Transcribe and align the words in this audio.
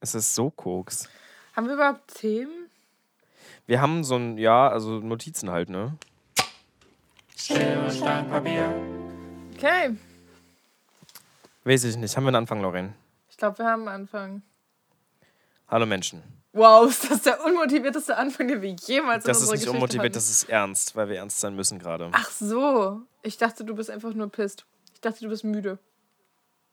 Es 0.00 0.14
ist 0.14 0.34
so 0.34 0.50
Koks. 0.50 1.08
Haben 1.54 1.66
wir 1.66 1.74
überhaupt 1.74 2.14
Themen? 2.14 2.70
Wir 3.66 3.80
haben 3.80 4.02
so 4.02 4.16
ein, 4.16 4.38
ja, 4.38 4.68
also 4.68 4.98
Notizen 5.00 5.50
halt, 5.50 5.68
ne? 5.68 5.96
Schere, 7.36 7.90
Stein, 7.90 8.28
Papier. 8.28 8.72
Okay. 9.56 9.96
Weiß 11.64 11.84
ich 11.84 11.96
nicht. 11.96 12.16
Haben 12.16 12.24
wir 12.24 12.28
einen 12.28 12.36
Anfang, 12.36 12.62
Lorraine? 12.62 12.94
Ich 13.28 13.36
glaube, 13.36 13.58
wir 13.58 13.66
haben 13.66 13.82
einen 13.82 14.02
Anfang. 14.02 14.42
Hallo 15.68 15.84
Menschen. 15.86 16.22
Wow, 16.52 16.88
ist 16.88 17.10
das 17.10 17.22
der 17.22 17.44
unmotivierteste 17.44 18.16
Anfang, 18.16 18.48
den 18.48 18.62
wir 18.62 18.70
jemals 18.70 19.24
Das 19.24 19.38
in 19.38 19.44
ist 19.44 19.50
nicht 19.50 19.52
Geschichte 19.60 19.70
unmotiviert, 19.72 20.04
hatten. 20.06 20.14
das 20.14 20.30
ist 20.30 20.48
ernst, 20.48 20.96
weil 20.96 21.08
wir 21.10 21.16
ernst 21.16 21.40
sein 21.40 21.54
müssen 21.54 21.78
gerade. 21.78 22.08
Ach 22.12 22.30
so. 22.30 23.02
Ich 23.22 23.36
dachte, 23.36 23.64
du 23.64 23.74
bist 23.74 23.90
einfach 23.90 24.14
nur 24.14 24.30
pisst. 24.30 24.64
Ich 24.94 25.00
dachte, 25.02 25.20
du 25.20 25.28
bist 25.28 25.44
müde. 25.44 25.78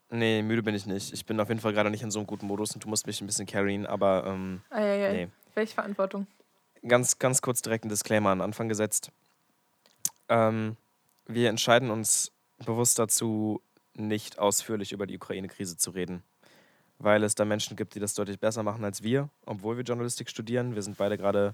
Nee, 0.09 0.41
müde 0.41 0.63
bin 0.63 0.73
ich 0.73 0.85
nicht. 0.85 1.13
Ich 1.13 1.25
bin 1.25 1.39
auf 1.39 1.49
jeden 1.49 1.59
Fall 1.59 1.73
gerade 1.73 1.89
nicht 1.89 2.01
in 2.01 2.11
so 2.11 2.19
einem 2.19 2.27
guten 2.27 2.47
Modus 2.47 2.73
und 2.73 2.83
du 2.83 2.87
musst 2.87 3.07
mich 3.07 3.19
ein 3.21 3.27
bisschen 3.27 3.45
carryen, 3.45 3.85
aber 3.85 4.25
ähm, 4.25 4.61
Eieiei. 4.69 5.11
nee. 5.13 5.27
Welche 5.53 5.73
Verantwortung? 5.73 6.27
Ganz, 6.87 7.19
ganz 7.19 7.41
kurz 7.41 7.61
direkt 7.61 7.83
ein 7.83 7.89
Disclaimer 7.89 8.29
an 8.29 8.41
Anfang 8.41 8.69
gesetzt. 8.69 9.11
Ähm, 10.29 10.77
wir 11.25 11.49
entscheiden 11.49 11.89
uns 11.89 12.31
bewusst 12.65 12.99
dazu, 12.99 13.61
nicht 13.93 14.39
ausführlich 14.39 14.91
über 14.91 15.07
die 15.07 15.15
Ukraine-Krise 15.15 15.77
zu 15.77 15.91
reden. 15.91 16.23
Weil 16.99 17.23
es 17.23 17.35
da 17.35 17.45
Menschen 17.45 17.75
gibt, 17.75 17.95
die 17.95 17.99
das 17.99 18.13
deutlich 18.13 18.39
besser 18.39 18.63
machen 18.63 18.83
als 18.83 19.03
wir, 19.03 19.29
obwohl 19.45 19.77
wir 19.77 19.83
Journalistik 19.83 20.29
studieren. 20.29 20.75
Wir 20.75 20.81
sind 20.81 20.97
beide 20.97 21.17
gerade, 21.17 21.53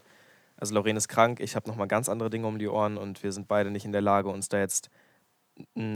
also 0.58 0.73
Lorraine 0.75 0.97
ist 0.97 1.08
krank, 1.08 1.39
ich 1.39 1.55
habe 1.55 1.67
nochmal 1.67 1.88
ganz 1.88 2.08
andere 2.08 2.30
Dinge 2.30 2.47
um 2.47 2.59
die 2.59 2.67
Ohren 2.67 2.97
und 2.97 3.23
wir 3.23 3.31
sind 3.31 3.47
beide 3.47 3.72
nicht 3.72 3.85
in 3.85 3.91
der 3.91 4.02
Lage, 4.02 4.30
uns 4.30 4.47
da 4.47 4.59
jetzt 4.59 4.89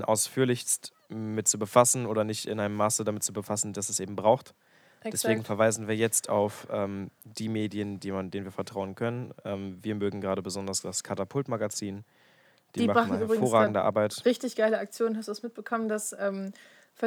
ausführlichst 0.04 0.92
mit 1.10 1.48
zu 1.48 1.58
befassen 1.60 2.06
oder 2.06 2.24
nicht 2.24 2.46
in 2.46 2.60
einem 2.60 2.76
Maße 2.76 3.04
damit 3.04 3.24
zu 3.24 3.34
befassen, 3.34 3.74
dass 3.74 3.90
es 3.90 4.00
eben 4.00 4.16
braucht. 4.16 4.54
Deswegen 5.04 5.34
Exakt. 5.42 5.48
verweisen 5.48 5.88
wir 5.88 5.96
jetzt 5.96 6.28
auf 6.30 6.68
ähm, 6.72 7.12
die 7.24 7.50
Medien, 7.50 8.00
die 8.00 8.12
man, 8.12 8.30
denen 8.32 8.46
wir 8.46 8.52
vertrauen 8.52 8.96
können. 8.96 9.34
Ähm, 9.46 9.78
wir 9.82 9.96
mögen 9.96 10.22
gerade 10.22 10.42
besonders 10.42 10.82
das 10.82 11.04
Katapult-Magazin. 11.04 12.04
Die, 12.76 12.80
Die 12.82 12.88
machen 12.88 13.10
machen 13.12 13.28
hervorragende 13.28 13.82
Arbeit. 13.84 14.26
Richtig 14.26 14.56
geile 14.56 14.80
Aktion. 14.80 15.16
Hast 15.16 15.28
du 15.28 15.32
es 15.32 15.44
mitbekommen, 15.44 15.88
dass 15.88 16.14
ähm, 16.20 16.52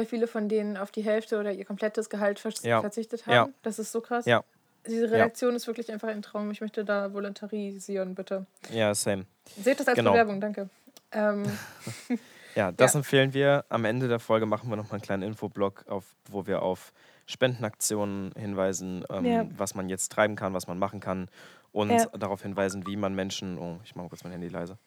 viele 0.07 0.25
von 0.27 0.49
denen 0.49 0.77
auf 0.77 0.91
die 0.91 1.03
Hälfte 1.03 1.39
oder 1.39 1.51
ihr 1.51 1.65
komplettes 1.65 2.09
Gehalt 2.09 2.41
Ja. 2.63 2.81
verzichtet 2.81 3.25
Ja. 3.27 3.41
haben? 3.41 3.53
Das 3.61 3.77
ist 3.77 3.91
so 3.91 4.01
krass. 4.01 4.25
Ja. 4.25 4.43
Diese 4.87 5.11
Redaktion 5.11 5.53
ist 5.53 5.67
wirklich 5.67 5.91
einfach 5.91 6.07
ein 6.07 6.23
Traum. 6.23 6.49
Ich 6.49 6.61
möchte 6.61 6.83
da 6.83 7.13
volontarisieren, 7.13 8.15
bitte. 8.15 8.47
Ja, 8.71 8.95
same. 8.95 9.25
Seht 9.61 9.79
das 9.79 9.87
als 9.87 9.95
Genau. 9.97 10.11
Bewerbung, 10.11 10.41
danke. 10.41 10.69
Ähm, 11.11 11.43
Ja, 12.55 12.71
das 12.71 12.93
Ja. 12.93 12.99
empfehlen 12.99 13.33
wir. 13.33 13.65
Am 13.69 13.85
Ende 13.85 14.07
der 14.07 14.19
Folge 14.19 14.45
machen 14.45 14.69
wir 14.69 14.75
nochmal 14.75 14.95
einen 14.95 15.01
kleinen 15.01 15.23
Infoblog, 15.23 15.85
auf, 15.87 16.15
wo 16.29 16.47
wir 16.47 16.61
auf 16.61 16.93
Spendenaktionen 17.25 18.31
hinweisen, 18.37 19.05
ähm, 19.09 19.25
Ja. 19.25 19.45
was 19.57 19.73
man 19.75 19.89
jetzt 19.89 20.11
treiben 20.11 20.35
kann, 20.35 20.53
was 20.53 20.67
man 20.67 20.77
machen 20.79 20.99
kann 20.99 21.29
und 21.71 21.91
Ja. 21.91 22.05
darauf 22.17 22.41
hinweisen, 22.41 22.85
wie 22.87 22.95
man 22.97 23.15
Menschen, 23.15 23.57
oh, 23.57 23.79
ich 23.83 23.95
mache 23.95 24.09
kurz 24.09 24.23
mein 24.23 24.33
Handy 24.33 24.49
leise, 24.49 24.77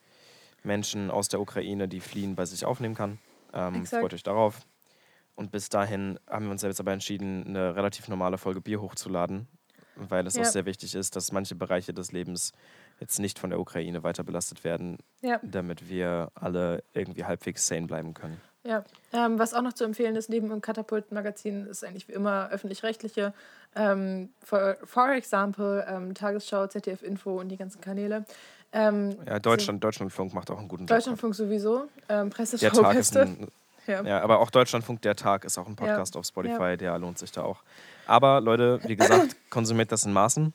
Menschen 0.62 1.10
aus 1.10 1.28
der 1.28 1.40
Ukraine, 1.40 1.88
die 1.88 2.00
fliehen, 2.00 2.34
bei 2.36 2.44
sich 2.44 2.64
aufnehmen 2.64 2.94
kann. 2.94 3.18
Ähm, 3.52 3.86
freut 3.86 4.14
euch 4.14 4.22
darauf. 4.22 4.60
Und 5.36 5.50
bis 5.50 5.68
dahin 5.68 6.18
haben 6.28 6.44
wir 6.46 6.52
uns 6.52 6.62
jetzt 6.62 6.80
aber 6.80 6.92
entschieden, 6.92 7.44
eine 7.46 7.74
relativ 7.76 8.08
normale 8.08 8.38
Folge 8.38 8.60
Bier 8.60 8.80
hochzuladen, 8.80 9.48
weil 9.96 10.26
es 10.26 10.38
auch 10.38 10.44
sehr 10.52 10.64
wichtig 10.66 10.94
ist, 10.94 11.16
dass 11.16 11.32
manche 11.32 11.54
Bereiche 11.54 11.92
des 11.92 12.12
Lebens 12.12 12.52
jetzt 13.05 13.19
nicht 13.20 13.38
von 13.38 13.50
der 13.50 13.60
Ukraine 13.60 14.02
weiter 14.02 14.24
belastet 14.24 14.64
werden, 14.64 14.98
ja, 15.20 15.38
damit 15.42 15.88
wir 15.88 16.30
alle 16.34 16.83
irgendwie 16.94 17.24
halbwegs 17.24 17.66
sane 17.66 17.86
bleiben 17.86 18.14
können. 18.14 18.41
ja. 18.64 18.83
Ähm, 19.12 19.38
was 19.38 19.52
auch 19.55 19.62
noch 19.62 19.74
zu 19.74 19.84
empfehlen 19.84 20.16
ist, 20.16 20.28
neben 20.30 20.48
dem 20.48 20.60
Katapult-Magazin, 20.60 21.66
ist 21.66 21.84
eigentlich 21.84 22.08
wie 22.08 22.12
immer 22.14 22.48
öffentlich-rechtliche. 22.50 23.32
Ähm, 23.77 24.30
for, 24.42 24.77
for 24.84 25.10
example, 25.12 25.86
ähm, 25.88 26.14
Tagesschau, 26.14 26.66
ZDF 26.66 27.02
Info 27.02 27.38
und 27.38 27.48
die 27.50 27.56
ganzen 27.56 27.80
Kanäle. 27.80 28.25
Ähm, 28.72 29.16
Ja, 29.27 29.38
Deutschland, 29.38 29.84
Deutschlandfunk 29.84 30.32
macht 30.34 30.50
auch 30.50 30.58
einen 30.58 30.69
guten 30.69 30.82
Job. 30.84 30.97
Deutschlandfunk 30.97 31.34
sowieso. 31.34 31.88
Ähm, 32.09 32.31
Der 32.31 32.31
Presseschau 32.36 32.82
Tag 32.82 32.97
ist 32.97 33.16
ein, 33.16 33.47
Ja. 33.86 34.03
ja, 34.03 34.21
aber 34.22 34.41
auch 34.41 34.50
Deutschlandfunk, 34.50 35.03
der 35.03 35.15
Tag 35.15 35.44
ist 35.44 35.59
auch 35.59 35.66
ein 35.69 35.76
Podcast 35.76 36.16
auf 36.16 36.25
Spotify, 36.25 36.76
der 36.76 36.98
lohnt 36.98 37.19
sich 37.19 37.31
da 37.32 37.42
auch. 37.42 37.62
Aber 38.06 38.41
Leute, 38.41 38.81
wie 38.86 38.97
gesagt, 38.97 39.36
konsumiert 39.50 39.92
das 39.92 40.04
in 40.06 40.12
Maßen, 40.12 40.53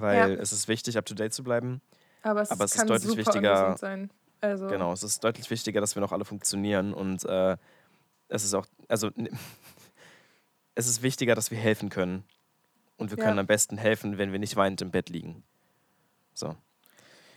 weil 0.00 0.16
Ja. 0.34 0.40
es 0.40 0.52
ist 0.52 0.68
wichtig, 0.68 0.96
up 0.98 1.06
to 1.06 1.14
date 1.14 1.32
zu 1.34 1.42
bleiben. 1.44 1.80
Aber 2.22 2.42
es, 2.42 2.50
Aber 2.50 2.64
es 2.64 2.74
ist 2.74 2.88
deutlich 2.88 3.16
wichtiger- 3.16 3.76
sein. 3.76 4.10
Also, 4.40 4.66
Genau, 4.68 4.92
es 4.92 5.02
ist 5.02 5.22
deutlich 5.24 5.48
wichtiger, 5.50 5.80
dass 5.80 5.94
wir 5.96 6.00
noch 6.00 6.12
alle 6.12 6.24
funktionieren 6.24 6.92
und 6.92 7.24
äh, 7.24 7.56
es 8.28 8.44
ist 8.44 8.54
auch, 8.54 8.66
also 8.88 9.10
es 10.74 10.86
ist 10.86 11.02
wichtiger, 11.02 11.34
dass 11.34 11.50
wir 11.50 11.58
helfen 11.58 11.88
können. 11.88 12.24
Und 12.96 13.10
wir 13.10 13.18
Ja. 13.18 13.24
können 13.24 13.38
am 13.40 13.46
besten 13.46 13.76
helfen, 13.76 14.18
wenn 14.18 14.32
wir 14.32 14.38
nicht 14.38 14.54
weinend 14.56 14.80
im 14.82 14.90
Bett 14.90 15.08
liegen. 15.08 15.42
So. 16.32 16.54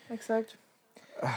Exakt. 0.10 0.58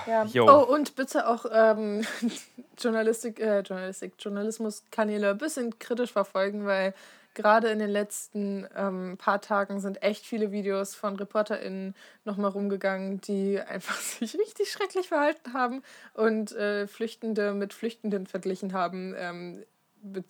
Ja. 0.06 0.26
Oh, 0.42 0.62
und 0.74 0.94
bitte 0.94 1.26
auch 1.26 1.46
ähm, 1.50 2.04
Journalistik, 2.78 3.40
äh, 3.40 3.60
Journalistik, 3.60 4.12
Journalismuskanäle 4.18 5.30
ein 5.30 5.38
bisschen 5.38 5.78
kritisch 5.78 6.12
verfolgen, 6.12 6.66
weil 6.66 6.94
gerade 7.34 7.68
in 7.70 7.78
den 7.78 7.90
letzten 7.90 8.66
ähm, 8.76 9.16
paar 9.18 9.40
Tagen 9.40 9.80
sind 9.80 10.02
echt 10.02 10.24
viele 10.26 10.52
Videos 10.52 10.94
von 10.94 11.16
ReporterInnen 11.16 11.94
nochmal 12.24 12.50
rumgegangen, 12.50 13.20
die 13.20 13.60
einfach 13.68 13.96
sich 13.96 14.34
richtig 14.38 14.70
schrecklich 14.70 15.08
verhalten 15.08 15.52
haben 15.54 15.82
und 16.14 16.52
äh, 16.52 16.86
Flüchtende 16.86 17.52
mit 17.54 17.72
Flüchtenden 17.72 18.26
verglichen 18.26 18.72
haben 18.72 19.14
ähm, 19.16 19.64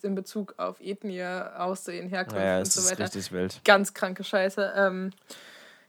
in 0.03 0.15
Bezug 0.15 0.55
auf 0.57 0.81
Ethnie, 0.81 1.23
Aussehen, 1.23 2.09
Herkunft 2.09 2.35
Naja, 2.37 2.59
und 2.59 2.65
so 2.71 2.81
ist 2.81 2.91
weiter. 2.91 3.03
richtig 3.05 3.31
wild. 3.31 3.61
Ganz 3.63 3.93
kranke 3.93 4.23
Scheiße. 4.23 4.73
Ähm, 4.75 5.11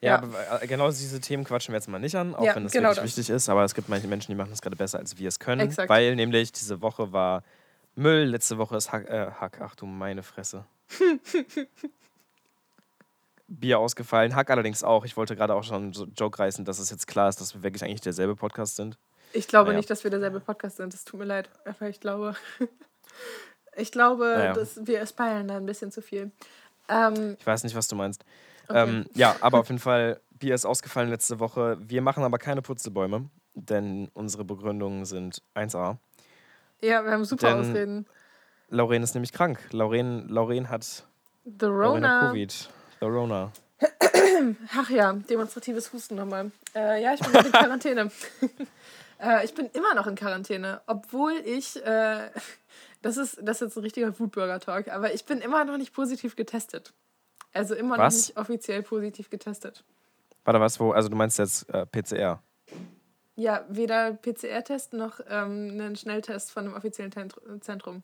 Ja, 0.00 0.10
Ja. 0.10 0.16
aber 0.22 0.62
äh, 0.62 0.66
genau 0.68 0.88
diese 0.88 1.20
Themen 1.20 1.42
quatschen 1.44 1.72
wir 1.72 1.78
jetzt 1.78 1.88
mal 1.88 1.98
nicht 1.98 2.14
an, 2.14 2.34
auch 2.34 2.44
Ja, 2.44 2.54
wenn 2.54 2.64
es 2.66 2.72
genau 2.72 2.90
wirklich 2.90 3.10
das. 3.10 3.18
wichtig 3.18 3.30
ist. 3.34 3.48
Aber 3.48 3.64
es 3.64 3.74
gibt 3.74 3.88
manche 3.88 4.06
Menschen, 4.06 4.30
die 4.30 4.36
machen 4.36 4.50
das 4.50 4.62
gerade 4.62 4.76
besser, 4.76 4.98
als 5.00 5.18
wir 5.18 5.28
es 5.28 5.38
können. 5.40 5.60
Exakt. 5.62 5.88
Weil 5.88 6.14
nämlich 6.14 6.52
diese 6.52 6.80
Woche 6.80 7.12
war 7.12 7.42
Müll, 7.96 8.24
letzte 8.24 8.56
Woche 8.56 8.76
ist 8.76 8.90
Hack, 8.92 9.08
äh, 9.08 9.32
Hack 9.32 9.60
ach 9.60 9.74
du 9.74 9.84
meine 9.86 10.22
Fresse. 10.22 10.64
Bier 13.48 13.78
ausgefallen, 13.78 14.34
Hack 14.34 14.50
allerdings 14.50 14.82
auch. 14.82 15.04
Ich 15.04 15.16
wollte 15.16 15.36
gerade 15.36 15.54
auch 15.54 15.62
schon 15.64 15.92
einen 15.94 16.14
Joke 16.16 16.38
reißen, 16.38 16.64
dass 16.64 16.78
es 16.78 16.90
jetzt 16.90 17.06
klar 17.06 17.28
ist, 17.28 17.40
dass 17.40 17.54
wir 17.54 17.62
wirklich 17.62 17.84
eigentlich 17.84 18.00
derselbe 18.00 18.34
Podcast 18.34 18.76
sind. 18.76 18.98
Ich 19.34 19.46
glaube 19.46 19.68
Naja. 19.68 19.78
nicht, 19.78 19.90
dass 19.90 20.04
wir 20.04 20.10
derselbe 20.10 20.40
Podcast 20.40 20.76
sind. 20.78 20.94
Es 20.94 21.04
tut 21.04 21.20
mir 21.20 21.26
leid. 21.26 21.50
Aber 21.66 21.88
ich 21.88 22.00
glaube, 22.00 22.34
ich 23.76 23.92
glaube, 23.92 24.24
Naja. 24.24 24.52
dass 24.54 24.86
wir 24.86 25.02
aspiren 25.02 25.48
da 25.48 25.56
ein 25.56 25.66
bisschen 25.66 25.92
zu 25.92 26.00
viel. 26.00 26.30
Ähm, 26.88 27.36
Ich 27.38 27.46
weiß 27.46 27.62
nicht, 27.64 27.74
was 27.76 27.88
du 27.88 27.96
meinst. 27.96 28.24
Okay. 28.68 28.82
Ähm, 28.88 29.06
ja, 29.14 29.36
aber 29.40 29.58
auf 29.60 29.68
jeden 29.68 29.80
Fall, 29.80 30.20
Bier 30.38 30.54
ist 30.54 30.64
ausgefallen 30.64 31.10
letzte 31.10 31.38
Woche. 31.38 31.76
Wir 31.80 32.00
machen 32.00 32.24
aber 32.24 32.38
keine 32.38 32.62
Putzelbäume, 32.62 33.28
denn 33.54 34.08
unsere 34.14 34.44
Begründungen 34.44 35.04
sind 35.04 35.42
1a. 35.54 35.98
ja, 36.80 37.04
wir 37.04 37.10
haben 37.10 37.24
super 37.24 37.48
Denn- 37.50 37.60
Ausreden. 37.60 38.06
Lauren 38.72 39.02
ist 39.02 39.12
nämlich 39.12 39.32
krank. 39.32 39.60
Lauren, 39.72 40.28
Lauren 40.28 40.70
hat 40.70 41.04
The 41.44 41.66
Rona. 41.66 42.28
Covid. 42.28 42.70
The 43.00 43.06
Rona. 43.06 43.52
Ach 44.74 44.88
ja, 44.88 45.12
demonstratives 45.12 45.92
Husten 45.92 46.14
nochmal. 46.14 46.50
Äh, 46.74 47.02
ja, 47.02 47.12
ich 47.12 47.20
bin 47.20 47.34
in 47.34 47.52
Quarantäne. 47.52 48.10
äh, 49.20 49.44
ich 49.44 49.54
bin 49.54 49.66
immer 49.74 49.94
noch 49.94 50.06
in 50.06 50.14
Quarantäne, 50.14 50.80
obwohl 50.86 51.32
ich, 51.44 51.84
äh, 51.84 52.30
das, 53.02 53.18
ist, 53.18 53.40
das 53.42 53.56
ist 53.56 53.60
jetzt 53.60 53.76
ein 53.76 53.82
richtiger 53.82 54.10
Foodburger-Talk, 54.10 54.88
aber 54.88 55.12
ich 55.12 55.26
bin 55.26 55.42
immer 55.42 55.66
noch 55.66 55.76
nicht 55.76 55.92
positiv 55.92 56.34
getestet. 56.34 56.94
Also 57.52 57.74
immer 57.74 57.98
Was? 57.98 58.14
noch 58.14 58.20
nicht 58.20 58.36
offiziell 58.38 58.82
positiv 58.82 59.28
getestet. 59.28 59.84
Warte, 60.44 60.60
was, 60.60 60.80
wo? 60.80 60.92
Also 60.92 61.10
du 61.10 61.16
meinst 61.16 61.38
jetzt 61.38 61.68
äh, 61.68 61.84
PCR. 61.84 62.42
Ja, 63.34 63.66
weder 63.68 64.14
PCR-Test 64.14 64.94
noch 64.94 65.20
ähm, 65.28 65.72
einen 65.72 65.94
Schnelltest 65.96 66.50
von 66.50 66.64
einem 66.64 66.74
offiziellen 66.74 67.12
Zentrum. 67.60 68.02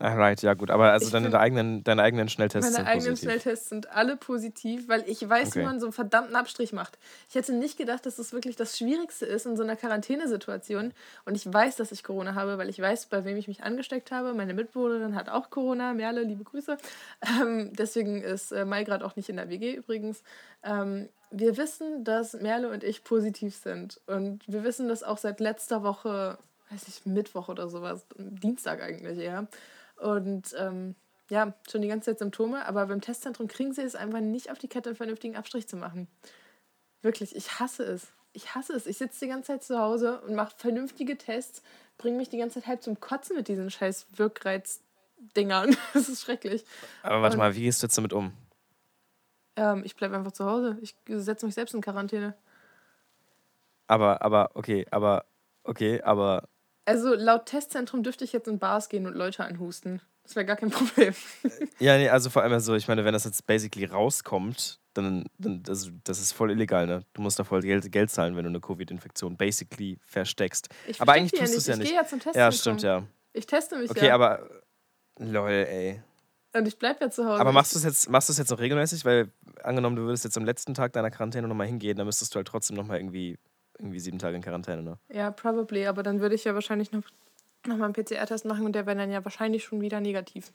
Right, 0.00 0.42
ja 0.42 0.54
gut. 0.54 0.70
Aber 0.70 0.90
also 0.90 1.06
Ich 1.06 1.12
deine, 1.12 1.38
eigenen, 1.38 1.84
deine 1.84 2.02
eigenen 2.02 2.28
Schnelltests 2.28 2.64
Meine 2.66 2.76
sind 2.76 2.86
eigenen 2.86 3.10
positiv. 3.12 3.30
Schnelltests 3.30 3.68
sind 3.68 3.90
alle 3.90 4.16
positiv, 4.16 4.88
weil 4.88 5.04
ich 5.08 5.28
weiß, 5.28 5.50
Okay. 5.50 5.60
wie 5.60 5.64
man 5.64 5.78
so 5.78 5.86
einen 5.86 5.92
verdammten 5.92 6.34
Abstrich 6.34 6.72
macht. 6.72 6.98
Ich 7.28 7.36
hätte 7.36 7.52
nicht 7.52 7.78
gedacht, 7.78 8.04
dass 8.04 8.16
das 8.16 8.32
wirklich 8.32 8.56
das 8.56 8.76
Schwierigste 8.76 9.24
ist 9.24 9.46
in 9.46 9.56
so 9.56 9.62
einer 9.62 9.76
Quarantänesituation. 9.76 10.92
Und 11.26 11.34
ich 11.36 11.50
weiß, 11.52 11.76
dass 11.76 11.92
ich 11.92 12.02
Corona 12.02 12.34
habe, 12.34 12.58
weil 12.58 12.68
ich 12.68 12.80
weiß, 12.80 13.06
bei 13.06 13.24
wem 13.24 13.36
ich 13.36 13.46
mich 13.46 13.62
angesteckt 13.62 14.10
habe. 14.10 14.34
Meine 14.34 14.52
Mitbewohnerin 14.54 15.14
hat 15.14 15.28
auch 15.28 15.50
Corona. 15.50 15.94
Merle, 15.94 16.22
liebe 16.22 16.42
Grüße. 16.42 16.76
Ähm, 17.40 17.72
deswegen 17.72 18.20
ist 18.22 18.50
äh, 18.52 18.64
Mai 18.64 18.82
gerade 18.84 19.04
auch 19.04 19.14
nicht 19.14 19.28
in 19.28 19.36
der 19.36 19.48
WG 19.48 19.74
übrigens. 19.74 20.22
Ähm, 20.64 21.08
wir 21.30 21.56
wissen, 21.56 22.04
dass 22.04 22.32
Merle 22.34 22.68
und 22.70 22.82
ich 22.84 23.04
positiv 23.04 23.54
sind. 23.56 24.00
Und 24.06 24.40
wir 24.48 24.64
wissen 24.64 24.88
das 24.88 25.02
auch 25.04 25.18
seit 25.18 25.38
letzter 25.40 25.82
Woche, 25.84 26.38
weiß 26.70 26.88
ich, 26.88 27.06
Mittwoch 27.06 27.48
oder 27.48 27.68
sowas. 27.68 28.04
Dienstag 28.18 28.82
eigentlich 28.82 29.18
eher. 29.18 29.46
Und 29.96 30.54
ähm, 30.58 30.94
ja, 31.30 31.54
schon 31.70 31.82
die 31.82 31.88
ganze 31.88 32.10
Zeit 32.10 32.18
Symptome, 32.18 32.66
aber 32.66 32.86
beim 32.86 33.00
Testzentrum 33.00 33.48
kriegen 33.48 33.72
sie 33.72 33.82
es 33.82 33.94
einfach 33.94 34.20
nicht 34.20 34.50
auf 34.50 34.58
die 34.58 34.68
Kette, 34.68 34.90
einen 34.90 34.96
vernünftigen 34.96 35.36
Abstrich 35.36 35.66
zu 35.68 35.76
machen. 35.76 36.08
Wirklich, 37.02 37.34
ich 37.34 37.58
hasse 37.60 37.84
es. 37.84 38.08
Ich 38.32 38.54
hasse 38.54 38.72
es. 38.74 38.86
Ich 38.86 38.98
sitze 38.98 39.20
die 39.24 39.28
ganze 39.30 39.52
Zeit 39.52 39.62
zu 39.62 39.78
Hause 39.78 40.20
und 40.22 40.34
mache 40.34 40.54
vernünftige 40.56 41.16
Tests, 41.16 41.62
bringe 41.98 42.16
mich 42.16 42.28
die 42.28 42.38
ganze 42.38 42.60
Zeit 42.60 42.66
halb 42.68 42.82
zum 42.82 42.98
Kotzen 43.00 43.36
mit 43.36 43.48
diesen 43.48 43.70
scheiß 43.70 44.06
Dingern. 45.36 45.76
Das 45.94 46.08
ist 46.08 46.22
schrecklich. 46.22 46.64
Aber 47.02 47.22
warte 47.22 47.36
Und- 47.36 47.38
mal, 47.38 47.54
wie 47.54 47.62
gehst 47.62 47.82
du 47.82 47.86
jetzt 47.86 47.96
damit 47.96 48.12
um? 48.12 48.32
Ähm, 49.56 49.82
ich 49.84 49.94
bleibe 49.94 50.16
einfach 50.16 50.32
zu 50.32 50.44
Hause. 50.46 50.76
Ich 50.82 50.96
setze 51.06 51.46
mich 51.46 51.54
selbst 51.54 51.74
in 51.74 51.80
Quarantäne. 51.80 52.34
Aber, 53.86 54.20
aber, 54.22 54.50
okay, 54.54 54.86
aber, 54.90 55.24
okay, 55.62 56.02
aber. 56.02 56.48
Also 56.86 57.14
laut 57.14 57.46
Testzentrum 57.46 58.02
dürfte 58.02 58.24
ich 58.24 58.32
jetzt 58.32 58.48
in 58.48 58.58
Bars 58.58 58.88
gehen 58.88 59.06
und 59.06 59.14
Leute 59.14 59.44
anhusten. 59.44 60.00
Das 60.22 60.36
wäre 60.36 60.46
gar 60.46 60.56
kein 60.56 60.70
Problem. 60.70 61.14
Ja, 61.78 61.96
nee, 61.96 62.08
also 62.08 62.30
vor 62.30 62.42
allem 62.42 62.58
so, 62.60 62.74
ich 62.74 62.88
meine, 62.88 63.04
wenn 63.04 63.12
das 63.12 63.24
jetzt 63.24 63.46
basically 63.46 63.84
rauskommt, 63.86 64.80
dann, 64.94 65.26
dann 65.38 65.62
das, 65.62 65.90
das 66.04 66.20
ist 66.20 66.32
voll 66.32 66.50
illegal, 66.52 66.86
ne? 66.86 67.04
Du 67.14 67.22
musst 67.22 67.38
da 67.38 67.44
voll 67.44 67.60
Geld, 67.62 67.90
Geld 67.90 68.10
zahlen, 68.10 68.36
wenn 68.36 68.44
du 68.44 68.48
eine 68.50 68.60
Covid-Infektion 68.60 69.36
basically 69.36 69.98
versteckst. 70.06 70.68
Ich 70.86 71.00
Aber 71.00 71.12
eigentlich 71.12 71.38
tust 71.38 71.52
du 71.54 71.58
es 71.58 71.66
ja 71.66 71.74
Ich 71.74 71.80
nicht. 71.80 71.88
gehe 71.88 71.96
ja 71.98 72.06
zum 72.06 72.20
Testzentrum. 72.20 72.40
Ja, 72.42 72.52
stimmt, 72.52 72.82
ja. 72.82 73.02
Ich 73.32 73.46
teste 73.46 73.76
mich 73.76 73.90
Okay, 73.90 74.06
ja. 74.08 74.14
aber. 74.14 74.48
Lol, 75.18 75.50
ey. 75.50 76.02
und 76.54 76.66
ich 76.68 76.78
bleibe 76.78 77.04
ja 77.04 77.10
zu 77.10 77.24
Hause. 77.24 77.40
Aber 77.40 77.52
machst 77.52 77.74
du 77.74 77.78
es 77.78 77.84
jetzt, 77.84 78.08
machst 78.08 78.28
du 78.28 78.32
es 78.32 78.38
jetzt 78.38 78.50
noch 78.50 78.58
regelmäßig? 78.60 79.04
Weil, 79.04 79.30
angenommen, 79.62 79.96
du 79.96 80.02
würdest 80.02 80.24
jetzt 80.24 80.36
am 80.36 80.44
letzten 80.44 80.74
Tag 80.74 80.92
deiner 80.92 81.10
Quarantäne 81.10 81.46
nochmal 81.48 81.66
hingehen, 81.66 81.96
dann 81.96 82.06
müsstest 82.06 82.34
du 82.34 82.36
halt 82.36 82.48
trotzdem 82.48 82.76
nochmal 82.76 82.98
irgendwie, 82.98 83.36
irgendwie 83.78 84.00
sieben 84.00 84.18
Tage 84.18 84.36
in 84.36 84.42
Quarantäne, 84.42 84.82
ne? 84.82 84.98
Ja, 85.08 85.30
probably. 85.30 85.86
Aber 85.86 86.02
dann 86.02 86.20
würde 86.20 86.34
ich 86.34 86.44
ja 86.44 86.54
wahrscheinlich 86.54 86.92
noch, 86.92 87.02
noch 87.66 87.76
mal 87.76 87.86
einen 87.86 87.94
PCR-Test 87.94 88.44
machen 88.44 88.64
und 88.64 88.74
der 88.74 88.86
wäre 88.86 88.96
dann 88.96 89.10
ja 89.10 89.24
wahrscheinlich 89.24 89.64
schon 89.64 89.80
wieder 89.80 90.00
negativ. 90.00 90.52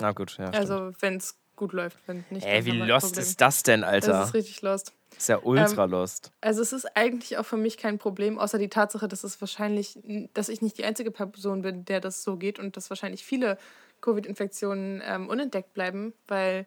Ah, 0.00 0.12
gut, 0.12 0.36
ja. 0.38 0.50
Also, 0.50 0.92
wenn 1.00 1.16
es 1.16 1.36
gut 1.58 1.72
läuft. 1.72 1.98
Wenn 2.06 2.24
nicht, 2.30 2.46
Ey, 2.46 2.64
wie 2.64 2.70
lost 2.70 3.08
Problem. 3.08 3.22
ist 3.22 3.40
das 3.40 3.62
denn, 3.62 3.84
Alter? 3.84 4.12
Das 4.12 4.28
ist 4.28 4.34
richtig 4.34 4.62
lost. 4.62 4.94
ist 5.16 5.28
ja 5.28 5.40
ultra 5.42 5.84
lost. 5.84 6.32
Also 6.40 6.62
es 6.62 6.72
ist 6.72 6.86
eigentlich 6.96 7.36
auch 7.36 7.44
für 7.44 7.58
mich 7.58 7.76
kein 7.76 7.98
Problem, 7.98 8.38
außer 8.38 8.58
die 8.58 8.68
Tatsache, 8.68 9.08
dass 9.08 9.24
es 9.24 9.40
wahrscheinlich, 9.40 9.98
dass 10.32 10.48
ich 10.48 10.62
nicht 10.62 10.78
die 10.78 10.84
einzige 10.84 11.10
Person 11.10 11.62
bin, 11.62 11.84
der 11.84 12.00
das 12.00 12.22
so 12.22 12.36
geht 12.36 12.58
und 12.58 12.76
dass 12.76 12.88
wahrscheinlich 12.88 13.24
viele 13.24 13.58
Covid-Infektionen 14.00 15.02
ähm, 15.04 15.28
unentdeckt 15.28 15.74
bleiben, 15.74 16.14
weil 16.28 16.64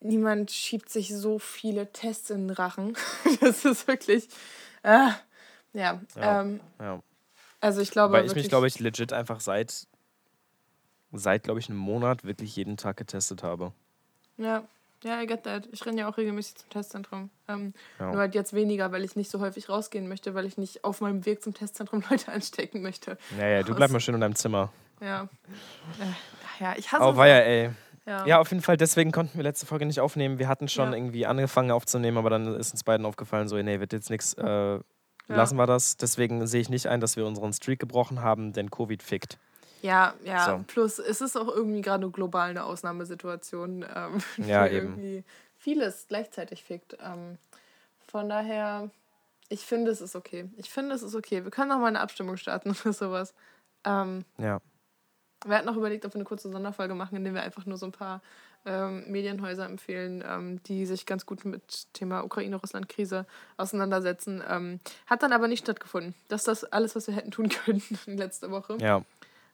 niemand 0.00 0.50
schiebt 0.50 0.90
sich 0.90 1.14
so 1.14 1.38
viele 1.38 1.92
Tests 1.92 2.30
in 2.30 2.48
den 2.48 2.50
Rachen. 2.50 2.96
das 3.40 3.64
ist 3.64 3.86
wirklich, 3.86 4.28
ah, 4.82 5.12
ja, 5.72 6.00
Ja, 6.16 6.40
Ähm, 6.40 6.60
Ja. 6.80 7.02
also 7.60 7.80
ich 7.80 7.90
glaube 7.90 8.14
Weil 8.14 8.26
ich 8.26 8.34
mich, 8.34 8.48
glaube 8.48 8.66
ich, 8.66 8.78
legit 8.80 9.12
einfach 9.12 9.40
seit, 9.40 9.86
seit 11.12 11.42
glaube 11.44 11.60
ich, 11.60 11.68
einem 11.68 11.78
Monat 11.78 12.24
wirklich 12.24 12.54
jeden 12.56 12.76
Tag 12.76 12.96
getestet 12.96 13.42
habe. 13.42 13.72
ja, 14.36 14.62
ja, 15.04 15.22
I 15.22 15.26
get 15.28 15.44
that. 15.44 15.68
Ich 15.70 15.86
renne 15.86 16.00
ja 16.00 16.08
auch 16.10 16.16
regelmäßig 16.16 16.56
zum 16.56 16.70
Testzentrum. 16.70 17.30
Ähm, 17.46 17.72
Ja. 18.00 18.06
Nur 18.10 18.18
halt 18.18 18.34
jetzt 18.34 18.52
weniger, 18.52 18.90
weil 18.90 19.04
ich 19.04 19.14
nicht 19.14 19.30
so 19.30 19.38
häufig 19.38 19.68
rausgehen 19.68 20.08
möchte, 20.08 20.34
weil 20.34 20.44
ich 20.44 20.58
nicht 20.58 20.82
auf 20.82 21.00
meinem 21.00 21.24
Weg 21.24 21.40
zum 21.40 21.54
Testzentrum 21.54 22.02
Leute 22.10 22.32
anstecken 22.32 22.82
möchte. 22.82 23.16
Naja, 23.38 23.62
du 23.62 23.70
Aus- 23.72 23.76
bleib 23.76 23.90
mal 23.92 24.00
schön 24.00 24.16
in 24.16 24.20
deinem 24.20 24.34
Zimmer. 24.34 24.72
Ja. 25.00 25.28
Äh, 26.00 26.64
ja, 26.64 26.74
ich 26.76 26.90
hasse 26.90 27.04
Oh, 27.04 27.16
weia, 27.16 27.36
ey. 27.38 27.70
Ja. 28.08 28.26
Ja, 28.26 28.38
auf 28.40 28.50
jeden 28.50 28.62
Fall, 28.62 28.76
deswegen 28.78 29.12
konnten 29.12 29.36
wir 29.36 29.42
letzte 29.44 29.66
Folge 29.66 29.84
nicht 29.84 30.00
aufnehmen. 30.00 30.38
Wir 30.38 30.48
hatten 30.48 30.66
schon 30.68 30.90
Ja. 30.92 30.96
irgendwie 30.96 31.26
angefangen 31.26 31.70
aufzunehmen, 31.70 32.16
aber 32.16 32.30
dann 32.30 32.54
ist 32.56 32.72
uns 32.72 32.82
beiden 32.84 33.04
aufgefallen, 33.04 33.48
so, 33.48 33.56
nee, 33.56 33.80
wird 33.80 33.92
jetzt 33.92 34.08
nichts, 34.08 34.32
äh, 34.34 34.78
lassen 35.28 35.56
wir 35.56 35.66
das. 35.66 35.96
Deswegen 35.98 36.46
sehe 36.46 36.60
ich 36.62 36.70
nicht 36.70 36.86
ein, 36.86 37.00
dass 37.00 37.16
wir 37.16 37.26
unseren 37.26 37.52
Streak 37.52 37.80
gebrochen 37.80 38.22
haben, 38.22 38.52
denn 38.54 38.70
Covid 38.70 39.02
fickt. 39.02 39.38
Ja, 39.82 40.14
ja. 40.24 40.44
So. 40.46 40.64
Plus, 40.66 40.98
es 40.98 41.20
ist 41.20 41.36
auch 41.36 41.48
irgendwie 41.48 41.82
gerade 41.82 42.10
global 42.10 42.50
eine 42.50 42.64
Ausnahmesituation, 42.64 43.84
ähm, 43.94 44.18
Ja, 44.46 44.66
die 44.68 44.74
eben. 44.74 44.86
irgendwie 44.88 45.24
vieles 45.58 46.06
gleichzeitig 46.08 46.64
fickt. 46.64 46.96
Ähm, 47.04 47.36
von 48.10 48.28
daher, 48.28 48.90
ich 49.50 49.60
finde, 49.66 49.90
es 49.90 50.00
ist 50.00 50.16
okay. 50.16 50.48
Ich 50.56 50.70
finde, 50.70 50.94
es 50.94 51.02
ist 51.02 51.14
okay. 51.14 51.44
Wir 51.44 51.50
können 51.50 51.68
noch 51.68 51.78
mal 51.78 51.86
eine 51.88 52.00
Abstimmung 52.00 52.36
starten 52.38 52.70
oder 52.84 52.92
sowas. 52.92 53.34
Ähm, 53.84 54.24
Ja. 54.38 54.60
Wir 55.46 55.56
hatten 55.56 55.68
auch 55.68 55.76
überlegt, 55.76 56.04
ob 56.04 56.12
wir 56.12 56.16
eine 56.16 56.24
kurze 56.24 56.50
Sonderfolge 56.50 56.94
machen, 56.94 57.16
in 57.16 57.24
der 57.24 57.34
wir 57.34 57.42
einfach 57.42 57.66
nur 57.66 57.78
so 57.78 57.86
ein 57.86 57.92
paar 57.92 58.22
ähm, 58.66 59.04
Medienhäuser 59.08 59.64
empfehlen, 59.64 60.22
ähm, 60.26 60.62
die 60.64 60.84
sich 60.86 61.06
ganz 61.06 61.26
gut 61.26 61.44
mit 61.44 61.92
Thema 61.92 62.24
Ukraine-Russland-Krise 62.24 63.26
auseinandersetzen. 63.56 64.42
Ähm, 64.48 64.80
hat 65.06 65.22
dann 65.22 65.32
aber 65.32 65.48
nicht 65.48 65.64
stattgefunden. 65.64 66.14
Das 66.28 66.42
ist 66.42 66.48
das 66.48 66.64
alles, 66.64 66.96
was 66.96 67.06
wir 67.06 67.14
hätten 67.14 67.30
tun 67.30 67.48
können 67.64 67.82
letzte 68.06 68.50
Woche. 68.50 68.76
Ja. 68.80 69.02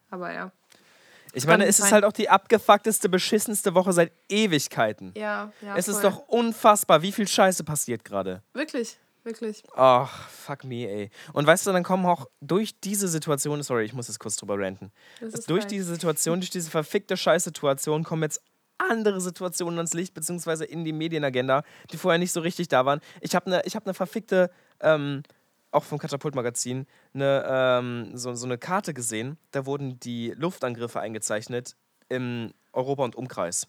Aber 0.09 0.33
ja. 0.33 0.51
Ich 1.33 1.45
meine, 1.45 1.65
es 1.65 1.79
ist 1.79 1.91
halt 1.91 2.05
auch 2.05 2.13
die 2.13 2.29
abgefuckteste, 2.29 3.09
beschissenste 3.09 3.75
Woche 3.75 3.91
seit 3.91 4.13
Ewigkeiten. 4.29 5.11
Ja, 5.17 5.51
ja. 5.61 5.75
es 5.75 5.89
ist 5.89 5.99
voll. 5.99 6.11
doch 6.11 6.27
unfassbar, 6.29 7.01
wie 7.01 7.11
viel 7.11 7.27
Scheiße 7.27 7.65
passiert 7.65 8.05
gerade. 8.05 8.41
Wirklich, 8.53 8.97
wirklich. 9.25 9.63
Ach, 9.75 10.29
fuck 10.29 10.63
me, 10.63 10.87
ey. 10.87 11.09
Und 11.33 11.45
weißt 11.45 11.67
du, 11.67 11.71
dann 11.71 11.83
kommen 11.83 12.05
auch 12.05 12.27
durch 12.41 12.79
diese 12.79 13.07
Situation, 13.07 13.61
sorry, 13.63 13.85
ich 13.85 13.93
muss 13.93 14.07
jetzt 14.07 14.19
kurz 14.19 14.35
drüber 14.35 14.57
ranten. 14.59 14.91
Durch 15.47 15.63
fein. 15.63 15.69
diese 15.69 15.93
Situation, 15.93 16.39
durch 16.39 16.51
diese 16.51 16.69
verfickte 16.69 17.17
Scheißsituation 17.17 18.03
kommen 18.03 18.23
jetzt 18.23 18.41
andere 18.77 19.21
Situationen 19.21 19.79
ans 19.79 19.93
Licht, 19.93 20.13
beziehungsweise 20.13 20.65
in 20.65 20.83
die 20.83 20.93
Medienagenda, 20.93 21.63
die 21.91 21.97
vorher 21.97 22.19
nicht 22.19 22.31
so 22.31 22.41
richtig 22.41 22.67
da 22.67 22.85
waren. 22.85 22.99
Ich 23.21 23.35
habe 23.35 23.47
eine 23.47 23.59
hab 23.59 23.85
ne 23.85 23.93
verfickte, 23.93 24.51
ähm, 24.81 25.23
auch 25.71 25.83
vom 25.83 25.97
Katapult-Magazin, 25.97 26.87
ne, 27.13 27.45
ähm, 27.47 28.17
so, 28.17 28.33
so 28.33 28.45
eine 28.45 28.57
Karte 28.57 28.93
gesehen. 28.93 29.37
Da 29.51 29.65
wurden 29.65 29.99
die 29.99 30.31
Luftangriffe 30.31 30.99
eingezeichnet 30.99 31.75
im 32.09 32.53
Europa- 32.71 33.03
und 33.03 33.15
Umkreis. 33.15 33.67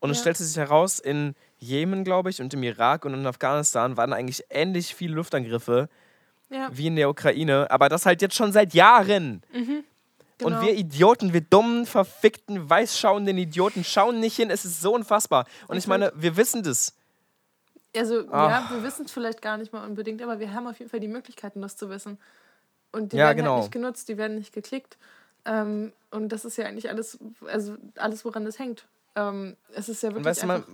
Und 0.00 0.10
es 0.10 0.18
Ja. 0.18 0.22
stellte 0.22 0.44
sich 0.44 0.56
heraus, 0.56 0.98
in 1.00 1.34
Jemen, 1.58 2.04
glaube 2.04 2.30
ich, 2.30 2.40
und 2.42 2.52
im 2.52 2.62
Irak 2.62 3.04
und 3.04 3.14
in 3.14 3.26
Afghanistan 3.26 3.96
waren 3.96 4.12
eigentlich 4.12 4.44
ähnlich 4.50 4.94
viele 4.94 5.14
Luftangriffe 5.14 5.88
Ja, 6.50 6.68
wie 6.72 6.88
in 6.88 6.96
der 6.96 7.08
Ukraine, 7.08 7.70
aber 7.70 7.88
das 7.88 8.04
halt 8.04 8.20
jetzt 8.20 8.34
schon 8.34 8.52
seit 8.52 8.74
Jahren. 8.74 9.42
genau. 9.52 9.82
Und 10.42 10.60
wir 10.60 10.74
Idioten, 10.74 11.32
wir 11.32 11.40
dummen, 11.40 11.86
verfickten, 11.86 12.68
weißschauenden 12.68 13.38
Idioten 13.38 13.82
schauen 13.84 14.20
nicht 14.20 14.36
hin. 14.36 14.50
Es 14.50 14.64
ist 14.64 14.82
so 14.82 14.94
unfassbar. 14.94 15.46
Und 15.68 15.76
ich 15.78 15.86
meine, 15.86 16.12
wir 16.16 16.36
wissen 16.36 16.62
das. 16.62 16.94
Also, 17.96 18.22
ja, 18.22 18.64
Ach. 18.66 18.70
wir 18.70 18.82
wissen 18.82 19.06
es 19.06 19.12
vielleicht 19.12 19.40
gar 19.40 19.56
nicht 19.56 19.72
mal 19.72 19.86
unbedingt, 19.86 20.20
aber 20.20 20.40
wir 20.40 20.52
haben 20.52 20.66
auf 20.66 20.78
jeden 20.80 20.90
Fall 20.90 21.00
die 21.00 21.08
Möglichkeiten, 21.08 21.62
das 21.62 21.76
zu 21.76 21.88
wissen. 21.88 22.18
Und 22.92 23.12
die 23.12 23.16
Ja, 23.16 23.26
werden 23.26 23.38
genau. 23.38 23.52
halt 23.54 23.62
nicht 23.62 23.72
genutzt, 23.72 24.08
die 24.08 24.18
werden 24.18 24.36
nicht 24.36 24.52
geklickt. 24.52 24.98
Ähm, 25.44 25.92
und 26.10 26.30
das 26.30 26.44
ist 26.44 26.56
ja 26.56 26.66
eigentlich 26.66 26.88
alles, 26.90 27.18
also 27.46 27.76
alles, 27.96 28.24
woran 28.24 28.44
das 28.44 28.58
hängt. 28.58 28.86
Ähm, 29.16 29.56
es 29.74 29.88
ist 29.88 30.02
ja 30.02 30.08
Und 30.08 30.16
wirklich 30.16 30.26
weißt 30.26 30.42
du, 30.42 30.46
man, 30.46 30.64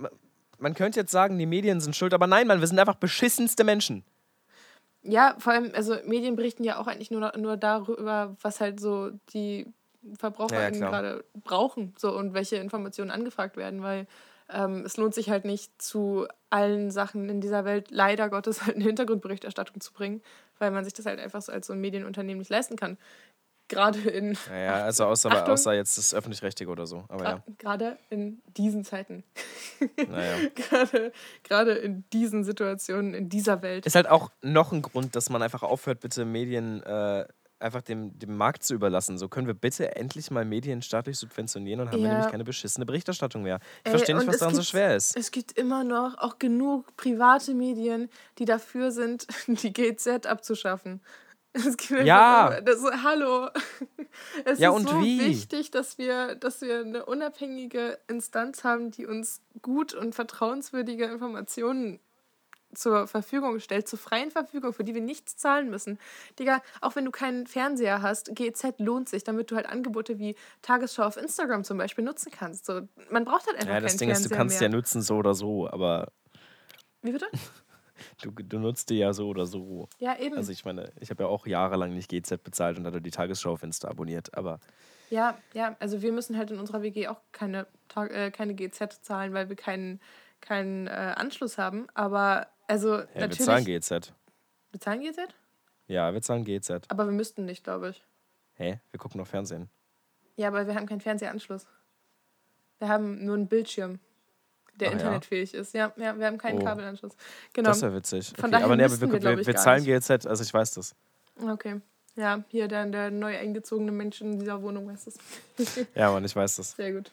man 0.59 0.73
könnte 0.73 0.99
jetzt 0.99 1.11
sagen, 1.11 1.37
die 1.37 1.45
Medien 1.45 1.81
sind 1.81 1.95
schuld, 1.95 2.13
aber 2.13 2.27
nein, 2.27 2.47
Mann, 2.47 2.59
wir 2.59 2.67
sind 2.67 2.79
einfach 2.79 2.95
beschissenste 2.95 3.63
Menschen. 3.63 4.03
Ja, 5.03 5.35
vor 5.39 5.53
allem, 5.53 5.71
also 5.73 5.97
Medien 6.05 6.35
berichten 6.35 6.63
ja 6.63 6.77
auch 6.79 6.87
eigentlich 6.87 7.11
nur, 7.11 7.35
nur 7.37 7.57
darüber, 7.57 8.35
was 8.41 8.61
halt 8.61 8.79
so 8.79 9.11
die 9.33 9.65
VerbraucherInnen 10.19 10.79
klar. 10.79 10.91
gerade 10.91 11.25
brauchen 11.43 11.93
so, 11.97 12.15
und 12.15 12.33
welche 12.33 12.57
Informationen 12.57 13.11
angefragt 13.11 13.57
werden, 13.57 13.81
weil 13.81 14.07
ähm, 14.49 14.83
es 14.85 14.97
lohnt 14.97 15.13
sich 15.15 15.29
halt 15.29 15.45
nicht 15.45 15.81
zu 15.81 16.27
allen 16.49 16.91
Sachen 16.91 17.29
in 17.29 17.41
dieser 17.41 17.65
Welt 17.65 17.89
leider 17.89 18.29
Gottes 18.29 18.65
halt 18.65 18.75
eine 18.75 18.85
Hintergrundberichterstattung 18.85 19.79
zu 19.79 19.93
bringen, 19.93 20.21
weil 20.59 20.71
man 20.71 20.83
sich 20.83 20.93
das 20.93 21.05
halt 21.05 21.19
einfach 21.19 21.41
so 21.41 21.51
als 21.51 21.67
so 21.67 21.73
ein 21.73 21.81
Medienunternehmen 21.81 22.39
nicht 22.39 22.51
leisten 22.51 22.75
kann. 22.75 22.97
Gerade 23.71 23.99
in, 24.09 24.37
Naja, 24.49 24.83
also 24.83 25.05
außer, 25.05 25.31
Achtung. 25.31 25.53
außer 25.53 25.73
jetzt 25.73 25.97
das 25.97 26.13
Öffentlich-Rechtliche 26.13 26.69
oder 26.69 26.85
so. 26.85 27.05
Aber 27.07 27.23
ja, 27.23 27.43
gerade 27.57 27.97
in 28.09 28.41
diesen 28.57 28.83
Zeiten. 28.83 29.23
naja. 30.09 30.35
gerade, 30.55 31.13
gerade 31.43 31.71
in 31.75 32.03
diesen 32.11 32.43
Situationen, 32.43 33.13
in 33.13 33.29
dieser 33.29 33.61
Welt. 33.61 33.85
Ist 33.85 33.95
halt 33.95 34.09
auch 34.09 34.29
noch 34.41 34.73
ein 34.73 34.81
Grund, 34.81 35.15
dass 35.15 35.29
man 35.29 35.41
einfach 35.41 35.63
aufhört, 35.63 36.01
bitte 36.01 36.25
Medien 36.25 36.83
äh, 36.83 37.25
einfach 37.59 37.81
dem, 37.81 38.17
dem 38.19 38.35
Markt 38.35 38.63
zu 38.63 38.73
überlassen. 38.73 39.17
So 39.17 39.29
können 39.29 39.47
wir 39.47 39.53
bitte 39.53 39.95
endlich 39.95 40.31
mal 40.31 40.43
Medien 40.43 40.81
staatlich 40.81 41.17
subventionieren 41.17 41.79
und 41.79 41.91
haben 41.91 41.99
wir 42.01 42.07
Ja. 42.09 42.15
nämlich 42.15 42.29
keine 42.31 42.43
beschissene 42.43 42.85
Berichterstattung 42.85 43.41
mehr. 43.43 43.59
Ich 43.79 43.85
Ey, 43.85 43.91
verstehe 43.91 44.15
nicht, 44.17 44.27
was 44.27 44.39
daran 44.39 44.55
so 44.55 44.63
schwer 44.63 44.97
ist. 44.97 45.15
Es 45.15 45.31
gibt 45.31 45.53
immer 45.57 45.85
noch 45.85 46.17
auch 46.17 46.39
genug 46.39 46.93
private 46.97 47.53
Medien, 47.53 48.09
die 48.37 48.45
dafür 48.45 48.91
sind, 48.91 49.27
die 49.47 49.71
GZ 49.71 50.25
abzuschaffen. 50.25 51.01
Es 51.53 51.75
gibt 51.77 52.05
Ja. 52.05 52.61
Das, 52.61 52.81
hallo. 53.03 53.49
Es 54.45 54.59
Ja, 54.59 54.69
ist 54.69 54.75
und 54.75 54.89
so 54.89 54.99
wie? 55.01 55.19
wichtig, 55.19 55.71
dass 55.71 55.97
wir, 55.97 56.35
dass 56.35 56.61
wir 56.61 56.79
eine 56.81 57.05
unabhängige 57.05 57.97
Instanz 58.07 58.63
haben, 58.65 58.91
die 58.91 59.05
uns 59.05 59.41
gut 59.61 59.93
und 59.93 60.15
vertrauenswürdige 60.15 61.05
Informationen 61.05 61.99
zur 62.73 63.07
Verfügung 63.07 63.59
stellt, 63.59 63.87
zur 63.87 63.99
freien 63.99 64.31
Verfügung, 64.31 64.73
für 64.73 64.83
die 64.83 64.93
wir 64.93 65.01
nichts 65.01 65.37
zahlen 65.37 65.69
müssen. 65.69 65.99
Digga, 66.39 66.61
auch 66.81 66.95
wenn 66.95 67.05
du 67.05 67.11
keinen 67.11 67.47
Fernseher 67.47 68.01
hast, 68.01 68.33
GZ 68.35 68.79
lohnt 68.79 69.09
sich, 69.09 69.23
damit 69.23 69.51
du 69.51 69.55
halt 69.57 69.65
Angebote 69.65 70.19
wie 70.19 70.35
Tagesschau 70.61 71.03
auf 71.03 71.17
Instagram 71.17 71.63
zum 71.63 71.77
Beispiel 71.77 72.03
nutzen 72.03 72.31
kannst. 72.31 72.65
So, 72.65 72.81
man 73.09 73.25
braucht 73.25 73.47
halt 73.47 73.57
einfach 73.57 73.73
Ja, 73.73 73.79
das 73.81 73.97
Ding 73.97 74.09
ist, 74.09 74.25
du 74.25 74.29
Fernseher 74.29 74.37
kannst 74.37 74.61
mehr. 74.61 74.69
ja 74.69 74.75
nutzen 74.75 75.01
so 75.01 75.15
oder 75.17 75.33
so, 75.33 75.69
aber 75.69 76.11
Wie 77.01 77.11
bitte? 77.11 77.27
Du, 78.21 78.31
du 78.31 78.59
nutzt 78.59 78.89
die 78.89 78.97
ja 78.97 79.13
so 79.13 79.27
oder 79.27 79.45
so. 79.45 79.87
Ja, 79.99 80.17
eben. 80.17 80.35
Also 80.37 80.51
ich 80.51 80.65
meine, 80.65 80.91
ich 80.99 81.09
habe 81.09 81.23
ja 81.23 81.29
auch 81.29 81.45
jahrelang 81.47 81.93
nicht 81.93 82.09
GZ 82.09 82.43
bezahlt 82.43 82.77
und 82.77 82.85
hatte 82.85 83.01
die 83.01 83.11
Tagesschau 83.11 83.53
auf 83.53 83.63
Insta 83.63 83.89
abonniert, 83.89 84.35
aber 84.35 84.59
Ja, 85.09 85.37
ja, 85.53 85.75
also 85.79 86.01
wir 86.01 86.11
müssen 86.11 86.37
halt 86.37 86.51
in 86.51 86.59
unserer 86.59 86.81
WG 86.81 87.07
auch 87.07 87.21
keine, 87.31 87.67
äh, 87.95 88.31
keine 88.31 88.55
GZ 88.55 89.03
zahlen, 89.03 89.33
weil 89.33 89.49
wir 89.49 89.55
keinen, 89.55 89.99
keinen 90.39 90.87
äh, 90.87 90.91
Anschluss 91.15 91.57
haben. 91.57 91.87
Aber 91.93 92.47
also 92.67 92.99
ja, 92.99 93.07
wir 93.13 93.21
natürlich. 93.21 93.41
zahlen 93.41 93.65
GZ. 93.65 94.13
Wir 94.71 94.79
zahlen 94.79 95.01
GZ? 95.01 95.19
Ja, 95.87 96.13
wir 96.13 96.21
zahlen 96.21 96.45
GZ. 96.45 96.85
Aber 96.89 97.05
wir 97.05 97.11
müssten 97.11 97.45
nicht, 97.45 97.63
glaube 97.63 97.89
ich. 97.89 98.03
Hä? 98.53 98.79
Wir 98.91 98.99
gucken 98.99 99.19
noch 99.19 99.27
Fernsehen. 99.27 99.69
Ja, 100.37 100.47
aber 100.47 100.65
wir 100.65 100.75
haben 100.75 100.85
keinen 100.85 101.01
Fernsehanschluss. 101.01 101.67
Wir 102.79 102.87
haben 102.87 103.23
nur 103.25 103.35
einen 103.35 103.47
Bildschirm, 103.47 103.99
der 104.81 104.87
ja? 104.89 104.93
internetfähig 104.93 105.53
ist. 105.53 105.73
Ja, 105.73 105.93
ja, 105.95 106.17
wir 106.17 106.25
haben 106.25 106.37
keinen 106.37 106.61
Oh. 106.61 106.65
Kabelanschluss. 106.65 107.13
Genau. 107.53 107.69
Das 107.69 107.77
ist 107.77 107.83
ja 107.83 107.93
witzig. 107.93 108.27
Von 108.35 108.45
Okay, 108.45 108.51
daher 108.51 108.65
aber 108.65 108.75
nee, 108.75 108.83
wir, 108.83 109.01
wir, 109.01 109.21
wir, 109.37 109.45
wir 109.47 109.55
zahlen. 109.55 109.83
GLZ, 109.83 110.25
also 110.25 110.43
ich 110.43 110.53
weiß 110.53 110.71
das. 110.73 110.95
Okay. 111.41 111.79
Ja, 112.15 112.43
hier 112.49 112.67
der, 112.67 112.85
der 112.87 113.09
neu 113.09 113.37
eingezogene 113.37 113.91
Mensch 113.93 114.19
in 114.19 114.37
dieser 114.39 114.61
Wohnung 114.61 114.87
weiß 114.87 115.07
es. 115.07 115.17
Ja, 115.95 116.11
Mann, 116.11 116.25
ich 116.25 116.35
weiß 116.35 116.57
das. 116.57 116.71
Sehr 116.73 116.91
gut. 116.93 117.09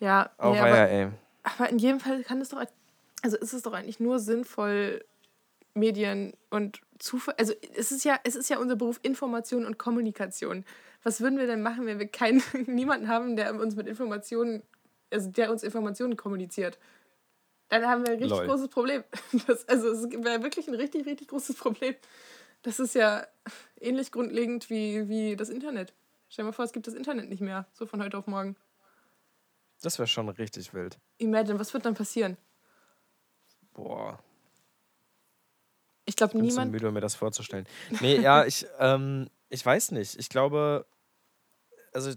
Ja, 0.00 0.30
Oh, 0.38 0.50
nee, 0.52 0.56
ja, 0.56 0.62
aber, 0.64 0.88
ey. 0.88 1.08
aber 1.42 1.68
in 1.68 1.78
jedem 1.78 2.00
Fall 2.00 2.22
kann 2.22 2.40
es 2.40 2.48
doch, 2.48 2.62
also 3.22 3.36
ist 3.36 3.52
es 3.52 3.62
doch 3.62 3.72
eigentlich 3.74 4.00
nur 4.00 4.18
sinnvoll, 4.18 5.04
Medien 5.74 6.32
und 6.50 6.80
Zufall, 6.98 7.34
also 7.38 7.52
es 7.76 7.92
ist 7.92 8.04
ja, 8.04 8.18
es 8.24 8.36
ist 8.36 8.50
ja 8.50 8.58
unser 8.58 8.76
Beruf 8.76 9.00
Information 9.02 9.64
und 9.64 9.78
Kommunikation. 9.78 10.64
Was 11.02 11.20
würden 11.20 11.38
wir 11.38 11.46
denn 11.46 11.62
machen, 11.62 11.86
wenn 11.86 11.98
wir 11.98 12.06
keinen, 12.08 12.42
niemanden 12.66 13.08
haben, 13.08 13.36
der 13.36 13.54
uns 13.54 13.74
mit 13.76 13.86
Informationen, 13.86 14.62
also 15.12 15.30
der 15.30 15.50
uns 15.50 15.62
Informationen 15.62 16.16
kommuniziert? 16.16 16.78
Dann 17.68 17.86
haben 17.86 18.02
wir 18.02 18.12
ein 18.12 18.18
richtig 18.18 18.38
Lol. 18.38 18.46
großes 18.46 18.68
Problem. 18.68 19.04
Das, 19.46 19.66
also 19.68 19.88
es 19.90 20.10
wäre 20.10 20.42
wirklich 20.42 20.68
ein 20.68 20.74
richtig, 20.74 21.06
richtig 21.06 21.28
großes 21.28 21.56
Problem. 21.56 21.94
Das 22.62 22.78
ist 22.78 22.94
ja 22.94 23.26
ähnlich 23.80 24.12
grundlegend 24.12 24.70
wie, 24.70 25.08
wie 25.08 25.36
das 25.36 25.48
Internet. 25.48 25.92
Stell 26.28 26.44
dir 26.44 26.48
mal 26.48 26.52
vor, 26.52 26.64
es 26.64 26.72
gibt 26.72 26.86
das 26.86 26.94
Internet 26.94 27.28
nicht 27.28 27.40
mehr, 27.40 27.66
so 27.72 27.86
von 27.86 28.02
heute 28.02 28.16
auf 28.18 28.26
morgen. 28.26 28.56
Das 29.82 29.98
wäre 29.98 30.06
schon 30.06 30.28
richtig 30.28 30.72
wild. 30.74 30.98
Imagine, 31.18 31.58
was 31.58 31.72
wird 31.74 31.84
dann 31.84 31.94
passieren? 31.94 32.36
Boah. 33.74 34.22
Ich 36.04 36.16
glaube, 36.16 36.32
Ich 36.32 36.38
bin 36.40 36.48
zu 36.50 36.54
niemand. 36.56 36.72
müde, 36.72 36.88
um 36.88 36.94
mir 36.94 37.00
das 37.00 37.14
vorzustellen. 37.14 37.66
Nee, 38.00 38.16
ja, 38.20 38.44
ich, 38.44 38.66
ähm, 38.78 39.28
ich 39.48 39.64
weiß 39.64 39.92
nicht. 39.92 40.18
Ich 40.18 40.28
glaube, 40.28 40.84
also, 41.92 42.12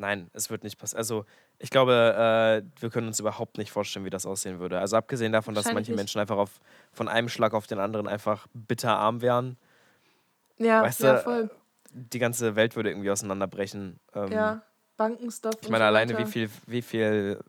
nein, 0.00 0.30
es 0.32 0.50
wird 0.50 0.64
nicht 0.64 0.78
passieren. 0.78 0.98
Also, 0.98 1.24
ich 1.58 1.70
glaube, 1.70 1.92
äh, 1.92 2.80
wir 2.80 2.90
können 2.90 3.06
uns 3.06 3.20
überhaupt 3.20 3.58
nicht 3.58 3.70
vorstellen, 3.70 4.04
wie 4.04 4.10
das 4.10 4.26
aussehen 4.26 4.58
würde. 4.58 4.78
Also, 4.80 4.96
abgesehen 4.96 5.32
davon, 5.32 5.54
dass 5.54 5.72
manche. 5.72 5.94
Menschen 5.94 6.20
einfach 6.20 6.36
auf, 6.36 6.60
von 6.92 7.08
einem 7.08 7.28
Schlag 7.28 7.54
auf 7.54 7.66
den 7.66 7.78
anderen 7.78 8.08
einfach 8.08 8.46
bitterarm 8.52 9.20
wären. 9.20 9.56
Ja, 10.58 10.82
weißt 10.82 11.00
ja, 11.00 11.14
du, 11.14 11.22
voll. 11.22 11.50
Die 11.92 12.18
ganze 12.18 12.56
Welt 12.56 12.76
würde 12.76 12.90
irgendwie 12.90 13.10
auseinanderbrechen. 13.10 14.00
Ähm, 14.14 14.32
Ja, 14.32 14.62
Bankenstuff. 14.96 15.54
Ich 15.60 15.68
meine, 15.68 15.84
so 15.84 15.88
alleine 15.88 16.18
wie 16.18 16.26
viel, 16.26 16.50
wie 16.66 16.82
viel, 16.82 17.40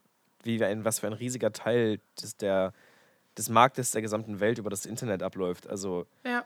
wie 0.44 0.64
ein, 0.64 0.86
was 0.86 1.00
für 1.00 1.08
ein 1.08 1.14
riesiger 1.14 1.52
Teil 1.52 2.00
des, 2.22 2.38
der, 2.38 2.74
des 3.38 3.50
Marktes 3.50 3.92
der 3.92 4.02
gesamten 4.02 4.40
Welt 4.40 4.58
über 4.58 4.70
das 4.70 4.86
Internet 4.86 5.24
abläuft. 5.24 5.68
Also, 5.68 6.06
Ja, 6.26 6.46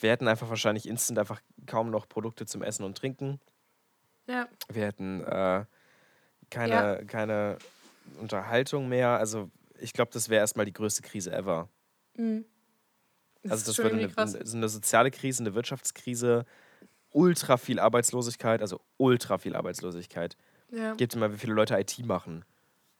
wir 0.00 0.10
hätten 0.10 0.28
einfach 0.28 0.48
wahrscheinlich 0.48 0.88
instant 0.88 1.18
einfach 1.18 1.40
kaum 1.66 1.90
noch 1.90 2.08
Produkte 2.08 2.46
zum 2.46 2.62
Essen 2.62 2.84
und 2.84 2.96
Trinken. 2.98 3.40
Ja. 4.26 4.48
Wir 4.68 4.84
hätten 4.86 5.22
äh, 5.24 5.64
keine, 6.50 6.72
Ja. 6.72 7.04
keine 7.04 7.58
Unterhaltung 8.20 8.88
mehr. 8.88 9.10
Also 9.10 9.50
ich 9.78 9.92
glaube, 9.92 10.10
das 10.12 10.28
wäre 10.28 10.40
erstmal 10.40 10.66
die 10.66 10.72
größte 10.72 11.02
Krise 11.02 11.32
ever. 11.32 11.68
Mhm. 12.16 12.44
also 13.44 13.56
ist 13.56 13.68
das 13.68 13.78
würde 13.78 13.96
eine, 13.96 14.12
eine, 14.16 14.46
so 14.46 14.56
eine 14.56 14.68
soziale 14.68 15.10
Krise, 15.10 15.42
eine 15.42 15.54
Wirtschaftskrise, 15.54 16.44
ultra 17.10 17.56
viel 17.56 17.78
Arbeitslosigkeit, 17.78 18.60
also 18.62 18.80
ultra 18.96 19.38
viel 19.38 19.54
Arbeitslosigkeit. 19.54 20.36
Ja. 20.70 20.94
Gibt 20.94 21.14
immer, 21.14 21.32
wie 21.32 21.36
viele 21.38 21.52
Leute 21.54 21.78
IT 21.78 21.98
machen. 22.06 22.44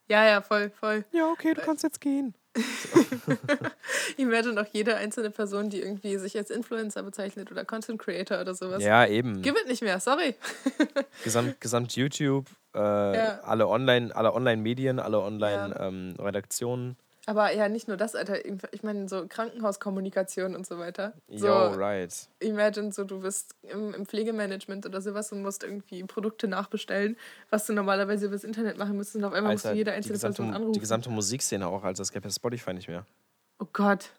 ja, 0.09 0.25
ja, 0.25 0.41
voll, 0.43 0.71
voll. 0.71 1.05
Ja, 1.13 1.31
okay, 1.33 1.55
du 1.55 1.63
kannst 1.63 1.83
jetzt 1.83 2.01
gehen. 2.01 2.35
Imagine 4.17 4.61
auch 4.61 4.67
jede 4.73 4.97
einzelne 4.97 5.31
Person, 5.31 5.71
die 5.71 5.81
irgendwie 5.81 6.17
sich 6.19 6.37
als 6.37 6.51
Influencer 6.51 7.03
bezeichnet 7.03 7.51
oder 7.51 7.65
Content 7.65 8.01
Creator 8.01 8.41
oder 8.41 8.55
sowas. 8.55 8.83
Ja, 8.83 9.07
eben. 9.07 9.43
Gibt 9.43 9.67
nicht 9.67 9.83
mehr, 9.83 10.01
sorry. 10.01 10.35
Gesamt, 11.25 11.61
gesamt 11.61 11.97
YouTube, 11.97 12.47
äh, 12.75 12.79
Ja. 12.79 13.41
alle 13.43 13.69
Online, 13.69 14.15
alle 14.15 14.33
Online-Medien, 14.35 14.99
alle 15.01 15.21
Online-Redaktionen. 15.21 16.97
Aber 17.29 17.53
ja, 17.53 17.69
nicht 17.69 17.89
nur 17.89 17.97
das, 17.97 18.15
Alter. 18.15 18.45
Ich 18.73 18.85
meine, 18.85 19.09
so 19.09 19.27
Krankenhauskommunikation 19.29 20.55
und 20.55 20.65
so 20.65 20.79
weiter. 20.79 21.13
So, 21.29 21.49
Yo, 21.49 21.73
right. 21.73 22.15
imagine, 22.39 22.93
so 22.93 23.03
du 23.03 23.21
bist 23.21 23.57
im, 23.63 23.93
im 23.95 24.07
Pflegemanagement 24.07 24.87
oder 24.87 25.01
sowas 25.01 25.33
und 25.33 25.43
musst 25.43 25.65
irgendwie 25.65 26.05
Produkte 26.05 26.47
nachbestellen, 26.47 27.17
was 27.51 27.67
du 27.67 27.73
normalerweise 27.73 28.27
übers 28.27 28.45
Internet 28.45 28.79
machen 28.79 28.97
müsstest 28.97 29.17
und 29.17 29.25
auf 29.25 29.33
einmal 29.33 29.53
musst 29.55 29.65
du 29.65 29.71
Alter, 29.71 29.77
jede 29.79 29.93
einzelne 29.93 30.15
gesamte, 30.15 30.37
Person 30.37 30.55
anrufen. 30.55 30.73
die 30.75 30.81
gesamte 30.81 31.11
Musikszene 31.11 31.67
auch, 31.67 31.83
also 31.83 32.01
es 32.03 32.13
gäbe 32.13 32.29
ja 32.29 32.33
Spotify 32.33 32.73
nicht 32.73 32.89
mehr. 32.89 33.05
oh 33.59 33.67
Gott. 33.73 34.11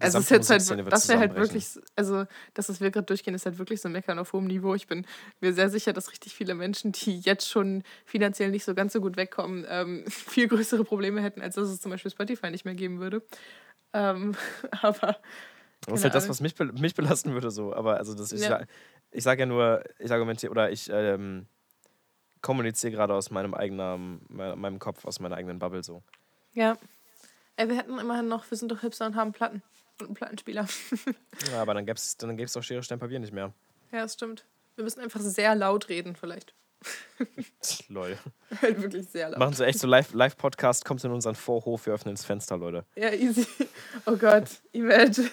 Also 0.00 0.18
es 0.18 0.24
ist 0.24 0.30
jetzt 0.30 0.50
halt, 0.50 0.92
das 0.92 1.08
wäre 1.08 1.18
halt 1.18 1.34
wirklich, 1.36 1.68
also 1.96 2.24
das, 2.54 2.68
was 2.68 2.80
wir 2.80 2.90
gerade 2.90 3.06
durchgehen, 3.06 3.34
ist 3.34 3.46
halt 3.46 3.58
wirklich 3.58 3.80
so 3.80 3.88
ein 3.88 3.92
Meckern 3.92 4.18
auf 4.18 4.32
hohem 4.32 4.46
Niveau. 4.46 4.74
Ich 4.74 4.86
bin 4.86 5.06
mir 5.40 5.52
sehr 5.52 5.70
sicher, 5.70 5.92
dass 5.92 6.10
richtig 6.10 6.34
viele 6.34 6.54
Menschen, 6.54 6.92
die 6.92 7.20
jetzt 7.20 7.48
schon 7.48 7.82
finanziell 8.04 8.50
nicht 8.50 8.64
so 8.64 8.74
ganz 8.74 8.92
so 8.92 9.00
gut 9.00 9.16
wegkommen, 9.16 9.64
ähm, 9.68 10.04
viel 10.08 10.48
größere 10.48 10.84
Probleme 10.84 11.20
hätten, 11.22 11.40
als 11.42 11.54
dass 11.54 11.68
es 11.68 11.80
zum 11.80 11.90
Beispiel 11.90 12.10
Spotify 12.10 12.50
nicht 12.50 12.64
mehr 12.64 12.74
geben 12.74 13.00
würde. 13.00 13.22
Ähm, 13.92 14.34
aber 14.82 15.18
Das 15.86 15.94
ist 15.98 16.04
halt 16.04 16.14
das, 16.14 16.28
was 16.28 16.40
mich, 16.40 16.54
mich 16.58 16.94
belasten 16.94 17.32
würde, 17.32 17.50
so. 17.50 17.74
Aber 17.74 17.96
also 17.98 18.14
das, 18.14 18.32
ich, 18.32 18.42
Ja. 18.42 18.62
ich 19.10 19.22
sage 19.24 19.40
ja 19.40 19.46
nur, 19.46 19.82
ich 19.98 20.10
argumentiere 20.12 20.50
oder 20.50 20.70
ich 20.70 20.88
ähm, 20.90 21.46
kommuniziere 22.42 22.92
gerade 22.92 23.14
aus 23.14 23.30
meinem 23.30 23.54
eigenen, 23.54 24.20
me- 24.28 24.56
meinem 24.56 24.78
Kopf, 24.78 25.04
aus 25.04 25.20
meiner 25.20 25.36
eigenen 25.36 25.58
Bubble 25.58 25.82
so. 25.82 26.02
ja. 26.52 26.76
Ey, 27.58 27.70
wir 27.70 27.76
hätten 27.78 27.98
immerhin 27.98 28.28
noch, 28.28 28.50
wir 28.50 28.58
sind 28.58 28.70
doch 28.70 28.82
Hipster 28.82 29.06
und 29.06 29.16
haben 29.16 29.32
Platten 29.32 29.62
und 30.00 30.06
einen 30.08 30.14
Plattenspieler. 30.14 30.66
Ja, 31.52 31.60
aber 31.62 31.74
dann 31.74 31.84
gäbe 31.86 31.96
es 31.96 32.16
dann 32.16 32.36
gäb's 32.36 32.52
doch 32.54 32.62
Schere, 32.62 32.82
Stein, 32.82 32.98
Papier 32.98 33.18
nicht 33.18 33.32
mehr. 33.32 33.52
ja, 33.92 34.02
das 34.02 34.14
stimmt. 34.14 34.44
Wir 34.74 34.84
müssen 34.84 35.00
einfach 35.00 35.20
sehr 35.20 35.54
laut 35.54 35.88
reden, 35.88 36.16
vielleicht. 36.16 36.54
Lol. 37.88 38.18
Halt 38.62 38.80
wirklich 38.82 39.08
sehr 39.08 39.30
laut. 39.30 39.38
Machen 39.38 39.54
so 39.54 39.64
echt 39.64 39.78
so 39.78 39.86
Live- 39.86 40.12
Live-Podcast, 40.12 40.84
kommt 40.84 41.02
in 41.04 41.10
unseren 41.12 41.34
Vorhof, 41.34 41.86
wir 41.86 41.94
öffnen 41.94 42.14
das 42.14 42.24
Fenster, 42.24 42.56
Leute. 42.56 42.84
Ja, 42.94 43.10
easy. 43.12 43.46
Oh 44.06 44.16
Gott, 44.16 44.44
imagine. 44.72 45.30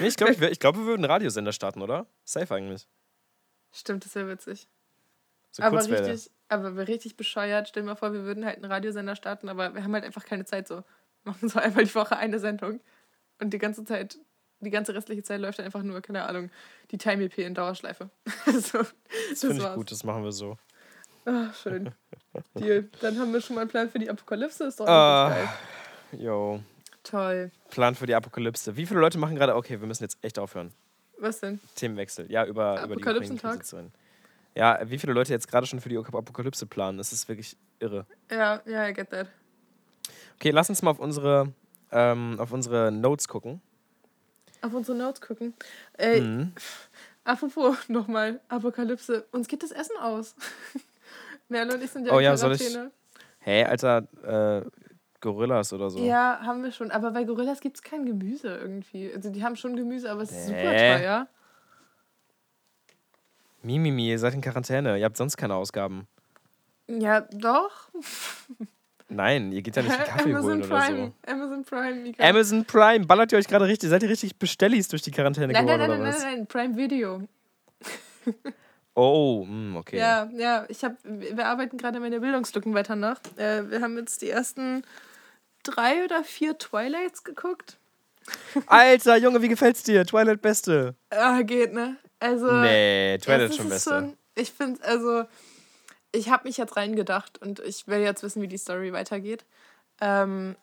Nee, 0.00 0.06
ich 0.08 0.16
glaube, 0.16 0.32
ich 0.50 0.58
glaub, 0.58 0.76
wir 0.76 0.84
würden 0.84 1.04
einen 1.04 1.10
Radiosender 1.12 1.52
starten, 1.52 1.82
oder? 1.82 2.06
Safe 2.24 2.54
eigentlich. 2.54 2.86
Stimmt, 3.72 4.04
das 4.04 4.14
wäre 4.14 4.28
witzig. 4.28 4.68
So 5.50 5.62
aber 5.62 5.78
richtig, 5.86 6.30
aber 6.48 6.76
wir 6.76 6.88
richtig 6.88 7.16
bescheuert. 7.16 7.68
Stell 7.68 7.82
dir 7.82 7.88
mal 7.90 7.94
vor, 7.96 8.12
wir 8.12 8.24
würden 8.24 8.44
halt 8.44 8.56
einen 8.56 8.70
Radiosender 8.72 9.16
starten, 9.16 9.48
aber 9.50 9.74
wir 9.74 9.84
haben 9.84 9.92
halt 9.94 10.04
einfach 10.04 10.24
keine 10.24 10.44
Zeit 10.46 10.66
so. 10.68 10.76
Wir 10.76 11.32
machen 11.32 11.48
so 11.48 11.58
einmal 11.58 11.84
die 11.84 11.94
Woche 11.94 12.16
eine 12.16 12.38
Sendung 12.38 12.80
und 13.42 13.50
die 13.50 13.58
ganze 13.58 13.84
Zeit, 13.84 14.18
die 14.60 14.70
ganze 14.70 14.94
restliche 14.94 15.22
Zeit 15.22 15.40
läuft 15.40 15.58
dann 15.58 15.66
einfach 15.66 15.82
nur, 15.82 16.00
keine 16.00 16.24
Ahnung, 16.24 16.50
die 16.90 16.98
Time 16.98 17.24
EP 17.24 17.38
in 17.38 17.54
Dauerschleife. 17.54 18.10
so, 18.46 18.78
das 18.78 19.40
finde 19.40 19.58
ich 19.58 19.74
gut, 19.74 19.90
das 19.90 20.04
machen 20.04 20.24
wir 20.24 20.32
so. 20.32 20.56
Ah, 21.24 21.52
schön. 21.52 21.94
Deal. 22.54 22.88
Dann 23.00 23.18
haben 23.18 23.32
wir 23.32 23.40
schon 23.40 23.54
mal 23.54 23.62
einen 23.62 23.70
Plan 23.70 23.88
für 23.90 23.98
die 23.98 24.10
Apokalypse. 24.10 24.64
Ist 24.64 24.80
doch 24.80 24.86
Ah. 24.88 25.28
geil. 25.30 26.20
Yo. 26.20 26.60
Toll. 27.04 27.50
Plan 27.70 27.94
für 27.94 28.06
die 28.06 28.14
Apokalypse. 28.14 28.76
Wie 28.76 28.86
viele 28.86 29.00
Leute 29.00 29.18
machen 29.18 29.36
gerade, 29.36 29.54
okay, 29.54 29.80
wir 29.80 29.86
müssen 29.86 30.02
jetzt 30.04 30.18
echt 30.22 30.38
aufhören. 30.38 30.72
Was 31.18 31.40
denn? 31.40 31.60
Themenwechsel. 31.76 32.30
Ja, 32.30 32.44
über, 32.46 32.82
über 32.82 32.96
die 32.96 33.02
zu 33.02 33.76
reden. 33.76 33.92
Ja, 34.54 34.80
wie 34.84 34.98
viele 34.98 35.12
Leute 35.12 35.32
jetzt 35.32 35.48
gerade 35.48 35.66
schon 35.66 35.80
für 35.80 35.88
die 35.88 35.96
Apokalypse 35.96 36.66
planen, 36.66 36.98
das 36.98 37.12
ist 37.12 37.28
wirklich 37.28 37.56
irre. 37.78 38.06
Ja, 38.30 38.60
ja, 38.66 38.88
I 38.88 38.92
get 38.92 39.10
that. 39.10 39.28
Okay, 40.36 40.50
lass 40.50 40.68
uns 40.68 40.82
mal 40.82 40.90
auf 40.90 40.98
unsere, 40.98 41.52
ähm, 41.92 42.36
auf 42.38 42.52
unsere 42.52 42.90
Notes 42.90 43.28
gucken. 43.28 43.60
Auf 44.62 44.72
unsere 44.74 44.96
Notes 44.96 45.20
gucken. 45.20 45.54
Ey, 45.94 46.20
Mhm. 46.20 46.52
apropos 47.24 47.88
nochmal 47.88 48.40
Apokalypse. 48.48 49.26
Uns 49.32 49.48
geht 49.48 49.62
das 49.62 49.70
Essen 49.72 49.96
aus. 50.00 50.34
Merle 51.48 51.74
und 51.74 51.82
ich 51.82 51.90
sind 51.90 52.06
ja 52.06 52.12
Oh 52.14 52.18
in 52.18 52.24
ja, 52.24 52.36
soll 52.36 52.52
ich- 52.52 52.60
Quarantäne. 52.60 52.90
Hey, 53.40 53.64
Alter, 53.64 54.06
äh, 54.22 54.64
Gorillas 55.20 55.72
oder 55.72 55.90
so. 55.90 55.98
Ja, 55.98 56.40
haben 56.42 56.62
wir 56.62 56.70
schon. 56.72 56.90
Aber 56.92 57.10
bei 57.10 57.24
Gorillas 57.24 57.60
gibt 57.60 57.76
es 57.76 57.82
kein 57.82 58.06
Gemüse 58.06 58.56
irgendwie. 58.56 59.12
Also 59.12 59.30
die 59.30 59.42
haben 59.44 59.56
schon 59.56 59.74
Gemüse, 59.76 60.10
aber 60.10 60.22
es 60.22 60.30
ist 60.30 60.46
super 60.46 60.62
teuer. 60.62 61.26
Mimimi, 63.62 64.08
ihr 64.10 64.18
seid 64.18 64.34
in 64.34 64.40
Quarantäne, 64.40 64.98
ihr 64.98 65.04
habt 65.04 65.16
sonst 65.16 65.36
keine 65.36 65.54
Ausgaben. 65.54 66.06
Ja, 66.88 67.20
doch. 67.32 67.90
Nein, 69.14 69.52
ihr 69.52 69.62
geht 69.62 69.76
ja 69.76 69.82
nicht 69.82 69.94
einen 69.94 70.04
Kaffee 70.08 70.30
Amazon 70.30 70.50
holen 70.50 70.62
oder 70.64 70.78
Prime. 70.78 71.12
so. 71.26 71.32
Amazon 71.32 71.64
Prime, 71.64 71.94
Mika. 71.96 72.24
Amazon 72.28 72.64
Prime, 72.64 73.06
ballert 73.06 73.32
ihr 73.32 73.38
euch 73.38 73.46
gerade 73.48 73.66
richtig? 73.66 73.90
Seid 73.90 74.02
ihr 74.02 74.08
richtig 74.08 74.36
Bestellis 74.36 74.88
durch 74.88 75.02
die 75.02 75.10
Quarantäne 75.10 75.48
nein, 75.52 75.64
nein, 75.64 75.78
geworden 75.78 75.80
nein, 75.80 75.90
oder 75.90 75.98
nein, 76.04 76.14
was? 76.14 76.22
nein, 76.22 76.36
nein, 76.38 76.46
Prime 76.46 76.76
Video. 76.76 77.22
Oh, 78.94 79.44
mh, 79.48 79.78
okay. 79.78 79.96
Ja, 79.98 80.28
ja, 80.36 80.66
ich 80.68 80.84
hab, 80.84 80.96
wir 81.02 81.46
arbeiten 81.46 81.78
gerade 81.78 81.98
meine 81.98 82.20
Bildungslücken 82.20 82.74
weiter 82.74 82.94
nach. 82.94 83.20
Äh, 83.36 83.70
wir 83.70 83.80
haben 83.80 83.96
jetzt 83.96 84.20
die 84.20 84.28
ersten 84.28 84.82
drei 85.62 86.04
oder 86.04 86.24
vier 86.24 86.58
Twilights 86.58 87.24
geguckt. 87.24 87.78
Alter, 88.66 89.16
Junge, 89.16 89.40
wie 89.42 89.48
gefällt's 89.48 89.82
dir? 89.82 90.04
Twilight 90.04 90.42
Beste. 90.42 90.94
Ah, 91.10 91.40
geht, 91.42 91.72
ne? 91.72 91.96
Also. 92.20 92.52
Nee, 92.52 93.18
Twilight 93.18 93.50
ist 93.50 93.56
schon 93.56 93.68
Beste. 93.70 93.90
schon- 93.90 94.16
ich 94.34 94.52
finde, 94.52 94.82
also, 94.84 95.24
ich 96.12 96.30
habe 96.30 96.46
mich 96.46 96.56
jetzt 96.56 96.76
reingedacht 96.76 97.38
und 97.40 97.58
ich 97.60 97.88
will 97.88 98.00
jetzt 98.00 98.22
wissen, 98.22 98.42
wie 98.42 98.48
die 98.48 98.58
Story 98.58 98.92
weitergeht. 98.92 99.44
Ähm, 100.00 100.56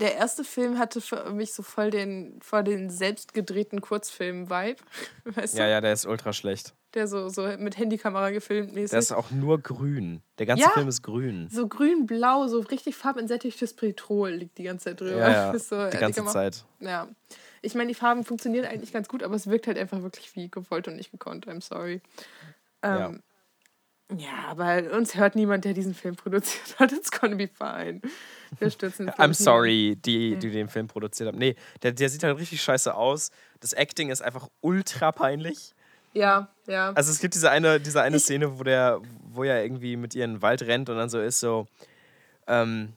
der 0.00 0.16
erste 0.16 0.42
Film 0.42 0.78
hatte 0.78 1.00
für 1.00 1.30
mich 1.30 1.52
so 1.54 1.62
voll 1.62 1.90
den, 1.90 2.40
voll 2.42 2.64
den 2.64 2.90
selbstgedrehten 2.90 3.80
Kurzfilm-Vibe. 3.80 4.80
Weißt 5.24 5.54
Ja, 5.56 5.64
du? 5.66 5.70
ja, 5.70 5.80
der 5.80 5.92
ist 5.92 6.06
ultra 6.06 6.32
schlecht. 6.32 6.74
Der 6.94 7.06
so, 7.06 7.28
so 7.30 7.42
mit 7.58 7.78
Handykamera 7.78 8.30
gefilmt 8.30 8.74
mäßig. 8.74 8.90
Der 8.90 8.98
ist 8.98 9.12
auch 9.12 9.30
nur 9.30 9.60
grün. 9.62 10.22
Der 10.38 10.44
ganze 10.46 10.64
Ja. 10.64 10.70
Film 10.70 10.88
ist 10.88 11.02
grün. 11.02 11.48
so 11.50 11.66
grün-blau, 11.68 12.48
so 12.48 12.58
richtig 12.60 12.96
farbentsättigtes 12.96 13.74
Petrol 13.74 14.30
liegt 14.30 14.58
die 14.58 14.64
ganze 14.64 14.86
Zeit 14.86 15.00
drüber. 15.00 15.16
Ja, 15.18 15.30
ja, 15.30 15.50
Ist 15.52 15.68
so, 15.70 15.76
die 15.88 15.96
äh, 15.96 16.00
ganze 16.00 16.22
mach- 16.22 16.32
Zeit. 16.32 16.64
Ja. 16.80 17.08
Ich 17.62 17.74
meine, 17.74 17.88
die 17.88 17.94
Farben 17.94 18.24
funktionieren 18.24 18.64
eigentlich 18.66 18.92
ganz 18.92 19.08
gut, 19.08 19.22
aber 19.22 19.36
es 19.36 19.46
wirkt 19.46 19.68
halt 19.68 19.78
einfach 19.78 20.02
wirklich 20.02 20.34
wie 20.34 20.50
gewollt 20.50 20.88
und 20.88 20.96
nicht 20.96 21.12
gekonnt. 21.12 21.46
I'm 21.46 21.62
sorry. 21.62 22.02
Ähm, 22.82 23.22
ja. 24.18 24.48
aber 24.48 24.92
uns 24.96 25.14
hört 25.14 25.34
niemand, 25.34 25.64
der 25.64 25.74
diesen 25.74 25.94
Film 25.94 26.16
produziert 26.16 26.78
hat. 26.78 26.92
It's 26.92 27.10
gonna 27.10 27.36
be 27.36 27.48
fine. 27.48 28.00
Wir 28.58 28.70
stürzen 28.70 29.10
I'm 29.10 29.34
sorry, 29.34 29.96
die, 29.96 30.36
die 30.36 30.50
den 30.50 30.68
Film 30.68 30.86
produziert 30.86 31.28
haben. 31.28 31.38
Nee, 31.38 31.56
der, 31.82 31.92
der 31.92 32.08
sieht 32.08 32.22
halt 32.22 32.38
richtig 32.38 32.62
scheiße 32.62 32.94
aus. 32.94 33.30
Das 33.60 33.72
Acting 33.72 34.10
ist 34.10 34.22
einfach 34.22 34.48
ultra 34.60 35.12
peinlich. 35.12 35.74
Ja, 36.12 36.48
ja. 36.66 36.92
Also 36.92 37.10
es 37.10 37.20
gibt 37.20 37.34
diese 37.34 37.50
eine, 37.50 37.80
diese 37.80 38.02
eine 38.02 38.18
Szene, 38.18 38.58
wo 38.58 38.62
der, 38.62 39.00
wo 39.30 39.44
er 39.44 39.62
irgendwie 39.62 39.96
mit 39.96 40.14
ihr 40.14 40.24
in 40.24 40.34
den 40.34 40.42
Wald 40.42 40.62
rennt 40.62 40.90
und 40.90 40.96
dann 40.96 41.08
so 41.08 41.20
ist 41.20 41.40
so, 41.40 41.66
ähm, 42.46 42.92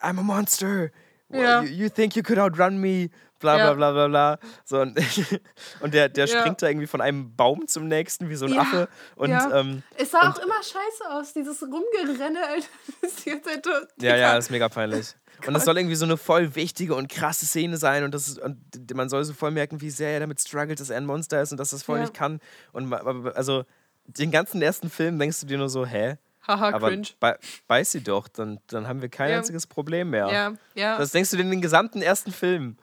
I'm 0.00 0.18
a 0.18 0.22
monster. 0.22 0.90
Ja. 1.28 1.62
You, 1.62 1.88
think 1.88 2.14
you 2.16 2.22
could 2.22 2.38
outrun 2.38 2.78
me? 2.78 3.08
Bla 3.38 3.56
bla 3.56 3.74
bla 3.74 3.92
bla 3.92 4.08
bla. 4.08 4.38
So, 4.64 4.80
und, 4.80 4.98
und 5.80 5.92
der, 5.92 6.08
der 6.08 6.26
springt 6.26 6.62
da 6.62 6.68
irgendwie 6.68 6.86
von 6.86 7.00
einem 7.02 7.36
Baum 7.36 7.66
zum 7.68 7.86
nächsten 7.88 8.30
wie 8.30 8.34
so 8.36 8.46
ein 8.46 8.54
Ja. 8.54 8.60
Affe. 8.62 8.88
Und 9.16 9.30
Ja. 9.30 9.58
ähm, 9.60 9.82
es 9.98 10.10
sah 10.12 10.30
auch 10.30 10.38
immer 10.38 10.54
scheiße 10.62 11.10
aus, 11.10 11.34
dieses 11.34 11.62
Rumgerenne, 11.62 12.46
Alter. 12.46 12.66
Das 13.02 13.12
ist 13.12 13.24
so- 13.64 13.70
Ja, 14.06 14.16
ja, 14.16 14.34
das 14.34 14.46
ist 14.46 14.50
mega 14.50 14.68
peinlich. 14.68 15.14
Und 15.46 15.52
das 15.52 15.66
soll 15.66 15.76
irgendwie 15.76 15.96
so 15.96 16.06
eine 16.06 16.16
voll 16.16 16.54
wichtige 16.54 16.94
und 16.94 17.10
krasse 17.10 17.44
Szene 17.44 17.76
sein 17.76 18.04
und, 18.04 18.14
das 18.14 18.26
ist, 18.26 18.38
und 18.38 18.56
man 18.94 19.10
soll 19.10 19.22
so 19.22 19.34
voll 19.34 19.50
merken, 19.50 19.82
wie 19.82 19.90
sehr 19.90 20.08
er 20.12 20.20
damit 20.20 20.40
struggelt, 20.40 20.80
dass 20.80 20.88
er 20.88 20.96
ein 20.96 21.04
Monster 21.04 21.42
ist 21.42 21.50
und 21.52 21.58
dass 21.60 21.70
das 21.70 21.82
voll 21.82 21.96
Ja. 21.98 22.04
nicht 22.04 22.14
kann. 22.14 22.40
Und 22.72 22.90
also 22.94 23.64
den 24.06 24.30
ganzen 24.30 24.62
ersten 24.62 24.88
Film 24.88 25.18
denkst 25.18 25.40
du 25.40 25.46
dir 25.46 25.58
nur 25.58 25.68
so, 25.68 25.84
hä? 25.84 26.16
Haha, 26.46 26.68
Aber 26.74 26.88
cringe. 26.88 27.08
bei, 27.20 27.36
beiß 27.66 27.92
sie 27.92 28.02
doch, 28.02 28.28
dann, 28.28 28.60
dann 28.68 28.86
haben 28.86 29.02
wir 29.02 29.08
kein 29.08 29.30
Ja. 29.30 29.38
einziges 29.38 29.66
Problem 29.66 30.10
mehr. 30.10 30.28
Ja, 30.28 30.52
ja. 30.74 30.98
Das 30.98 31.10
denkst 31.12 31.30
du 31.30 31.36
dir 31.36 31.44
den 31.44 31.60
gesamten 31.60 32.02
ersten 32.02 32.32
Film. 32.32 32.76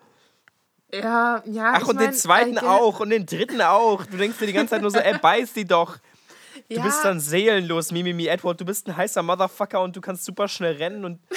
ja, 0.93 1.41
ja. 1.45 1.73
Ach, 1.75 1.87
und 1.87 1.95
mein, 1.95 2.07
den 2.07 2.13
zweiten 2.13 2.57
auch 2.59 2.99
und 2.99 3.09
den 3.09 3.25
dritten 3.25 3.61
auch. 3.61 4.05
Du 4.05 4.17
denkst 4.17 4.37
dir 4.39 4.47
die 4.47 4.53
ganze 4.53 4.71
Zeit 4.71 4.81
nur 4.81 4.91
so, 4.91 4.99
ey, 4.99 5.17
beiß 5.17 5.53
die 5.53 5.65
doch. 5.65 5.97
Du 6.69 6.75
ja, 6.75 6.83
bist 6.83 7.03
dann 7.03 7.19
seelenlos, 7.19 7.91
Mimimi 7.91 8.27
Edward. 8.27 8.59
Du 8.61 8.65
bist 8.65 8.87
ein 8.87 8.95
heißer 8.95 9.23
Motherfucker 9.23 9.81
und 9.81 9.95
du 9.95 10.01
kannst 10.01 10.23
super 10.25 10.47
schnell 10.47 10.75
rennen 10.75 11.03
und. 11.05 11.19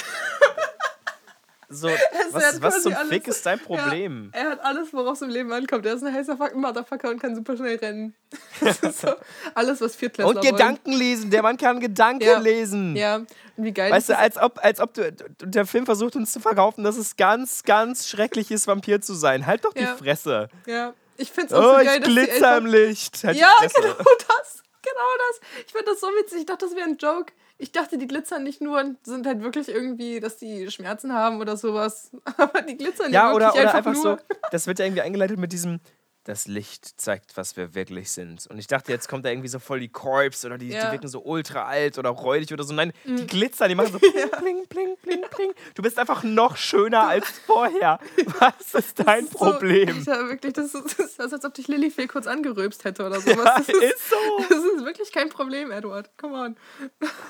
So, 1.69 1.89
was, 2.31 2.61
was 2.61 2.83
zum 2.83 2.93
alles- 2.93 3.09
Fick 3.09 3.27
ist 3.27 3.45
dein 3.45 3.59
Problem? 3.59 4.31
Ja, 4.33 4.39
er 4.41 4.49
hat 4.51 4.59
alles, 4.63 4.93
worauf 4.93 5.13
es 5.15 5.21
im 5.21 5.29
Leben 5.29 5.51
ankommt. 5.51 5.85
Er 5.85 5.95
ist 5.95 6.03
ein 6.03 6.13
heißer 6.13 6.37
fucking 6.37 6.61
Motherfucker 6.61 7.09
und 7.09 7.19
kann 7.21 7.35
super 7.35 7.57
schnell 7.57 7.75
rennen. 7.77 8.15
Das 8.61 8.79
ist 8.79 9.01
so 9.01 9.13
alles, 9.53 9.81
was 9.81 9.95
Viertklässler 9.95 10.35
Und 10.35 10.41
Gedanken 10.41 10.91
lesen. 10.93 11.29
Der 11.29 11.41
Mann 11.43 11.57
kann 11.57 11.79
Gedanken 11.79 12.23
Ja. 12.23 12.39
lesen. 12.39 12.93
wollen. 12.93 12.95
Ja, 12.95 13.15
und 13.17 13.27
wie 13.57 13.73
geil 13.73 13.91
Weißt 13.91 14.09
du, 14.09 14.17
als 14.17 14.37
ob, 14.37 14.63
als 14.63 14.79
ob 14.79 14.93
du, 14.93 15.11
der 15.41 15.65
Film 15.65 15.85
versucht 15.85 16.15
uns 16.15 16.31
zu 16.31 16.39
verkaufen, 16.39 16.83
dass 16.85 16.95
es 16.97 17.15
ganz, 17.17 17.63
ganz 17.63 18.07
schrecklich 18.07 18.49
ist, 18.51 18.65
Vampir 18.67 19.01
zu 19.01 19.13
sein. 19.13 19.45
Halt 19.45 19.65
doch 19.65 19.73
die 19.73 19.81
Ja. 19.83 19.95
Fresse. 19.97 20.47
Ja, 20.67 20.93
ich 21.17 21.31
find's 21.31 21.51
auch 21.51 21.59
Oh, 21.59 21.77
so 21.79 21.83
geil, 21.83 21.87
ich 21.99 22.03
dass 22.03 22.13
glitzer 22.13 22.57
im 22.57 22.65
Licht. 22.65 23.23
Halt 23.25 23.37
Ja, 23.37 23.51
genau 23.59 23.93
das. 24.27 24.63
Genau 24.83 25.09
das. 25.29 25.41
Ich 25.65 25.73
find 25.73 25.85
das 25.87 25.99
so 25.99 26.07
witzig. 26.07 26.39
Ich 26.39 26.45
dachte, 26.45 26.65
das 26.65 26.75
wäre 26.75 26.87
ein 26.87 26.95
Joke. 26.97 27.33
Ich 27.59 27.71
dachte, 27.71 27.97
die 27.97 28.07
glitzern 28.07 28.43
nicht 28.43 28.61
nur 28.61 28.79
und 28.79 29.03
sind 29.05 29.25
halt 29.25 29.41
wirklich 29.41 29.67
irgendwie, 29.67 30.19
dass 30.19 30.37
die 30.37 30.69
Schmerzen 30.69 31.13
haben 31.13 31.41
oder 31.41 31.57
sowas. 31.57 32.11
Aber 32.37 32.61
die 32.61 32.77
glitzern 32.77 33.11
ja, 33.11 33.29
Ja, 33.29 33.35
oder, 33.35 33.47
wirklich 33.47 33.61
oder 33.63 33.73
einfach, 33.75 33.91
einfach 33.91 34.03
nur. 34.03 34.17
so, 34.19 34.35
das 34.51 34.67
wird 34.67 34.79
ja 34.79 34.85
irgendwie 34.85 35.01
eingeleitet 35.01 35.39
mit 35.39 35.51
diesem, 35.51 35.79
das 36.27 36.45
Licht 36.45 36.99
zeigt, 36.99 37.37
was 37.37 37.55
wir 37.55 37.73
wirklich 37.73 38.11
sind. 38.11 38.47
Und 38.47 38.57
ich 38.59 38.67
dachte, 38.67 38.91
jetzt 38.91 39.07
kommt 39.07 39.23
da 39.25 39.29
irgendwie 39.29 39.47
so 39.47 39.59
voll 39.59 39.79
die 39.79 39.87
Corps 39.87 40.45
oder 40.45 40.57
die, 40.57 40.67
Ja. 40.67 40.79
Mhm. 40.79 40.85
die 40.87 40.91
wirken 40.93 41.07
so 41.07 41.21
ultra 41.23 41.63
alt 41.65 41.97
oder 41.97 42.09
räudig 42.09 42.51
oder 42.53 42.63
so. 42.65 42.73
Nein, 42.73 42.91
die 43.05 43.25
glitzern, 43.25 43.69
die 43.69 43.75
machen 43.75 43.93
so 43.93 43.99
pling, 43.99 44.29
pling, 44.39 44.65
pling, 44.67 44.97
pling, 45.01 45.21
pling. 45.29 45.51
Du 45.75 45.81
bist 45.81 45.97
einfach 45.97 46.23
noch 46.23 46.57
schöner 46.57 47.07
als 47.07 47.27
vorher. 47.45 47.99
Was 48.39 48.73
ist 48.73 48.99
dein 48.99 49.25
So, 49.27 49.37
Problem? 49.37 49.89
Alter, 50.05 50.27
wirklich, 50.27 50.53
das 50.53 50.73
ist, 50.73 50.99
das 50.99 51.11
ist 51.17 51.33
als 51.33 51.45
ob 51.45 51.53
dich 51.53 51.67
Lilifee 51.69 52.07
kurz 52.07 52.27
angeröpst 52.27 52.83
hätte 52.83 53.05
oder 53.05 53.21
sowas. 53.21 53.45
Das 53.57 53.69
ist, 53.69 53.81
ist 53.81 54.09
so. 54.09 54.15
das 54.49 54.57
ist 54.63 54.85
wirklich 54.85 55.11
kein 55.13 55.29
Problem, 55.29 55.71
Edward. 55.71 56.09
Come 56.17 56.33
on. 56.35 56.55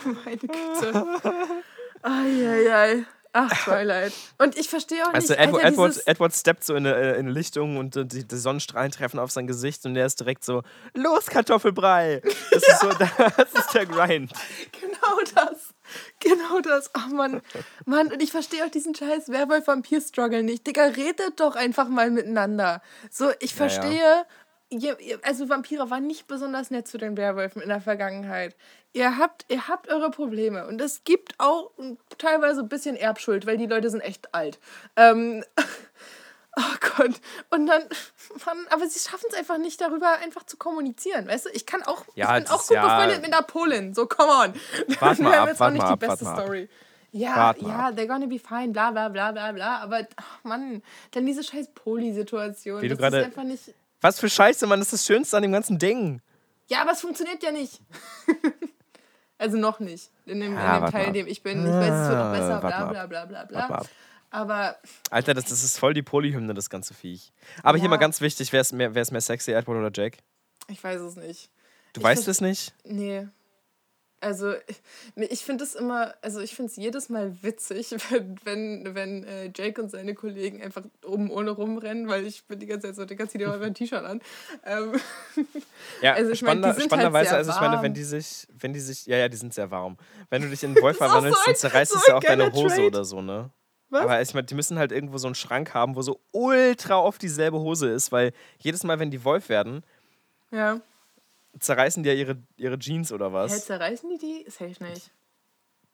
Meine 0.26 0.38
Güte. 0.38 1.06
Eieiei. 2.02 3.06
Ach, 3.40 3.64
Twilight. 3.66 4.14
Und 4.40 4.58
ich 4.58 4.68
verstehe 4.68 5.04
auch 5.06 5.14
Also 5.14 5.34
nicht, 5.34 5.40
Edward, 5.40 5.64
Alter, 5.64 5.68
Edward, 5.74 5.92
dieses, 5.92 6.08
Edward 6.08 6.34
steppt 6.34 6.64
so 6.64 6.74
in 6.74 6.88
eine, 6.88 6.96
äh, 6.96 7.10
in 7.12 7.28
eine 7.28 7.32
Lichtung 7.32 7.78
und 7.78 7.96
äh, 7.96 8.06
die, 8.06 8.28
die 8.28 8.36
Sonnenstrahlen 8.36 8.92
treffen 8.92 9.20
auf 9.20 9.30
sein 9.30 9.46
Gesicht 9.46 9.86
und 9.86 9.96
er 9.96 10.08
ist 10.08 10.20
direkt 10.20 10.44
so, 10.44 10.64
los 10.96 11.28
Kartoffelbrei. 11.28 12.22
Das 12.52 12.68
ist 12.68 12.80
so, 12.80 12.90
das 12.94 13.54
ist 13.54 13.74
der 13.76 13.86
Grind. 13.86 14.32
Genau 14.72 15.18
das. 15.36 15.74
Genau 16.20 16.60
das. 16.62 16.90
Ach 16.94 17.10
Mann. 17.10 17.42
Mann, 17.86 18.12
und 18.12 18.24
ich 18.24 18.32
verstehe 18.32 18.66
auch 18.66 18.72
diesen 18.72 18.96
scheiß 18.96 19.30
Werwolf-Vampir-Struggle 19.30 20.42
nicht. 20.42 20.66
Digga, 20.66 20.86
redet 20.86 21.40
doch 21.40 21.56
einfach 21.56 21.90
mal 21.90 22.10
miteinander. 22.10 22.82
So, 23.12 23.32
ich 23.40 23.54
verstehe. 23.54 23.98
Ihr, 23.98 24.26
also 25.24 25.50
Vampire 25.50 25.90
waren 25.90 26.08
nicht 26.08 26.28
besonders 26.28 26.72
nett 26.72 26.88
zu 26.88 26.98
den 26.98 27.16
Werwölfen 27.18 27.62
in 27.62 27.70
der 27.70 27.82
Vergangenheit. 27.82 28.56
Ihr 28.94 29.18
habt, 29.18 29.46
ihr 29.50 29.68
habt 29.68 29.90
eure 29.90 30.12
Probleme. 30.12 30.68
Und 30.68 30.82
es 30.82 31.04
gibt 31.04 31.36
auch 31.38 31.72
teilweise 32.18 32.62
ein 32.62 32.70
bisschen 32.70 32.96
Erbschuld, 32.96 33.46
weil 33.46 33.58
die 33.58 33.66
Leute 33.66 33.90
sind 33.90 34.02
echt 34.02 34.34
alt. 34.34 34.60
Ähm, 34.96 35.44
oh 36.58 36.62
Gott. 36.98 37.22
Und 37.50 37.68
dann, 37.68 37.84
Mann, 38.46 38.58
aber 38.70 38.88
sie 38.88 39.00
schaffen 39.00 39.28
es 39.30 39.38
einfach 39.38 39.58
nicht, 39.58 39.80
darüber 39.80 40.18
einfach 40.24 40.44
zu 40.46 40.58
kommunizieren. 40.58 41.28
Weißt 41.28 41.46
du, 41.46 41.50
ich 41.54 41.66
kann 41.66 41.84
auch, 41.84 42.04
Ja, 42.16 42.38
ich 42.38 42.46
bin 42.46 42.54
auch 42.54 42.66
gut 42.66 42.76
ja- 42.76 42.84
befreundet 42.84 43.22
mit 43.22 43.32
Napoleon. 43.32 43.94
So, 43.94 44.06
come 44.08 44.32
on. 44.32 44.54
Wart 45.00 45.20
mal 45.20 45.32
Wir 45.32 45.38
haben 45.38 45.44
ab, 45.44 45.48
jetzt 45.50 45.62
auch 45.62 45.70
nicht 45.70 45.82
mal 45.82 45.88
die 45.88 45.94
ab, 45.94 46.00
beste 46.00 46.28
ab. 46.28 46.40
Story. 46.40 46.70
Ja, 47.12 47.36
Wart 47.36 47.62
mal 47.62 47.70
ja, 47.70 47.90
they're 47.90 48.08
gonna 48.08 48.26
be 48.26 48.40
fine, 48.40 48.70
bla 48.74 48.92
bla 48.92 49.08
bla 49.10 49.32
bla 49.32 49.52
bla. 49.52 49.78
Aber, 49.80 50.06
ach 50.18 50.44
Mann, 50.44 50.82
dann 51.12 51.26
diese 51.26 51.44
scheiß 51.44 51.70
Poli-Situation. 51.74 52.82
Das 52.88 53.00
ist 53.00 53.14
einfach 53.14 53.44
nicht. 53.44 53.74
Was 54.02 54.20
für 54.20 54.30
Scheiße, 54.30 54.68
Mann, 54.68 54.80
das 54.80 54.88
ist 54.94 55.02
das 55.02 55.06
Schönste 55.06 55.38
an 55.38 55.44
dem 55.44 55.52
ganzen 55.52 55.80
Ding. 55.80 56.22
Ja, 56.68 56.82
aber 56.82 56.92
es 56.92 57.02
funktioniert 57.02 57.42
ja 57.44 57.52
nicht. 57.52 57.82
also 59.38 59.58
noch 59.58 59.80
nicht. 59.80 60.10
In 60.26 60.40
dem, 60.40 60.54
Ja, 60.54 60.78
in 60.78 60.84
dem 60.86 60.92
Teil, 60.92 61.08
in 61.08 61.14
dem 61.14 61.28
ich 61.28 61.42
bin. 61.44 61.66
Ich 61.66 61.74
weiß, 61.74 61.94
es 61.94 62.10
wird 62.10 62.20
noch 62.20 62.32
besser, 62.32 62.60
bla 62.60 62.86
bla 62.86 63.06
bla 63.08 63.26
bla 63.26 63.46
bla. 63.46 63.60
ab. 63.68 63.90
Aber 64.30 64.78
Alter, 65.10 65.34
das, 65.34 65.46
das 65.46 65.64
ist 65.64 65.80
voll 65.80 65.94
die 65.94 66.04
Polyhymne, 66.04 66.54
das 66.54 66.70
ganze 66.70 66.94
Viech. 66.94 67.32
Aber 67.64 67.78
hier 67.78 67.86
Ja. 67.86 67.90
mal 67.92 67.98
ganz 67.98 68.20
wichtig, 68.20 68.52
wer 68.52 68.60
ist 68.62 68.74
mehr, 68.74 68.94
wer 68.94 69.02
ist 69.02 69.12
mehr 69.12 69.22
sexy, 69.22 69.52
Edward 69.54 69.78
oder 69.78 69.92
Jake? 69.94 70.18
ich 70.68 70.84
weiß 70.84 71.00
es 71.00 71.16
nicht. 71.16 71.50
Du 71.94 72.02
Ich 72.02 72.04
weißt 72.04 72.28
es 72.28 72.42
nicht? 72.42 72.74
Nee. 72.84 73.28
Also, 74.20 74.54
ich, 75.16 75.44
finde 75.46 75.64
es 75.64 75.76
immer, 75.76 76.16
also 76.22 76.40
ich 76.40 76.56
finde 76.56 76.72
es 76.72 76.76
jedes 76.76 77.10
Mal 77.10 77.38
witzig, 77.44 77.92
wenn, 78.44 78.96
wenn, 78.96 79.24
äh, 79.24 79.52
Jake 79.56 79.80
und 79.82 79.90
seine 79.92 80.16
Kollegen 80.16 80.62
einfach 80.62 80.84
oben 81.06 81.30
ohne 81.30 81.52
rumrennen, 81.52 82.08
weil 82.08 82.26
ich 82.26 82.46
bin 82.46 82.60
die 82.60 82.66
ganze 82.66 82.88
Zeit 82.88 82.96
so, 82.96 83.06
Digga, 83.06 83.28
zieh 83.28 83.38
dir 83.38 83.48
mal 83.48 83.62
ein 83.62 83.76
T-Shirt 83.76 84.04
an. 84.04 84.22
Ähm, 84.66 84.94
Ja, 86.02 86.14
Also 86.14 86.32
ich 86.32 86.42
mein, 86.42 86.58
spannender, 86.58 86.74
sind 86.74 86.86
spannenderweise, 86.86 87.32
halt 87.32 87.40
also 87.40 87.52
ich 87.52 87.60
meine, 87.60 87.82
wenn 87.84 87.94
die 87.94 88.04
sich, 88.04 88.48
wenn 88.58 88.74
die 88.74 88.80
sich, 88.80 89.06
ja, 89.06 89.18
ja, 89.18 89.30
die 89.30 89.38
sind 89.38 89.54
sehr 89.54 89.70
warm. 89.72 89.98
Wenn 90.30 90.42
du 90.42 90.50
dich 90.50 90.64
in 90.64 90.72
einen 90.72 90.82
Wolf 90.82 90.98
verwandelst, 90.98 91.38
so 91.40 91.46
dann 91.46 91.56
zerreißt 91.56 91.92
so 91.92 92.00
es 92.00 92.08
ja 92.08 92.16
auch 92.16 92.24
deine 92.24 92.52
Hose 92.52 92.76
Trait. 92.76 92.88
oder 92.88 93.06
so, 93.06 93.22
ne? 93.22 93.52
Was? 93.90 94.02
Aber 94.02 94.22
ich 94.22 94.34
meine, 94.34 94.46
die 94.46 94.56
müssen 94.56 94.78
halt 94.78 94.92
irgendwo 94.92 95.18
so 95.18 95.28
einen 95.28 95.36
Schrank 95.36 95.74
haben, 95.74 95.96
wo 95.96 96.02
so 96.02 96.20
ultra 96.32 97.00
oft 97.00 97.22
dieselbe 97.22 97.60
Hose 97.60 97.90
ist, 97.90 98.12
weil 98.12 98.34
jedes 98.60 98.84
Mal, 98.84 99.00
wenn 99.00 99.12
die 99.12 99.24
Wolf 99.24 99.48
werden, 99.50 99.84
ja. 100.52 100.82
Zerreißen 101.60 102.04
die 102.04 102.10
ja 102.10 102.16
ihre, 102.16 102.38
ihre 102.58 102.78
Jeans 102.80 103.12
oder 103.12 103.30
Hä, 103.30 103.34
was? 103.34 103.66
zerreißen 103.66 104.10
die 104.10 104.18
die? 104.18 104.50
Safe 104.50 104.84
nicht. 104.84 105.12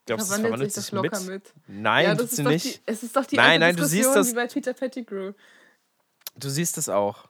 Glaubst 0.05 0.29
du, 0.31 0.35
Verwandelt 0.41 0.73
sich 0.73 0.83
das 0.83 0.91
locker 0.91 1.19
mit? 1.21 1.29
mit. 1.29 1.53
Nein, 1.67 2.05
ja, 2.05 2.15
das 2.15 2.31
sie 2.31 2.41
ist 2.41 2.45
doch 2.45 2.51
nicht. 2.51 2.65
Die, 2.65 2.81
es 2.85 3.03
ist 3.03 3.15
doch 3.15 3.25
die 3.25 3.35
Nein, 3.37 3.59
nein, 3.61 3.75
du 3.75 3.85
siehst 3.85 4.13
das- 4.15 4.29
wie 4.31 4.35
bei 4.35 4.47
Peter 4.47 4.73
Pettigrew, 4.73 5.33
Du 6.35 6.49
siehst 6.49 6.77
es 6.77 6.89
auch. 6.89 7.29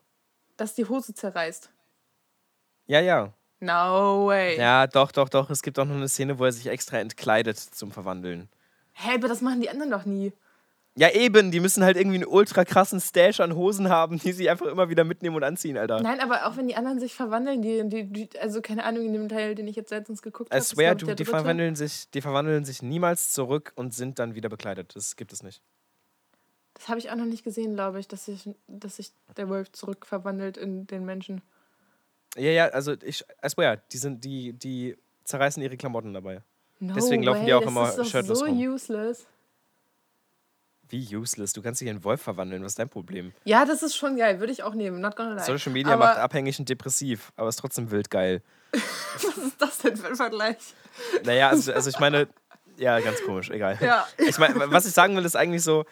dass 0.58 0.74
die 0.76 0.86
Hose 0.86 1.14
zerreißt. 1.14 1.70
Ja, 2.88 3.00
ja. 3.02 3.34
No 3.60 4.28
way. 4.28 4.58
Ja, 4.58 4.88
doch, 4.88 5.12
doch, 5.12 5.30
doch. 5.30 5.50
Es 5.50 5.62
gibt 5.62 5.78
auch 5.80 5.86
noch 5.86 5.96
eine 5.96 6.10
Szene, 6.10 6.38
wo 6.40 6.46
er 6.46 6.52
sich 6.52 6.68
extra 6.68 6.98
entkleidet 7.00 7.58
zum 7.58 7.92
Verwandeln. 7.92 8.50
Hä, 8.94 9.16
aber 9.16 9.28
das 9.28 9.42
machen 9.42 9.62
die 9.62 9.70
anderen 9.70 9.92
doch 9.92 10.06
nie. 10.06 10.34
Ja, 10.96 11.10
eben, 11.10 11.50
die 11.50 11.60
müssen 11.60 11.84
halt 11.84 11.98
irgendwie 11.98 12.18
einen 12.18 12.28
ultra 12.28 12.66
krassen 12.66 13.00
Stash 13.00 13.40
an 13.40 13.56
Hosen 13.56 13.90
haben, 13.90 14.20
die 14.20 14.32
sie 14.32 14.48
einfach 14.48 14.68
immer 14.68 14.90
wieder 14.90 15.04
mitnehmen 15.04 15.36
und 15.36 15.44
anziehen, 15.44 15.76
Alter. 15.76 16.00
Nein, 16.02 16.20
aber 16.20 16.46
auch 16.46 16.56
wenn 16.56 16.68
die 16.68 16.76
anderen 16.76 17.00
sich 17.00 17.16
verwandeln, 17.16 17.64
die, 17.64 17.90
die, 17.90 18.04
die 18.06 18.40
also 18.40 18.62
keine 18.62 18.84
Ahnung, 18.84 19.04
in 19.06 19.14
dem 19.14 19.28
Teil, 19.28 19.56
den 19.56 19.68
ich 19.68 19.76
jetzt 19.76 19.90
letztens 19.90 20.22
geguckt 20.22 20.54
I 20.54 20.58
habe. 20.58 20.66
swear, 20.66 20.94
du, 20.94 21.16
die, 21.16 21.26
verwandeln 21.26 21.76
sich, 21.76 22.12
die 22.12 22.22
verwandeln 22.22 22.64
sich 22.64 22.84
niemals 22.84 23.32
zurück 23.32 23.74
und 23.76 23.96
sind 23.96 24.20
dann 24.20 24.36
wieder 24.36 24.50
bekleidet. 24.50 24.96
Das 24.96 25.16
gibt 25.16 25.34
es 25.34 25.42
nicht. 25.42 25.64
Das 26.76 26.90
habe 26.90 27.00
ich 27.00 27.10
auch 27.10 27.16
noch 27.16 27.26
nicht 27.26 27.44
gesehen, 27.44 27.74
glaube 27.74 28.00
ich, 28.00 28.08
dass 28.08 28.26
sich, 28.26 28.48
dass 28.68 28.98
sich 28.98 29.14
der 29.36 29.50
Wolf 29.50 29.72
zurückverwandelt 29.72 30.58
in 30.58 30.86
den 30.86 31.06
Menschen. 31.06 31.42
Ja, 32.36 32.52
ja, 32.52 32.68
also 32.68 32.94
ich, 33.04 33.24
I 33.44 33.50
swear, 33.50 33.78
die, 33.78 33.98
sind, 33.98 34.24
die, 34.24 34.54
die 34.54 34.96
zerreißen 35.24 35.62
ihre 35.64 35.78
Klamotten 35.78 36.14
dabei. 36.14 36.42
No 36.80 36.94
Deswegen 36.94 37.24
laufen 37.24 37.46
die 37.46 37.54
auch 37.54 37.62
das 37.62 37.70
immer 37.70 37.90
ist 37.90 37.98
doch 37.98 38.06
shirtless 38.06 38.40
so 38.40 38.46
rum. 38.46 38.58
useless. 38.58 39.26
Wie 40.90 41.16
useless? 41.16 41.54
Du 41.54 41.62
kannst 41.62 41.82
dich 41.82 41.88
in 41.88 41.96
einen 41.96 42.04
Wolf 42.04 42.22
verwandeln. 42.22 42.64
Was 42.64 42.74
ist 42.74 42.80
dein 42.80 42.90
Problem? 42.90 43.34
Ja, 43.46 43.66
das 43.66 43.84
ist 43.84 43.96
schon 43.96 44.18
geil. 44.18 44.40
Würde 44.40 44.54
ich 44.54 44.64
auch 44.64 44.74
nehmen. 44.74 45.02
Not 45.02 45.16
gonna 45.16 45.34
lie. 45.34 45.44
Social 45.44 45.72
Media 45.72 45.94
aber 45.94 46.06
macht 46.06 46.18
abhängig 46.18 46.60
und 46.60 46.70
depressiv, 46.70 47.32
aber 47.36 47.50
ist 47.50 47.58
trotzdem 47.58 47.90
wild 47.92 48.10
geil. 48.12 48.42
Was 48.74 49.38
ist 49.38 49.62
das 49.62 49.78
denn 49.80 49.98
für 49.98 50.08
ein 50.08 50.16
Vergleich? 50.16 50.58
Naja, 51.24 51.50
also, 51.50 51.72
also 51.74 51.90
ich 51.90 52.00
meine, 52.00 52.28
ja, 52.78 53.00
ganz 53.00 53.22
komisch, 53.24 53.50
egal. 53.50 53.78
Ja. 53.82 54.08
Ich 54.18 54.38
meine, 54.38 54.72
was 54.72 54.86
ich 54.86 54.94
sagen 54.94 55.16
will, 55.16 55.26
ist 55.26 55.36
eigentlich 55.36 55.64
so, 55.64 55.86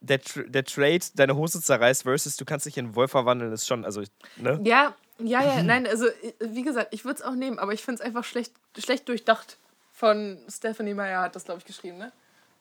der, 0.00 0.20
der 0.46 0.64
Trade, 0.64 1.00
deine 1.14 1.36
Hose 1.36 1.60
zerreißt 1.60 2.04
versus 2.04 2.36
du 2.36 2.44
kannst 2.44 2.66
dich 2.66 2.78
in 2.78 2.86
einen 2.86 2.96
Wolf 2.96 3.10
verwandeln, 3.10 3.52
ist 3.52 3.66
schon, 3.66 3.84
also, 3.84 4.02
ne? 4.36 4.60
Ja, 4.64 4.94
ja, 5.18 5.42
ja. 5.42 5.62
Nein, 5.62 5.86
also 5.86 6.06
wie 6.40 6.62
gesagt, 6.62 6.94
ich 6.94 7.04
würde 7.04 7.18
es 7.18 7.22
auch 7.22 7.34
nehmen, 7.34 7.58
aber 7.58 7.72
ich 7.72 7.82
finde 7.82 8.00
es 8.00 8.06
einfach 8.06 8.24
schlecht, 8.24 8.52
schlecht 8.78 9.08
durchdacht. 9.08 9.58
Von 9.92 10.38
Stephanie 10.48 10.94
Meyer 10.94 11.22
hat 11.22 11.34
das, 11.34 11.44
glaube 11.44 11.58
ich, 11.58 11.64
geschrieben, 11.64 11.98
ne? 11.98 12.12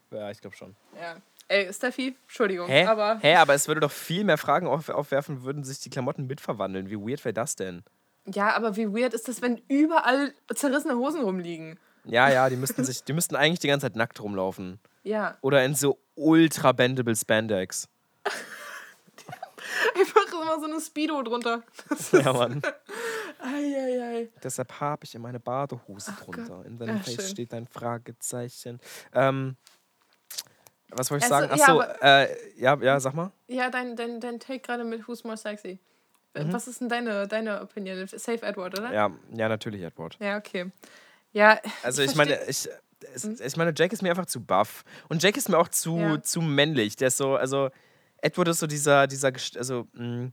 Ja, 0.09 0.31
ich 0.31 0.41
glaube 0.41 0.55
schon. 0.55 0.75
Ja. 0.99 1.17
Ey, 1.49 1.71
Steffi, 1.73 2.15
Entschuldigung, 2.23 2.67
Hä? 2.67 2.85
aber 2.85 3.19
Hä, 3.21 3.35
aber 3.35 3.53
es 3.53 3.67
würde 3.67 3.79
doch 3.81 3.91
viel 3.91 4.23
mehr 4.25 4.37
Fragen 4.37 4.67
auf, 4.67 4.89
aufwerfen, 4.89 5.43
würden 5.43 5.63
sich 5.63 5.79
die 5.79 5.89
Klamotten 5.89 6.27
mitverwandeln. 6.27 6.89
Wie 6.89 6.97
weird 6.97 7.23
wäre 7.23 7.33
das 7.33 7.55
denn? 7.55 7.83
ja, 8.25 8.53
aber 8.55 8.75
wie 8.75 8.87
weird 8.93 9.13
ist 9.13 9.29
das, 9.29 9.41
wenn 9.41 9.61
überall 9.69 10.33
zerrissene 10.53 10.95
Hosen 10.97 11.21
rumliegen? 11.21 11.79
Ja, 12.03 12.29
ja, 12.29 12.49
die 12.49 12.57
müssten 12.57 12.83
sich, 12.83 13.03
die 13.03 13.13
müssten 13.13 13.35
eigentlich 13.37 13.59
die 13.59 13.67
ganze 13.67 13.85
Zeit 13.85 13.95
nackt 13.95 14.21
rumlaufen. 14.21 14.79
Ja, 15.03 15.37
Oder 15.41 15.63
in 15.63 15.75
so 15.75 15.97
ultra 16.15 16.73
bendable 16.73 17.15
Spandex. 17.15 17.87
einfach 19.95 20.21
immer 20.41 20.59
so 20.59 20.65
eine 20.65 20.81
Speedo 20.81 21.21
drunter. 21.23 21.63
Ja, 22.11 22.33
Mann. 22.33 22.61
Eieiei. 23.39 24.29
Deshalb 24.43 24.79
habe 24.79 25.05
ich 25.05 25.15
in 25.15 25.21
meine 25.21 25.39
Badehose 25.39 26.11
drunter. 26.23 26.65
In 26.65 26.77
deinem 26.77 26.97
Ach, 26.99 27.03
Face 27.05 27.15
schön. 27.15 27.27
steht 27.27 27.53
ein 27.53 27.67
Fragezeichen. 27.67 28.79
Ähm, 29.13 29.55
was 30.91 31.11
wollte 31.11 31.25
ich 31.25 31.31
Also, 31.31 31.47
sagen? 31.47 31.57
ja, 31.59 31.63
Achso, 31.63 31.81
aber- 31.81 32.03
äh, 32.03 32.37
ja, 32.59 32.77
ja, 32.81 32.99
sag 32.99 33.13
mal. 33.13 33.31
Ja, 33.47 33.69
dein, 33.69 33.95
dein, 33.95 34.19
dein 34.19 34.39
Take 34.39 34.59
gerade 34.59 34.83
mit 34.83 35.07
Who's 35.07 35.23
More 35.23 35.37
Sexy. 35.37 35.79
Äh, 36.33 36.43
Mhm. 36.45 36.53
Was 36.53 36.67
ist 36.67 36.81
denn 36.81 36.89
deine, 36.89 37.27
deine 37.27 37.61
Opinion? 37.61 38.07
Safe 38.07 38.41
Edward, 38.43 38.77
oder? 38.79 38.93
Ja, 38.93 39.11
ja, 39.35 39.49
natürlich, 39.49 39.81
Edward. 39.81 40.17
Ja, 40.19 40.37
okay. 40.37 40.71
Ja, 41.33 41.59
Also 41.83 42.01
ich 42.03 42.11
ich, 42.11 42.15
meine, 42.17 42.39
ich, 42.47 42.69
es, 43.13 43.23
ich 43.25 43.57
meine, 43.57 43.73
Jake 43.75 43.93
ist 43.93 44.01
mir 44.01 44.09
einfach 44.09 44.25
zu 44.25 44.41
buff. 44.43 44.83
Und 45.09 45.21
Jake 45.21 45.37
ist 45.37 45.49
mir 45.49 45.57
auch 45.57 45.67
zu, 45.69 45.97
Ja. 45.97 46.21
zu 46.21 46.41
männlich. 46.41 46.95
Der 46.95 47.09
ist 47.09 47.17
so, 47.17 47.35
also 47.35 47.69
Edward 48.21 48.47
ist 48.49 48.59
so 48.59 48.67
dieser, 48.67 49.07
dieser, 49.07 49.31
also 49.57 49.87
mh, 49.93 50.31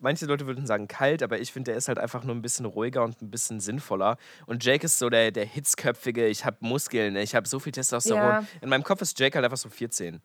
manche 0.00 0.26
Leute 0.26 0.46
würden 0.46 0.66
sagen 0.66 0.88
kalt, 0.88 1.22
aber 1.22 1.38
ich 1.38 1.52
finde, 1.52 1.70
der 1.70 1.78
ist 1.78 1.88
halt 1.88 1.98
einfach 1.98 2.24
nur 2.24 2.34
ein 2.34 2.42
bisschen 2.42 2.66
ruhiger 2.66 3.04
und 3.04 3.20
ein 3.22 3.30
bisschen 3.30 3.60
sinnvoller. 3.60 4.18
Und 4.46 4.64
Jake 4.64 4.84
ist 4.84 4.98
so 4.98 5.08
der, 5.10 5.30
der 5.30 5.44
hitzköpfige, 5.44 6.26
ich 6.26 6.44
habe 6.44 6.56
Muskeln, 6.60 7.16
ich 7.16 7.34
habe 7.34 7.46
so 7.46 7.58
viel 7.58 7.72
Testosteron. 7.72 8.18
Ja. 8.20 8.44
In 8.60 8.68
meinem 8.68 8.82
Kopf 8.82 9.02
ist 9.02 9.18
Jake 9.18 9.34
halt 9.34 9.44
einfach 9.44 9.56
so 9.56 9.68
14. 9.68 10.20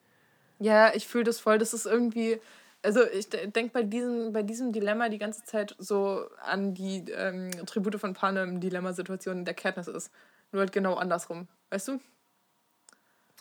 Ja, 0.59 0.93
ich 0.93 1.07
fühle 1.07 1.25
das 1.25 1.39
voll. 1.39 1.57
Das 1.57 1.73
ist 1.73 1.85
irgendwie. 1.85 2.39
Also 2.81 3.01
ich 3.03 3.29
denke 3.29 3.69
bei 3.73 3.83
diesem, 3.83 4.31
bei 4.31 4.43
diesem 4.43 4.71
Dilemma 4.71 5.09
die 5.09 5.17
ganze 5.17 5.43
Zeit 5.43 5.75
so 5.79 6.29
an 6.41 6.73
die 6.75 7.05
ähm, 7.11 7.49
Tribute 7.65 7.99
von 7.99 8.13
Panem 8.13 8.59
Dilemma-Situation 8.59 9.43
der 9.43 9.55
Katniss 9.55 9.87
ist. 9.87 10.11
Nur 10.51 10.61
halt 10.61 10.71
genau 10.71 10.93
andersrum. 10.93 11.47
Weißt 11.71 11.87
du? 11.87 11.99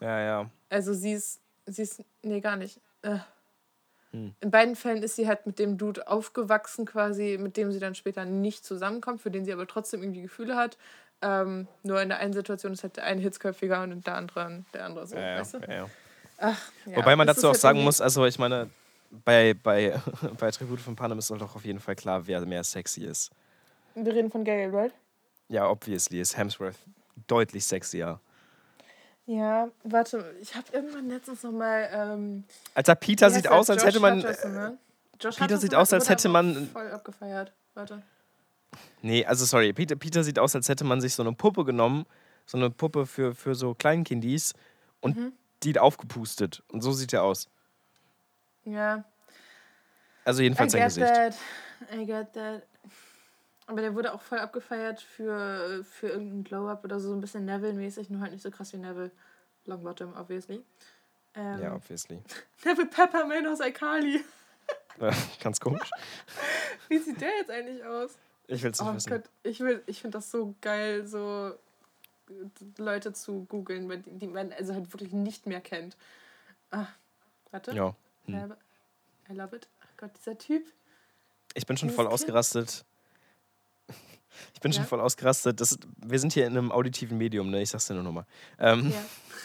Ja, 0.01 0.20
ja. 0.20 0.51
Also 0.70 0.94
sie 0.94 1.12
ist. 1.12 1.40
Sie 1.66 1.83
ist. 1.83 2.03
Nee, 2.23 2.40
gar 2.40 2.57
nicht. 2.57 2.81
Äh. 3.03 3.18
Hm. 4.14 4.33
In 4.40 4.50
beiden 4.50 4.77
Fällen 4.77 5.03
ist 5.03 5.16
sie 5.16 5.27
halt 5.27 5.44
mit 5.44 5.59
dem 5.59 5.77
Dude 5.77 6.07
aufgewachsen, 6.07 6.87
quasi, 6.87 7.37
mit 7.38 7.57
dem 7.57 7.72
sie 7.72 7.81
dann 7.81 7.96
später 7.96 8.24
nicht 8.24 8.64
zusammenkommt, 8.64 9.20
für 9.20 9.31
den 9.31 9.44
sie 9.44 9.53
aber 9.53 9.66
trotzdem 9.66 10.03
irgendwie 10.03 10.22
Gefühle 10.22 10.57
hat. 10.57 10.79
Ähm, 11.20 11.66
nur 11.83 12.00
in 12.00 12.09
der 12.11 12.18
einen 12.18 12.33
Situation 12.33 12.72
ist 12.72 12.85
halt 12.85 12.96
der 12.96 13.05
eine 13.05 13.20
hitzköpfiger 13.20 13.83
und 13.83 13.90
in 13.90 14.00
der 14.03 14.14
anderen 14.14 14.66
der 14.72 14.85
andere 14.85 15.07
so. 15.07 15.16
ja, 15.16 15.38
weißt 15.40 15.55
du? 15.55 15.59
ja, 15.59 15.74
ja. 15.74 15.87
Ach, 16.38 16.61
Wobei 16.87 17.16
man 17.16 17.27
dazu 17.27 17.46
auch 17.46 17.53
halt 17.53 17.61
sagen 17.61 17.83
muss, 17.83 18.00
also 18.00 18.24
ich 18.27 18.38
meine, 18.38 18.70
bei, 19.24 19.55
bei, 19.55 20.00
bei 20.38 20.50
Tribute 20.50 20.81
von 20.81 20.94
Panem 20.94 21.18
ist 21.18 21.31
doch 21.31 21.57
auf 21.57 21.64
jeden 21.64 21.81
Fall 21.81 21.96
klar, 21.96 22.27
wer 22.27 22.40
mehr 22.46 22.62
sexy 22.62 23.05
ist. 23.05 23.31
Wir 23.94 24.12
reden 24.12 24.31
von 24.31 24.44
Gale, 24.44 24.72
right? 24.72 24.92
Ja, 25.48 25.68
obviously 25.68 26.20
ist 26.20 26.37
Hemsworth 26.37 26.77
deutlich 27.27 27.64
sexier. 27.64 28.20
Ja, 29.26 29.68
warte, 29.84 30.34
ich 30.40 30.54
habe 30.54 30.66
irgendwann 30.72 31.08
letztens 31.08 31.42
noch 31.42 31.52
mal. 31.52 31.88
Ähm, 31.92 32.44
Alter, 32.74 32.94
Peter 32.94 33.30
sieht 33.30 33.48
aus, 33.48 33.70
als 33.70 33.82
Josh 33.82 33.88
hätte 33.88 34.00
man. 34.00 34.18
Hutcherson, 34.18 34.52
ne? 34.54 34.78
Josh 35.20 35.37
Peter 35.37 35.56
sieht 35.58 35.74
aus, 35.74 35.92
als 35.92 36.08
hätte 36.08 36.28
man- 36.28 36.68
Voll 36.68 36.90
abgefeiert. 36.90 37.52
Warte. 37.74 38.02
Nee, 39.02 39.24
also 39.24 39.44
sorry, 39.46 39.72
Peter, 39.72 39.96
Peter 39.96 40.22
sieht 40.24 40.38
aus, 40.38 40.54
als 40.54 40.68
hätte 40.68 40.84
man 40.84 41.00
sich 41.00 41.14
so 41.14 41.22
eine 41.22 41.32
Puppe 41.32 41.64
genommen, 41.64 42.04
so 42.44 42.58
eine 42.58 42.68
Puppe 42.70 43.06
für, 43.06 43.34
für 43.34 43.54
so 43.54 43.74
Kleinkindis 43.74 44.52
und 45.00 45.16
Mhm. 45.16 45.32
die 45.62 45.78
aufgepustet. 45.78 46.62
Und 46.70 46.82
so 46.82 46.92
sieht 46.92 47.12
er 47.12 47.22
aus. 47.22 47.48
Ja. 48.64 49.04
Also 50.24 50.40
I 50.40 50.44
jedenfalls 50.44 50.72
sein 50.72 50.80
get 50.82 50.88
Gesicht. 50.88 51.06
that. 51.14 51.34
I 51.98 52.04
get 52.06 52.32
that. 52.34 52.62
Aber 53.66 53.81
der 53.81 53.94
wurde 53.94 54.12
auch 54.12 54.20
voll 54.20 54.38
abgefeiert 54.38 55.00
für, 55.00 55.85
für 55.85 56.09
irgendeinen 56.09 56.44
Glow-Up 56.44 56.85
oder 56.85 57.00
so, 57.00 57.09
so 57.09 57.14
ein 57.14 57.20
bisschen 57.20 57.44
Neville-mäßig, 57.46 58.11
nur 58.11 58.20
halt 58.20 58.33
nicht 58.33 58.42
so 58.42 58.50
krass 58.50 58.72
wie 58.72 58.77
Neville. 58.79 59.11
Longbottom, 59.66 60.14
obviously. 60.16 60.62
Ähm, 61.35 61.62
Ja, 61.62 61.74
obviously. 61.74 62.20
Neville 62.64 62.88
Peppermint 62.88 63.46
aus 63.46 63.61
iCarly. 63.61 64.22
Äh, 65.00 65.12
Ganz 65.42 65.59
komisch. 65.61 65.90
Wie 66.88 66.98
sieht 66.98 67.20
der 67.20 67.31
jetzt 67.38 67.50
eigentlich 67.50 67.83
aus? 67.85 68.18
Ich 68.46 68.62
will 68.62 68.70
es 68.72 68.81
nicht 68.81 68.90
Oh 68.90 68.94
wissen. 68.94 69.11
Gott, 69.11 69.22
ich, 69.42 69.61
will- 69.61 69.83
ich 69.87 70.03
finde 70.03 70.18
das 70.18 70.31
so 70.31 70.55
geil, 70.61 71.07
so 71.07 71.55
Leute 72.77 73.12
zu 73.14 73.44
googeln, 73.46 74.03
die 74.07 74.27
man 74.27 74.53
also 74.53 74.74
halt 74.74 74.92
wirklich 74.92 75.12
nicht 75.12 75.46
mehr 75.46 75.62
kennt. 75.62 75.96
Ah, 76.70 76.87
warte. 77.50 77.72
Ja. 77.72 77.94
Hm. 78.27 78.35
love- 78.35 78.57
I 79.31 79.33
love 79.33 79.57
it. 79.57 79.66
Ach 79.81 79.96
Gott, 79.96 80.11
dieser 80.18 80.37
Typ. 80.37 80.66
Ich 81.55 81.64
bin 81.66 81.79
schon 81.79 81.88
voll 81.88 82.05
Kind? 82.05 82.12
ausgerastet. 82.12 82.85
Ich 84.55 84.61
bin 84.61 84.73
schon 84.73 84.83
Ja? 84.83 84.88
voll 84.88 85.01
ausgerastet. 85.01 85.61
Das, 85.61 85.79
wir 85.97 86.18
sind 86.18 86.33
hier 86.33 86.47
in 86.47 86.57
einem 86.57 86.73
auditiven 86.73 87.18
Medium, 87.18 87.51
ne? 87.51 87.62
Ich 87.62 87.70
sag's 87.70 87.87
dir 87.87 87.94
nur 87.94 88.03
nochmal. 88.03 88.27
Ähm, 88.59 88.90
Ja. 88.92 89.05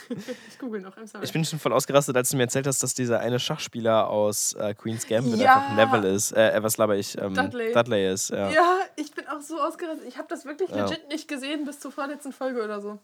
ich 0.48 0.58
google 0.58 0.82
noch. 0.82 0.94
Ich 1.22 1.32
bin 1.32 1.46
schon 1.46 1.60
voll 1.60 1.72
ausgerastet, 1.74 2.16
als 2.18 2.30
du 2.32 2.38
mir 2.38 2.44
erzählt 2.44 2.66
hast, 2.66 2.82
dass 2.82 2.96
dieser 2.96 3.20
eine 3.20 3.40
Schachspieler 3.40 4.08
aus 4.08 4.54
äh, 4.54 4.74
Queen's 4.74 5.06
Gambit 5.08 5.40
Ja! 5.40 5.68
einfach 5.68 5.76
Neville 5.76 6.14
ist. 6.14 6.32
Äh, 6.32 6.52
äh, 6.58 6.64
was 6.64 6.78
laber 6.78 6.96
ich? 6.96 7.16
Ähm, 7.18 7.34
Dudley. 7.36 8.12
ist, 8.12 8.32
ja. 8.32 8.50
ja. 8.50 8.80
ich 8.96 9.12
bin 9.14 9.28
auch 9.28 9.42
so 9.42 9.60
ausgerastet. 9.62 10.08
Ich 10.08 10.18
habe 10.18 10.28
das 10.28 10.46
wirklich 10.46 10.70
legit 10.72 11.08
nicht 11.10 11.28
gesehen 11.28 11.66
bis 11.66 11.80
zur 11.80 11.92
vorletzten 11.92 12.32
Folge 12.32 12.64
oder 12.64 12.82
so. 12.82 12.98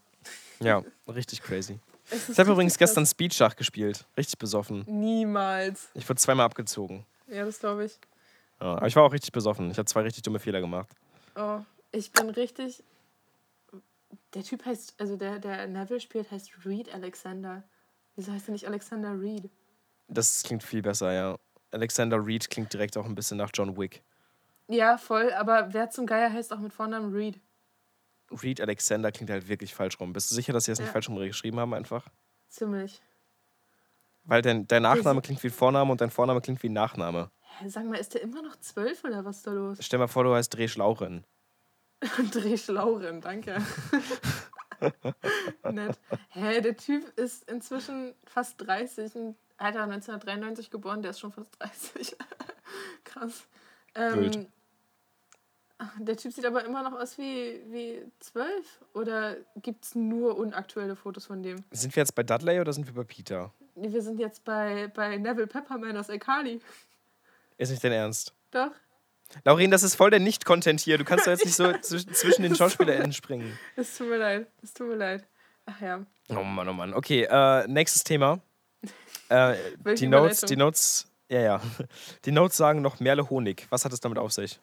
Ja, 0.60 0.84
richtig 1.08 1.42
crazy. 1.42 1.80
Ich 2.30 2.38
habe 2.38 2.52
übrigens 2.52 2.74
krass. 2.74 2.90
gestern 2.90 3.06
Speedschach 3.08 3.56
gespielt. 3.56 4.06
Richtig 4.16 4.38
besoffen. 4.38 4.84
Niemals. 4.88 5.88
Ich 5.96 6.08
wurde 6.08 6.20
zweimal 6.20 6.46
abgezogen. 6.46 7.04
Ja, 7.28 7.44
das 7.46 7.60
glaube 7.60 7.86
ich. 7.86 7.98
Ja, 8.62 8.74
aber 8.76 8.86
ich 8.86 8.96
war 8.96 9.04
auch 9.04 9.12
richtig 9.12 9.32
besoffen. 9.32 9.72
Ich 9.72 9.78
habe 9.80 9.86
zwei 9.86 10.02
richtig 10.02 10.22
dumme 10.22 10.38
Fehler 10.38 10.62
gemacht. 10.62 10.88
Oh, 11.36 11.60
ich 11.96 12.12
bin 12.12 12.30
richtig. 12.30 12.84
Der 14.34 14.44
Typ 14.44 14.66
heißt, 14.66 14.96
also 15.00 15.16
der, 15.16 15.40
der 15.40 15.68
Neville 15.68 16.00
spielt, 16.00 16.30
heißt 16.32 16.66
Reed 16.66 16.94
Alexander. 16.94 17.64
Wieso 18.16 18.32
heißt 18.32 18.50
er 18.50 18.52
nicht 18.54 18.68
Alexander 18.68 19.20
Reed? 19.20 19.50
Das 20.08 20.44
klingt 20.44 20.64
viel 20.64 20.82
besser, 20.82 21.12
ja. 21.14 21.38
Alexander 21.72 22.26
Reed 22.26 22.50
klingt 22.50 22.72
direkt 22.74 22.98
auch 22.98 23.06
ein 23.06 23.16
bisschen 23.16 23.38
nach 23.38 23.50
John 23.54 23.78
Wick. 23.78 24.04
Ja, 24.68 24.98
voll, 24.98 25.32
aber 25.34 25.74
wer 25.74 25.90
zum 25.90 26.06
Geier 26.06 26.32
heißt 26.32 26.52
auch 26.54 26.60
mit 26.60 26.74
Vornamen 26.74 27.14
Reed? 27.14 27.40
Reed 28.32 28.60
Alexander 28.60 29.12
klingt 29.12 29.30
halt 29.30 29.48
wirklich 29.48 29.74
falsch 29.76 30.00
rum. 30.00 30.14
Bist 30.14 30.32
du 30.32 30.36
sicher, 30.36 30.54
dass 30.54 30.66
sie 30.66 30.72
das 30.72 30.80
nicht 30.80 30.88
Ja. 30.88 30.94
falsch 30.94 31.10
rum 31.10 31.18
geschrieben 31.18 31.60
haben 31.60 31.74
einfach? 31.74 32.08
Ziemlich. 32.50 33.02
Weil 34.24 34.42
dein, 34.42 34.68
dein 34.68 34.82
Nachname 34.82 35.22
klingt 35.22 35.44
wie 35.44 35.50
Vorname 35.50 35.92
und 35.92 36.02
dein 36.02 36.10
Vorname 36.10 36.42
klingt 36.42 36.64
wie 36.64 36.70
Nachname. 36.70 37.30
Hä, 37.60 37.70
sag 37.70 37.86
mal, 37.86 37.98
ist 37.98 38.14
der 38.16 38.22
immer 38.22 38.42
noch 38.42 38.56
zwölf 38.60 39.04
oder 39.04 39.24
was 39.24 39.38
ist 39.38 39.48
da 39.48 39.52
los? 39.52 39.78
Stell 39.82 40.00
mal 40.00 40.08
vor, 40.08 40.24
du 40.24 40.34
heißt 40.34 40.54
Dreh 40.54 40.68
Schlauchen. 40.68 41.24
Dreh 42.32 42.58
Schlauren, 42.58 43.22
danke. 43.22 43.58
Nett. 45.72 45.98
Hä, 46.30 46.62
der 46.62 46.76
Typ 46.76 47.18
ist 47.18 47.50
inzwischen 47.50 48.14
fast 48.26 48.62
30. 48.62 49.16
Ein 49.16 49.36
Alter, 49.58 49.84
1993 49.84 50.70
geboren, 50.70 51.02
der 51.02 51.12
ist 51.12 51.20
schon 51.20 51.32
fast 51.32 51.60
30. 51.60 52.16
Krass. 53.04 53.48
Ähm, 53.96 54.48
der 56.00 56.18
Typ 56.18 56.34
sieht 56.34 56.46
aber 56.46 56.64
immer 56.66 56.84
noch 56.84 56.94
aus 56.94 57.18
wie, 57.18 57.62
wie 57.68 58.04
12. 58.20 58.82
Oder 58.94 59.38
gibt 59.58 59.86
es 59.86 59.96
nur 59.96 60.38
unaktuelle 60.38 60.96
Fotos 60.96 61.26
von 61.26 61.44
dem? 61.44 61.64
Sind 61.72 61.96
wir 61.96 62.02
jetzt 62.02 62.16
bei 62.16 62.24
Dudley 62.24 62.60
oder 62.60 62.74
sind 62.74 62.88
wir 62.88 62.94
bei 62.94 63.04
Peter? 63.04 63.54
Nee, 63.76 63.92
Wir 63.92 64.02
sind 64.02 64.20
jetzt 64.20 64.44
bei, 64.46 64.88
bei 64.88 65.18
Neville 65.18 65.48
Pepperman 65.48 65.98
aus 65.98 66.10
Ekali. 66.10 66.62
Ist 67.58 67.72
nicht 67.72 67.84
dein 67.84 67.92
Ernst. 67.92 68.34
Doch. 68.52 68.72
Laurin, 69.44 69.70
das 69.72 69.84
ist 69.84 69.96
voll 69.96 70.10
der 70.10 70.20
Nicht-Content 70.20 70.80
hier. 70.80 70.98
Du 70.98 71.04
kannst 71.04 71.28
doch 71.28 71.32
jetzt 71.32 71.46
nicht 71.46 71.56
so 71.56 71.64
zwisch- 71.82 72.08
zwischen 72.14 72.44
den 72.44 72.56
SchauspielerInnen 72.56 73.14
springen. 73.14 73.58
Es 73.76 73.98
tut 73.98 74.08
mir 74.10 74.18
leid. 74.18 74.48
Es 74.64 74.74
tut 74.74 74.88
mir 74.88 74.96
leid. 74.96 75.24
Ach 75.66 75.82
ja. 75.82 76.06
Oh 76.30 76.44
Mann, 76.44 76.68
oh 76.70 76.74
Mann. 76.74 76.94
Okay, 76.94 77.24
äh, 77.30 77.68
nächstes 77.68 78.04
Thema. 78.04 78.40
Äh, 79.28 79.56
die 79.98 80.06
Notes, 80.06 80.42
die 80.42 80.56
Notes, 80.56 81.08
ja, 81.30 81.40
ja. 81.40 81.62
Die 82.26 82.32
Notes 82.32 82.58
sagen 82.58 82.84
noch 82.84 83.00
Merle 83.00 83.28
Honig. 83.32 83.66
Was 83.72 83.84
hat 83.84 83.92
es 83.92 84.00
damit 84.00 84.20
auf 84.20 84.32
sich? 84.32 84.60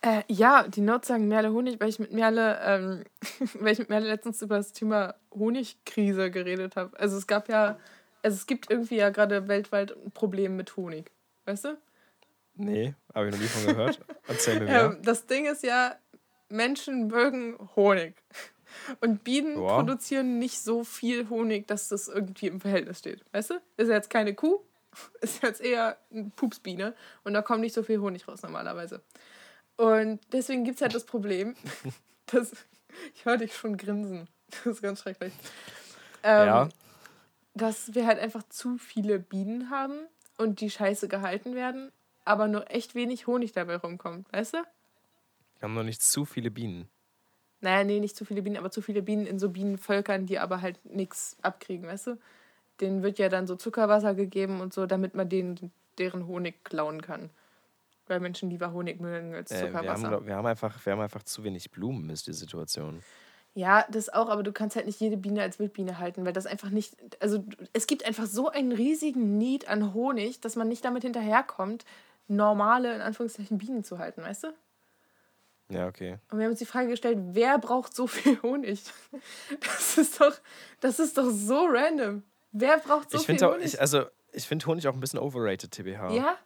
Äh, 0.00 0.22
ja, 0.28 0.66
die 0.66 0.80
Notes 0.80 1.08
sagen 1.08 1.28
Merle 1.28 1.52
Honig, 1.52 1.78
weil 1.78 1.90
ich 1.90 1.98
mit 1.98 2.10
Merle, 2.10 2.58
ähm, 2.64 3.04
weil 3.60 3.74
ich 3.74 3.78
mit 3.80 3.90
Merle 3.90 4.06
letztens 4.08 4.40
über 4.40 4.56
das 4.56 4.72
Thema 4.72 5.14
Honigkrise 5.30 6.30
geredet 6.30 6.76
habe. 6.76 6.98
Also 6.98 7.18
es 7.18 7.26
gab 7.26 7.50
ja 7.50 7.78
Also 8.22 8.34
es 8.36 8.46
gibt 8.46 8.70
irgendwie 8.70 8.96
ja 8.96 9.10
gerade 9.10 9.46
weltweit 9.46 9.92
ein 9.94 10.10
Problem 10.12 10.56
mit 10.56 10.74
Honig. 10.78 11.10
Weißt 11.44 11.64
du? 11.66 11.76
Nee, 12.56 12.94
habe 13.14 13.26
ich 13.28 13.32
noch 13.34 13.40
nie 13.40 13.46
von 13.48 13.66
gehört. 13.66 14.00
Erzähl 14.28 14.60
mir 14.60 14.64
mehr. 14.66 14.84
Ähm, 14.84 14.98
das 15.02 15.26
Ding 15.26 15.46
ist 15.46 15.62
ja, 15.64 15.96
Menschen 16.48 17.08
mögen 17.08 17.56
Honig. 17.76 18.14
Und 19.00 19.22
Bienen 19.24 19.60
Ja. 19.62 19.76
produzieren 19.76 20.38
nicht 20.38 20.60
so 20.60 20.84
viel 20.84 21.28
Honig, 21.28 21.66
dass 21.68 21.88
das 21.88 22.08
irgendwie 22.08 22.48
im 22.48 22.60
Verhältnis 22.60 22.98
steht. 22.98 23.24
Weißt 23.32 23.50
du? 23.50 23.54
Ist 23.76 23.88
ja 23.88 23.94
jetzt 23.94 24.10
keine 24.10 24.34
Kuh, 24.34 24.60
ist 25.20 25.42
jetzt 25.42 25.60
eher 25.60 25.96
eine 26.12 26.30
Pupsbiene. 26.36 26.94
Und 27.24 27.34
da 27.34 27.42
kommt 27.42 27.60
nicht 27.60 27.74
so 27.74 27.82
viel 27.82 28.00
Honig 28.00 28.26
raus 28.28 28.42
normalerweise. 28.42 29.00
Und 29.76 30.20
deswegen 30.32 30.64
gibt 30.64 30.76
es 30.76 30.82
halt 30.82 30.94
das 30.94 31.04
Problem, 31.06 31.54
dass. 32.26 32.52
Ich 33.16 33.24
höre 33.24 33.38
dich 33.38 33.56
schon 33.56 33.76
grinsen. 33.76 34.28
Das 34.50 34.66
ist 34.74 34.82
ganz 34.82 35.00
schrecklich. 35.00 35.32
Ähm, 36.22 36.46
Ja. 36.46 36.68
Dass 37.54 37.94
wir 37.94 38.06
halt 38.06 38.18
einfach 38.20 38.42
zu 38.48 38.78
viele 38.78 39.18
Bienen 39.18 39.70
haben 39.70 39.98
und 40.38 40.60
die 40.60 40.70
scheiße 40.70 41.08
gehalten 41.08 41.54
werden, 41.56 41.90
aber 42.24 42.48
nur 42.48 42.70
echt 42.70 42.94
wenig 42.94 43.26
Honig 43.26 43.52
dabei 43.52 43.76
rumkommt. 43.76 44.32
Weißt 44.32 44.54
du? 44.54 44.58
Wir 44.58 45.62
haben 45.62 45.74
noch 45.74 45.82
nicht 45.84 46.02
zu 46.02 46.24
viele 46.24 46.50
Bienen. 46.50 46.88
Naja, 47.60 47.84
nee, 47.84 48.00
nicht 48.00 48.16
zu 48.16 48.24
viele 48.24 48.42
Bienen, 48.42 48.56
aber 48.58 48.70
zu 48.70 48.82
viele 48.82 49.02
Bienen 49.02 49.26
in 49.26 49.38
so 49.38 49.48
Bienenvölkern, 49.48 50.26
die 50.26 50.38
aber 50.38 50.60
halt 50.60 50.84
nichts 50.84 51.36
abkriegen, 51.42 51.86
weißt 51.88 52.08
du? 52.08 52.18
Denen 52.80 53.02
wird 53.02 53.18
ja 53.18 53.28
dann 53.28 53.46
so 53.46 53.56
Zuckerwasser 53.56 54.14
gegeben 54.14 54.60
und 54.60 54.74
so, 54.74 54.84
damit 54.86 55.14
man 55.14 55.28
denen 55.28 55.70
deren 55.98 56.26
Honig 56.26 56.62
klauen 56.64 57.00
kann. 57.00 57.30
Weil 58.06 58.20
Menschen 58.20 58.50
lieber 58.50 58.72
Honig 58.72 59.00
mögen 59.00 59.32
als 59.34 59.50
Äh, 59.50 59.54
wir, 59.54 59.66
haben, 59.68 59.72
Zuckerwasser. 59.78 60.08
glaub- 60.08 60.26
wir, 60.26 60.34
haben 60.36 60.46
einfach, 60.46 60.84
wir 60.84 60.92
haben 60.92 61.00
einfach 61.00 61.22
zu 61.22 61.42
wenig 61.44 61.70
Blumen, 61.70 62.10
ist 62.10 62.26
die 62.26 62.32
Situation. 62.34 63.00
ja, 63.54 63.86
das 63.90 64.08
auch, 64.12 64.28
aber 64.28 64.42
du 64.42 64.52
kannst 64.52 64.76
halt 64.76 64.84
nicht 64.86 65.00
jede 65.00 65.16
Biene 65.16 65.40
als 65.40 65.58
Wildbiene 65.58 65.98
halten, 65.98 66.26
weil 66.26 66.32
das 66.34 66.44
einfach 66.44 66.68
nicht. 66.70 66.96
Also, 67.22 67.44
es 67.72 67.86
gibt 67.86 68.04
einfach 68.04 68.26
so 68.26 68.50
einen 68.50 68.72
riesigen 68.72 69.38
Need 69.38 69.68
an 69.68 69.94
Honig, 69.94 70.40
dass 70.40 70.56
man 70.56 70.68
nicht 70.68 70.84
damit 70.84 71.04
hinterherkommt, 71.04 71.84
normale, 72.28 72.94
in 72.94 73.00
Anführungszeichen, 73.00 73.58
Bienen 73.58 73.84
zu 73.84 73.98
halten, 73.98 74.22
weißt 74.22 74.44
du? 74.44 74.48
Ja, 75.70 75.86
okay. 75.88 76.18
Und 76.30 76.38
wir 76.38 76.44
haben 76.44 76.50
uns 76.50 76.58
die 76.58 76.66
Frage 76.66 76.88
gestellt, 76.88 77.18
wer 77.32 77.58
braucht 77.58 77.94
so 77.94 78.06
viel 78.06 78.40
Honig? 78.42 78.82
Das 79.60 79.96
ist 79.98 80.20
doch, 80.20 80.34
das 80.80 80.98
ist 80.98 81.16
doch 81.16 81.30
so 81.30 81.66
random. 81.66 82.22
Wer 82.52 82.78
braucht 82.78 83.10
so 83.10 83.18
ich 83.18 83.26
viel 83.26 83.42
auch, 83.44 83.54
Honig? 83.54 83.66
ich, 83.66 83.80
also, 83.80 84.04
ich 84.32 84.46
finde 84.46 84.66
Honig 84.66 84.86
auch 84.88 84.94
ein 84.94 85.00
bisschen 85.00 85.18
overrated, 85.18 85.70
TBH. 85.70 86.12
ja? 86.12 86.36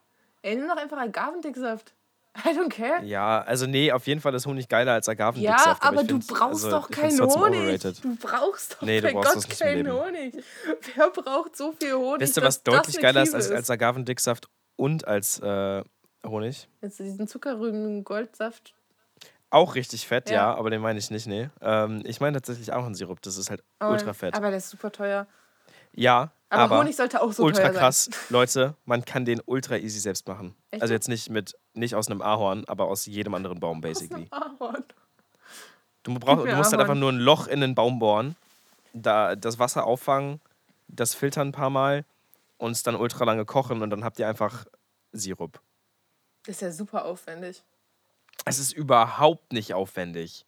Ey, 0.42 0.54
nimm 0.56 0.68
doch 0.68 0.76
einfach 0.76 0.98
Agavendicksaft. 0.98 1.94
I 2.44 2.50
don't 2.50 2.68
care. 2.68 3.02
Ja, 3.04 3.40
also 3.42 3.66
nee, 3.66 3.90
auf 3.90 4.06
jeden 4.06 4.20
Fall 4.20 4.32
ist 4.34 4.46
Honig 4.46 4.68
geiler 4.68 4.92
als 4.92 5.06
Ja, 5.06 5.12
Agavendicksaft. 5.14 5.82
aber, 5.82 6.02
ich 6.02 6.06
du 6.06 6.14
find- 6.20 6.26
brauchst 6.28 6.64
also, 6.64 6.70
doch 6.70 6.90
keinen 6.90 7.20
Honig. 7.20 7.80
Du 7.82 8.16
brauchst 8.16 8.74
doch 8.74 8.82
Nee, 8.82 9.00
du 9.00 9.08
bei 9.08 9.12
brauchst 9.14 9.48
Gott 9.48 9.58
keinen. 9.58 9.90
Honig. 9.90 10.34
Wer 10.94 11.10
braucht 11.10 11.56
so 11.56 11.72
viel 11.72 11.94
Honig? 11.94 12.20
Wisst 12.20 12.36
ihr, 12.36 12.42
dass 12.42 12.58
was 12.58 12.62
deutlich 12.62 13.00
geiler 13.00 13.22
ist 13.22 13.34
als, 13.34 13.50
als 13.50 13.68
Agavendicksaft 13.70 14.48
und 14.78 15.06
als 15.06 15.38
äh, 15.40 15.82
Honig? 16.26 16.68
Jetzt 16.80 16.98
diesen 16.98 17.28
Zuckerrüben 17.28 18.04
Goldsaft. 18.04 18.74
Auch 19.50 19.74
richtig 19.74 20.06
fett, 20.06 20.28
ja, 20.30 20.36
Ja. 20.36 20.54
aber 20.54 20.70
den 20.70 20.80
meine 20.80 20.98
ich 20.98 21.10
nicht, 21.10 21.26
nee. 21.26 21.48
Ähm, 21.60 22.02
ich 22.04 22.20
meine 22.20 22.36
tatsächlich 22.36 22.72
auch 22.72 22.84
einen 22.84 22.94
Sirup, 22.94 23.20
das 23.22 23.36
ist 23.36 23.50
halt 23.50 23.62
ultra 23.80 24.12
fett. 24.12 24.34
Aber 24.34 24.48
der 24.48 24.58
ist 24.58 24.70
super 24.70 24.92
teuer. 24.92 25.26
ja, 25.92 26.30
Aber, 26.50 26.62
aber, 26.64 26.78
Honig 26.80 26.96
sollte 26.96 27.20
auch 27.22 27.32
so 27.32 27.44
ultra 27.44 27.62
teuer 27.68 27.72
krass. 27.72 28.04
sein. 28.04 28.14
Leute, 28.30 28.74
man 28.84 29.04
kann 29.04 29.24
den 29.24 29.40
ultra 29.46 29.76
easy 29.76 29.98
selbst 30.00 30.26
machen. 30.28 30.54
Echt 30.70 30.82
Also 30.82 30.92
jetzt? 30.94 31.08
nicht 31.08 31.30
mit 31.30 31.54
nicht 31.74 31.94
aus 31.94 32.08
einem 32.10 32.20
Ahorn, 32.22 32.64
aber 32.66 32.86
aus 32.88 33.06
jedem 33.06 33.34
anderen 33.34 33.58
Baum 33.60 33.80
basically. 33.80 34.26
Ahorn. 34.30 34.84
Du, 36.02 36.14
brauch, 36.14 36.44
du 36.44 36.54
musst 36.56 36.72
halt 36.72 36.80
einfach 36.80 36.94
nur 36.94 37.10
ein 37.12 37.18
Loch 37.18 37.46
in 37.46 37.60
den 37.60 37.74
Baum 37.74 37.98
bohren, 37.98 38.36
da 38.92 39.34
das 39.34 39.58
Wasser 39.58 39.84
auffangen, 39.84 40.40
das 40.88 41.14
filtern 41.14 41.48
ein 41.48 41.52
paar 41.52 41.70
Mal 41.70 42.04
und 42.58 42.72
es 42.72 42.82
dann 42.82 42.94
ultra 42.96 43.24
lange 43.24 43.44
kochen 43.44 43.82
und 43.82 43.90
dann 43.90 44.04
habt 44.04 44.18
ihr 44.18 44.28
einfach 44.28 44.66
Sirup. 45.12 45.60
Das 46.44 46.56
ist 46.56 46.60
ja 46.62 46.70
super 46.72 47.04
aufwendig. 47.04 47.64
Es 48.44 48.58
ist 48.58 48.72
überhaupt 48.72 49.52
nicht 49.52 49.74
aufwendig. 49.74 50.44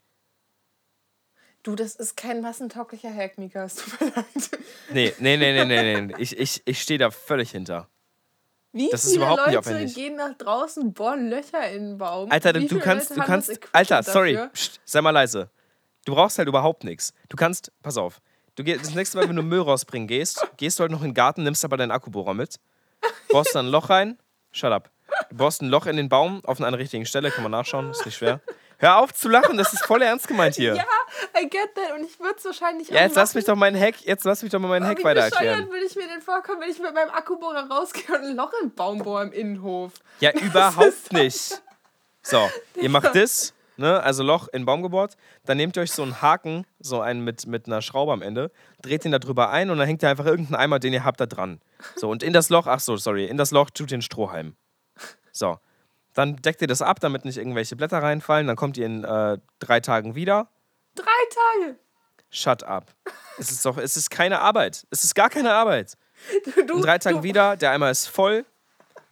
Du, 1.62 1.74
das 1.74 1.94
ist 1.94 2.16
kein 2.16 2.40
massentauglicher 2.40 3.14
Hack, 3.14 3.36
Mika. 3.36 3.64
Es 3.64 3.74
tut 3.76 4.00
mir 4.00 4.06
leid. 4.16 4.50
Nee, 4.90 5.14
nee, 5.18 5.36
nee, 5.36 5.64
nee, 5.64 5.64
nee, 5.64 6.00
nee. 6.00 6.14
Ich, 6.18 6.38
ich, 6.38 6.62
ich 6.64 6.80
stehe 6.80 6.98
da 6.98 7.10
völlig 7.10 7.50
hinter. 7.50 7.88
Wie 8.72 8.88
Das 8.88 9.04
ist 9.04 9.10
viele 9.12 9.24
überhaupt 9.24 9.46
nicht 9.46 9.54
Leute 9.56 9.58
aufwendig. 9.58 9.94
gehen 9.94 10.16
nach 10.16 10.34
draußen, 10.38 10.92
bohren 10.94 11.28
Löcher 11.28 11.68
in 11.70 11.82
den 11.90 11.98
Baum? 11.98 12.30
Alter, 12.30 12.52
du 12.52 12.78
kannst, 12.78 13.10
du 13.10 13.20
kannst, 13.20 13.58
Alter, 13.72 14.02
sorry, 14.02 14.38
sei 14.84 15.00
mal 15.02 15.10
leise. 15.10 15.50
Du 16.06 16.14
brauchst 16.14 16.38
halt 16.38 16.48
überhaupt 16.48 16.84
nichts. 16.84 17.12
Du 17.28 17.36
kannst, 17.36 17.72
pass 17.82 17.96
auf, 17.98 18.22
du 18.60 18.64
gehst, 18.64 18.82
das 18.84 18.94
nächste 18.94 19.18
Mal, 19.18 19.28
wenn 19.28 19.36
du 19.36 19.42
Müll 19.42 19.60
rausbringen 19.60 20.06
gehst, 20.06 20.46
gehst 20.56 20.78
du 20.78 20.82
halt 20.82 20.92
noch 20.92 21.00
in 21.02 21.08
den 21.08 21.14
Garten, 21.14 21.42
nimmst 21.42 21.64
aber 21.64 21.76
deinen 21.76 21.90
Akkubohrer 21.90 22.34
mit, 22.34 22.56
bohrst 23.30 23.54
dann 23.54 23.66
ein 23.66 23.70
Loch 23.72 23.90
rein, 23.90 24.18
shut 24.52 24.72
up. 24.72 24.90
Du 25.30 25.36
bohrst 25.36 25.62
ein 25.62 25.68
Loch 25.68 25.86
in 25.86 25.96
den 25.96 26.08
Baum 26.08 26.40
auf 26.44 26.60
einer 26.60 26.78
richtigen 26.78 27.06
Stelle, 27.06 27.30
kann 27.30 27.42
man 27.42 27.52
nachschauen, 27.52 27.90
ist 27.90 28.04
nicht 28.04 28.16
schwer. 28.16 28.40
Hör 28.78 28.96
auf 28.98 29.12
zu 29.12 29.28
lachen, 29.28 29.58
das 29.58 29.74
ist 29.74 29.84
voll 29.84 30.00
ernst 30.00 30.26
gemeint 30.26 30.54
hier. 30.54 30.74
Ja, 30.74 30.84
I 31.38 31.48
get 31.48 31.74
that. 31.74 31.98
Und 31.98 32.04
ich 32.04 32.18
würde 32.18 32.36
es 32.38 32.44
wahrscheinlich 32.46 32.88
Ja, 32.88 32.96
auch 32.96 33.00
jetzt 33.02 33.16
lass 33.16 33.34
mich 33.34 33.44
doch 33.44 33.54
meinen 33.56 33.78
Hack, 33.78 34.00
jetzt 34.02 34.24
lass 34.24 34.42
mich 34.42 34.50
doch 34.50 34.58
mal 34.58 34.68
meinen 34.68 34.86
Hack 34.86 34.98
wie 35.00 35.04
weiter 35.04 35.28
bescheuert 35.28 35.44
erklären. 35.44 35.70
würde 35.70 35.84
ich 35.84 35.96
mir 35.96 36.06
denn 36.08 36.22
vorkommen, 36.22 36.62
wenn 36.62 36.70
ich 36.70 36.78
mit 36.78 36.94
meinem 36.94 37.10
Akkubohrer 37.10 37.68
rausgehe 37.70 38.16
und 38.16 38.24
ein 38.24 38.36
Loch 38.36 38.52
im 38.62 38.74
Baum 38.74 38.98
bohre 38.98 39.24
im 39.24 39.32
Innenhof? 39.32 39.92
Ja, 40.20 40.30
überhaupt 40.32 41.12
nicht. 41.12 41.60
So, 42.22 42.48
ihr 42.76 42.88
macht 42.88 43.14
das, 43.14 43.52
ne, 43.80 44.00
also 44.02 44.22
Loch 44.22 44.46
in 44.48 44.60
den 44.60 44.66
Baum 44.66 44.82
gebohrt, 44.82 45.16
dann 45.44 45.56
nehmt 45.56 45.76
ihr 45.76 45.82
euch 45.82 45.90
so 45.90 46.02
einen 46.02 46.22
Haken, 46.22 46.66
so 46.78 47.00
einen 47.00 47.24
mit, 47.24 47.46
mit 47.46 47.66
einer 47.66 47.82
Schraube 47.82 48.12
am 48.12 48.22
Ende, 48.22 48.52
dreht 48.82 49.04
ihn 49.04 49.12
da 49.12 49.18
drüber 49.18 49.50
ein 49.50 49.70
und 49.70 49.78
dann 49.78 49.86
hängt 49.86 50.02
ihr 50.02 50.08
einfach 50.08 50.26
irgendeinen 50.26 50.60
Eimer, 50.60 50.78
den 50.78 50.92
ihr 50.92 51.04
habt, 51.04 51.20
da 51.20 51.26
dran. 51.26 51.60
So, 51.96 52.10
und 52.10 52.22
in 52.22 52.32
das 52.32 52.50
Loch, 52.50 52.66
ach 52.66 52.80
so, 52.80 52.96
sorry, 52.96 53.24
in 53.24 53.36
das 53.36 53.50
Loch 53.50 53.70
tut 53.70 53.90
ihr 53.90 53.96
einen 53.96 54.02
Strohhalm. 54.02 54.54
So, 55.32 55.58
dann 56.12 56.36
deckt 56.36 56.60
ihr 56.60 56.68
das 56.68 56.82
ab, 56.82 57.00
damit 57.00 57.24
nicht 57.24 57.38
irgendwelche 57.38 57.76
Blätter 57.76 58.02
reinfallen, 58.02 58.46
dann 58.46 58.56
kommt 58.56 58.76
ihr 58.76 58.86
in 58.86 59.04
äh, 59.04 59.38
drei 59.58 59.80
Tagen 59.80 60.14
wieder. 60.14 60.48
Drei 60.94 61.04
Tage. 61.64 61.76
Shut 62.30 62.62
up. 62.62 62.92
Es 63.38 63.50
ist 63.50 63.64
doch, 63.64 63.78
es 63.78 63.96
ist 63.96 64.10
keine 64.10 64.40
Arbeit. 64.40 64.86
Es 64.90 65.04
ist 65.04 65.14
gar 65.14 65.30
keine 65.30 65.52
Arbeit. 65.52 65.96
Du, 66.44 66.66
du, 66.66 66.76
In 66.76 66.82
drei 66.82 66.98
Tagen 66.98 67.18
du, 67.18 67.22
wieder, 67.22 67.56
der 67.56 67.70
Eimer 67.70 67.90
ist 67.90 68.06
voll. 68.06 68.44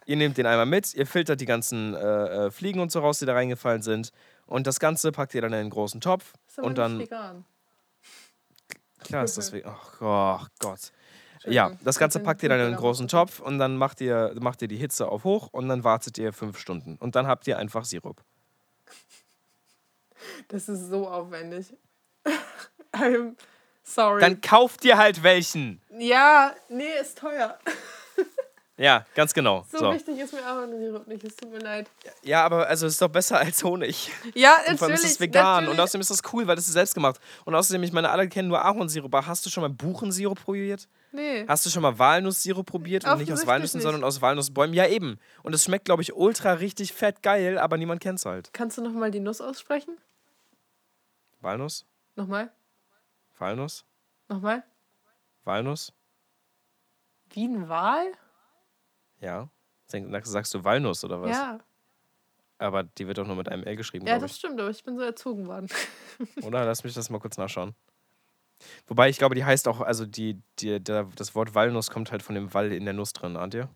Ihr 0.05 0.15
nehmt 0.15 0.37
den 0.37 0.47
Eimer 0.47 0.65
mit, 0.65 0.95
ihr 0.95 1.05
filtert 1.05 1.39
die 1.39 1.45
ganzen 1.45 1.93
äh, 1.93 2.47
äh, 2.47 2.51
Fliegen 2.51 2.79
und 2.79 2.91
so 2.91 2.99
raus, 2.99 3.19
die 3.19 3.27
da 3.27 3.33
reingefallen 3.33 3.83
sind. 3.83 4.11
Und 4.49 4.65
das 4.67 4.79
Ganze 4.79 5.11
packt 5.11 5.33
ihr 5.35 5.41
dann 5.41 5.53
in 5.53 5.59
einen 5.59 5.69
großen 5.69 6.01
Topf. 6.01 6.33
Ist 6.47 6.57
aber 6.59 6.67
und 6.67 6.77
dann, 6.77 6.97
nicht 6.97 7.11
vegan. 7.11 7.45
klar 9.03 9.23
ist 9.23 9.37
das, 9.37 9.51
we- 9.53 9.63
oh, 9.65 9.75
oh 10.01 10.39
Gott. 10.59 10.91
Ja, 11.45 11.71
das 11.83 11.97
Ganze 11.99 12.19
packt 12.19 12.43
ihr 12.43 12.49
dann 12.49 12.59
in 12.59 12.65
einen 12.67 12.75
großen 12.75 13.07
Topf 13.07 13.39
und 13.39 13.59
dann 13.59 13.77
macht 13.77 14.01
ihr, 14.01 14.33
macht 14.41 14.61
ihr 14.61 14.67
die 14.67 14.75
Hitze 14.75 15.07
auf 15.07 15.23
hoch 15.23 15.47
und 15.51 15.69
dann 15.69 15.83
wartet 15.83 16.17
ihr 16.17 16.33
fünf 16.33 16.57
Stunden. 16.57 16.97
Und 16.97 17.15
dann 17.15 17.27
habt 17.27 17.47
ihr 17.47 17.57
einfach 17.57 17.85
Sirup. 17.85 18.21
Das 20.49 20.67
ist 20.67 20.89
so 20.89 21.07
aufwendig. 21.07 21.73
I'm 22.93 23.35
sorry. 23.83 24.19
Dann 24.19 24.41
kauft 24.41 24.83
ihr 24.83 24.97
halt 24.97 25.23
welchen. 25.23 25.81
ja, 25.97 26.53
nee, 26.69 26.91
ist 26.99 27.19
teuer. 27.19 27.57
Ja, 28.79 29.05
ganz 29.13 29.33
genau. 29.33 29.65
So, 29.69 29.77
So. 29.77 29.93
wichtig 29.93 30.17
ist 30.19 30.31
mir 30.33 30.39
auch 30.39 30.63
ein 30.63 30.71
Sirup 30.79 31.05
nicht. 31.05 31.21
Es 31.25 31.35
tut 31.35 31.51
mir 31.51 31.59
leid. 31.59 31.89
Ja, 32.23 32.45
aber 32.45 32.65
also 32.67 32.87
es 32.87 32.93
ist 32.93 33.01
doch 33.01 33.09
besser 33.09 33.37
als 33.37 33.61
Honig. 33.63 34.09
Ja, 34.33 34.53
Und 34.69 34.77
vor 34.77 34.85
allem 34.87 34.93
natürlich. 34.93 35.03
ist 35.03 35.11
es 35.11 35.19
vegan. 35.19 35.43
natürlich. 35.65 35.69
Und 35.71 35.79
außerdem 35.81 36.01
ist 36.01 36.09
das 36.11 36.21
cool, 36.31 36.47
weil 36.47 36.55
das 36.55 36.65
ist 36.67 36.73
selbst 36.73 36.93
gemacht. 36.95 37.19
Und 37.43 37.55
außerdem, 37.55 37.83
ich 37.83 37.91
meine, 37.91 38.09
alle 38.09 38.29
kennen 38.29 38.47
nur 38.47 38.63
Ahornsirup. 38.63 39.13
Aber 39.13 39.27
hast 39.27 39.45
du 39.45 39.49
schon 39.49 39.61
mal 39.63 39.69
Buchensirup 39.69 40.41
probiert? 40.41 40.87
nee. 41.11 41.45
Hast 41.47 41.65
du 41.65 41.69
schon 41.69 41.81
mal 41.81 41.99
Walnusssirup 41.99 42.65
probiert? 42.67 43.03
Und 43.05 43.17
nicht 43.17 43.33
aus 43.33 43.45
Walnüssen, 43.45 43.79
nicht. 43.79 43.83
sondern 43.83 44.03
aus 44.05 44.21
Walnussbäumen? 44.21 44.73
Ja, 44.73 44.87
eben. 44.87 45.19
Und 45.43 45.53
es 45.53 45.65
schmeckt, 45.65 45.83
glaube 45.85 46.01
ich, 46.01 46.13
ultra 46.15 46.53
richtig 46.53 46.93
fett 46.93 47.21
geil, 47.21 47.57
aber 47.57 47.75
niemand 47.77 47.99
kennt 48.01 48.19
es 48.19 48.25
halt. 48.25 48.49
Kannst 48.53 48.77
du 48.77 48.81
nochmal 48.81 49.11
die 49.11 49.19
Nuss 49.19 49.41
aussprechen? 49.41 49.97
Walnuss? 51.41 51.85
Nochmal? 52.15 52.49
Walnuss? 53.39 53.83
Nochmal? 54.29 54.63
Walnuss? 55.43 55.91
Wie 57.31 57.45
ein 57.45 57.67
Wal? 57.67 58.11
Ja. 59.21 59.49
Sagst 59.87 60.53
du 60.53 60.63
Walnuss 60.63 61.03
oder 61.03 61.21
was? 61.21 61.31
Ja. 61.31 61.59
Aber 62.57 62.83
die 62.83 63.07
wird 63.07 63.17
doch 63.17 63.25
nur 63.25 63.35
mit 63.37 63.47
einem 63.49 63.63
L 63.63 63.75
geschrieben, 63.75 64.05
Ja, 64.05 64.19
das 64.19 64.35
stimmt, 64.37 64.59
aber 64.59 64.69
ich 64.69 64.83
bin 64.83 64.97
so 64.97 65.03
erzogen 65.03 65.47
worden. 65.47 65.67
ich. 66.35 66.43
Oder? 66.45 66.65
Lass 66.65 66.83
mich 66.83 66.93
das 66.93 67.09
mal 67.09 67.19
kurz 67.19 67.37
nachschauen. 67.37 67.73
Wobei 68.87 69.07
ich 69.07 69.17
glaube, 69.17 69.33
die 69.33 69.45
heißt 69.45 69.65
auch, 69.69 69.79
also 69.79 70.05
die, 70.05 70.41
die, 70.59 70.81
der, 70.83 71.05
das 71.15 71.33
Wort 71.35 71.55
Walnuss 71.55 71.89
kommt 71.89 72.11
halt 72.11 72.21
von 72.21 72.35
dem 72.35 72.53
Wall 72.53 72.73
in 72.73 72.83
der 72.83 72.93
Nuss 72.93 73.13
drin, 73.13 73.37
ahnt 73.37 73.53
ihr? 73.53 73.69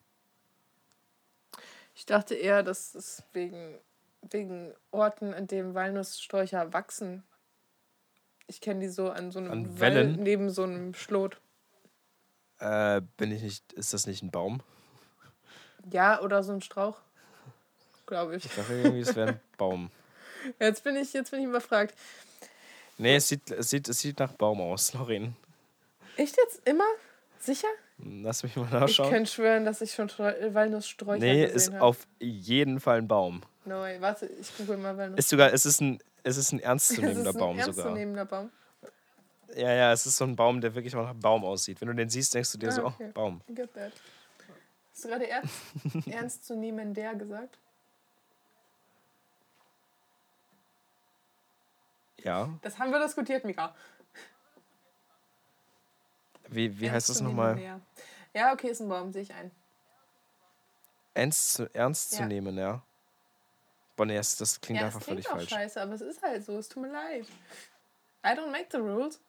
Ich 1.95 2.05
dachte 2.05 2.35
eher, 2.35 2.61
das 2.63 2.93
ist 2.93 3.23
wegen, 3.31 3.77
wegen 4.29 4.73
Orten, 4.91 5.33
an 5.33 5.47
denen 5.47 5.73
Walnusssträucher 5.73 6.73
wachsen. 6.73 7.23
Ich 8.47 8.59
kenne 8.59 8.81
die 8.81 8.89
so 8.89 9.09
an 9.09 9.31
so 9.31 9.39
einem 9.39 9.51
An 9.51 9.79
Wall 9.79 9.95
Wellen? 9.95 10.23
neben 10.23 10.49
so 10.49 10.63
einem 10.63 10.93
Schlot. 10.93 11.39
Äh, 12.59 13.01
bin 13.15 13.31
ich 13.31 13.41
nicht, 13.41 13.71
ist 13.73 13.93
das 13.93 14.07
nicht 14.07 14.21
ein 14.23 14.31
Baum? 14.31 14.61
Ja, 15.91 16.21
oder 16.21 16.43
so 16.43 16.53
ein 16.53 16.61
Strauch. 16.61 16.97
Glaube 18.05 18.35
ich. 18.35 18.45
Ich 18.45 18.55
dachte 18.55 18.73
irgendwie, 18.73 19.01
es 19.01 19.15
wäre 19.15 19.29
ein 19.29 19.39
Baum. 19.57 19.89
Jetzt 20.59 20.83
bin 20.83 20.95
ich, 20.97 21.13
jetzt 21.13 21.31
bin 21.31 21.39
ich 21.41 21.45
überfragt. 21.47 21.93
Nee, 22.97 23.15
es 23.15 23.27
sieht, 23.29 23.49
es 23.49 23.69
sieht, 23.69 23.87
es 23.89 23.99
sieht 23.99 24.19
nach 24.19 24.33
Baum 24.33 24.61
aus, 24.61 24.93
Lorin. 24.93 25.35
Echt 26.17 26.37
jetzt 26.37 26.61
immer? 26.67 26.83
Sicher? 27.39 27.67
Lass 27.97 28.43
mich 28.43 28.55
mal 28.55 28.65
Ich 28.65 28.71
nachschauen. 28.71 29.09
könnte 29.09 29.31
schwören, 29.31 29.65
dass 29.65 29.81
ich 29.81 29.93
schon 29.93 30.09
Streu 30.09 30.33
Walnusssträucher 30.53 31.19
Nee, 31.19 31.43
gesehen 31.45 31.55
ist 31.55 31.81
auf 31.81 32.07
jeden 32.19 32.79
Fall 32.79 32.97
ein 32.99 33.07
Baum. 33.07 33.41
No, 33.65 33.79
way. 33.81 33.99
warte, 34.01 34.25
ich 34.27 34.55
google 34.57 34.77
mal 34.77 34.97
Walnuss. 34.97 35.19
Ist 35.19 35.29
sogar, 35.29 35.53
es 35.53 35.65
ist 35.65 35.81
ein, 35.81 35.99
es 36.23 36.37
ist 36.37 36.51
ein 36.51 36.59
Es 36.59 36.65
ernstzunehmender 36.65 37.29
ist 37.29 37.35
ein 37.35 37.39
Baum 37.39 37.55
sogar. 37.59 37.67
ernstzunehmender 37.85 38.25
Baum. 38.25 38.49
Ja, 39.55 39.71
ja, 39.73 39.91
es 39.93 40.05
ist 40.05 40.17
so 40.17 40.25
ein 40.25 40.35
Baum, 40.35 40.61
der 40.61 40.73
wirklich 40.75 40.95
auch 40.95 41.03
nach 41.05 41.13
Baum 41.13 41.45
aussieht. 41.45 41.79
Wenn 41.81 41.87
du 41.89 41.95
den 41.95 42.09
siehst, 42.09 42.33
denkst 42.33 42.51
du 42.53 42.57
dir 42.57 42.69
Ah, 42.69 42.71
so, 42.71 42.85
okay. 42.85 43.05
oh, 43.09 43.13
Baum. 43.13 43.41
Get 43.49 43.73
that. 43.73 43.91
Hast 44.93 45.03
du 45.05 45.07
gerade 45.09 45.27
ernst, 45.27 45.53
ernstzunehmender 46.07 47.15
gesagt? 47.15 47.57
Ja. 52.19 52.49
Das 52.61 52.77
haben 52.79 52.91
wir 52.91 53.03
diskutiert, 53.03 53.43
Mika. 53.43 53.75
Wie, 56.47 56.79
wie 56.79 56.89
heißt 56.91 57.09
das 57.09 57.21
nochmal? 57.21 57.59
Ja, 58.33 58.53
okay, 58.53 58.69
ist 58.69 58.79
ein 58.79 58.89
Baum, 58.89 59.11
sehe 59.11 59.23
ich 59.23 59.33
ein. 59.33 59.51
Ernst, 61.15 61.53
zu- 61.53 61.75
ernst 61.75 62.11
zu 62.11 62.21
Ja. 62.21 62.27
nehmen, 62.27 62.57
ja. 62.57 62.81
Boah, 63.95 64.05
nee, 64.05 64.15
das, 64.15 64.35
das 64.37 64.59
klingt 64.59 64.79
ja, 64.79 64.87
einfach 64.87 64.99
es 65.01 65.05
klingt 65.05 65.25
völlig 65.25 65.27
auch 65.27 65.35
falsch. 65.37 65.49
scheiße, 65.49 65.81
aber 65.81 65.93
es 65.93 66.01
ist 66.01 66.21
halt 66.23 66.43
so. 66.45 66.57
Es 66.57 66.67
tut 66.69 66.81
mir 66.83 66.91
leid. 66.91 67.25
I 68.25 68.29
don't 68.29 68.49
make 68.51 68.67
the 68.71 68.77
rules. 68.77 69.19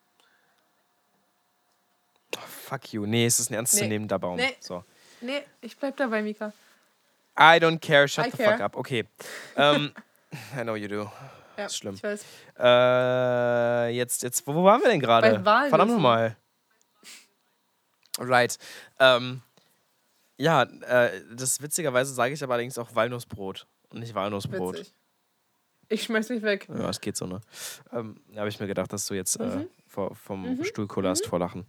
Oh, 2.37 2.41
fuck 2.41 2.93
you. 2.93 3.05
Nee, 3.05 3.27
es 3.27 3.39
ist 3.41 3.51
ein 3.51 3.55
ernstzunehmender 3.55 4.19
Baum. 4.19 4.37
Nee. 4.37 4.57
So. 4.61 4.85
Nee, 5.25 5.43
ich 5.63 5.77
bleib 5.77 5.97
dabei, 5.97 6.23
Mika. 6.23 6.53
I 7.39 7.59
don't 7.59 7.79
care, 7.81 8.07
shut 8.07 8.27
I 8.27 8.31
the 8.31 8.37
care. 8.37 8.53
fuck 8.53 8.61
up. 8.61 8.77
Okay. 8.77 9.05
ähm, 9.57 9.93
I 10.57 10.63
know 10.63 10.75
you 10.77 10.87
do. 10.89 11.11
Ja, 11.57 11.67
ist 11.67 11.77
schlimm. 11.79 11.95
Ich 11.95 12.03
weiß. 12.03 12.25
Äh, 12.59 13.89
jetzt, 13.97 14.23
jetzt, 14.23 14.47
wo, 14.47 14.55
wo 14.55 14.65
waren 14.65 14.83
wir 14.83 14.91
denn 14.91 15.01
gerade? 15.01 15.41
Verdammt 15.69 15.93
nochmal. 15.93 16.37
Right. 18.19 18.59
Ähm, 18.99 19.41
ja, 20.37 20.63
äh, 20.63 21.23
das 21.35 21.61
witzigerweise 21.63 22.13
sage 22.13 22.35
ich 22.35 22.43
aber 22.43 22.55
allerdings 22.55 22.77
auch 22.79 22.95
Walnussbrot 22.95 23.67
und 23.91 24.01
nicht 24.01 24.15
Walnussbrot. 24.15 24.77
Witzig. 24.79 24.95
Ich 25.89 26.03
schmeiß 26.05 26.29
mich 26.31 26.43
weg. 26.43 26.67
Ja, 26.69 26.89
es 26.91 27.01
geht 27.01 27.17
so, 27.17 27.27
ne? 27.27 27.41
Ähm, 27.93 28.21
da 28.33 28.41
habe 28.41 28.49
ich 28.49 28.59
mir 28.59 28.67
gedacht, 28.67 28.93
dass 28.93 29.07
du 29.07 29.15
jetzt 29.15 29.39
Mhm. 29.39 29.63
äh, 29.63 29.67
vor, 29.87 30.15
vom 30.15 30.65
Stuhl 30.65 30.87
kullerst 30.87 31.27
vor 31.27 31.39
Lachen. 31.39 31.67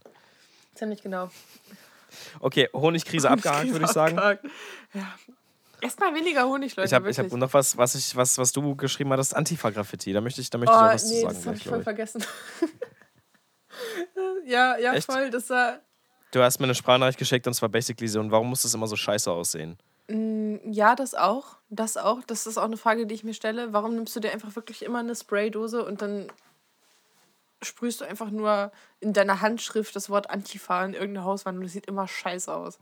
Ziemlich 0.73 1.01
genau. 1.01 1.29
Okay, 2.39 2.69
Honigkrise 2.73 3.29
abgehakt, 3.29 3.71
würde 3.71 3.85
ich 3.85 3.91
sagen. 3.91 4.17
Abgehakt. 4.17 4.45
Ja. 4.93 5.13
Erstmal 5.81 6.15
weniger 6.15 6.47
Honig, 6.47 6.75
Leute. 6.75 6.87
Ich 6.87 6.93
habe 6.93 7.09
ich 7.09 7.19
hab 7.19 7.31
noch 7.31 7.53
was, 7.53 7.77
was, 7.77 7.95
ich, 7.95 8.15
was, 8.15 8.37
was 8.37 8.51
du 8.51 8.75
geschrieben 8.75 9.11
hattest, 9.11 9.35
Antifa-Graffiti. 9.35 10.13
Da 10.13 10.21
möchte 10.21 10.41
ich, 10.41 10.49
da 10.49 10.57
möchte 10.57 10.73
ich 10.73 10.79
Oh, 10.81 10.85
auch 10.85 10.93
was 10.93 11.09
nee, 11.09 11.21
zu 11.21 11.27
das 11.27 11.35
sagen. 11.35 11.37
habe 11.37 11.43
Gleich, 11.43 11.57
ich 11.57 11.63
voll 11.63 11.71
glaub 11.73 11.83
vergessen. 11.83 12.23
ja, 14.45 14.77
ja, 14.77 14.93
Echt? 14.93 15.05
voll. 15.05 15.29
Das 15.29 15.49
war. 15.49 15.75
ich. 15.75 15.79
Du 16.31 16.41
hast 16.41 16.59
mir 16.59 16.65
eine 16.65 16.75
Sprachnachricht 16.75 17.19
geschickt 17.19 17.47
und 17.47 17.53
zwar 17.53 17.69
basically 17.69 18.07
so, 18.07 18.19
und 18.19 18.31
warum 18.31 18.49
muss 18.49 18.63
das 18.63 18.73
immer 18.73 18.87
so 18.87 18.95
scheiße 18.95 19.31
aussehen? 19.31 19.77
Mm, 20.07 20.57
Ja, 20.71 20.95
das 20.95 21.13
auch. 21.15 21.57
Das 21.69 21.97
auch. 21.97 22.21
Das 22.25 22.47
ist 22.47 22.57
auch 22.57 22.63
eine 22.65 22.77
Frage, 22.77 23.05
die 23.05 23.15
ich 23.15 23.23
mir 23.23 23.33
stelle. 23.33 23.73
Warum 23.73 23.95
nimmst 23.95 24.15
du 24.15 24.19
dir 24.19 24.31
einfach 24.31 24.55
wirklich 24.55 24.83
immer 24.83 24.99
eine 24.99 25.15
Spraydose 25.15 25.83
und 25.85 26.01
dann 26.01 26.27
sprühst 27.61 28.01
du 28.01 28.05
einfach 28.05 28.29
nur 28.29 28.71
in 28.99 29.13
deiner 29.13 29.41
Handschrift 29.41 29.95
das 29.95 30.09
Wort 30.09 30.29
Antifa 30.29 30.83
in 30.85 30.93
irgendeine 30.93 31.25
Hauswand 31.25 31.57
und 31.57 31.63
das 31.63 31.73
sieht 31.73 31.85
immer 31.87 32.07
scheiße 32.07 32.53
aus. 32.53 32.77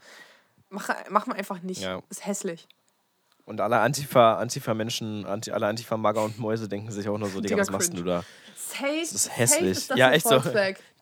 Mach, 0.70 0.90
mach 1.10 1.28
mal 1.28 1.36
einfach 1.36 1.62
nicht. 1.62 1.82
Ja. 1.82 2.02
Ist 2.10 2.26
hässlich. 2.26 2.68
Und 3.46 3.60
alle 3.60 3.80
Antifa, 3.80 4.36
Antifa-Menschen, 4.38 5.26
Anti, 5.26 5.52
alle 5.52 5.68
Antifa-Mager 5.68 6.24
und 6.24 6.40
Mäuse 6.40 6.70
denken 6.70 6.92
sich 6.92 7.08
auch 7.10 7.18
nur 7.18 7.28
so, 7.30 7.42
Digga, 7.42 7.58
was 7.58 7.70
machst 7.72 7.98
du 7.98 8.04
da? 8.04 8.24
Safe, 8.56 9.00
Das 9.02 9.12
ist 9.12 9.24
safe 9.26 9.38
hässlich. 9.38 9.72
ist 9.72 9.92
das 9.92 9.98
Ja, 9.98 10.12
echt 10.12 10.28
so. 10.28 10.42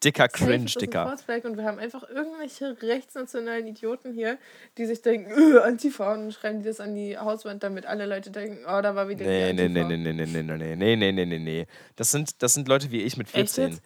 Dicker 0.03 0.23
Safe 0.31 0.45
Cringe, 0.45 0.65
ein 0.65 0.79
Dicker. 0.79 1.15
Und 1.43 1.57
wir 1.57 1.63
haben 1.63 1.77
einfach 1.77 2.01
irgendwelche 2.09 2.75
rechtsnationalen 2.81 3.67
Idioten 3.67 4.13
hier, 4.13 4.39
die 4.79 4.87
sich 4.87 5.03
denken, 5.03 5.29
"Äh, 5.31 5.59
Antifa 5.59 6.13
und 6.15 6.33
schreiben 6.33 6.59
die 6.63 6.65
das 6.65 6.79
an 6.79 6.95
die 6.95 7.15
Hauswand, 7.19 7.61
damit 7.61 7.85
alle 7.85 8.07
Leute 8.07 8.31
denken, 8.31 8.65
oh, 8.65 8.81
da 8.81 8.95
war 8.95 9.07
wieder 9.09 9.23
Nee, 9.23 9.53
die 9.53 9.53
nee, 9.53 9.65
Antifa. 9.65 9.87
nee, 9.89 9.97
nee, 9.97 10.13
nee, 10.13 10.25
nee, 10.25 10.41
nee, 10.41 10.57
nee, 10.57 10.75
nee, 10.75 10.95
nee, 10.95 11.11
nee, 11.11 11.25
nee, 11.25 11.37
nee. 11.39 11.67
Das 11.95 12.09
sind, 12.09 12.41
das 12.41 12.55
sind 12.55 12.67
Leute 12.67 12.89
wie 12.89 13.03
ich 13.03 13.15
mit 13.17 13.27
Echt 13.27 13.53
14. 13.53 13.69
jetzt? 13.69 13.81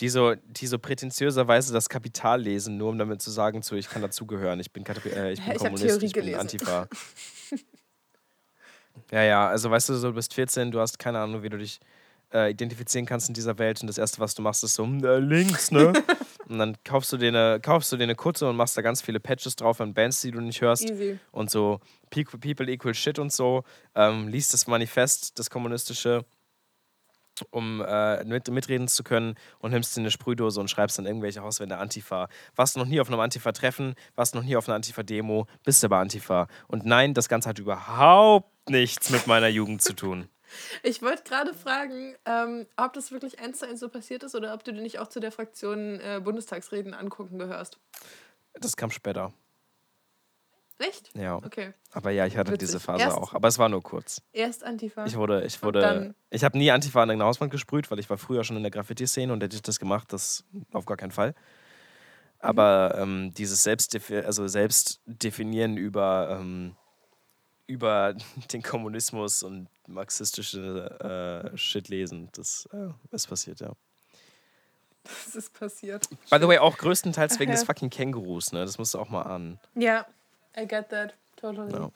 Die 0.00 0.10
so, 0.10 0.34
die 0.34 0.66
so 0.66 0.78
prätentiöserweise 0.78 1.72
das 1.72 1.88
Kapital 1.88 2.42
lesen, 2.42 2.76
nur 2.76 2.90
um 2.90 2.98
damit 2.98 3.22
zu 3.22 3.30
sagen, 3.30 3.62
so, 3.62 3.76
ich 3.76 3.88
kann 3.88 4.02
dazugehören, 4.02 4.60
ich 4.60 4.70
bin, 4.70 4.84
Kata- 4.84 5.08
äh, 5.08 5.32
ich 5.32 5.40
bin 5.44 5.52
ich 5.54 5.58
Kommunist, 5.58 6.02
ich 6.02 6.12
bin 6.12 6.22
gelesen. 6.22 6.40
Antifa. 6.40 6.86
ja, 9.10 9.22
ja, 9.22 9.48
also 9.48 9.70
weißt 9.70 9.88
du, 9.88 9.94
so, 9.94 10.08
du 10.08 10.14
bist 10.14 10.34
14, 10.34 10.70
du 10.70 10.80
hast 10.80 10.98
keine 10.98 11.20
Ahnung, 11.20 11.42
wie 11.42 11.48
du 11.48 11.58
dich 11.58 11.78
äh, 12.32 12.50
identifizieren 12.50 13.06
kannst 13.06 13.28
in 13.28 13.34
dieser 13.34 13.58
Welt 13.58 13.80
und 13.80 13.86
das 13.86 13.98
Erste, 13.98 14.18
was 14.18 14.34
du 14.34 14.42
machst, 14.42 14.64
ist 14.64 14.74
so, 14.74 14.84
äh, 14.84 15.18
links, 15.18 15.70
ne? 15.70 15.92
und 16.48 16.58
dann 16.58 16.76
kaufst 16.84 17.12
du, 17.12 17.16
dir 17.16 17.28
eine, 17.28 17.60
kaufst 17.60 17.92
du 17.92 17.96
dir 17.96 18.02
eine 18.02 18.16
Kutte 18.16 18.48
und 18.48 18.56
machst 18.56 18.76
da 18.76 18.82
ganz 18.82 19.00
viele 19.00 19.20
Patches 19.20 19.56
drauf 19.56 19.80
an 19.80 19.94
Bands, 19.94 20.20
die 20.20 20.30
du 20.30 20.40
nicht 20.40 20.60
hörst 20.60 20.90
Easy. 20.90 21.18
und 21.32 21.50
so 21.50 21.80
Pe- 22.10 22.24
People 22.24 22.70
equal 22.70 22.94
shit 22.94 23.18
und 23.18 23.32
so, 23.32 23.62
ähm, 23.94 24.28
liest 24.28 24.52
das 24.52 24.66
Manifest, 24.66 25.38
das 25.38 25.48
kommunistische, 25.50 26.24
um 27.50 27.82
äh, 27.86 28.24
mit, 28.24 28.48
mitreden 28.50 28.88
zu 28.88 29.02
können 29.04 29.34
und 29.58 29.72
nimmst 29.72 29.96
dir 29.96 30.00
eine 30.00 30.10
Sprühdose 30.10 30.60
und 30.60 30.68
schreibst 30.68 30.98
dann 30.98 31.06
irgendwelche 31.06 31.42
Hauswände 31.42 31.78
Antifa. 31.78 32.28
Warst 32.54 32.76
noch 32.76 32.86
nie 32.86 33.00
auf 33.00 33.08
einem 33.08 33.20
Antifa-Treffen, 33.20 33.94
warst 34.14 34.34
noch 34.34 34.42
nie 34.42 34.56
auf 34.56 34.68
einer 34.68 34.76
Antifa-Demo, 34.76 35.46
bist 35.64 35.84
aber 35.84 35.98
Antifa. 35.98 36.48
Und 36.68 36.86
nein, 36.86 37.14
das 37.14 37.28
Ganze 37.28 37.48
hat 37.48 37.58
überhaupt 37.58 38.70
nichts 38.70 39.10
mit 39.10 39.26
meiner 39.26 39.48
Jugend 39.48 39.82
zu 39.82 39.94
tun. 39.94 40.28
Ich 40.82 41.02
wollte 41.02 41.24
gerade 41.24 41.54
fragen, 41.54 42.14
ähm, 42.24 42.66
ob 42.76 42.92
das 42.92 43.10
wirklich 43.10 43.40
eins 43.40 43.58
zu 43.58 43.68
eins 43.68 43.80
so 43.80 43.88
passiert 43.88 44.22
ist 44.22 44.34
oder 44.34 44.54
ob 44.54 44.64
du 44.64 44.72
dir 44.72 44.80
nicht 44.80 44.98
auch 45.00 45.08
zu 45.08 45.20
der 45.20 45.32
Fraktion 45.32 46.00
äh, 46.00 46.20
Bundestagsreden 46.22 46.94
angucken 46.94 47.38
gehörst. 47.38 47.78
Das 48.54 48.76
kam 48.76 48.90
später. 48.90 49.32
Echt? 50.78 51.10
Ja. 51.16 51.36
Okay. 51.36 51.72
Aber 51.92 52.10
ja, 52.10 52.26
ich 52.26 52.36
hatte 52.36 52.52
Witzig. 52.52 52.68
diese 52.68 52.80
Phase 52.80 53.04
Erst- 53.04 53.16
auch. 53.16 53.32
Aber 53.32 53.48
es 53.48 53.58
war 53.58 53.68
nur 53.68 53.82
kurz. 53.82 54.20
Erst 54.32 54.62
Antifa. 54.62 55.06
Ich 55.06 55.16
wurde, 55.16 55.44
ich 55.44 55.62
wurde, 55.62 56.14
ich 56.30 56.44
habe 56.44 56.58
nie 56.58 56.70
Antifa 56.70 57.02
an 57.02 57.08
irgendeiner 57.08 57.28
Hauswand 57.28 57.50
gesprüht, 57.50 57.90
weil 57.90 57.98
ich 57.98 58.10
war 58.10 58.18
früher 58.18 58.44
schon 58.44 58.56
in 58.58 58.62
der 58.62 58.70
Graffiti-Szene 58.70 59.32
und 59.32 59.42
hätte 59.42 59.56
ich 59.56 59.62
das 59.62 59.78
gemacht, 59.78 60.12
das 60.12 60.44
auf 60.72 60.84
gar 60.84 60.96
keinen 60.98 61.12
Fall. 61.12 61.34
Aber 62.38 62.94
ähm, 62.98 63.32
dieses 63.32 63.62
Selbstdefi 63.62 64.16
also 64.18 64.46
Selbstdefinieren 64.46 65.78
über, 65.78 66.36
ähm, 66.38 66.76
über 67.66 68.14
den 68.52 68.62
Kommunismus 68.62 69.42
und 69.42 69.68
marxistische 69.88 71.50
äh, 71.52 71.56
Shit 71.56 71.88
lesen, 71.88 72.28
das 72.32 72.68
äh, 72.74 72.88
ist 73.14 73.28
passiert, 73.28 73.60
ja. 73.60 73.72
Das 75.04 75.36
ist 75.36 75.54
passiert. 75.54 76.08
By 76.30 76.38
the 76.40 76.48
way, 76.48 76.58
auch 76.58 76.76
größtenteils 76.78 77.38
wegen 77.38 77.52
des 77.52 77.62
fucking 77.64 77.90
Kängurus, 77.90 78.52
ne? 78.52 78.64
Das 78.64 78.76
musst 78.76 78.92
du 78.94 78.98
auch 78.98 79.08
mal 79.08 79.22
an. 79.22 79.58
Ja, 79.76 80.04
I 80.58 80.66
get 80.66 80.88
that. 80.90 81.14
Totally. 81.36 81.72
Ja. 81.72 81.90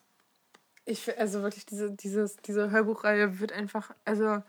Ich 0.85 1.19
also 1.19 1.43
wirklich, 1.43 1.67
diese, 1.67 1.93
dieses, 1.93 2.37
diese 2.37 2.71
Hörbuchreihe 2.71 3.39
wird 3.39 3.53
einfach, 3.53 3.91
also 4.05 4.43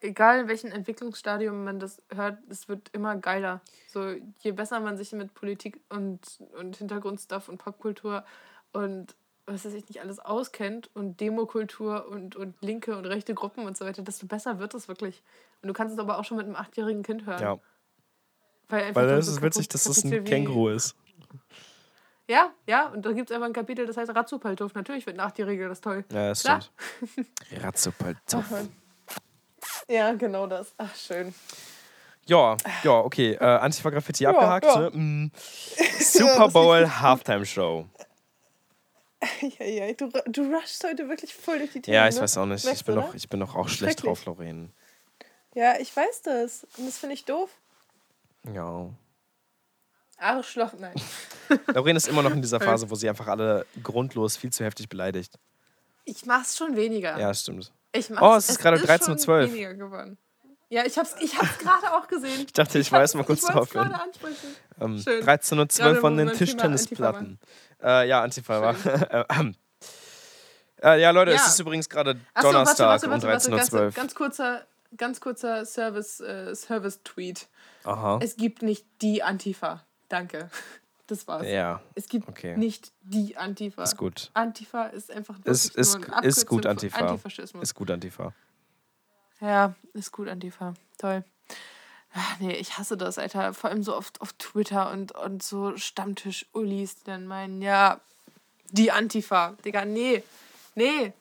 egal 0.00 0.40
in 0.40 0.48
welchem 0.48 0.70
Entwicklungsstadium 0.70 1.64
man 1.64 1.80
das 1.80 2.02
hört, 2.14 2.38
es 2.48 2.68
wird 2.68 2.90
immer 2.92 3.16
geiler. 3.16 3.60
So, 3.88 4.14
je 4.40 4.52
besser 4.52 4.80
man 4.80 4.96
sich 4.96 5.12
mit 5.12 5.34
Politik 5.34 5.80
und, 5.88 6.20
und 6.58 6.76
Hintergrundstuff 6.76 7.48
und 7.48 7.58
Popkultur 7.58 8.24
und 8.72 9.14
was 9.46 9.64
weiß 9.64 9.74
ich 9.74 9.88
nicht 9.88 10.00
alles 10.00 10.18
auskennt 10.18 10.90
und 10.94 11.20
Demokultur 11.20 12.08
und, 12.08 12.34
und 12.34 12.54
linke 12.60 12.96
und 12.96 13.06
rechte 13.06 13.32
Gruppen 13.32 13.64
und 13.64 13.76
so 13.76 13.84
weiter, 13.84 14.02
desto 14.02 14.26
besser 14.26 14.58
wird 14.58 14.74
es 14.74 14.88
wirklich. 14.88 15.22
Und 15.62 15.68
du 15.68 15.72
kannst 15.72 15.94
es 15.94 16.00
aber 16.00 16.18
auch 16.18 16.24
schon 16.24 16.36
mit 16.36 16.46
einem 16.46 16.56
achtjährigen 16.56 17.04
Kind 17.04 17.26
hören. 17.26 17.40
Ja. 17.40 17.58
Weil, 18.68 18.84
einfach 18.84 19.02
Weil 19.02 19.08
das 19.08 19.28
ist 19.28 19.42
witzig, 19.42 19.68
dass 19.68 19.84
das 19.84 20.04
ein 20.04 20.24
Känguru 20.24 20.68
ist. 20.68 20.96
Ja, 22.28 22.52
ja, 22.66 22.88
und 22.88 23.06
da 23.06 23.12
gibt 23.12 23.30
es 23.30 23.34
einfach 23.34 23.46
ein 23.46 23.52
Kapitel, 23.52 23.86
das 23.86 23.96
heißt 23.96 24.14
Ratzupaltuf. 24.14 24.74
Natürlich 24.74 25.06
wird 25.06 25.16
ein 25.16 25.20
Achtjähriger 25.20 25.68
das 25.68 25.80
toll. 25.80 26.04
Ja, 26.10 26.28
das 26.30 26.42
Klar. 26.42 26.60
stimmt. 26.60 27.28
Ratzepaltuff. 27.62 28.44
Ja, 29.88 30.12
genau 30.14 30.46
das. 30.46 30.74
Ach, 30.76 30.94
schön. 30.96 31.32
Ja, 32.26 32.56
ja, 32.82 32.98
okay. 32.98 33.34
Äh, 33.34 33.44
Antifa-Graffiti 33.44 34.24
Ja, 34.24 34.30
abgehakt. 34.30 34.66
ja. 34.66 34.90
Ne? 34.90 34.90
Mm. 34.90 35.32
Super 36.00 36.48
Bowl 36.48 36.88
Halftime 37.00 37.46
Show. 37.46 37.86
Ja, 39.58 39.64
ja, 39.64 39.92
du, 39.94 40.10
du 40.26 40.54
rushst 40.54 40.84
heute 40.84 41.08
wirklich 41.08 41.34
voll 41.34 41.58
durch 41.58 41.72
die 41.72 41.80
Themen. 41.80 41.94
Ja, 41.94 42.06
ich 42.06 42.14
ne? 42.16 42.20
weiß 42.20 42.36
auch 42.36 42.46
nicht. 42.46 42.64
Ich 42.66 42.84
bin, 42.84 42.94
noch, 42.94 43.14
ich 43.14 43.28
bin 43.28 43.40
noch 43.40 43.56
auch 43.56 43.68
schlecht 43.68 44.04
drauf, 44.04 44.24
Lorraine. 44.26 44.68
Ja, 45.54 45.78
ich 45.78 45.96
weiß 45.96 46.22
das. 46.22 46.64
Und 46.76 46.86
das 46.86 46.98
finde 46.98 47.14
ich 47.14 47.24
doof. 47.24 47.50
Ja. 48.52 48.90
Arschloch, 50.18 50.74
nein. 50.78 50.94
Lorraine 51.74 51.96
ist 51.96 52.08
immer 52.08 52.22
noch 52.22 52.32
in 52.32 52.42
dieser 52.42 52.60
Phase, 52.60 52.88
wo 52.90 52.94
sie 52.94 53.08
einfach 53.08 53.26
alle 53.28 53.66
grundlos 53.82 54.36
viel 54.36 54.50
zu 54.52 54.64
heftig 54.64 54.88
beleidigt. 54.88 55.34
Ich 56.04 56.24
mach's 56.26 56.56
schon 56.56 56.76
weniger. 56.76 57.18
Ja, 57.18 57.32
stimmt. 57.34 57.72
Ich 57.92 58.10
mach's, 58.10 58.22
Oh, 58.22 58.34
es 58.36 58.48
ist 58.50 58.58
gerade 58.58 58.76
13:12 58.78 59.24
schon 59.24 59.34
Uhr. 59.34 59.40
weniger 59.52 59.74
geworden. 59.74 60.18
Ja, 60.68 60.84
ich 60.84 60.98
hab's, 60.98 61.14
ich 61.20 61.36
hab's 61.38 61.58
gerade 61.58 61.92
auch 61.94 62.08
gesehen. 62.08 62.42
Ich 62.46 62.52
dachte, 62.52 62.78
ich, 62.78 62.90
hab's- 62.92 63.00
weiß 63.02 63.14
mal 63.14 63.24
kurz 63.24 63.42
ich 63.42 63.48
drauf 63.48 63.70
hin. 63.72 63.88
Ähm, 64.80 64.98
Schön. 64.98 65.22
13.12 65.24 65.78
Gerade, 65.78 65.94
Uhr 65.94 66.00
von 66.00 66.16
den 66.16 66.32
Tischtennisplatten. 66.32 67.38
Äh, 67.82 68.08
ja, 68.08 68.22
Antifa 68.22 68.60
war. 68.60 68.74
äh, 69.30 69.52
äh, 70.82 71.00
ja, 71.00 71.10
Leute, 71.10 71.32
es 71.32 71.40
Ja. 71.42 71.46
ist 71.48 71.60
übrigens 71.60 71.88
gerade 71.88 72.18
Donnerstag 72.40 72.86
warte, 73.02 73.10
warte, 73.10 73.26
warte, 73.28 73.50
um 73.50 73.56
warte. 73.56 73.70
13.12 73.70 73.74
Uhr. 73.74 73.80
Ganz, 73.82 73.94
ganz 73.94 74.14
kurzer, 74.14 74.66
ganz 74.96 75.20
kurzer 75.20 75.64
Service, 75.64 76.20
äh, 76.20 76.54
Service-Tweet. 76.54 77.48
Aha. 77.84 78.18
Es 78.22 78.36
gibt 78.36 78.62
nicht 78.62 78.84
die 79.02 79.22
Antifa. 79.22 79.84
Danke. 80.08 80.50
Das 81.06 81.28
war's. 81.28 81.46
Ja, 81.46 81.80
Es 81.94 82.08
gibt 82.08 82.28
okay. 82.28 82.56
nicht 82.56 82.92
die 83.02 83.36
Antifa. 83.36 83.82
ist 83.82 83.96
gut. 83.96 84.30
Antifa 84.34 84.86
ist 84.86 85.10
einfach 85.10 85.38
Ist, 85.44 85.76
ist, 85.76 85.98
nur 85.98 86.16
eine 86.16 86.26
ist 86.26 86.46
gut, 86.46 86.66
Antifa. 86.66 86.98
Antifaschismus. 86.98 87.62
Ist 87.62 87.74
gut, 87.74 87.90
Antifa. 87.90 88.32
Ja, 89.40 89.74
ist 89.92 90.12
gut, 90.12 90.28
Antifa. 90.28 90.74
Toll. 90.98 91.24
Ach, 92.12 92.40
nee, 92.40 92.54
ich 92.54 92.78
hasse 92.78 92.96
das, 92.96 93.18
Alter. 93.18 93.54
Vor 93.54 93.70
allem 93.70 93.82
so 93.82 93.94
oft 93.94 94.20
auf 94.20 94.32
Twitter 94.32 94.90
und, 94.90 95.12
und 95.12 95.42
so 95.42 95.76
Stammtisch-Ullis, 95.76 96.96
die 96.96 97.04
dann 97.04 97.26
meinen, 97.26 97.62
ja, 97.62 98.00
die 98.70 98.90
Antifa. 98.90 99.52
Digga, 99.64 99.84
nee. 99.84 100.22
Nee. 100.74 101.12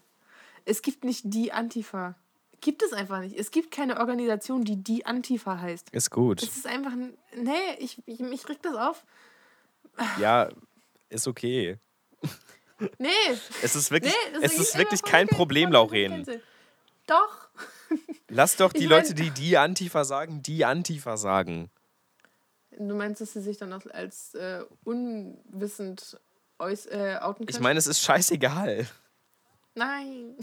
Es 0.64 0.82
gibt 0.82 1.04
nicht 1.04 1.22
die 1.26 1.52
Antifa. 1.52 2.16
Gibt 2.62 2.82
es 2.82 2.94
einfach 2.94 3.20
nicht. 3.20 3.38
Es 3.38 3.52
gibt 3.52 3.70
keine 3.70 4.00
Organisation, 4.00 4.64
die 4.64 4.78
die 4.78 5.06
Antifa 5.06 5.60
heißt. 5.60 5.90
Ist 5.92 6.10
gut. 6.10 6.42
Es 6.42 6.58
ist 6.58 6.66
einfach 6.66 6.94
ein. 6.94 7.16
Nee, 7.36 7.52
ich, 7.78 8.02
ich, 8.08 8.20
mich 8.20 8.48
regt 8.50 8.66
das 8.66 8.76
auf. 8.76 9.04
Ja, 10.20 10.50
ist 11.10 11.28
okay. 11.28 11.78
Nee. 12.98 13.08
Es 13.62 13.76
ist 13.76 13.92
wirklich, 13.92 14.14
nee 14.34 14.40
es 14.42 14.58
ist 14.58 14.78
wirklich 14.78 15.02
kein 15.02 15.28
Problem, 15.28 15.72
Lauren. 15.72 16.26
Doch. 17.08 17.50
Lass 18.30 18.58
doch 18.58 18.74
die 18.74 18.84
Ich 18.84 18.90
Leute, 18.90 19.14
die 19.14 19.30
die 19.32 19.58
Antifa 19.58 20.04
sagen, 20.04 20.42
die 20.42 20.66
Antifa 20.66 21.18
sagen. 21.18 21.70
Du 22.78 22.96
meinst, 22.96 23.22
dass 23.22 23.34
sie 23.34 23.42
sich 23.42 23.58
dann 23.58 23.72
als, 23.72 23.88
als 23.88 24.34
äh, 24.34 24.64
unwissend 24.84 26.20
äuß, 26.60 26.88
äh, 26.88 27.18
outen 27.22 27.46
können? 27.46 27.50
Ich 27.50 27.60
meine, 27.62 27.80
es 27.80 27.88
ist 27.88 28.02
scheißegal. 28.02 28.88
Nein, 29.76 30.36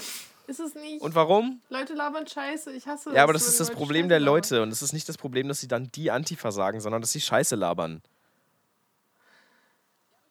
ist 0.46 0.60
es 0.60 0.74
nicht. 0.74 1.02
Und 1.02 1.14
warum? 1.14 1.60
Leute 1.68 1.94
labern 1.94 2.26
Scheiße. 2.26 2.72
Ich 2.72 2.86
hasse 2.86 3.12
Ja, 3.14 3.22
aber 3.24 3.32
das 3.32 3.48
ist 3.48 3.60
das 3.60 3.68
Leute 3.68 3.78
Problem 3.78 4.08
der. 4.08 4.20
Leute. 4.20 4.62
Und 4.62 4.70
es 4.70 4.82
ist 4.82 4.92
nicht 4.92 5.08
das 5.08 5.18
Problem, 5.18 5.48
dass 5.48 5.60
sie 5.60 5.68
dann 5.68 5.90
die 5.92 6.10
Antifa 6.10 6.52
sagen, 6.52 6.80
sondern 6.80 7.00
dass 7.00 7.12
sie 7.12 7.20
Scheiße 7.20 7.56
labern. 7.56 8.02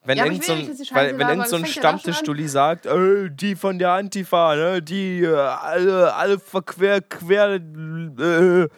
Wenn 0.04 0.18
Ja, 0.18 0.24
irgend 0.24 0.44
so 0.44 0.54
nicht, 0.54 0.68
ein, 0.70 0.76
Scheiße 0.76 0.94
weil, 0.94 1.18
wenn 1.18 1.28
irgend 1.28 1.48
so 1.48 1.56
ein. 1.56 1.66
Stammtischstulli 1.66 2.48
sagt, 2.48 2.86
äh, 2.86 3.30
die 3.30 3.54
von 3.54 3.78
der 3.78 3.92
Antifa, 3.92 4.56
ne, 4.56 4.82
die 4.82 5.20
äh, 5.20 5.34
alle, 5.34 6.12
alle 6.14 6.38
verquer, 6.40 7.00
quer, 7.00 7.54
äh, 7.54 8.68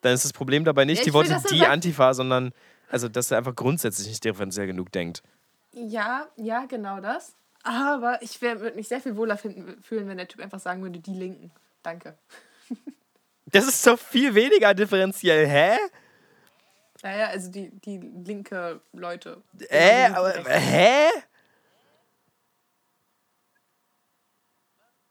dann 0.00 0.12
ist 0.14 0.24
das 0.24 0.32
Problem 0.32 0.64
dabei 0.64 0.84
nicht 0.84 0.98
Ja, 0.98 1.04
die 1.04 1.12
Worte 1.14 1.40
die 1.50 1.64
Antifa, 1.64 2.12
sondern 2.12 2.52
also, 2.90 3.08
dass 3.08 3.30
er 3.30 3.38
einfach 3.38 3.54
grundsätzlich 3.54 4.08
nicht 4.08 4.24
differenziell 4.24 4.66
genug 4.66 4.92
denkt. 4.92 5.22
Ja, 5.72 6.26
ja, 6.36 6.64
genau 6.66 7.00
das. 7.00 7.34
Aber 7.62 8.22
ich 8.22 8.40
würde 8.40 8.72
mich 8.76 8.88
sehr 8.88 9.00
viel 9.00 9.16
wohler 9.16 9.36
finden, 9.36 9.82
fühlen, 9.82 10.08
wenn 10.08 10.16
der 10.16 10.28
Typ 10.28 10.40
einfach 10.40 10.60
sagen 10.60 10.82
würde, 10.82 10.98
die 11.00 11.14
Linken. 11.14 11.50
Danke. 11.82 12.16
Das 13.50 13.66
ist 13.66 13.86
doch 13.86 13.98
viel 13.98 14.34
weniger 14.34 14.74
differenziell, 14.74 15.48
hä? 15.48 15.78
Naja, 17.02 17.28
also 17.28 17.50
die, 17.50 17.70
die 17.70 17.98
linke 17.98 18.80
Leute. 18.92 19.42
Äh, 19.68 20.06
aber, 20.06 20.32
hä? 20.32 21.08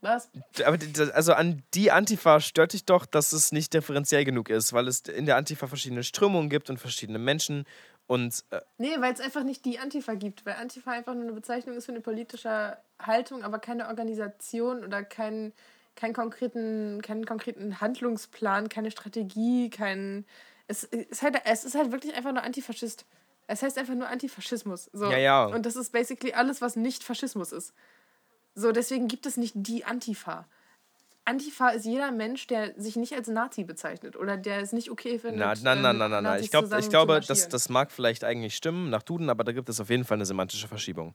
Was? 0.01 0.29
Aber 0.63 0.77
also 1.13 1.33
an 1.33 1.63
die 1.73 1.91
Antifa 1.91 2.39
stört 2.39 2.73
dich 2.73 2.85
doch, 2.85 3.05
dass 3.05 3.33
es 3.33 3.51
nicht 3.51 3.73
differenziell 3.73 4.25
genug 4.25 4.49
ist, 4.49 4.71
weil 4.73 4.87
es 4.87 5.01
in 5.01 5.25
der 5.25 5.37
Antifa 5.37 5.67
verschiedene 5.67 6.03
Strömungen 6.03 6.49
gibt 6.49 6.69
und 6.69 6.77
verschiedene 6.77 7.19
Menschen 7.19 7.65
und 8.05 8.43
äh, 8.51 8.61
Nee, 8.77 8.95
weil 8.99 9.13
es 9.13 9.19
einfach 9.19 9.43
nicht 9.43 9.65
die 9.65 9.79
Antifa 9.79 10.13
gibt. 10.13 10.45
Weil 10.45 10.55
Antifa 10.55 10.91
einfach 10.91 11.13
nur 11.13 11.23
eine 11.23 11.33
Bezeichnung 11.33 11.75
ist 11.75 11.85
für 11.85 11.91
eine 11.91 12.01
politische 12.01 12.77
Haltung, 12.99 13.43
aber 13.43 13.59
keine 13.59 13.87
Organisation 13.87 14.83
oder 14.83 15.03
keinen 15.03 15.53
keinen 15.95 16.13
konkreten, 16.13 17.01
keinen 17.01 17.25
konkreten 17.25 17.81
Handlungsplan, 17.81 18.69
keine 18.69 18.91
Strategie, 18.91 19.69
kein. 19.69 20.25
Es 20.67 20.83
ist, 20.83 21.21
halt, 21.21 21.35
es 21.45 21.63
ist 21.63 21.75
halt 21.75 21.91
wirklich 21.91 22.13
einfach 22.13 22.33
nur 22.33 22.43
Antifaschist. 22.43 23.05
Es 23.47 23.61
heißt 23.61 23.77
einfach 23.77 23.95
nur 23.95 24.07
Antifaschismus. 24.07 24.89
So. 24.91 25.09
Ja, 25.09 25.17
ja. 25.17 25.45
Und 25.45 25.65
das 25.65 25.75
ist 25.75 25.91
basically 25.91 26.33
alles, 26.33 26.61
was 26.61 26.75
nicht 26.75 27.03
Faschismus 27.03 27.53
ist. 27.53 27.73
So, 28.55 28.71
deswegen 28.71 29.07
gibt 29.07 29.25
es 29.25 29.37
nicht 29.37 29.53
die 29.55 29.85
Antifa. 29.85 30.45
Antifa 31.23 31.69
ist 31.69 31.85
jeder 31.85 32.11
Mensch, 32.11 32.47
der 32.47 32.73
sich 32.79 32.95
nicht 32.95 33.13
als 33.13 33.27
Nazi 33.27 33.63
bezeichnet 33.63 34.15
oder 34.15 34.37
der 34.37 34.61
es 34.61 34.71
nicht 34.71 34.89
okay 34.89 35.19
findet. 35.19 35.39
na, 35.39 35.53
na, 35.61 35.75
na, 35.75 35.93
na, 35.93 36.07
na, 36.07 36.07
na. 36.09 36.21
Nazis 36.21 36.45
Ich, 36.45 36.51
glaub, 36.51 36.73
ich 36.73 36.89
glaube, 36.89 37.19
das, 37.19 37.49
das 37.49 37.69
mag 37.69 37.91
vielleicht 37.91 38.23
eigentlich 38.23 38.55
stimmen 38.55 38.89
nach 38.89 39.03
Duden, 39.03 39.29
aber 39.29 39.43
da 39.43 39.51
gibt 39.51 39.67
es 39.69 39.79
auf 39.79 39.89
jeden 39.89 40.05
Fall 40.05 40.15
eine 40.15 40.25
semantische 40.25 40.67
Verschiebung. 40.67 41.13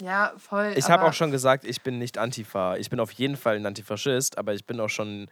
Ja, 0.00 0.32
voll. 0.38 0.72
Ich 0.76 0.88
habe 0.88 1.04
auch 1.04 1.12
schon 1.12 1.30
gesagt, 1.30 1.64
ich 1.64 1.82
bin 1.82 1.98
nicht 1.98 2.16
Antifa. 2.16 2.76
Ich 2.76 2.88
bin 2.88 3.00
auf 3.00 3.12
jeden 3.12 3.36
Fall 3.36 3.56
ein 3.56 3.66
Antifaschist, 3.66 4.38
aber 4.38 4.54
ich 4.54 4.64
bin 4.64 4.80
auch 4.80 4.88
schon, 4.88 5.28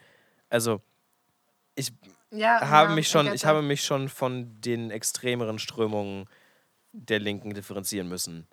also 0.50 0.82
ich 1.74 1.92
ja, 2.30 2.60
habe 2.60 2.90
ja, 2.90 2.94
mich 2.94 3.08
schon, 3.08 3.32
ich 3.32 3.44
habe 3.44 3.62
mich 3.62 3.84
schon 3.84 4.08
von 4.08 4.60
den 4.60 4.90
extremeren 4.90 5.58
Strömungen 5.58 6.28
der 6.92 7.18
Linken 7.18 7.54
differenzieren 7.54 8.08
müssen. 8.08 8.46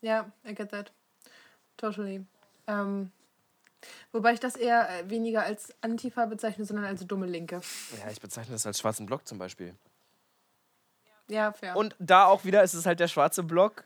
Ja, 0.00 0.30
I 0.46 0.54
get 0.54 0.70
that. 0.70 0.92
Totally. 1.76 2.24
Ähm, 2.66 3.10
wobei 4.12 4.32
ich 4.32 4.40
das 4.40 4.56
eher 4.56 4.88
äh, 4.88 5.10
weniger 5.10 5.42
als 5.42 5.74
Antifa 5.80 6.26
bezeichne, 6.26 6.64
sondern 6.64 6.86
als 6.86 7.06
dumme 7.06 7.26
Linke. 7.26 7.60
Ja, 7.98 8.10
ich 8.10 8.20
bezeichne 8.20 8.54
das 8.54 8.66
als 8.66 8.78
schwarzen 8.78 9.06
Block 9.06 9.26
zum 9.26 9.38
Beispiel. 9.38 9.74
Ja, 11.28 11.52
fair. 11.52 11.76
Und 11.76 11.94
da 11.98 12.26
auch 12.26 12.44
wieder 12.44 12.62
ist 12.62 12.74
es 12.74 12.86
halt 12.86 13.00
der 13.00 13.08
schwarze 13.08 13.42
Block 13.42 13.84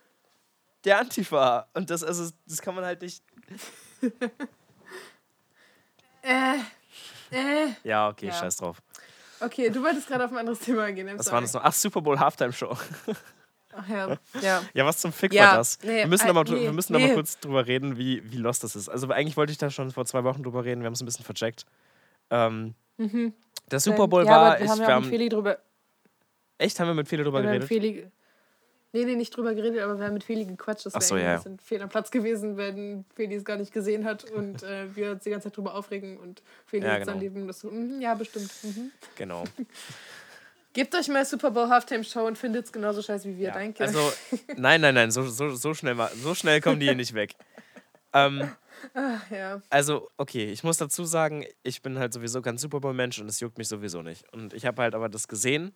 der 0.84 0.98
Antifa. 0.98 1.68
Und 1.74 1.90
das, 1.90 2.02
also, 2.02 2.30
das 2.46 2.62
kann 2.62 2.74
man 2.74 2.84
halt 2.84 3.02
nicht. 3.02 3.22
äh, 6.22 6.58
äh. 7.34 7.66
Ja, 7.84 8.08
okay, 8.08 8.26
Ja. 8.26 8.32
scheiß 8.32 8.56
drauf. 8.56 8.82
Okay, 9.40 9.68
du 9.70 9.82
wolltest 9.82 10.06
gerade 10.08 10.24
auf 10.24 10.32
ein 10.32 10.38
anderes 10.38 10.60
Thema 10.60 10.90
gehen. 10.92 11.10
Was 11.18 11.30
war 11.30 11.40
das 11.40 11.52
noch? 11.52 11.62
Ach, 11.62 11.72
Super 11.72 12.00
Bowl 12.00 12.18
Halftime 12.18 12.52
Show. 12.52 12.76
Ach 13.76 13.88
ja, 13.88 14.16
ja. 14.40 14.62
Ja, 14.72 14.86
was 14.86 14.98
zum 14.98 15.12
Fick 15.12 15.32
Ja, 15.32 15.48
war 15.48 15.56
das? 15.56 15.78
nee, 15.82 15.98
wir 15.98 16.06
müssen, 16.06 16.26
äh, 16.26 16.30
aber, 16.30 16.44
nee, 16.44 16.60
wir 16.62 16.72
müssen 16.72 16.94
aber 16.94 17.06
nee. 17.06 17.14
kurz 17.14 17.40
drüber 17.40 17.66
reden, 17.66 17.98
wie, 17.98 18.22
wie 18.30 18.36
lost 18.36 18.62
das 18.62 18.76
ist. 18.76 18.88
Also 18.88 19.08
eigentlich 19.10 19.36
wollte 19.36 19.50
ich 19.50 19.58
da 19.58 19.68
schon 19.68 19.90
vor 19.90 20.04
zwei 20.06 20.22
Wochen 20.22 20.44
drüber 20.44 20.64
reden, 20.64 20.82
wir 20.82 20.86
haben 20.86 20.92
es 20.94 21.02
ein 21.02 21.06
bisschen 21.06 21.24
vercheckt. 21.24 21.66
Ähm, 22.30 22.74
Der 22.98 23.80
Super 23.80 24.06
Bowl 24.06 24.24
ja, 24.24 24.30
war, 24.30 24.38
aber 24.52 24.58
wir 24.60 24.64
ich, 24.64 24.70
haben 24.70 24.80
wir 24.80 25.00
mit 25.00 25.06
Feli 25.08 25.28
drüber, 25.28 25.58
echt, 26.58 26.78
haben 26.78 26.86
wir 26.86 26.94
mit 26.94 27.08
Feli 27.08 27.24
drüber 27.24 27.42
geredet? 27.42 27.66
Feli, 27.66 28.10
nee, 28.94 29.04
nee, 29.04 29.16
nicht 29.16 29.36
drüber 29.36 29.54
geredet, 29.54 29.80
aber 29.80 29.98
wir 29.98 30.06
haben 30.06 30.14
mit 30.14 30.24
Feli 30.24 30.46
gequatscht. 30.46 30.86
Das 30.86 30.94
Ach 30.94 31.02
so, 31.02 31.16
wäre 31.16 31.24
ja, 31.26 31.32
ein 31.32 31.36
bisschen 31.36 31.58
fehl 31.58 31.82
am 31.82 31.88
Platz 31.90 32.10
gewesen, 32.10 32.56
wenn 32.56 33.04
Feli 33.14 33.34
es 33.34 33.44
gar 33.44 33.56
nicht 33.58 33.72
gesehen 33.72 34.04
hat 34.06 34.24
und 34.30 34.62
äh, 34.62 34.94
wir 34.96 35.10
uns 35.12 35.24
die 35.24 35.30
ganze 35.30 35.48
Zeit 35.48 35.56
drüber 35.56 35.74
aufregen 35.74 36.16
und 36.16 36.42
Feli 36.64 36.86
Ja, 36.86 36.92
hat 36.92 37.00
genau. 37.00 37.12
sein 37.12 37.20
Leben. 37.20 37.46
Das 37.46 37.60
so, 37.60 37.70
mhm, 37.70 38.00
ja, 38.00 38.14
bestimmt. 38.14 38.50
Mhm. 38.62 38.90
Genau. 39.16 39.44
Gebt 40.72 40.92
euch 40.96 41.06
mal 41.06 41.24
Super 41.24 41.50
Bowl 41.52 41.68
Halftime 41.68 42.02
Show 42.02 42.26
und 42.26 42.36
findet 42.36 42.64
es 42.64 42.72
genauso 42.72 43.00
scheiße 43.00 43.28
wie 43.28 43.38
wir. 43.38 43.48
Ja. 43.48 43.54
Danke. 43.54 43.84
Also, 43.84 44.12
nein, 44.56 44.80
nein, 44.80 44.94
nein, 44.94 45.10
so, 45.12 45.22
so, 45.22 45.54
so, 45.54 45.72
schnell, 45.74 45.94
mal- 45.94 46.10
so 46.16 46.34
schnell 46.34 46.60
kommen 46.60 46.80
die 46.80 46.86
hier 46.86 46.96
nicht 46.96 47.14
weg. 47.14 47.34
Ähm, 48.12 48.50
ja. 49.30 49.62
also, 49.70 50.08
okay, 50.16 50.50
ich 50.50 50.64
muss 50.64 50.76
dazu 50.78 51.04
sagen, 51.04 51.44
ich 51.62 51.80
bin 51.80 51.98
halt 51.98 52.12
sowieso 52.12 52.42
kein 52.42 52.58
Super 52.58 52.80
Bowl-Mensch 52.80 53.20
und 53.20 53.28
es 53.28 53.38
juckt 53.38 53.56
mich 53.56 53.68
sowieso 53.68 54.02
nicht. 54.02 54.24
Und 54.32 54.52
ich 54.52 54.66
habe 54.66 54.82
halt 54.82 54.96
aber 54.96 55.08
das 55.08 55.28
gesehen, 55.28 55.72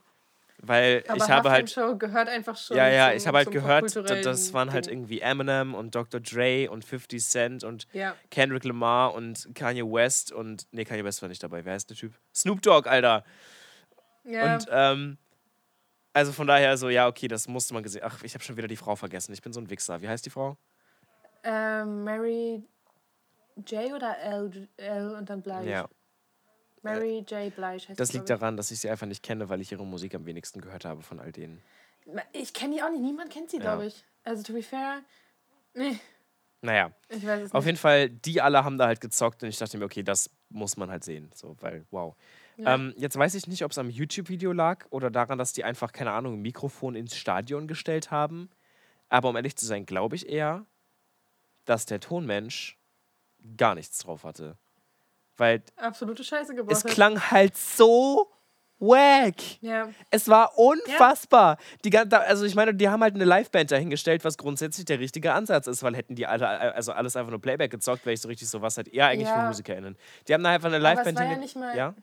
weil 0.60 1.04
Aber 1.08 1.16
ich 1.16 1.28
habe 1.30 1.50
halt. 1.50 1.70
Show 1.70 1.96
gehört 1.96 2.28
einfach 2.28 2.56
schon. 2.56 2.76
Ja, 2.76 2.88
ja, 2.88 3.08
zum- 3.10 3.16
ich 3.18 3.26
habe 3.26 3.38
halt 3.38 3.50
gehört, 3.50 3.96
das 4.26 4.52
waren 4.52 4.72
halt 4.72 4.86
irgendwie 4.88 5.20
Eminem 5.20 5.74
und 5.74 5.94
Dr. 5.94 6.20
Dre 6.20 6.68
und 6.70 6.84
50 6.84 7.24
Cent 7.24 7.64
und 7.64 7.86
Ja. 7.92 8.14
Kendrick 8.30 8.64
Lamar 8.64 9.14
und 9.14 9.48
Kanye 9.54 9.82
West 9.84 10.32
und. 10.32 10.66
Nee, 10.72 10.84
Kanye 10.84 11.04
West 11.04 11.22
war 11.22 11.28
nicht 11.28 11.42
dabei. 11.42 11.64
Wer 11.64 11.74
heißt 11.74 11.88
der 11.90 11.96
Typ? 11.96 12.12
Snoop 12.34 12.60
Dogg, 12.62 12.88
Alter. 12.88 13.24
Ja. 14.24 14.54
Und 14.54 14.66
ähm, 14.70 15.18
also 16.12 16.32
von 16.32 16.46
daher 16.46 16.76
so, 16.76 16.88
ja, 16.88 17.06
okay, 17.06 17.28
das 17.28 17.46
musste 17.48 17.74
man 17.74 17.82
gesehen. 17.82 18.02
Ach, 18.04 18.22
ich 18.24 18.34
habe 18.34 18.42
schon 18.42 18.56
wieder 18.56 18.66
die 18.68 18.76
Frau 18.76 18.96
vergessen. 18.96 19.32
Ich 19.32 19.40
bin 19.42 19.52
so 19.52 19.60
ein 19.60 19.70
Wichser. 19.70 20.00
Wie 20.02 20.08
heißt 20.08 20.26
die 20.26 20.30
Frau? 20.30 20.56
ähm, 21.44 22.02
Mary 22.04 22.62
J 23.66 23.92
oder 23.92 24.18
L, 24.18 24.68
L 24.76 25.14
und 25.14 25.30
dann 25.30 25.40
Blige. 25.40 25.70
Ja. 25.70 25.88
Mary 26.94 27.18
J. 27.28 27.54
Blige 27.54 27.88
heißt 27.88 28.00
Das 28.00 28.12
liegt 28.12 28.28
daran, 28.30 28.56
dass 28.56 28.70
ich 28.70 28.80
sie 28.80 28.90
einfach 28.90 29.06
nicht 29.06 29.22
kenne, 29.22 29.48
weil 29.48 29.60
ich 29.60 29.72
ihre 29.72 29.84
Musik 29.86 30.14
am 30.14 30.26
wenigsten 30.26 30.60
gehört 30.60 30.84
habe 30.84 31.02
von 31.02 31.20
all 31.20 31.32
denen. 31.32 31.62
ich. 32.32 32.52
Kenne 32.54 32.76
die 32.76 32.82
auch 32.82 32.90
nicht. 32.90 33.00
Niemand 33.02 33.30
kennt 33.30 33.50
sie, 33.50 33.56
Ja. 33.58 33.62
glaube 33.62 33.86
ich. 33.86 34.04
Also, 34.24 34.42
to 34.42 34.52
be 34.52 34.62
fair, 34.62 35.02
nee, 35.74 35.98
Naja, 36.60 36.90
ich 37.08 37.24
weiß 37.24 37.42
es 37.44 37.52
auf 37.52 37.60
nicht. 37.64 37.66
jeden 37.66 37.78
Fall, 37.78 38.08
die 38.10 38.40
alle 38.40 38.64
haben 38.64 38.78
da 38.78 38.86
halt 38.86 39.00
gezockt 39.00 39.42
und 39.42 39.48
ich 39.48 39.58
dachte 39.58 39.78
mir, 39.78 39.84
okay, 39.84 40.02
das 40.02 40.28
muss 40.48 40.76
man 40.76 40.90
halt 40.90 41.04
sehen. 41.04 41.30
So, 41.34 41.56
weil, 41.60 41.86
wow. 41.90 42.16
Ja. 42.56 42.74
Ähm, 42.74 42.92
jetzt 42.96 43.16
weiß 43.16 43.34
ich 43.36 43.46
nicht, 43.46 43.62
ob 43.64 43.70
es 43.70 43.78
am 43.78 43.88
YouTube-Video 43.90 44.52
lag 44.52 44.86
oder 44.90 45.10
daran, 45.10 45.38
dass 45.38 45.52
die 45.52 45.62
einfach, 45.62 45.92
keine 45.92 46.10
Ahnung, 46.10 46.34
ein 46.34 46.42
Mikrofon 46.42 46.96
ins 46.96 47.14
Stadion 47.16 47.68
gestellt 47.68 48.10
haben. 48.10 48.50
Aber 49.08 49.28
um 49.28 49.36
ehrlich 49.36 49.54
zu 49.56 49.64
sein, 49.66 49.86
glaube 49.86 50.16
ich 50.16 50.28
eher, 50.28 50.66
dass 51.64 51.86
der 51.86 52.00
Tonmensch 52.00 52.76
gar 53.56 53.74
nichts 53.76 53.98
drauf 53.98 54.24
hatte. 54.24 54.56
Weil 55.38 55.62
Absolute 55.76 56.22
Scheiße 56.24 56.54
gebracht 56.54 56.76
es 56.76 56.84
klang 56.84 57.18
halt 57.30 57.56
so 57.56 58.30
wack. 58.80 59.34
Ja. 59.60 59.88
Es 60.10 60.28
war 60.28 60.56
unfassbar. 60.58 61.56
Die, 61.84 61.90
gan- 61.90 62.08
da- 62.08 62.18
also 62.20 62.44
ich 62.44 62.54
meine, 62.54 62.74
die 62.74 62.88
haben 62.88 63.02
halt 63.02 63.14
eine 63.14 63.24
Liveband 63.24 63.70
dahingestellt, 63.70 64.24
was 64.24 64.36
grundsätzlich 64.38 64.84
der 64.84 64.98
richtige 65.00 65.32
Ansatz 65.32 65.66
ist, 65.66 65.82
weil 65.82 65.96
hätten 65.96 66.14
die 66.14 66.26
alle, 66.26 66.46
also 66.74 66.92
alles 66.92 67.16
einfach 67.16 67.30
nur 67.30 67.40
Playback 67.40 67.70
gezockt, 67.70 68.04
wäre 68.06 68.14
ich 68.14 68.20
so 68.20 68.28
richtig 68.28 68.48
so, 68.48 68.60
was 68.62 68.76
halt 68.76 68.88
eher 68.88 69.06
eigentlich 69.06 69.28
für 69.28 69.34
Ja. 69.34 69.46
MusikerInnen. 69.48 69.96
Die 70.28 70.34
haben 70.34 70.44
da 70.44 70.50
einfach 70.50 70.68
eine 70.68 70.78
Liveband 70.78 71.16
war 71.16 71.24
ja 71.24 71.30
hinge- 71.30 71.40
nicht 71.40 71.56
mal- 71.56 71.76
Ja? 71.76 71.94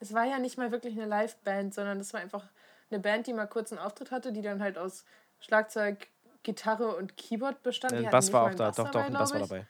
Es 0.00 0.14
war 0.14 0.24
ja 0.24 0.38
nicht 0.38 0.56
mal 0.58 0.70
wirklich 0.72 0.94
eine 1.00 1.06
Liveband, 1.06 1.74
sondern 1.74 1.98
es 2.00 2.12
war 2.12 2.20
einfach 2.20 2.44
eine 2.90 3.00
Band, 3.00 3.26
die 3.26 3.32
mal 3.32 3.46
kurz 3.46 3.72
einen 3.72 3.80
Auftritt 3.80 4.10
hatte, 4.10 4.32
die 4.32 4.42
dann 4.42 4.62
halt 4.62 4.78
aus 4.78 5.04
Schlagzeug, 5.40 6.08
Gitarre 6.44 6.96
und 6.96 7.16
Keyboard 7.16 7.62
bestand. 7.62 7.92
Die 7.92 7.98
Ein 8.06 8.10
Bass 8.10 8.32
war 8.32 8.44
auch 8.50 8.54
da, 8.54 8.70
doch, 8.70 8.90
doch, 8.90 9.00
ein 9.02 9.12
Bass 9.12 9.32
war 9.32 9.40
dabei. 9.40 9.66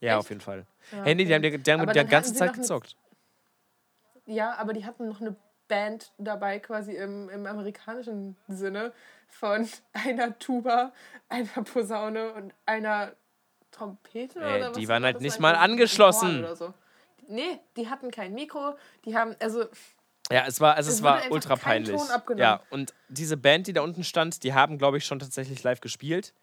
Ja, 0.00 0.12
Echt? 0.12 0.18
auf 0.20 0.28
jeden 0.30 0.40
Fall. 0.40 0.66
Ja, 0.92 1.04
nee, 1.04 1.14
die 1.24 1.34
haben, 1.34 1.42
die, 1.42 1.58
die 1.58 1.72
haben 1.72 1.86
die 1.86 2.04
ganze 2.06 2.34
Zeit 2.34 2.48
noch 2.48 2.54
eine- 2.54 2.62
gezockt. 2.62 2.96
Ja, 4.26 4.54
aber 4.56 4.72
die 4.72 4.84
hatten 4.84 5.08
noch 5.08 5.20
eine 5.20 5.36
Band 5.68 6.12
dabei, 6.18 6.58
quasi 6.58 6.94
im, 6.96 7.28
im 7.28 7.46
amerikanischen 7.46 8.36
Sinne, 8.48 8.92
von 9.28 9.68
einer 9.92 10.38
Tuba, 10.38 10.92
einer 11.28 11.64
Posaune 11.64 12.32
und 12.32 12.54
einer 12.66 13.12
Trompete 13.70 14.40
Äh, 14.40 14.56
oder 14.56 14.70
was 14.70 14.76
die 14.76 14.88
waren 14.88 15.04
halt 15.04 15.20
nicht 15.20 15.38
mal 15.38 15.54
angeschlossen. 15.54 16.44
So. 16.56 16.74
Nee, 17.28 17.60
die 17.76 17.88
hatten 17.88 18.10
kein 18.10 18.34
Mikro, 18.34 18.74
die 19.04 19.16
haben, 19.16 19.36
also 19.40 19.64
Ja, 20.30 20.44
es 20.46 20.60
war, 20.60 20.74
also 20.74 20.90
es, 20.90 20.96
Es 20.96 21.02
war 21.02 21.22
ultra 21.30 21.54
peinlich. 21.54 22.00
Ja, 22.36 22.62
und 22.70 22.92
diese 23.08 23.36
Band, 23.36 23.68
die 23.68 23.72
da 23.72 23.82
unten 23.82 24.02
stand, 24.02 24.42
die 24.42 24.54
haben, 24.54 24.76
glaube 24.78 24.98
ich, 24.98 25.04
schon 25.06 25.20
tatsächlich 25.20 25.62
live 25.62 25.80
gespielt. 25.80 26.34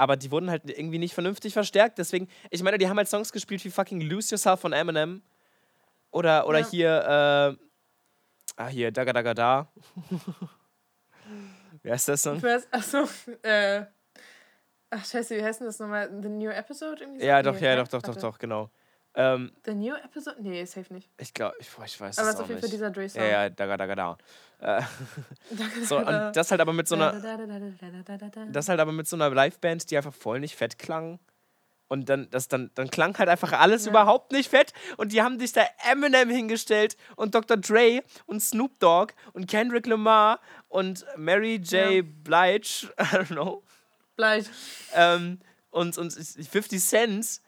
Aber 0.00 0.16
die 0.16 0.30
wurden 0.30 0.48
halt 0.48 0.62
irgendwie 0.70 0.96
nicht 0.98 1.12
vernünftig 1.12 1.52
verstärkt. 1.52 1.98
Deswegen, 1.98 2.26
ich 2.48 2.62
meine, 2.62 2.78
die 2.78 2.88
haben 2.88 2.96
halt 2.96 3.06
Songs 3.08 3.32
gespielt 3.32 3.62
wie 3.66 3.70
fucking 3.70 4.00
Lose 4.00 4.30
Yourself 4.34 4.58
von 4.60 4.72
Eminem. 4.72 5.20
Oder, 6.10 6.46
oder 6.48 6.60
Ja. 6.60 6.66
hier, 6.70 7.56
äh, 7.58 7.66
ah, 8.56 8.68
hier, 8.68 8.90
Daga 8.92 9.12
Daga 9.12 9.34
Da. 9.34 9.72
Wie 11.82 11.90
heißt 11.90 12.08
das 12.08 12.20
ich 12.20 12.24
Song? 12.24 12.42
weiß, 12.42 12.68
achso, 12.72 13.04
äh, 13.42 13.84
ach 14.90 15.04
scheiße, 15.04 15.36
wie 15.36 15.42
heißt 15.42 15.60
denn 15.60 15.66
das 15.66 15.78
nochmal? 15.78 16.08
The 16.22 16.28
New 16.28 16.48
Episode? 16.50 17.02
Irgendwie 17.02 17.20
so? 17.20 17.26
Ja, 17.26 17.42
doch, 17.42 17.54
Nee, 17.54 17.64
ja, 17.64 17.72
hä? 17.72 17.76
doch, 17.76 17.88
doch, 17.88 18.02
doch, 18.02 18.16
doch, 18.16 18.38
genau. 18.38 18.70
Ähm, 19.14 19.50
The 19.64 19.74
New 19.74 19.94
Episode? 19.94 20.36
Nee, 20.40 20.64
safe 20.64 20.92
nicht. 20.94 21.10
ich 21.18 21.34
glaube, 21.34 21.56
ich, 21.58 21.66
ich 21.66 22.00
weiß 22.00 22.18
Aber 22.18 22.28
es 22.28 22.34
es 22.34 22.34
ist 22.34 22.40
auf 22.40 22.48
jeden 22.48 22.60
Fall 22.60 22.68
nicht. 22.68 22.72
dieser 22.74 22.90
Dre-Song. 22.90 23.22
Ja, 23.22 23.28
ja, 23.28 23.48
Daga 23.50 23.76
Daga 23.76 23.94
Da. 23.96 24.18
Äh, 24.60 24.82
so, 25.84 25.98
und 25.98 26.06
das 26.06 26.50
halt 26.50 26.60
aber 26.60 26.72
mit 26.72 26.86
so 26.86 26.94
einer, 26.94 27.12
das 28.52 28.68
halt 28.68 28.78
aber 28.80 28.92
mit 28.92 29.08
so 29.08 29.16
einer 29.16 29.30
Liveband, 29.30 29.90
die 29.90 29.96
einfach 29.96 30.14
voll 30.14 30.38
nicht 30.40 30.54
fett 30.56 30.78
klang. 30.78 31.18
Und 31.88 32.08
dann, 32.08 32.30
das, 32.30 32.46
dann, 32.46 32.70
dann 32.76 32.88
klang 32.88 33.18
halt 33.18 33.28
einfach 33.28 33.50
alles 33.52 33.84
Ja. 33.86 33.90
überhaupt 33.90 34.30
nicht 34.30 34.48
fett. 34.48 34.72
Und 34.96 35.12
die 35.12 35.22
haben 35.22 35.40
sich 35.40 35.52
da 35.52 35.62
Eminem 35.90 36.28
hingestellt 36.30 36.96
und 37.16 37.34
Dr. 37.34 37.56
Dre 37.56 38.04
und 38.26 38.40
Snoop 38.40 38.78
Dogg 38.78 39.12
und 39.32 39.48
Kendrick 39.50 39.86
Lamar 39.88 40.38
und 40.68 41.04
Mary 41.16 41.56
J. 41.56 41.72
Ja. 41.72 42.02
Blige, 42.22 42.92
I 43.00 43.02
don't 43.16 43.26
know, 43.26 43.64
Bleib. 44.14 44.44
ähm, 44.94 45.40
und, 45.70 45.98
und 45.98 46.12
50 46.12 46.80
Cent 46.80 47.40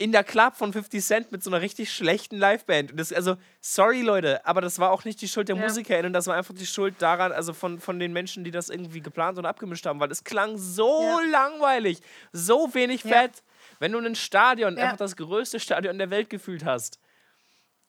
in 0.00 0.12
der 0.12 0.22
Club 0.22 0.54
von 0.54 0.72
50 0.72 1.04
Cent 1.04 1.32
mit 1.32 1.42
so 1.42 1.50
einer 1.50 1.60
richtig 1.60 1.92
schlechten 1.92 2.38
Liveband. 2.38 2.92
Und 2.92 3.00
das, 3.00 3.12
also, 3.12 3.36
sorry 3.60 4.02
Leute, 4.02 4.46
aber 4.46 4.60
das 4.60 4.78
war 4.78 4.92
auch 4.92 5.04
nicht 5.04 5.20
die 5.20 5.26
Schuld 5.28 5.48
der 5.48 5.56
Ja. 5.56 5.62
MusikerInnen, 5.62 6.12
das 6.12 6.28
war 6.28 6.36
einfach 6.36 6.54
die 6.54 6.66
Schuld 6.66 6.94
daran, 7.00 7.32
also 7.32 7.52
von, 7.52 7.80
von 7.80 7.98
den 7.98 8.12
Menschen, 8.12 8.44
die 8.44 8.52
das 8.52 8.68
irgendwie 8.70 9.00
geplant 9.00 9.38
und 9.38 9.44
abgemischt 9.46 9.84
haben, 9.86 9.98
weil 9.98 10.10
es 10.12 10.22
klang 10.22 10.56
so 10.56 11.02
Ja. 11.02 11.20
langweilig, 11.30 11.98
so 12.32 12.72
wenig 12.74 13.02
Ja. 13.02 13.22
fett. 13.22 13.42
Wenn 13.80 13.90
du 13.92 13.98
ein 13.98 14.14
Stadion, 14.14 14.78
einfach 14.78 14.96
das 14.96 15.16
größte 15.16 15.58
Stadion 15.58 15.98
der 15.98 16.10
Welt 16.10 16.30
gefühlt 16.30 16.64
hast, 16.64 17.00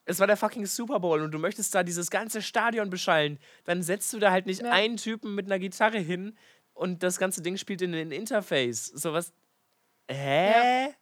es 0.06 0.20
war 0.20 0.26
der 0.26 0.38
fucking 0.38 0.66
Super 0.66 1.00
Bowl 1.00 1.22
und 1.22 1.30
du 1.32 1.38
möchtest 1.38 1.76
da 1.76 1.84
dieses 1.84 2.10
ganze 2.10 2.42
Stadion 2.42 2.90
beschallen, 2.90 3.38
dann 3.66 3.84
setzt 3.84 4.12
du 4.14 4.18
da 4.18 4.32
halt 4.32 4.48
nicht 4.48 4.64
einen 4.64 4.98
Typen 4.98 5.36
mit 5.36 5.46
einer 5.46 5.60
Gitarre 5.60 6.00
hin 6.00 6.36
und 6.74 7.04
das 7.04 7.20
ganze 7.20 7.44
Ding 7.44 7.58
spielt 7.58 7.84
in 7.84 7.94
ein 7.94 8.12
Interface. 8.12 8.88
Sowas. 8.88 9.32
Hä? 10.10 10.96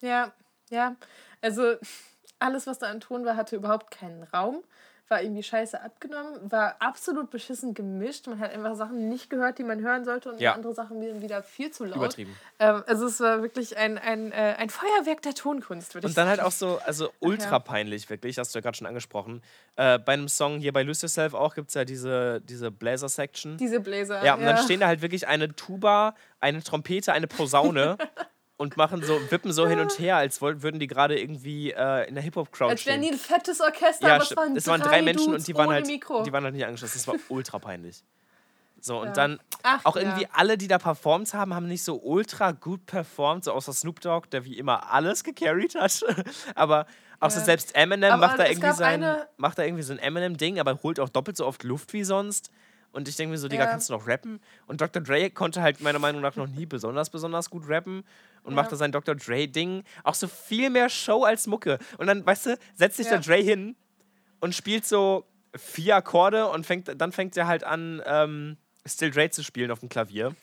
Ja, 0.00 0.32
ja. 0.70 0.96
Also 1.42 1.74
alles, 2.38 2.66
was 2.66 2.78
da 2.78 2.86
an 2.88 3.00
Ton 3.00 3.24
war, 3.24 3.36
hatte 3.36 3.56
überhaupt 3.56 3.90
keinen 3.90 4.22
Raum. 4.24 4.62
War 5.08 5.20
irgendwie 5.22 5.42
scheiße 5.42 5.82
abgenommen, 5.82 6.52
war 6.52 6.76
absolut 6.78 7.30
beschissen 7.30 7.74
gemischt. 7.74 8.28
Man 8.28 8.38
hat 8.38 8.52
einfach 8.52 8.76
Sachen 8.76 9.08
nicht 9.08 9.28
gehört, 9.28 9.58
die 9.58 9.64
man 9.64 9.80
hören 9.80 10.04
sollte 10.04 10.30
und 10.30 10.40
Ja. 10.40 10.52
andere 10.54 10.72
Sachen 10.72 11.00
wieder, 11.00 11.20
wieder 11.20 11.42
viel 11.42 11.72
zu 11.72 11.84
laut. 11.84 11.96
Übertrieben. 11.96 12.36
Ähm, 12.60 12.84
also 12.86 13.06
es 13.06 13.18
war 13.18 13.42
wirklich 13.42 13.76
ein, 13.76 13.98
ein, 13.98 14.30
äh, 14.30 14.54
ein 14.56 14.70
Feuerwerk 14.70 15.20
der 15.22 15.34
Tonkunst, 15.34 15.94
würde 15.96 16.06
ich 16.06 16.12
Und 16.12 16.16
dann 16.16 16.28
halt 16.28 16.36
sagen. 16.36 16.46
auch 16.46 16.52
so, 16.52 16.78
also 16.86 17.10
ultra 17.18 17.58
peinlich, 17.58 18.08
wirklich, 18.08 18.38
hast 18.38 18.54
du 18.54 18.58
ja 18.58 18.62
gerade 18.62 18.76
schon 18.76 18.86
angesprochen. 18.86 19.42
Äh, 19.74 19.98
bei 19.98 20.12
einem 20.12 20.28
Song 20.28 20.60
hier 20.60 20.72
bei 20.72 20.84
Lose 20.84 21.02
Yourself 21.06 21.34
auch 21.34 21.56
gibt 21.56 21.70
es 21.70 21.74
ja 21.74 21.84
diese, 21.84 22.40
diese 22.42 22.70
Blazer-Section. 22.70 23.56
Diese 23.58 23.80
Bläser. 23.80 24.24
Ja, 24.24 24.34
und 24.34 24.44
dann 24.44 24.58
stehen 24.58 24.78
da 24.78 24.86
halt 24.86 25.02
wirklich 25.02 25.26
eine 25.26 25.52
Tuba, 25.56 26.14
eine 26.38 26.62
Trompete, 26.62 27.12
eine 27.12 27.26
Posaune 27.26 27.98
und 28.60 28.76
machen 28.76 29.02
so, 29.02 29.30
wippen 29.30 29.54
so 29.54 29.66
hin 29.66 29.80
und 29.80 29.98
her, 29.98 30.16
als 30.16 30.42
würden 30.42 30.78
die 30.78 30.86
gerade 30.86 31.18
irgendwie 31.18 31.72
äh, 31.72 32.06
in 32.06 32.14
der 32.14 32.22
Hip-Hop-Crowd 32.22 32.72
Als 32.72 32.84
wären 32.84 33.00
die 33.00 33.08
ein 33.08 33.16
fettes 33.16 33.58
Orchester, 33.62 34.06
Ja, 34.06 34.16
aber 34.16 34.24
es 34.24 34.36
waren, 34.36 34.54
es 34.54 34.66
waren 34.66 34.82
drei, 34.82 34.88
drei 34.90 35.02
Menschen 35.02 35.32
und 35.32 35.48
die 35.48 35.54
waren 35.54 35.70
halt, 35.70 35.86
Mikro. 35.86 36.22
die 36.24 36.30
waren 36.32 36.44
halt 36.44 36.52
nicht 36.54 36.66
angeschlossen. 36.66 36.98
Das 36.98 37.08
war 37.08 37.16
ultra 37.30 37.58
peinlich. 37.58 38.02
So, 38.82 39.00
und 39.00 39.08
Ja. 39.08 39.12
dann 39.14 39.40
Ach, 39.62 39.82
auch 39.86 39.96
ja. 39.96 40.02
irgendwie 40.02 40.26
alle, 40.30 40.58
die 40.58 40.68
da 40.68 40.76
performt 40.76 41.32
haben, 41.32 41.54
haben 41.54 41.68
nicht 41.68 41.82
so 41.82 42.02
ultra 42.02 42.52
gut 42.52 42.84
performt, 42.84 43.44
so 43.44 43.52
außer 43.52 43.72
Snoop 43.72 44.02
Dogg, 44.02 44.28
der 44.30 44.44
wie 44.44 44.58
immer 44.58 44.92
alles 44.92 45.24
gecarried 45.24 45.74
hat. 45.74 46.04
aber 46.54 46.84
auch 47.18 47.30
so 47.30 47.38
Ja. 47.38 47.44
selbst 47.46 47.74
Eminem 47.74 48.12
Aber 48.12 48.26
macht 48.26 48.38
da 48.40 48.46
irgendwie 48.46 48.72
sein, 48.72 49.16
macht 49.38 49.58
da 49.58 49.62
irgendwie 49.64 49.84
so 49.84 49.94
ein 49.94 49.98
Eminem-Ding, 49.98 50.60
aber 50.60 50.78
holt 50.82 51.00
auch 51.00 51.08
doppelt 51.08 51.38
so 51.38 51.46
oft 51.46 51.62
Luft 51.62 51.94
wie 51.94 52.04
sonst. 52.04 52.50
Und 52.92 53.06
ich 53.08 53.16
denke 53.16 53.30
mir 53.32 53.38
so, 53.38 53.46
Digga, 53.48 53.64
Ja. 53.64 53.70
kannst 53.70 53.88
du 53.88 53.92
noch 53.92 54.06
rappen? 54.06 54.40
Und 54.66 54.80
Dr. 54.80 55.00
Dre 55.02 55.30
konnte 55.30 55.62
halt 55.62 55.80
meiner 55.80 55.98
Meinung 56.00 56.20
nach 56.20 56.34
noch 56.36 56.48
nie 56.48 56.66
besonders, 56.66 57.10
besonders 57.10 57.48
gut 57.50 57.68
rappen 57.68 58.02
und 58.42 58.52
Ja. 58.52 58.56
machte 58.56 58.74
sein 58.76 58.90
Dr. 58.92 59.14
Dre-Ding. 59.14 59.84
Auch 60.02 60.14
so 60.14 60.26
viel 60.26 60.70
mehr 60.70 60.88
Show 60.88 61.22
als 61.24 61.46
Mucke. 61.46 61.78
Und 61.98 62.06
dann, 62.08 62.26
weißt 62.26 62.46
du, 62.46 62.58
setzt 62.74 62.96
sich 62.96 63.06
Ja. 63.06 63.12
der 63.12 63.20
Dre 63.20 63.36
hin 63.42 63.76
und 64.40 64.54
spielt 64.54 64.86
so 64.86 65.24
vier 65.56 65.96
Akkorde 65.96 66.48
und 66.48 66.66
fängt, 66.66 67.00
dann 67.00 67.12
fängt 67.12 67.36
er 67.36 67.46
halt 67.46 67.64
an, 67.64 68.02
ähm, 68.06 68.56
Still 68.86 69.10
Dre 69.10 69.30
zu 69.30 69.44
spielen 69.44 69.70
auf 69.70 69.80
dem 69.80 69.88
Klavier. 69.88 70.34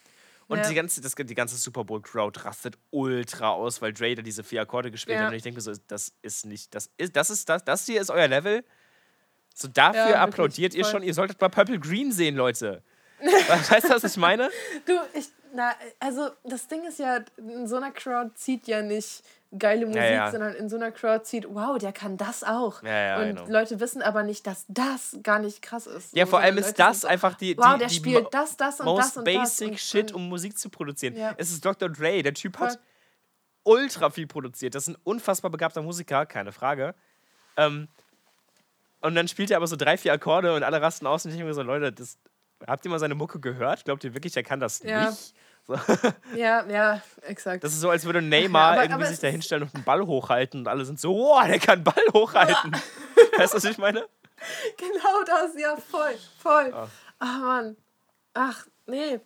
Und 0.48 0.60
Ja. 0.60 0.70
die 0.70 0.76
ganze, 0.76 1.02
das, 1.02 1.16
die 1.16 1.36
ganze 1.36 1.58
Super 1.58 1.84
Bowl-Crowd 1.84 2.40
rastet 2.46 2.78
ultra 2.92 3.50
aus, 3.50 3.82
weil 3.82 3.92
Dre 3.92 4.16
da 4.16 4.22
diese 4.22 4.46
vier 4.46 4.62
Akkorde 4.62 4.92
gespielt 4.92 5.20
hat. 5.20 5.28
Und 5.30 5.34
ich 5.34 5.44
denke 5.44 5.58
mir 5.58 5.62
so, 5.62 5.74
das 5.88 6.14
ist 6.22 6.46
nicht, 6.46 6.74
das 6.74 6.90
ist, 6.98 7.16
das 7.18 7.30
ist, 7.30 7.50
das, 7.50 7.66
das 7.66 7.86
hier 7.86 8.00
ist 8.00 8.10
euer 8.10 8.30
Level. 8.30 8.64
So 9.58 9.68
dafür 9.68 10.12
Ja, 10.12 10.22
applaudiert 10.22 10.76
ihr 10.76 10.84
voll. 10.84 10.92
schon. 10.92 11.04
Ihr 11.04 11.16
solltet 11.16 11.42
mal 11.42 11.50
Purple 11.50 11.80
Green 11.80 12.12
sehen, 12.12 12.36
Leute. 12.36 12.84
weißt 13.20 13.86
du, 13.86 13.90
was 13.90 14.04
ich 14.04 14.16
meine? 14.18 14.52
Du, 14.86 14.94
ich, 15.16 15.30
na, 15.56 15.74
also 16.00 16.30
das 16.44 16.68
Ding 16.68 16.86
ist 16.86 17.00
ja, 17.00 17.22
in 17.38 17.68
so 17.68 17.78
einer 17.78 17.90
Crowd 17.90 18.36
zieht 18.36 18.68
ja 18.68 18.84
nicht 18.84 19.24
geile 19.58 19.88
Musik, 19.88 20.02
ja. 20.04 20.30
sondern 20.30 20.54
in 20.54 20.70
so 20.70 20.76
einer 20.76 20.92
Crowd 20.92 21.24
zieht, 21.24 21.48
wow, 21.50 21.80
der 21.80 21.92
kann 21.92 22.18
das 22.18 22.44
auch. 22.44 22.84
Ja, 22.84 22.90
ja, 22.90 23.18
und 23.18 23.36
genau. 23.38 23.48
Leute 23.48 23.80
wissen 23.80 24.04
aber 24.04 24.22
nicht, 24.22 24.46
dass 24.46 24.66
das 24.68 25.18
gar 25.24 25.40
nicht 25.40 25.64
krass 25.64 25.88
ist. 25.88 26.16
Ja, 26.16 26.26
So, 26.26 26.32
vor 26.32 26.40
allem 26.42 26.60
ist 26.60 26.68
Leute 26.68 26.78
das 26.78 27.02
sind 27.02 27.10
einfach 27.10 27.34
die, 27.34 27.56
die, 27.56 27.58
wow, 27.58 27.80
der 27.80 27.88
die 27.88 27.96
spielt 27.96 28.32
das, 28.32 28.58
das 28.58 28.80
und 28.80 28.86
most 28.86 29.00
das 29.00 29.18
und 29.18 29.28
das. 29.28 29.34
basic 29.34 29.70
und, 29.70 29.80
Shit, 29.80 30.12
um 30.12 30.30
Musik 30.30 30.56
zu 30.56 30.70
produzieren. 30.70 31.16
Ja. 31.16 31.34
Es 31.38 31.50
ist 31.50 31.66
Dr. 31.66 31.90
Dre. 31.90 32.22
Der 32.22 32.36
Typ 32.36 32.60
hat 32.60 32.78
ultra 33.64 34.12
viel 34.12 34.28
produziert. 34.28 34.76
Das 34.76 34.84
ist 34.88 34.90
ein 34.96 35.02
unfassbar 35.04 35.50
begabter 35.50 35.82
Musiker, 35.82 36.28
keine 36.28 36.52
Frage. 36.52 36.94
Ähm, 37.56 37.88
und 39.02 39.16
dann 39.16 39.28
spielt 39.28 39.52
er 39.52 39.58
aber 39.58 39.68
so 39.68 39.76
drei, 39.76 39.98
vier 39.98 40.14
Akkorde 40.14 40.56
und 40.56 40.64
alle 40.64 40.82
rasten 40.82 41.06
aus 41.08 41.26
und 41.26 41.32
ich 41.32 41.38
denke 41.38 41.48
mir 41.48 41.54
so, 41.54 41.62
Leute, 41.64 41.92
das, 41.92 42.18
habt 42.66 42.84
ihr 42.86 42.92
mal 42.92 43.00
seine 43.00 43.16
Mucke 43.16 43.40
gehört? 43.40 43.86
Glaubt 43.86 44.04
ihr 44.04 44.14
wirklich, 44.14 44.36
er 44.36 44.44
kann 44.44 44.60
das 44.60 44.82
Ja. 44.84 45.10
nicht? 45.10 45.34
So. 45.66 45.76
Ja, 46.36 46.66
ja, 46.68 47.02
exakt. 47.24 47.64
Das 47.64 47.74
ist 47.74 47.82
so, 47.82 47.90
als 47.90 48.06
würde 48.06 48.22
Neymar 48.24 48.74
aber- 48.74 48.84
irgendwie 48.84 49.04
aber 49.04 49.06
sich 49.06 49.20
da 49.20 49.28
hinstellen 49.28 49.64
und 49.64 49.76
einen 49.76 49.84
Ball 49.84 50.02
hochhalten 50.06 50.62
und 50.62 50.68
alle 50.68 50.86
sind 50.86 51.00
so, 51.00 51.14
oh, 51.16 51.42
der 51.46 51.60
kann 51.60 51.76
einen 51.76 51.84
Ball 51.84 52.04
hochhalten. 52.14 52.72
weißt 53.38 53.54
du, 53.54 53.58
was 53.58 53.64
ich 53.66 53.78
meine? 53.78 54.06
genau 54.78 55.24
das, 55.26 55.60
ja, 55.60 55.76
voll, 55.76 56.16
voll. 56.40 56.72
Ah. 56.74 56.88
Ach, 57.20 57.40
Mann. 57.42 57.78
Ach, 58.34 58.66
nee. 58.86 59.20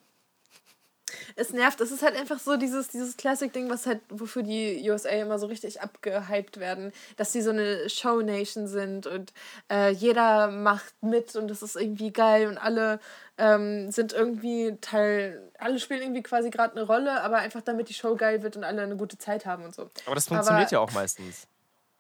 Es 1.36 1.52
nervt. 1.54 1.82
Es 1.82 1.92
ist 1.92 2.04
halt 2.04 2.16
einfach 2.16 2.40
so 2.40 2.58
dieses, 2.58 2.88
dieses 2.90 3.18
Classic-Ding, 3.18 3.70
was 3.70 3.86
halt, 3.86 4.02
wofür 4.10 4.44
die 4.44 4.90
USA 4.90 5.10
immer 5.10 5.40
so 5.40 5.48
richtig 5.48 5.82
abgehypt 5.82 6.60
werden, 6.60 6.92
dass 7.18 7.32
sie 7.32 7.42
so 7.42 7.52
eine 7.52 7.90
Show-Nation 7.90 8.68
sind 8.68 9.08
und 9.08 9.34
äh, 9.72 9.90
jeder 9.92 10.50
macht 10.52 10.94
mit 11.02 11.36
und 11.36 11.48
das 11.50 11.62
ist 11.62 11.76
irgendwie 11.76 12.12
geil 12.12 12.48
und 12.48 12.58
alle 12.58 13.00
ähm, 13.38 13.92
sind 13.92 14.14
irgendwie 14.14 14.78
Teil, 14.82 15.52
alle 15.58 15.80
spielen 15.80 16.02
irgendwie 16.02 16.24
quasi 16.24 16.50
gerade 16.50 16.76
eine 16.76 16.86
Rolle, 16.86 17.22
aber 17.22 17.38
einfach 17.38 17.62
damit 17.62 17.90
die 17.90 17.94
Show 17.94 18.16
geil 18.16 18.44
wird 18.44 18.56
und 18.58 18.64
alle 18.64 18.82
eine 18.84 18.96
gute 18.98 19.18
Zeit 19.18 19.46
haben 19.46 19.64
und 19.64 19.74
so. 19.74 19.90
Aber 20.06 20.16
das 20.16 20.28
funktioniert 20.28 20.68
Aber- 20.68 20.72
ja 20.74 20.80
auch 20.80 20.92
meistens. 20.92 21.48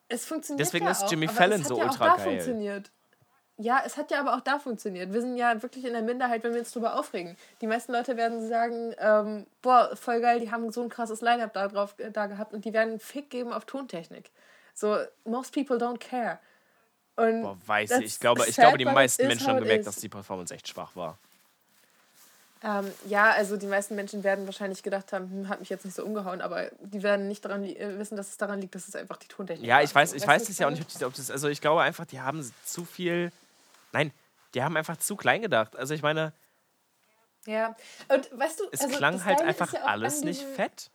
Es 0.07 0.25
funktioniert 0.25 0.67
Deswegen 0.67 0.86
ja 0.86 0.91
ist 0.91 1.03
auch, 1.03 1.09
Jimmy 1.11 1.27
aber 1.27 1.36
Fallon 1.36 1.63
so 1.63 1.77
ja 1.77 1.86
ultra 1.86 2.05
auch 2.05 2.09
da 2.11 2.15
geil. 2.17 2.25
funktioniert. 2.25 2.91
Ja, 3.62 3.82
es 3.86 3.97
hat 3.97 4.12
ja 4.12 4.20
aber 4.20 4.36
auch 4.36 4.41
da 4.41 4.59
funktioniert. 4.59 5.14
Wir 5.14 5.22
sind 5.22 5.38
ja 5.38 5.62
wirklich 5.62 5.86
in 5.86 5.93
der 5.93 6.01
Minderheit, 6.01 6.43
wenn 6.43 6.53
wir 6.53 6.59
uns 6.62 6.72
drüber 6.72 6.97
aufregen. 6.97 7.38
Die 7.62 7.68
meisten 7.68 7.91
Leute 7.91 8.18
werden 8.18 8.47
sagen, 8.47 8.93
ähm, 8.99 9.45
boah, 9.62 9.95
voll 9.95 10.20
geil, 10.22 10.39
die 10.39 10.51
haben 10.51 10.72
so 10.72 10.82
ein 10.82 10.89
krasses 10.89 11.22
Line-Up 11.22 11.53
da 11.53 11.68
drauf 11.68 11.95
äh, 11.97 12.12
da 12.12 12.26
gehabt 12.26 12.53
und 12.53 12.66
die 12.66 12.74
werden 12.74 12.89
einen 12.89 12.99
Fick 12.99 13.30
geben 13.30 13.53
auf 13.53 13.66
Tontechnik. 13.66 14.32
So, 14.74 14.97
most 15.26 15.53
people 15.53 15.78
don't 15.78 15.99
care. 15.99 16.39
Und 17.16 17.43
Boah, 17.43 17.57
weiß 17.66 17.91
ich. 17.99 18.05
Ich 18.05 18.20
glaube, 18.20 18.45
ich 18.47 18.55
glaube 18.55 18.78
die 18.78 18.86
meisten 18.86 19.24
is 19.24 19.28
Menschen 19.28 19.47
haben 19.47 19.57
it 19.57 19.64
gemerkt, 19.64 19.86
dass 19.86 19.97
die 19.97 20.09
Performance 20.09 20.53
echt 20.53 20.68
schwach 20.68 20.95
war. 20.95 21.18
Ähm, 22.64 22.91
ja, 23.07 23.32
also 23.32 23.57
die 23.57 23.66
meisten 23.66 23.95
Menschen 23.95 24.24
werden 24.24 24.45
wahrscheinlich 24.45 24.84
gedacht 24.84 25.14
haben, 25.14 25.32
hm, 25.32 25.49
hat 25.49 25.59
mich 25.59 25.70
jetzt 25.70 25.84
nicht 25.84 25.95
so 25.95 26.05
umgehauen, 26.05 26.41
aber 26.41 26.70
die 26.80 27.01
werden 27.01 27.28
nicht 27.28 27.43
daran 27.43 27.64
äh, 27.64 27.97
wissen, 27.97 28.16
dass 28.16 28.30
es 28.30 28.38
daran 28.38 28.62
liegt, 28.62 28.76
dass 28.76 28.88
es 28.88 28.95
einfach 28.95 29.18
die 29.18 29.28
Tontechnik 29.28 29.68
Ja, 29.68 29.78
war. 29.78 29.84
ich 29.84 29.93
weiß, 29.93 30.14
ich 30.14 30.26
weiß 30.26 30.47
es 30.47 30.59
ja 30.59 30.68
auch 30.68 30.72
nicht, 30.72 31.03
ob 31.03 31.14
das, 31.16 31.32
also 31.32 31.47
ich 31.47 31.59
glaube 31.59 31.82
einfach, 31.82 32.05
die 32.05 32.22
haben 32.22 32.49
zu 32.64 32.86
viel. 32.86 33.32
Nein, 33.94 34.14
Die 34.54 34.64
haben 34.64 34.76
einfach 34.76 34.98
zu 34.98 35.16
klein 35.16 35.42
gedacht. 35.42 35.76
Also 35.76 35.94
ich 35.94 36.02
meine, 36.02 36.34
Ja. 37.46 37.76
Und 38.10 38.38
weißt 38.38 38.60
du, 38.60 38.66
es 38.72 38.82
also 38.82 38.98
klang 38.98 39.24
halt 39.24 39.42
einfach 39.42 39.74
ja 39.74 39.84
alles 39.84 40.24
nicht 40.24 40.42
fett. 40.42 40.92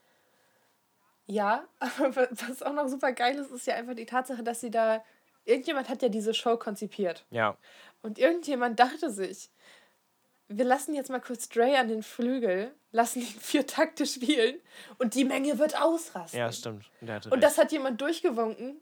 Ja, 1.25 1.65
aber 1.79 2.29
was 2.31 2.63
auch 2.63 2.73
noch 2.73 2.87
super 2.87 3.11
geil 3.11 3.37
ist, 3.37 3.51
ist 3.51 3.67
ja 3.67 3.75
einfach 3.75 3.95
die 3.95 4.05
Tatsache, 4.05 4.43
dass 4.43 4.61
sie 4.61 4.71
da. 4.71 5.03
Irgendjemand 5.43 5.87
hat 5.87 6.01
ja 6.01 6.09
diese 6.09 6.33
Show 6.33 6.57
konzipiert. 6.57 7.25
Ja. 7.29 7.57
Und 8.01 8.19
irgendjemand 8.19 8.79
dachte 8.79 9.09
sich, 9.09 9.49
wir 10.49 10.65
lassen 10.65 10.93
jetzt 10.93 11.09
mal 11.09 11.21
kurz 11.21 11.49
Dre 11.49 11.77
an 11.77 11.87
den 11.87 12.03
Flügel, 12.03 12.73
lassen 12.91 13.21
ihn 13.21 13.27
vier 13.39 13.65
Takte 13.65 14.05
spielen 14.05 14.59
und 14.97 15.15
die 15.15 15.25
Menge 15.25 15.57
wird 15.59 15.79
ausrasten. 15.81 16.39
Ja, 16.39 16.51
stimmt. 16.51 16.89
Und 17.01 17.09
recht. 17.09 17.43
das 17.43 17.57
hat 17.57 17.71
jemand 17.71 18.01
durchgewunken 18.01 18.77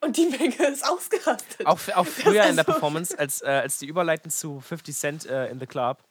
und 0.00 0.16
die 0.16 0.26
Menge 0.26 0.66
ist 0.68 0.84
ausgerastet. 0.88 1.66
Auch, 1.66 1.80
auch 1.94 2.06
früher 2.06 2.44
in 2.46 2.56
der 2.56 2.64
so- 2.64 2.72
Performance, 2.72 3.18
als, 3.18 3.42
äh, 3.42 3.46
als 3.46 3.78
die 3.78 3.86
überleiten 3.86 4.30
zu 4.30 4.60
50 4.60 4.94
Cent 4.96 5.26
äh, 5.26 5.48
in 5.48 5.58
the 5.60 5.66
Club, 5.66 6.02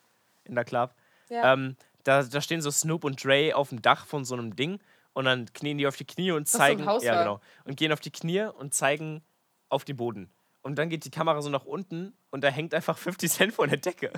in 0.45 0.55
der 0.55 0.65
Club, 0.65 0.93
Ja. 1.29 1.53
ähm, 1.53 1.75
da, 2.03 2.23
da 2.23 2.41
stehen 2.41 2.61
so 2.61 2.71
Snoop 2.71 3.03
und 3.03 3.23
Dre 3.23 3.53
auf 3.55 3.69
dem 3.69 3.81
Dach 3.81 4.05
von 4.05 4.23
so 4.25 4.33
einem 4.35 4.55
Ding 4.55 4.79
und 5.13 5.25
dann 5.25 5.51
knien 5.53 5.77
die 5.77 5.87
auf 5.87 5.95
die 5.97 6.05
Knie 6.05 6.31
und 6.31 6.47
so 6.47 6.57
zeigen. 6.57 6.85
Haus 6.85 7.03
ja, 7.03 7.19
genau. 7.23 7.41
Und 7.65 7.75
gehen 7.77 7.91
auf 7.91 7.99
die 7.99 8.11
Knie 8.11 8.43
und 8.43 8.73
zeigen 8.73 9.23
auf 9.69 9.83
den 9.83 9.97
Boden. 9.97 10.29
Und 10.61 10.75
dann 10.75 10.89
geht 10.89 11.03
die 11.05 11.11
Kamera 11.11 11.41
so 11.41 11.49
nach 11.49 11.65
unten 11.65 12.13
und 12.29 12.43
da 12.43 12.49
hängt 12.49 12.73
einfach 12.73 12.97
50 12.97 13.31
Cent 13.31 13.53
vor 13.53 13.67
der 13.67 13.77
Decke. 13.77 14.11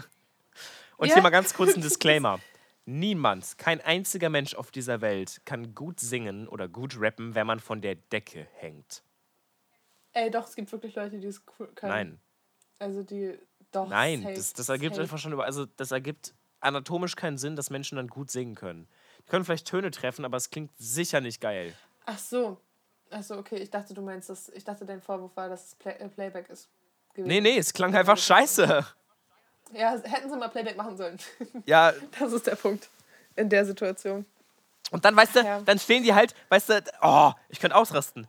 Und 0.97 1.07
Ja. 1.07 1.13
hier 1.15 1.23
mal 1.23 1.29
ganz 1.29 1.53
kurz 1.53 1.75
ein 1.75 1.81
Disclaimer. 1.81 2.39
Niemand, 2.85 3.57
kein 3.57 3.81
einziger 3.81 4.29
Mensch 4.29 4.55
auf 4.55 4.71
dieser 4.71 4.99
Welt 5.01 5.41
kann 5.45 5.75
gut 5.75 5.99
singen 5.99 6.47
oder 6.47 6.67
gut 6.67 6.95
rappen, 6.99 7.35
wenn 7.35 7.45
man 7.45 7.59
von 7.59 7.81
der 7.81 7.95
Decke 7.95 8.47
hängt. 8.55 9.03
Ey, 10.13 10.31
doch, 10.31 10.47
es 10.47 10.55
gibt 10.55 10.71
wirklich 10.71 10.95
Leute, 10.95 11.19
die 11.19 11.27
es 11.27 11.41
cool 11.59 11.67
können. 11.75 11.91
Nein. 11.91 12.19
Also 12.79 13.03
die. 13.03 13.37
Doch. 13.71 13.87
Nein, 13.87 14.23
safe, 14.23 14.33
das, 14.33 14.53
das 14.53 14.69
ergibt 14.69 14.95
safe. 14.95 15.03
einfach 15.03 15.17
schon 15.19 15.33
über. 15.33 15.45
Also, 15.45 15.65
das 15.77 15.91
ergibt 15.91 16.33
anatomisch 16.59 17.15
keinen 17.15 17.37
Sinn, 17.37 17.55
dass 17.55 17.69
Menschen 17.69 17.97
dann 17.97 18.07
gut 18.07 18.31
singen 18.31 18.55
können. 18.55 18.87
Die 19.25 19.29
können 19.29 19.45
vielleicht 19.45 19.67
Töne 19.67 19.91
treffen, 19.91 20.25
aber 20.25 20.37
es 20.37 20.49
klingt 20.49 20.71
sicher 20.77 21.21
nicht 21.21 21.39
geil. 21.39 21.73
Ach 22.05 22.17
so. 22.17 22.57
Ach 23.11 23.21
so, 23.23 23.35
okay. 23.37 23.57
Ich 23.57 23.69
dachte, 23.69 23.93
du 23.93 24.01
meinst 24.01 24.29
das. 24.29 24.49
Ich 24.49 24.63
dachte, 24.63 24.85
dein 24.85 25.01
Vorwurf 25.01 25.35
war, 25.35 25.49
dass 25.49 25.67
es 25.67 25.75
Play 25.75 25.93
äh, 25.93 26.09
Playback 26.09 26.49
ist. 26.49 26.69
gewesen. 27.13 27.27
Nee, 27.27 27.41
nee, 27.41 27.57
es 27.57 27.71
klang 27.73 27.93
einfach 27.95 28.17
scheiße. 28.17 28.85
Ja, 29.73 29.91
hätten 30.01 30.29
sie 30.29 30.35
mal 30.37 30.47
Playback 30.49 30.75
machen 30.77 30.97
sollen. 30.97 31.19
Ja, 31.65 31.93
Das 32.19 32.33
ist 32.33 32.47
der 32.47 32.55
Punkt. 32.55 32.89
In 33.35 33.49
der 33.49 33.65
Situation. 33.65 34.25
und 34.91 35.05
dann, 35.05 35.15
weißt 35.15 35.35
du, 35.35 35.39
Ja. 35.41 35.61
dann 35.61 35.77
stehen 35.79 36.03
die 36.03 36.13
halt, 36.13 36.33
weißt 36.49 36.69
du, 36.69 36.83
oh, 37.03 37.31
ich 37.49 37.59
könnte 37.59 37.75
ausrasten. 37.75 38.27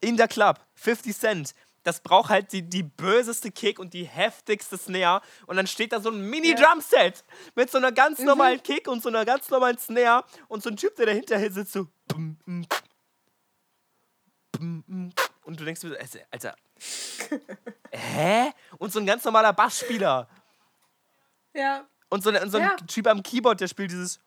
In 0.00 0.16
der 0.16 0.28
Club, 0.28 0.60
50 0.78 1.16
Cent. 1.16 1.54
Das 1.84 2.00
braucht 2.00 2.28
halt 2.28 2.52
die, 2.52 2.62
die 2.62 2.82
böseste 2.82 3.50
Kick 3.50 3.78
und 3.78 3.94
die 3.94 4.04
heftigste 4.04 4.76
Snare. 4.76 5.22
Und 5.46 5.56
dann 5.56 5.66
steht 5.66 5.92
da 5.92 6.00
so 6.00 6.10
ein 6.10 6.20
Mini-Drumset 6.28 7.24
mit 7.54 7.70
so 7.70 7.78
einer 7.78 7.92
ganz 7.92 8.18
normalen 8.20 8.62
Kick 8.62 8.88
und 8.88 9.02
so 9.02 9.08
einer 9.08 9.24
ganz 9.24 9.48
normalen 9.48 9.78
Snare. 9.78 10.24
Und 10.48 10.62
so 10.62 10.70
ein 10.70 10.76
Typ, 10.76 10.96
der 10.96 11.06
dahinter 11.06 11.38
sitzt, 11.50 11.72
so. 11.72 11.86
mm, 12.14 12.36
mm. 12.46 12.62
Und 15.44 15.60
du 15.60 15.64
denkst 15.64 15.80
dir, 15.80 15.90
so, 15.90 16.18
Alter. 16.30 16.54
Hä? 17.92 18.52
Und 18.78 18.92
so 18.92 18.98
ein 18.98 19.06
ganz 19.06 19.24
normaler 19.24 19.52
Bassspieler. 19.52 20.28
Ja. 21.54 21.86
Und 22.10 22.22
so, 22.22 22.30
ein- 22.30 22.50
so 22.50 22.58
ein 22.58 22.64
Ja. 22.64 22.76
Typ 22.86 23.06
am 23.06 23.22
Keyboard, 23.22 23.60
der 23.60 23.68
spielt 23.68 23.90
dieses. 23.90 24.20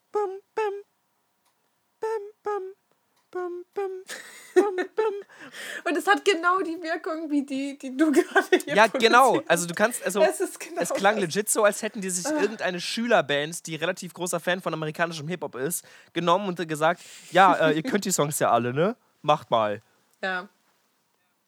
Hat 6.13 6.25
genau 6.25 6.59
die 6.61 6.81
Wirkung 6.81 7.29
wie 7.29 7.45
die, 7.45 7.77
die 7.77 7.95
du 7.95 8.11
gerade 8.11 8.57
hier 8.63 8.75
Ja, 8.75 8.87
genau. 8.87 9.41
Also 9.47 9.67
du 9.67 9.73
kannst, 9.73 10.03
also 10.03 10.21
Es 10.21 10.57
genau 10.59 10.81
es 10.81 10.89
klang 10.93 11.15
das. 11.15 11.21
legit 11.23 11.49
so, 11.49 11.63
als 11.63 11.81
hätten 11.81 12.01
die 12.01 12.09
sich 12.09 12.25
irgendeine 12.25 12.79
Schülerband, 12.79 13.65
die 13.67 13.75
relativ 13.75 14.13
großer 14.13 14.39
Fan 14.39 14.61
von 14.61 14.73
amerikanischem 14.73 15.27
Hip-Hop 15.27 15.55
ist, 15.55 15.85
genommen 16.13 16.47
und 16.47 16.67
gesagt, 16.67 17.01
ja, 17.31 17.69
äh, 17.69 17.73
ihr 17.75 17.83
könnt 17.83 18.05
die 18.05 18.11
Songs 18.11 18.39
ja 18.39 18.51
alle, 18.51 18.73
ne? 18.73 18.95
Macht 19.21 19.49
mal. 19.51 19.81
Ja. 20.21 20.47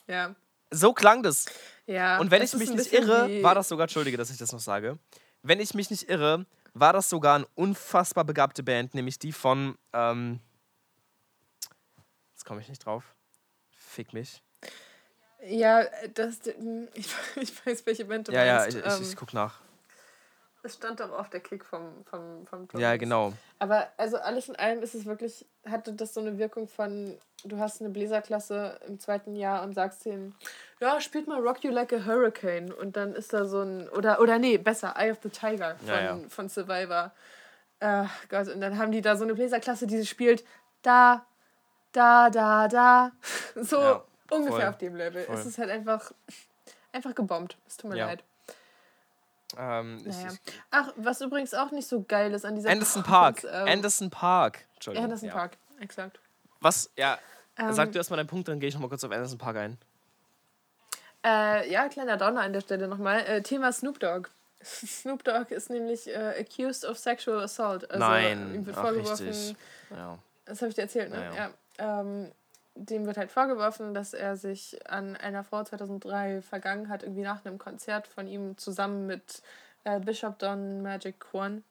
Ja. 0.07 0.35
So 0.71 0.93
klang 0.93 1.21
das. 1.23 1.45
Ja. 1.85 2.19
Und 2.19 2.31
wenn 2.31 2.41
ich 2.41 2.53
mich 2.53 2.71
nicht 2.71 2.91
irre, 2.93 3.27
wie- 3.27 3.43
war 3.43 3.55
das 3.55 3.67
sogar, 3.69 3.83
entschuldige, 3.85 4.17
dass 4.17 4.29
ich 4.29 4.37
das 4.37 4.51
noch 4.51 4.59
sage, 4.59 4.97
wenn 5.43 5.59
ich 5.59 5.73
mich 5.73 5.89
nicht 5.89 6.09
irre, 6.09 6.45
war 6.73 6.93
das 6.93 7.09
sogar 7.09 7.35
eine 7.35 7.47
unfassbar 7.55 8.23
begabte 8.23 8.63
Band, 8.63 8.95
nämlich 8.95 9.19
die 9.19 9.31
von, 9.31 9.77
ähm, 9.93 10.39
jetzt 12.33 12.45
komme 12.45 12.61
ich 12.61 12.69
nicht 12.69 12.85
drauf, 12.85 13.03
fick 13.75 14.13
mich. 14.13 14.41
Ja, 15.47 15.83
das. 16.13 16.39
Ich, 16.93 17.07
ich 17.35 17.65
weiß, 17.65 17.85
welche 17.85 18.05
Band 18.05 18.27
du 18.27 18.31
Ja, 18.31 18.43
ja, 18.43 18.57
meinst. 18.59 18.77
ich, 18.77 18.85
ähm, 18.85 19.01
ich, 19.01 19.09
ich 19.09 19.15
guck 19.15 19.33
nach. 19.33 19.59
Es 20.65 20.75
stand 20.75 21.01
doch 21.01 21.11
auf 21.11 21.29
der 21.29 21.41
Kick 21.41 21.65
vom, 21.65 22.05
vom, 22.05 22.47
vom 22.47 22.67
Drum 22.69 22.79
Ja, 22.79 22.95
genau. 22.95 23.33
Aber 23.59 23.89
also 23.97 24.17
alles 24.17 24.47
in 24.47 24.55
allem 24.55 24.81
ist 24.81 24.95
es 24.95 25.05
wirklich, 25.05 25.45
hatte 25.69 25.91
das 25.91 26.13
so 26.13 26.21
eine 26.21 26.37
Wirkung 26.37 26.69
von, 26.69 27.17
du 27.43 27.59
hast 27.59 27.81
eine 27.81 27.89
Bläserklasse 27.89 28.79
im 28.87 28.97
zweiten 28.97 29.35
Jahr 29.35 29.63
und 29.63 29.73
sagst 29.73 30.05
denen, 30.05 30.33
ja, 30.79 31.01
spielt 31.01 31.27
mal 31.27 31.41
Rock 31.41 31.65
You 31.65 31.71
Like 31.71 31.91
a 31.91 32.05
Hurricane. 32.05 32.71
Und 32.71 32.95
dann 32.95 33.13
ist 33.13 33.33
da 33.33 33.43
so 33.43 33.61
ein, 33.61 33.89
oder, 33.89 34.21
oder 34.21 34.39
nee, 34.39 34.57
besser, 34.57 34.93
Eye 34.97 35.11
of 35.11 35.17
the 35.23 35.29
Tiger 35.29 35.75
von, 35.75 35.87
Ja, 35.87 36.01
ja. 36.01 36.19
von 36.29 36.47
Survivor. 36.47 37.11
Äh, 37.81 38.05
Gott, 38.29 38.47
und 38.47 38.61
dann 38.61 38.77
haben 38.77 38.93
die 38.93 39.01
da 39.01 39.17
so 39.17 39.25
eine 39.25 39.33
Bläserklasse, 39.35 39.85
die 39.85 40.05
spielt 40.05 40.45
da, 40.81 41.25
da, 41.91 42.29
da, 42.29 42.69
da. 42.69 43.11
So 43.55 43.81
Ja, 43.81 44.03
ungefähr 44.35 44.59
voll, 44.59 44.69
auf 44.69 44.77
dem 44.77 44.95
Level. 44.95 45.23
voll. 45.25 45.35
Es 45.35 45.45
ist 45.45 45.57
halt 45.57 45.69
einfach, 45.69 46.11
einfach 46.91 47.15
gebombt. 47.15 47.57
Es 47.67 47.77
tut 47.77 47.91
mir 47.91 47.97
Ja. 47.97 48.05
leid. 48.07 48.23
Ähm, 49.57 49.97
Naja. 50.03 50.29
Ach, 50.71 50.93
was 50.95 51.21
übrigens 51.21 51.53
auch 51.53 51.69
nicht 51.71 51.87
so 51.87 52.03
geil 52.03 52.33
ist 52.33 52.43
an 52.45 52.55
dieser 52.55 52.69
Anderson 52.71 53.03
Park. 53.03 53.35
Performance, 53.41 53.67
ähm, 53.71 53.73
Anderson 53.77 54.09
Park. 54.09 54.59
Entschuldigung. 54.75 55.03
Anderson 55.05 55.27
ja. 55.29 55.33
Park, 55.35 55.57
exakt. 55.79 56.19
Was, 56.59 56.89
ja, 56.97 57.19
Ähm, 57.59 57.71
sag 57.71 57.91
du 57.91 57.99
erstmal 57.99 58.17
deinen 58.17 58.27
Punkt, 58.27 58.47
dann 58.47 58.59
gehe 58.59 58.67
ich 58.69 58.73
nochmal 58.73 58.89
kurz 58.89 59.03
auf 59.03 59.11
Anderson 59.11 59.37
Park 59.37 59.57
ein. 59.57 59.77
Äh, 61.23 61.71
ja, 61.71 61.87
kleiner 61.87 62.17
Downer 62.17 62.41
an 62.41 62.51
der 62.53 62.61
Stelle 62.61 62.87
nochmal. 62.87 63.19
Äh, 63.27 63.41
Thema 63.43 63.71
Snoop 63.71 63.99
Dogg. 63.99 64.29
Snoop 64.63 65.23
Dogg 65.23 65.51
ist 65.53 65.69
nämlich 65.69 66.07
äh, 66.07 66.33
accused 66.39 66.83
of 66.85 66.97
sexual 66.97 67.39
assault. 67.43 67.89
Also, 67.91 67.99
Nein, 68.03 68.55
ihm 68.55 68.65
wird 68.65 68.75
ach, 68.77 68.81
vorgeworfen, 68.81 69.27
richtig. 69.27 69.55
Ja. 69.91 70.17
das 70.45 70.61
habe 70.61 70.69
ich 70.69 70.75
dir 70.75 70.81
erzählt, 70.81 71.11
ne? 71.11 71.23
Ja, 71.23 71.33
Ja. 71.35 71.99
Ähm, 72.01 72.31
dem 72.75 73.05
wird 73.05 73.17
halt 73.17 73.31
vorgeworfen, 73.31 73.93
dass 73.93 74.13
er 74.13 74.35
sich 74.35 74.79
an 74.89 75.15
einer 75.15 75.43
Frau 75.43 75.63
2003 75.63 76.41
vergangen 76.41 76.89
hat, 76.89 77.03
irgendwie 77.03 77.21
nach 77.21 77.45
einem 77.45 77.57
Konzert 77.57 78.07
von 78.07 78.27
ihm 78.27 78.57
zusammen 78.57 79.05
mit 79.05 79.41
äh, 79.83 79.99
Bishop 79.99 80.39
Don 80.39 80.81
Magic 80.81 81.15
Juan. 81.31 81.63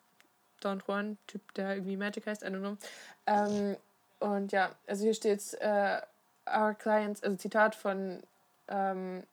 Don 0.61 0.81
Juan, 0.87 1.19
Typ, 1.27 1.55
der 1.55 1.75
irgendwie 1.75 1.97
Magic 1.97 2.27
heißt, 2.27 2.43
I 2.43 2.47
don't 2.47 2.61
know. 2.61 2.77
Ähm, 3.27 3.77
und 4.21 4.53
ja, 4.53 4.71
also 4.87 5.03
hier 5.03 5.15
steht 5.15 5.55
äh, 5.55 6.01
our 6.47 6.75
clients, 6.75 7.23
also 7.25 7.37
Zitat 7.37 7.75
von, 7.75 8.23
ähm, 8.69 9.25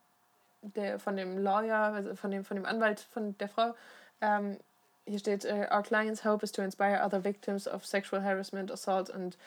der, 0.62 1.00
von 1.00 1.16
dem 1.16 1.38
Lawyer, 1.38 1.94
also 1.94 2.16
von 2.16 2.32
dem, 2.32 2.44
von 2.44 2.58
dem 2.58 2.66
Anwalt 2.66 3.00
von 3.00 3.38
der 3.38 3.50
Frau. 3.50 3.76
Ähm, 4.22 4.58
hier 5.06 5.20
steht, 5.20 5.46
äh, 5.46 5.68
our 5.72 5.84
client's 5.84 6.26
hope 6.26 6.44
is 6.44 6.52
to 6.52 6.64
inspire 6.64 7.04
other 7.04 7.24
victims 7.24 7.68
of 7.68 7.86
sexual 7.86 8.24
harassment, 8.24 8.72
assault 8.72 9.12
and 9.12 9.38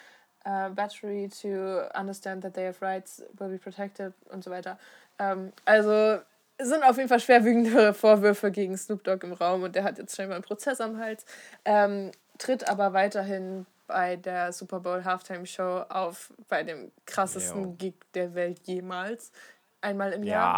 uh, 0.44 0.70
battery 0.70 1.28
to 1.42 1.88
understand 1.98 2.42
that 2.42 2.54
they 2.54 2.66
have 2.66 2.80
rights, 2.80 3.22
will 3.38 3.48
be 3.48 3.58
protected 3.58 4.12
und 4.30 4.44
so 4.44 4.50
weiter. 4.50 4.78
Ähm, 5.18 5.52
also 5.64 6.20
sind 6.60 6.82
auf 6.84 6.96
jeden 6.96 7.08
Fall 7.08 7.20
schwerwiegende 7.20 7.94
Vorwürfe 7.94 8.50
gegen 8.50 8.76
Snoop 8.76 9.04
Dogg 9.04 9.26
im 9.26 9.32
Raum 9.32 9.62
und 9.62 9.74
der 9.74 9.84
hat 9.84 9.98
jetzt 9.98 10.16
scheinbar 10.16 10.36
einen 10.36 10.44
Prozess 10.44 10.80
am 10.80 10.98
Hals, 10.98 11.24
ähm, 11.64 12.12
tritt 12.38 12.68
aber 12.68 12.92
weiterhin 12.92 13.66
bei 13.86 14.16
der 14.16 14.52
Super 14.52 14.80
Bowl 14.80 15.04
Halftime 15.04 15.46
Show 15.46 15.84
auf, 15.88 16.32
bei 16.48 16.62
dem 16.62 16.90
krassesten 17.04 17.62
Jo. 17.64 17.74
Gig 17.78 17.94
der 18.14 18.34
Welt 18.34 18.60
jemals. 18.64 19.32
Einmal 19.80 20.12
im 20.12 20.22
Jahr. 20.22 20.54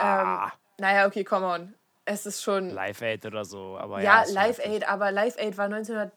Ja. 0.00 0.44
Ähm, 0.44 0.52
naja, 0.78 1.06
okay, 1.06 1.24
come 1.24 1.46
on. 1.46 1.74
Es 2.04 2.26
ist 2.26 2.42
schon. 2.42 2.70
Live 2.70 3.02
Aid 3.02 3.26
oder 3.26 3.44
so, 3.44 3.76
aber 3.78 4.00
ja. 4.02 4.24
ja, 4.24 4.32
Live. 4.32 4.60
Aid, 4.60 4.88
aber 4.88 5.10
Live 5.10 5.36
Aid 5.38 5.58
war 5.58 5.64
1900 5.64 6.12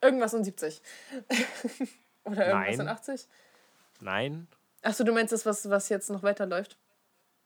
irgendwas 0.00 0.34
und 0.34 0.44
70. 0.44 0.80
Oder 2.24 2.46
irgendwas 2.46 2.76
Nein. 2.76 2.80
und 2.80 2.88
80? 2.88 3.28
Nein, 4.00 4.48
Achso, 4.82 5.04
du 5.04 5.12
meinst 5.12 5.32
das, 5.32 5.44
was, 5.44 5.68
was 5.68 5.88
jetzt 5.88 6.10
noch 6.10 6.22
weiterläuft? 6.22 6.78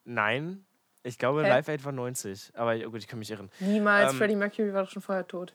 nein. 0.05 0.65
Ich 1.07 1.19
glaube, 1.19 1.45
Hä? 1.45 1.49
Live 1.51 1.69
Aid 1.69 1.85
war 1.85 1.93
90. 1.93 2.53
Aber 2.55 2.75
oh 2.77 2.91
gut, 2.91 3.01
ich 3.01 3.07
kann 3.07 3.19
mich 3.19 3.31
irren. 3.31 3.51
Niemals. 3.61 4.13
Ähm, 4.13 4.19
Freddie 4.19 4.37
Mercury 4.37 4.73
war 4.73 4.85
doch 4.85 4.91
schon 4.91 5.03
vorher 5.03 5.27
tot. 5.27 5.55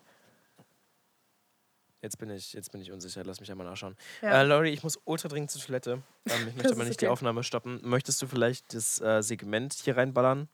Jetzt 2.03 2.19
bin 2.19 2.29
ich, 2.29 2.53
jetzt 2.53 2.71
bin 2.71 2.81
ich 2.81 2.91
unsicher. 2.91 3.23
Lass 3.23 3.39
mich 3.39 3.49
einmal 3.49 3.65
nachschauen. 3.65 3.97
Ja. 4.21 4.41
Äh, 4.41 4.45
Lori, 4.45 4.69
ich 4.69 4.83
muss 4.83 4.99
ultra 5.05 5.27
dringend 5.27 5.49
zur 5.49 5.59
Toilette. 5.59 6.03
Ähm, 6.27 6.47
ich 6.49 6.55
möchte 6.55 6.73
aber 6.73 6.83
nicht 6.83 7.01
die 7.01 7.07
okay. 7.07 7.11
Aufnahme 7.11 7.43
stoppen. 7.43 7.79
Möchtest 7.81 8.21
du 8.21 8.27
vielleicht 8.27 8.75
das 8.75 9.01
äh, 9.01 9.23
Segment 9.23 9.73
hier 9.73 9.97
reinballern? 9.97 10.47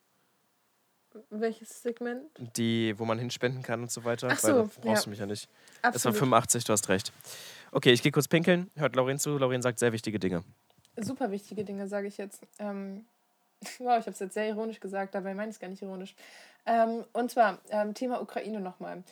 Welches 1.29 1.81
Segment? 1.81 2.29
Die, 2.55 2.97
wo 2.97 3.03
man 3.03 3.19
hinspenden 3.19 3.63
kann 3.63 3.81
und 3.81 3.91
so 3.91 4.05
weiter? 4.05 4.29
Ach 4.31 4.41
Weil 4.43 4.51
so, 4.51 4.63
da 4.63 4.69
brauchst 4.81 4.85
ja. 4.85 5.03
du 5.03 5.09
mich 5.09 5.19
ja 5.19 5.25
nicht. 5.25 5.49
Es 5.77 5.83
war 5.83 5.89
Absolut. 5.89 6.17
85, 6.19 6.63
du 6.63 6.71
hast 6.71 6.87
recht. 6.87 7.11
Okay, 7.75 7.91
ich 7.91 8.01
gehe 8.01 8.13
kurz 8.13 8.29
pinkeln. 8.29 8.71
Hört 8.77 8.95
Lauren 8.95 9.19
zu. 9.19 9.37
Lauren 9.37 9.61
sagt 9.61 9.79
sehr 9.79 9.91
wichtige 9.91 10.17
Dinge. 10.17 10.45
Super 10.95 11.29
wichtige 11.29 11.65
Dinge, 11.65 11.89
sage 11.89 12.07
ich 12.07 12.15
jetzt. 12.15 12.41
Ähm, 12.57 13.05
wow, 13.79 13.99
ich 13.99 14.05
habe 14.05 14.11
es 14.11 14.19
jetzt 14.19 14.33
sehr 14.33 14.47
ironisch 14.47 14.79
gesagt, 14.79 15.13
dabei 15.13 15.33
meine 15.33 15.49
ich 15.49 15.57
es 15.57 15.59
gar 15.59 15.67
nicht 15.67 15.81
ironisch. 15.81 16.15
Ähm, 16.65 17.03
und 17.11 17.31
zwar 17.31 17.59
ähm, 17.71 17.93
Thema 17.93 18.21
Ukraine 18.21 18.61
nochmal. 18.61 19.03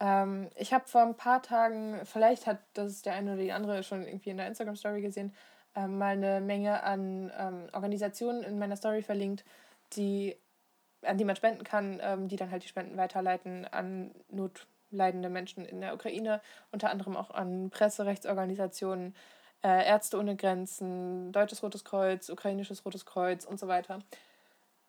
Ähm, 0.00 0.48
ich 0.56 0.72
habe 0.72 0.88
vor 0.88 1.02
ein 1.02 1.14
paar 1.14 1.42
Tagen, 1.42 2.00
vielleicht 2.02 2.48
hat 2.48 2.58
das 2.74 3.02
der 3.02 3.12
eine 3.12 3.34
oder 3.34 3.42
die 3.42 3.52
andere 3.52 3.84
schon 3.84 4.04
irgendwie 4.04 4.30
in 4.30 4.36
der 4.38 4.48
Instagram-Story 4.48 5.00
gesehen, 5.00 5.32
ähm, 5.76 5.96
mal 5.98 6.14
eine 6.14 6.40
Menge 6.40 6.82
an 6.82 7.30
ähm, 7.38 7.68
Organisationen 7.72 8.42
in 8.42 8.58
meiner 8.58 8.76
Story 8.76 9.02
verlinkt, 9.02 9.44
die, 9.92 10.34
an 11.02 11.18
die 11.18 11.24
man 11.24 11.36
spenden 11.36 11.62
kann, 11.62 12.00
die 12.26 12.34
dann 12.34 12.50
halt 12.50 12.64
die 12.64 12.68
Spenden 12.68 12.96
weiterleiten 12.96 13.64
an 13.64 14.10
notleidende 14.90 15.28
Menschen 15.28 15.64
in 15.64 15.80
der 15.80 15.94
Ukraine, 15.94 16.40
unter 16.72 16.90
anderem 16.90 17.16
auch 17.16 17.30
an 17.30 17.70
Presserechtsorganisationen, 17.70 19.14
äh, 19.62 19.86
Ärzte 19.86 20.18
ohne 20.18 20.36
Grenzen, 20.36 21.32
Deutsches 21.32 21.62
Rotes 21.62 21.84
Kreuz, 21.84 22.28
Ukrainisches 22.28 22.84
Rotes 22.84 23.04
Kreuz 23.04 23.44
und 23.44 23.58
so 23.58 23.68
weiter. 23.68 24.00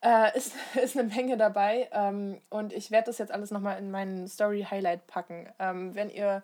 Äh, 0.02 0.38
ist, 0.38 0.54
ist 0.82 0.97
eine 0.97 1.08
Menge 1.08 1.38
dabei 1.38 1.89
ähm, 1.91 2.39
und 2.50 2.74
ich 2.74 2.91
werde 2.91 3.08
das 3.08 3.18
jetzt 3.18 3.32
alles 3.32 3.52
nochmal 3.52 3.78
in 3.80 3.91
meinen 3.91 4.28
Story-Highlight 4.28 5.08
packen. 5.08 5.50
Ähm, 5.60 5.95
wenn 5.95 6.10
ihr 6.10 6.43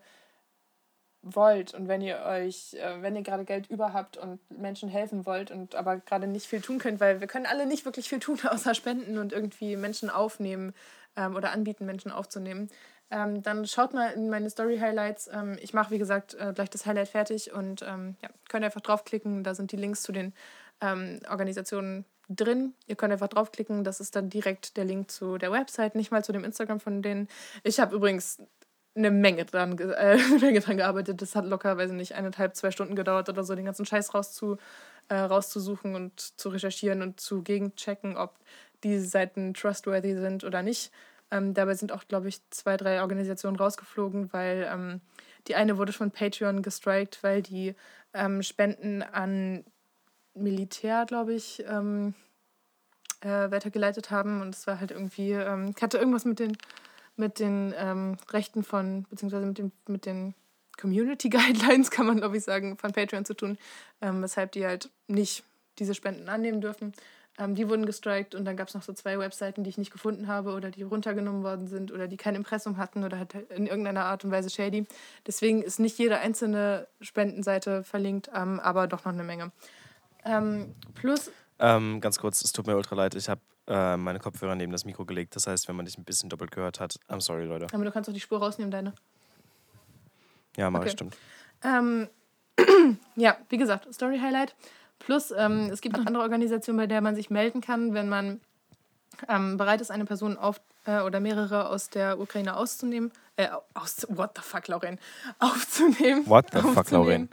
wollt 1.22 1.74
und 1.74 1.88
wenn 1.88 2.02
ihr 2.02 2.20
euch, 2.20 2.76
äh, 2.76 3.02
wenn 3.02 3.16
ihr 3.16 3.24
gerade 3.24 3.46
Geld 3.46 3.68
über 3.70 3.94
habt 3.94 4.16
und 4.18 4.40
Menschen 4.52 4.90
helfen 4.90 5.26
wollt 5.26 5.50
und 5.50 5.74
aber 5.74 5.98
gerade 5.98 6.28
nicht 6.28 6.46
viel 6.46 6.62
tun 6.62 6.78
könnt, 6.78 7.00
weil 7.00 7.20
wir 7.20 7.28
können 7.28 7.48
alle 7.48 7.66
nicht 7.66 7.86
wirklich 7.86 8.10
viel 8.10 8.20
tun, 8.20 8.40
außer 8.48 8.76
spenden 8.76 9.18
und 9.18 9.34
irgendwie 9.34 9.76
Menschen 9.76 10.10
aufnehmen 10.10 10.74
ähm, 11.16 11.36
oder 11.36 11.52
anbieten, 11.52 11.86
Menschen 11.86 12.12
aufzunehmen, 12.12 12.70
ähm, 13.16 13.42
dann 13.42 13.66
schaut 13.66 13.94
mal 13.94 14.10
in 14.10 14.30
meine 14.30 14.50
Story-Highlights. 14.50 15.30
Ähm, 15.32 15.58
ich 15.62 15.74
mache, 15.74 15.92
wie 15.92 15.98
gesagt, 15.98 16.34
äh, 16.34 16.52
gleich 16.54 16.70
das 16.70 16.86
Highlight 16.86 17.08
fertig 17.08 17.54
und 17.54 17.82
ähm, 17.82 18.18
ja, 18.22 18.30
könnt 18.50 18.66
einfach 18.66 18.82
draufklicken. 18.82 19.44
Da 19.44 19.56
sind 19.56 19.72
die 19.72 19.78
Links 19.78 20.04
zu 20.04 20.12
den 20.12 20.34
ähm, 20.82 21.22
Organisationen 21.30 22.04
drin. 22.28 22.74
Ihr 22.88 22.98
könnt 22.98 23.14
einfach 23.14 23.30
draufklicken. 23.30 23.86
Das 23.86 24.02
ist 24.02 24.18
dann 24.18 24.30
direkt 24.30 24.76
der 24.76 24.84
Link 24.84 25.10
zu 25.10 25.38
der 25.38 25.54
Website, 25.54 25.96
nicht 25.96 26.12
mal 26.12 26.26
zu 26.26 26.34
dem 26.34 26.44
Instagram 26.44 26.82
von 26.82 27.02
denen. 27.02 27.30
Ich 27.64 27.80
habe 27.80 27.96
übrigens 27.96 28.40
eine 28.96 29.12
Menge 29.12 29.46
dran, 29.46 29.80
äh, 29.80 29.86
eine 29.96 30.40
Menge 30.40 30.60
dran 30.60 30.76
gearbeitet. 30.76 31.22
Das 31.22 31.38
hat 31.38 31.46
locker, 31.46 31.78
weiß 31.78 31.92
ich 31.92 31.98
nicht, 31.98 32.16
eineinhalb, 32.16 32.54
zwei 32.58 32.72
Stunden 32.72 32.98
gedauert 32.98 33.30
oder 33.30 33.46
so, 33.46 33.56
den 33.56 33.66
ganzen 33.66 33.86
Scheiß 33.86 34.14
rauszu, 34.14 34.58
äh, 35.08 35.16
rauszusuchen 35.16 35.96
und 35.96 36.20
zu 36.20 36.50
recherchieren 36.50 37.02
und 37.02 37.22
zu 37.22 37.44
gegenchecken, 37.44 38.18
ob 38.18 38.36
diese 38.84 39.06
Seiten 39.06 39.54
trustworthy 39.54 40.16
sind 40.16 40.44
oder 40.44 40.62
nicht. 40.64 40.92
Ähm, 41.32 41.54
dabei 41.54 41.74
sind 41.74 41.92
auch, 41.92 42.08
glaube 42.08 42.28
ich, 42.28 42.40
zwei, 42.50 42.78
drei 42.78 43.02
Organisationen 43.02 43.58
rausgeflogen, 43.58 44.32
weil 44.32 44.70
ähm, 44.72 45.02
die 45.48 45.56
eine 45.56 45.78
wurde 45.78 45.94
von 45.94 46.12
Patreon 46.12 46.62
gestrikt, 46.62 47.24
weil 47.24 47.42
die 47.42 47.76
ähm, 48.14 48.42
Spenden 48.44 49.02
an 49.02 49.64
Militär, 50.34 51.06
glaube 51.06 51.34
ich, 51.34 51.64
ähm, 51.68 52.14
äh, 53.22 53.50
weitergeleitet 53.52 54.12
haben. 54.12 54.42
Und 54.42 54.56
es 54.56 54.68
war 54.68 54.80
halt 54.80 54.92
irgendwie, 54.92 55.32
ähm, 55.32 55.74
hatte 55.82 55.98
irgendwas 55.98 56.26
mit 56.26 56.40
den, 56.40 56.58
mit 57.16 57.40
den 57.40 57.74
ähm, 57.78 58.18
Rechten 58.32 58.64
von, 58.64 59.06
beziehungsweise 59.10 59.46
mit, 59.46 59.58
dem, 59.58 59.72
mit 59.88 60.06
den 60.06 60.36
Community 60.80 61.30
Guidelines, 61.30 61.90
kann 61.90 62.06
man, 62.06 62.18
glaube 62.18 62.38
ich, 62.38 62.44
sagen, 62.44 62.78
von 62.78 62.92
Patreon 62.92 63.26
zu 63.26 63.34
tun, 63.34 63.58
weshalb 64.00 64.52
die 64.52 64.66
halt 64.66 64.90
nicht 65.08 65.44
diese 65.80 65.96
Spenden 65.96 66.30
annehmen 66.30 66.62
dürfen. 66.62 66.94
Ähm, 67.38 67.56
die 67.56 67.68
wurden 67.68 67.86
gestrikt 67.86 68.34
und 68.34 68.46
dann 68.46 68.56
gab 68.56 68.70
es 68.70 68.74
noch 68.74 68.82
so 68.82 68.94
zwei 68.94 69.20
Webseiten, 69.20 69.64
die 69.64 69.70
ich 69.70 69.78
nicht 69.78 69.92
gefunden 69.92 70.28
habe 70.28 70.54
oder 70.54 70.72
die 70.72 70.84
runtergenommen 70.84 71.44
worden 71.44 71.68
sind 71.68 71.92
oder 71.92 72.08
die 72.08 72.16
kein 72.16 72.36
Impressum 72.36 72.78
hatten 72.78 73.04
oder 73.04 73.18
halt 73.18 73.34
in 73.50 73.68
irgendeiner 73.68 74.06
Art 74.06 74.24
und 74.24 74.32
Weise 74.32 74.50
shady. 74.50 74.86
Deswegen 75.28 75.62
ist 75.62 75.80
nicht 75.80 75.98
jede 75.98 76.18
einzelne 76.20 76.88
Spendenseite 77.02 77.84
verlinkt, 77.84 78.30
ähm, 78.34 78.60
aber 78.62 78.88
doch 78.88 79.04
noch 79.04 79.12
eine 79.12 79.24
Menge. 79.24 79.52
Ähm, 80.24 80.74
plus. 80.94 81.30
Ähm, 81.60 82.00
ganz 82.00 82.20
kurz, 82.20 82.42
es 82.44 82.54
tut 82.54 82.68
mir 82.68 82.76
ultra 82.78 82.96
leid. 82.96 83.16
Ich 83.16 83.28
habe 83.28 83.42
äh, 83.68 83.98
meine 83.98 84.20
Kopfhörer 84.20 84.56
neben 84.56 84.72
das 84.72 84.86
Mikro 84.86 85.06
gelegt. 85.06 85.36
Das 85.36 85.48
heißt, 85.48 85.68
wenn 85.68 85.76
man 85.76 85.86
dich 85.86 85.98
ein 85.98 86.04
bisschen 86.04 86.30
doppelt 86.30 86.52
gehört 86.52 86.80
hat, 86.80 87.00
I'm 87.10 87.22
sorry, 87.22 87.46
Leute. 87.46 87.68
Aber 87.74 87.84
du 87.84 87.92
kannst 87.92 88.10
auch 88.10 88.14
die 88.14 88.20
Spur 88.20 88.40
rausnehmen, 88.40 88.72
deine. 88.72 88.94
Ja, 90.56 90.70
mach 90.70 90.80
okay. 90.80 90.90
ich, 90.90 90.94
stimmt. 90.94 91.18
Ähm, 91.64 92.08
ja, 93.16 93.38
wie 93.50 93.58
gesagt, 93.58 93.94
Story 93.94 94.20
Highlight. 94.20 94.56
Plus, 95.00 95.32
ähm, 95.32 95.70
es 95.72 95.82
gibt 95.82 95.98
noch 95.98 96.06
andere 96.06 96.24
Organisationen, 96.24 96.78
bei 96.78 96.88
der 96.88 97.02
man 97.02 97.16
sich 97.16 97.30
melden 97.30 97.62
kann, 97.62 97.94
wenn 97.94 98.10
man 98.10 98.42
ähm, 99.28 99.58
bereit 99.58 99.82
ist, 99.82 99.92
eine 99.92 100.06
Person 100.06 100.38
auf, 100.38 100.62
äh, 100.86 101.02
oder 101.02 101.20
mehrere 101.20 101.70
aus 101.70 101.90
der 101.90 102.20
Ukraine 102.20 102.56
auszunehmen. 102.56 103.12
Äh, 103.38 103.50
aus, 103.74 104.06
what 104.10 104.32
the 104.36 104.42
fuck, 104.42 104.68
Lauren? 104.68 105.00
Aufzunehmen. 105.40 106.28
What 106.28 106.48
the 106.54 106.60
fuck, 106.60 106.90
Lauren? 106.92 107.30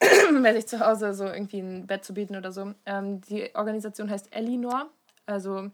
bei 0.42 0.52
sich 0.54 0.66
zu 0.66 0.80
Hause 0.80 1.14
so 1.14 1.24
irgendwie 1.24 1.60
ein 1.60 1.86
Bett 1.86 2.04
zu 2.04 2.14
bieten 2.14 2.36
oder 2.36 2.52
so. 2.52 2.74
Ähm, 2.86 3.20
die 3.22 3.54
Organisation 3.54 4.10
heißt 4.10 4.34
Elinor. 4.34 4.88
Also 5.26 5.70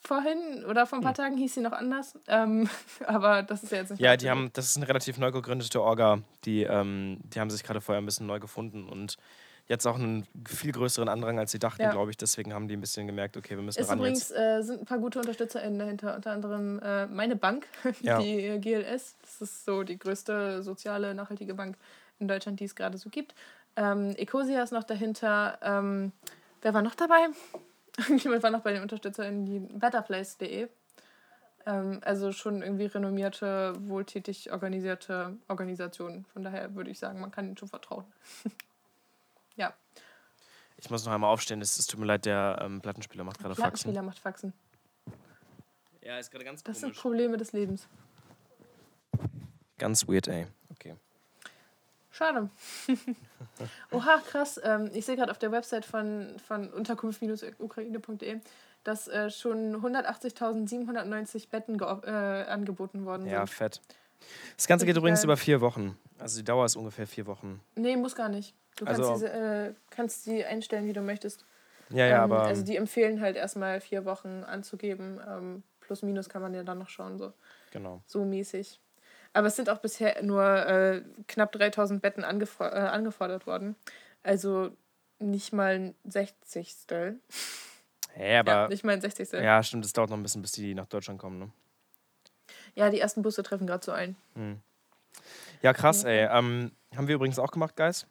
vorhin 0.02 0.66
oder 0.66 0.86
vor 0.86 1.00
ein 1.00 1.02
paar 1.02 1.12
hm. 1.12 1.24
Tagen 1.24 1.38
hieß 1.38 1.56
sie 1.56 1.62
noch 1.62 1.72
anders, 1.72 2.18
ähm, 2.28 2.70
aber 3.06 3.44
das 3.44 3.64
ist 3.64 3.72
ja 3.72 3.80
jetzt 3.80 3.92
nicht. 3.92 4.00
Ja, 4.00 4.18
die 4.18 4.30
haben, 4.30 4.52
das 4.54 4.66
ist 4.66 4.78
eine 4.78 4.88
relativ 4.88 5.18
neu 5.18 5.32
gegründete 5.32 5.82
Orga, 5.82 6.20
die, 6.46 6.64
ähm, 6.64 7.20
die 7.24 7.40
haben 7.40 7.50
sich 7.50 7.64
gerade 7.64 7.82
vorher 7.82 8.02
ein 8.02 8.06
bisschen 8.06 8.28
neu 8.28 8.40
gefunden 8.40 8.88
und 8.88 9.18
jetzt 9.70 9.86
auch 9.86 9.96
einen 9.96 10.28
viel 10.48 10.72
größeren 10.72 11.08
Andrang, 11.08 11.40
als 11.40 11.52
sie 11.52 11.60
dachten, 11.60 11.84
ja. 11.84 11.92
glaube 11.92 12.10
ich. 12.12 12.18
Deswegen 12.18 12.54
haben 12.54 12.68
die 12.68 12.76
ein 12.76 12.82
bisschen 12.82 13.08
gemerkt, 13.08 13.38
okay, 13.38 13.56
wir 13.56 13.64
müssen 13.64 13.80
ist 13.80 13.90
ran 13.90 14.00
übrigens, 14.00 14.30
jetzt. 14.30 14.38
Äh, 14.38 14.62
sind 14.64 14.82
ein 14.82 14.86
paar 14.86 14.98
gute 14.98 15.20
UnterstützerInnen 15.20 15.78
dahinter, 15.78 16.16
unter 16.16 16.32
anderem 16.32 16.80
äh, 16.80 17.06
meine 17.06 17.36
Bank, 17.36 17.68
ja. 18.02 18.20
die 18.20 18.60
GLS. 18.60 19.16
Das 19.22 19.42
ist 19.42 19.66
so 19.66 19.84
die 19.84 19.98
größte 19.98 20.64
soziale, 20.64 21.14
nachhaltige 21.14 21.54
Bank 21.54 21.78
in 22.18 22.28
Deutschland, 22.28 22.60
die 22.60 22.66
es 22.66 22.76
gerade 22.76 22.98
so 22.98 23.10
gibt. 23.10 23.36
Ähm, 23.76 24.16
Ecosia 24.18 24.62
ist 24.64 24.74
noch 24.74 24.84
dahinter. 24.84 25.60
Ähm, 25.62 26.12
wer 26.62 26.74
war 26.74 26.82
noch 26.82 26.96
dabei? 26.96 27.28
Irgendjemand 27.98 28.42
war 28.42 28.50
noch 28.50 28.62
bei 28.62 28.74
den 28.74 28.82
UnterstützerInnen, 28.82 29.46
die 29.46 29.60
betterplace.de. 29.60 30.68
Ähm, 31.68 32.00
also 32.04 32.32
schon 32.32 32.64
irgendwie 32.64 32.88
renommierte, 32.88 33.76
wohltätig 33.82 34.52
organisierte 34.52 35.38
Organisationen. 35.48 36.26
Von 36.34 36.44
daher 36.44 36.74
würde 36.74 36.90
ich 36.90 36.98
sagen, 36.98 37.20
man 37.20 37.30
kann 37.30 37.46
ihnen 37.46 37.58
schon 37.58 37.70
vertrauen. 37.70 38.06
Ich 40.82 40.90
muss 40.90 41.06
noch 41.06 41.12
einmal 41.14 41.32
aufstehen, 41.32 41.62
es 41.62 41.86
tut 41.88 42.00
mir 42.00 42.06
leid, 42.06 42.26
der 42.26 42.60
ähm, 42.62 42.82
Plattenspieler 42.82 43.24
macht 43.24 43.40
gerade 43.40 43.56
Faxen. 43.56 43.64
Plattenspieler 43.64 44.02
macht 44.02 44.20
Faxen. 44.20 44.54
Ja, 46.02 46.18
ist 46.18 46.32
gerade 46.32 46.46
ganz 46.46 46.64
Das 46.64 46.80
komisch. 46.80 46.96
sind 46.96 47.02
Probleme 47.02 47.38
des 47.38 47.52
Lebens. 47.52 47.88
Ganz 49.78 50.08
weird, 50.08 50.28
ey. 50.28 50.48
Schade. 52.20 52.50
Oha, 53.92 54.18
krass. 54.30 54.60
Ähm, 54.62 54.90
ich 54.94 55.06
sehe 55.06 55.16
gerade 55.16 55.32
auf 55.32 55.38
der 55.38 55.54
Website 55.54 55.86
von, 55.86 56.36
von 56.46 56.70
unterkunft-ukraine.de, 56.70 58.42
dass 58.84 59.08
äh, 59.08 59.30
schon 59.30 59.76
180.790 59.78 61.48
Betten 61.50 61.80
äh, 61.80 62.10
angeboten 62.50 63.06
worden 63.06 63.24
sind. 63.24 63.32
Ja, 63.32 63.46
fett. 63.46 63.80
Das 64.58 64.68
Ganze 64.68 64.86
geht 64.86 64.98
übrigens 64.98 65.24
über 65.24 65.38
vier 65.38 65.62
Wochen. 65.62 65.98
Also 66.18 66.40
die 66.40 66.44
Dauer 66.44 66.66
ist 66.66 66.76
ungefähr 66.76 67.08
vier 67.08 67.26
Wochen. 67.26 67.62
Nee, 67.76 67.96
muss 67.96 68.16
gar 68.16 68.28
nicht. 68.28 68.54
Du 68.80 68.86
kannst, 68.86 69.02
also, 69.02 69.14
diese, 69.14 69.30
äh, 69.30 69.74
kannst 69.90 70.26
die 70.26 70.46
einstellen, 70.46 70.88
wie 70.88 70.94
du 70.94 71.02
möchtest. 71.02 71.46
Ja, 71.90 72.06
ja, 72.06 72.24
ähm, 72.24 72.32
aber. 72.32 72.44
Also 72.44 72.64
die 72.64 72.78
empfehlen 72.78 73.20
halt 73.20 73.36
erstmal 73.36 73.82
vier 73.82 74.06
Wochen 74.06 74.46
anzugeben. 74.46 75.20
Ähm, 75.28 75.64
plus, 75.82 76.02
minus 76.02 76.30
kann 76.30 76.42
man 76.42 76.54
ja 76.54 76.64
dann 76.64 76.80
noch 76.80 76.88
schauen. 76.88 77.18
So. 77.18 77.34
Genau. 77.72 78.02
So 78.08 78.24
mäßig. 78.24 78.80
Aber 79.34 79.48
es 79.48 79.58
sind 79.58 79.70
auch 79.70 79.80
bisher 79.80 80.24
nur 80.24 80.44
äh, 80.44 81.02
knapp 81.28 81.52
3000 81.52 82.02
Betten 82.02 82.24
angef 82.24 82.62
äh, 82.62 82.64
angefordert 82.64 83.46
worden. 83.46 83.76
Also 84.24 84.72
nicht 85.20 85.52
mal 85.52 85.74
ein 85.74 85.96
Sechzigstel. 86.06 87.20
Hä, 88.14 88.38
aber. 88.38 88.52
Ja, 88.52 88.68
nicht 88.70 88.86
mal 88.86 88.94
ein 88.94 89.02
Sechzigstel. 89.02 89.44
Ja, 89.44 89.62
stimmt, 89.62 89.84
es 89.84 89.92
dauert 89.92 90.10
noch 90.10 90.18
ein 90.18 90.24
bisschen, 90.24 90.42
bis 90.42 90.54
die 90.54 90.74
nach 90.74 90.88
Deutschland 90.88 91.20
kommen, 91.20 91.38
ne? 91.38 91.52
Ja, 92.76 92.90
die 92.90 93.02
ersten 93.02 93.24
Busse 93.24 93.44
treffen 93.44 93.68
gerade 93.68 93.84
so 93.84 93.92
ein. 93.92 94.16
Hm. 94.36 94.62
Ja, 95.62 95.74
krass, 95.74 96.06
ey. 96.06 96.30
Ähm, 96.32 96.72
haben 96.96 97.08
wir 97.10 97.16
übrigens 97.16 97.40
auch 97.40 97.52
gemacht, 97.52 97.76
Guys. 97.76 98.08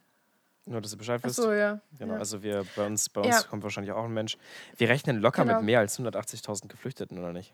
Nur, 0.65 0.81
dass 0.81 0.93
ihr 0.93 0.97
Bescheid 0.97 1.23
wisst. 1.23 1.39
Ach 1.39 1.43
so, 1.43 1.53
ja. 1.53 1.79
Genau, 1.97 2.13
ja. 2.13 2.19
also 2.19 2.43
wir, 2.43 2.65
bei 2.75 2.85
uns, 2.85 3.09
bei 3.09 3.21
uns 3.21 3.41
ja. 3.41 3.43
kommt 3.43 3.63
wahrscheinlich 3.63 3.91
auch 3.91 4.05
ein 4.05 4.13
Mensch. 4.13 4.37
Wir 4.77 4.89
rechnen 4.89 5.19
locker 5.19 5.43
genau. 5.43 5.57
mit 5.57 5.65
mehr 5.65 5.79
als 5.79 5.99
180.000 5.99 6.67
Geflüchteten, 6.67 7.17
oder 7.17 7.33
nicht? 7.33 7.53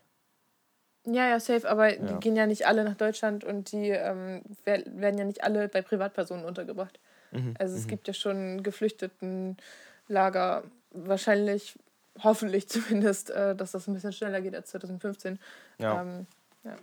Ja, 1.06 1.30
ja, 1.30 1.40
safe, 1.40 1.70
aber 1.70 1.94
ja. 1.94 2.04
die 2.04 2.20
gehen 2.20 2.36
ja 2.36 2.48
nicht 2.48 2.66
alle 2.66 2.84
nach 2.84 2.96
Deutschland 2.96 3.44
und 3.44 3.72
die 3.72 3.90
ähm, 3.90 4.42
werden 4.66 5.18
ja 5.18 5.24
nicht 5.24 5.44
alle 5.44 5.70
bei 5.70 5.82
Privatpersonen 5.82 6.46
untergebracht. 6.46 7.00
Mhm. 7.32 7.54
Also 7.60 7.76
es 7.76 7.86
mhm. 7.86 7.90
gibt 7.90 8.08
ja 8.08 8.14
schon 8.14 8.64
Geflüchtetenlager, 8.64 10.64
wahrscheinlich, 10.92 11.78
hoffentlich 12.24 12.68
zumindest, 12.70 13.30
äh, 13.30 13.56
dass 13.56 13.72
das 13.72 13.88
ein 13.88 13.94
bisschen 13.94 14.14
schneller 14.14 14.42
geht 14.42 14.56
als 14.56 14.72
2015. 14.72 15.40
Ja. 15.78 16.02
Ähm, 16.02 16.26
ja. 16.64 16.76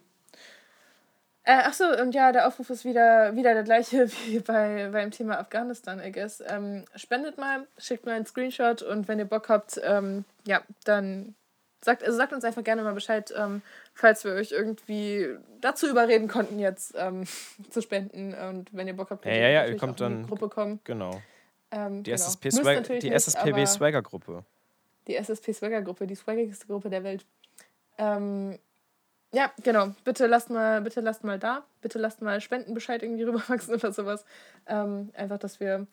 Äh, 1.45 1.53
achso, 1.55 1.84
und 2.01 2.14
ja, 2.14 2.30
der 2.30 2.47
Aufruf 2.47 2.70
ist 2.70 2.84
wieder, 2.84 3.34
wieder 3.34 3.53
der 3.55 3.64
gleiche 3.64 4.09
wie 4.26 4.38
bei, 4.40 4.88
beim 4.93 5.11
Thema 5.11 5.38
Afghanistan, 5.40 6.01
I 6.05 6.12
guess. 6.12 6.43
Ähm, 6.47 6.84
spendet 6.95 7.36
mal, 7.38 7.66
schickt 7.78 8.07
mal 8.07 8.12
einen 8.14 8.26
Screenshot 8.26 8.82
und 8.82 9.09
wenn 9.09 9.18
ihr 9.18 9.24
Bock 9.24 9.49
habt, 9.49 9.80
ähm, 9.82 10.24
ja, 10.47 10.62
dann 10.84 11.34
sagt, 11.84 12.05
also 12.05 12.16
sagt 12.16 12.32
uns 12.32 12.45
einfach 12.45 12.62
gerne 12.62 12.82
mal 12.82 12.95
Bescheid, 12.95 13.34
ähm, 13.36 13.61
falls 13.93 14.22
wir 14.24 14.34
euch 14.34 14.53
irgendwie 14.53 15.30
dazu 15.61 15.88
überreden 15.88 16.28
konnten, 16.28 16.61
jetzt 16.61 16.95
ähm, 16.97 17.24
zu 17.70 17.82
spenden. 17.82 18.34
Und 18.34 18.68
wenn 18.72 18.86
ihr 18.86 18.95
Bock 18.97 19.11
habt, 19.11 19.24
Ja, 19.24 19.32
könnt 19.32 19.43
ja, 19.43 19.49
ja, 19.49 19.51
ihr 19.51 19.59
natürlich 19.62 19.80
kommt 19.80 20.01
auch 20.03 20.07
in 20.07 20.12
die 20.12 20.18
dann. 20.20 20.28
Gruppe 20.28 20.49
kommen. 20.49 20.80
Genau. 20.84 21.20
Ähm, 21.72 22.05
Die, 22.05 22.11
genau. 22.11 22.22
SSP 22.22 22.51
Swag, 22.53 22.84
die 22.84 22.93
nicht, 22.93 23.11
SSPW 23.12 23.51
aber- 23.53 23.66
Swagger 23.66 24.03
Gruppe. 24.03 24.45
Die 25.09 25.16
SSP 25.16 25.53
Swagger 25.53 25.82
Gruppe, 25.82 26.07
die 26.07 26.14
swaggigste 26.14 26.66
Gruppe 26.68 26.88
der 26.88 27.03
Welt. 27.03 27.24
Ähm, 27.99 28.61
ja, 29.33 29.51
genau. 29.62 29.95
Bitte 30.05 30.26
lasst 30.26 30.51
mal, 30.51 30.80
bitte 30.83 31.01
lasst 31.01 31.24
mal 31.24 31.39
da. 31.39 31.64
Bitte 31.80 31.99
lasst 31.99 32.20
mal 32.20 32.41
Spendenbescheid 32.41 33.03
irgendwie 33.03 33.22
rüberwachsen 33.24 33.74
oder 33.74 33.93
sowas. 33.93 34.24
Ähm, 34.66 35.11
einfach, 35.14 35.39
dass 35.39 35.59
wir 35.59 35.76
ein 35.76 35.89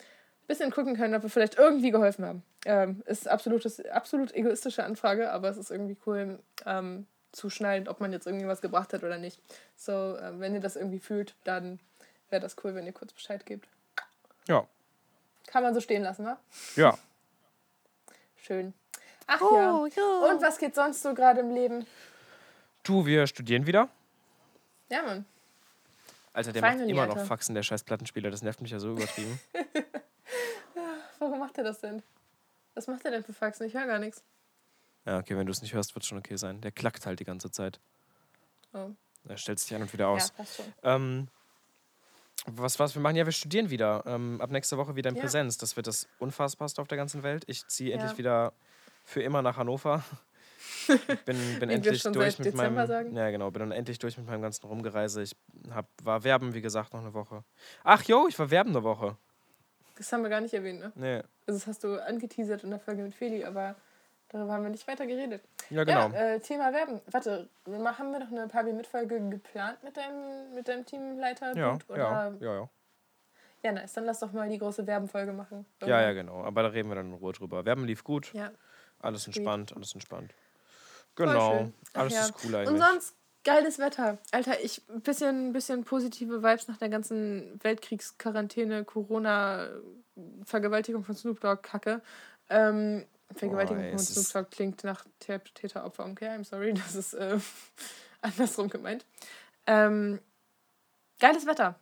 bisschen 0.48 0.72
gucken 0.72 0.96
können, 0.96 1.16
ob 1.16 1.24
wir 1.24 1.30
vielleicht 1.30 1.58
irgendwie 1.58 1.92
geholfen 1.92 2.26
haben. 2.26 2.44
Ähm, 2.66 3.02
ist 3.06 3.28
absolutes, 3.28 3.84
absolut 3.88 4.34
egoistische 4.34 4.84
Anfrage, 4.84 5.32
aber 5.32 5.50
es 5.50 5.58
ist 5.58 5.72
irgendwie 5.72 5.98
cool 6.06 6.40
ähm, 6.66 7.08
zu 7.32 7.50
schneiden, 7.50 7.88
ob 7.88 8.02
man 8.02 8.12
jetzt 8.12 8.28
irgendwie 8.28 8.48
was 8.48 8.62
gebracht 8.62 8.92
hat 8.94 9.04
oder 9.04 9.18
nicht. 9.18 9.40
So, 9.78 10.18
ähm, 10.18 10.42
wenn 10.42 10.54
ihr 10.54 10.62
das 10.62 10.76
irgendwie 10.76 11.00
fühlt, 11.00 11.36
dann 11.46 11.80
wäre 12.30 12.42
das 12.42 12.58
cool, 12.64 12.76
wenn 12.76 12.86
ihr 12.86 12.94
kurz 12.94 13.14
Bescheid 13.14 13.46
gebt. 13.46 13.68
Ja. 14.48 14.68
Kann 15.48 15.64
man 15.64 15.74
so 15.74 15.80
stehen 15.80 16.04
lassen, 16.04 16.26
wa? 16.26 16.38
Ja. 16.76 16.98
Schön. 18.36 18.74
Ach 19.28 19.42
ja. 19.42 19.72
Und 19.72 20.42
was 20.42 20.58
geht 20.58 20.76
sonst 20.76 21.04
so 21.04 21.14
gerade 21.14 21.42
im 21.42 21.54
Leben? 21.54 21.86
Du, 22.84 23.06
wir 23.06 23.28
studieren 23.28 23.68
wieder. 23.68 23.90
Ja, 24.90 25.02
Mann. 25.04 25.26
Alter, 26.34 26.54
der 26.54 26.62
macht 26.62 26.72
Finally, 26.74 26.92
immer 26.92 27.06
noch 27.08 27.16
Alter. 27.16 27.28
Faxen, 27.28 27.56
der 27.56 27.64
scheiß 27.64 27.84
Plattenspieler. 27.84 28.32
Das 28.32 28.42
nervt 28.42 28.62
mich 28.62 28.72
ja 28.72 28.80
so 28.80 28.92
übertrieben. 28.92 29.40
Warum 31.20 31.40
macht 31.40 31.58
er 31.58 31.64
das 31.66 31.80
denn? 31.82 32.02
Was 32.76 32.88
macht 32.88 33.04
er 33.06 33.12
denn 33.12 33.24
für 33.24 33.34
Faxen? 33.34 33.66
Ich 33.68 33.74
höre 33.74 33.86
gar 33.88 34.00
nichts. 34.00 34.24
ja, 35.06 35.18
okay, 35.18 35.36
wenn 35.36 35.46
du 35.46 35.52
es 35.52 35.62
nicht 35.62 35.74
hörst, 35.74 35.96
wird 35.96 36.06
schon 36.06 36.18
okay 36.20 36.38
sein. 36.38 36.62
Der 36.62 36.72
klackt 36.72 37.06
halt 37.06 37.20
die 37.20 37.26
ganze 37.26 37.52
Zeit. 37.52 37.80
Oh. 38.74 38.92
Er 39.28 39.38
stellt 39.38 39.60
sich 39.60 39.76
an 39.76 39.82
und 39.82 39.92
wieder 39.92 40.08
aus. 40.08 40.30
Ja, 40.30 40.34
passt 40.38 40.56
schon. 40.58 40.66
Ähm, 40.84 41.28
was 42.46 42.80
war's? 42.80 42.96
Wir 42.96 43.02
machen 43.02 43.18
ja, 43.18 43.26
wir 43.26 43.34
studieren 43.34 43.70
wieder. 43.70 44.04
Ähm, 44.06 44.40
ab 44.40 44.50
nächster 44.50 44.78
Woche 44.78 44.96
wieder 44.96 45.10
in 45.10 45.16
Ja. 45.16 45.22
Präsenz. 45.24 45.58
Das 45.58 45.76
wird 45.76 45.88
das 45.88 46.08
Unfassbarste 46.20 46.82
auf 46.82 46.88
der 46.88 46.98
ganzen 46.98 47.22
Welt. 47.22 47.44
Ich 47.48 47.68
ziehe 47.68 47.92
endlich 47.94 48.14
Ja. 48.14 48.18
wieder 48.18 48.54
für 49.04 49.22
immer 49.22 49.42
nach 49.42 49.58
Hannover. 49.58 50.04
bin, 51.26 51.38
bin 51.60 51.70
wir 51.70 51.76
endlich 51.76 52.04
durch 52.04 52.40
mit 52.40 52.48
Dezember 52.48 52.70
meinem. 52.72 52.88
sagen. 52.88 53.16
Ja, 53.16 53.30
genau. 53.32 53.52
Bin 53.52 53.60
dann 53.62 53.72
endlich 53.72 54.00
durch 54.00 54.18
mit 54.18 54.28
meinem 54.28 54.42
ganzen 54.42 54.66
Rumgereise. 54.68 55.22
Ich 55.22 55.36
hab, 55.72 55.88
war 56.04 56.24
werben, 56.24 56.54
wie 56.54 56.62
gesagt, 56.62 56.94
noch 56.94 57.02
eine 57.02 57.14
Woche. 57.14 57.44
Ach 57.84 58.04
jo, 58.04 58.28
ich 58.28 58.38
war 58.40 58.50
werben 58.52 58.72
eine 58.72 58.84
Woche. 58.84 59.18
Das 59.98 60.12
haben 60.14 60.24
wir 60.24 60.30
gar 60.30 60.42
nicht 60.42 60.54
erwähnt, 60.54 60.80
ne? 60.80 60.92
Nee. 60.96 61.16
Also 61.46 61.60
das 61.60 61.68
hast 61.68 61.84
du 61.84 61.98
angeteasert 62.04 62.64
in 62.64 62.70
der 62.70 62.80
Folge 62.80 63.02
mit 63.04 63.14
Feli, 63.14 63.44
aber 63.44 63.76
darüber 64.30 64.54
haben 64.54 64.64
wir 64.64 64.70
nicht 64.70 64.88
weiter 64.88 65.06
geredet. 65.06 65.44
Ja, 65.70 65.84
genau. 65.84 66.10
Ja, 66.10 66.36
äh, 66.36 66.40
Thema 66.40 66.74
Werben. 66.74 67.02
Warte, 67.12 67.50
haben 67.66 68.12
wir 68.12 68.20
noch 68.20 68.32
eine 68.32 68.48
Pabi-Mitfolge 68.48 69.20
geplant 69.30 69.84
mit 69.84 69.98
deinem, 69.98 70.54
mit 70.56 70.68
deinem 70.68 70.86
Teamleiter? 70.86 71.56
Ja, 71.56 71.74
Dude, 71.74 72.00
ja, 72.00 72.34
ja, 72.40 72.54
ja. 72.56 72.70
Ja, 73.62 73.72
nice. 73.74 73.94
Dann 73.94 74.06
lass 74.06 74.20
doch 74.20 74.32
mal 74.32 74.48
die 74.48 74.58
große 74.58 74.88
Werbenfolge 74.88 75.34
machen. 75.34 75.66
Ja, 75.82 76.02
ja, 76.02 76.14
genau. 76.14 76.44
Aber 76.44 76.64
da 76.64 76.70
reden 76.70 76.90
wir 76.90 76.96
dann 76.96 77.08
in 77.08 77.14
Ruhe 77.14 77.34
drüber. 77.34 77.66
Werben 77.66 77.84
lief 77.86 78.04
gut. 78.04 78.34
Ja, 78.34 78.52
Alles 79.00 79.28
entspannt, 79.28 79.74
alles 79.76 79.94
entspannt. 79.94 80.34
Genau. 81.26 81.72
Alles 81.94 82.14
ja. 82.14 82.22
ist 82.22 82.34
cool 82.44 82.56
eigentlich. 82.56 82.70
Und 82.70 82.78
sonst 82.80 83.16
geiles 83.44 83.80
Wetter. 83.80 84.18
Alter, 84.32 84.62
ich 84.64 84.82
ein 84.90 85.02
bisschen, 85.02 85.54
bisschen 85.54 85.84
positive 85.84 86.44
Vibes 86.44 86.68
nach 86.68 86.78
der 86.78 86.90
ganzen 86.90 87.60
Weltkriegsquarantäne, 87.64 88.86
Corona, 88.86 89.70
Vergewaltigung 90.46 91.04
von 91.04 91.16
Snoop 91.16 91.40
Dogg 91.40 91.62
Kacke. 91.64 92.02
Ähm, 92.50 93.06
Vergewaltigung 93.36 93.84
Boah, 93.84 93.90
von 93.90 94.00
Snoop 94.00 94.34
Dogg 94.34 94.52
klingt 94.52 94.84
nach 94.84 95.06
Tä- 95.22 95.42
Täter-Opfer-Umkehr. 95.54 96.38
I'm 96.38 96.44
sorry, 96.44 96.74
das 96.86 96.96
ist 96.96 97.14
äh, 97.14 97.38
andersrum 98.22 98.70
gemeint. 98.70 99.06
Ähm, 99.68 100.20
geiles 101.20 101.46
Wetter. 101.46 101.76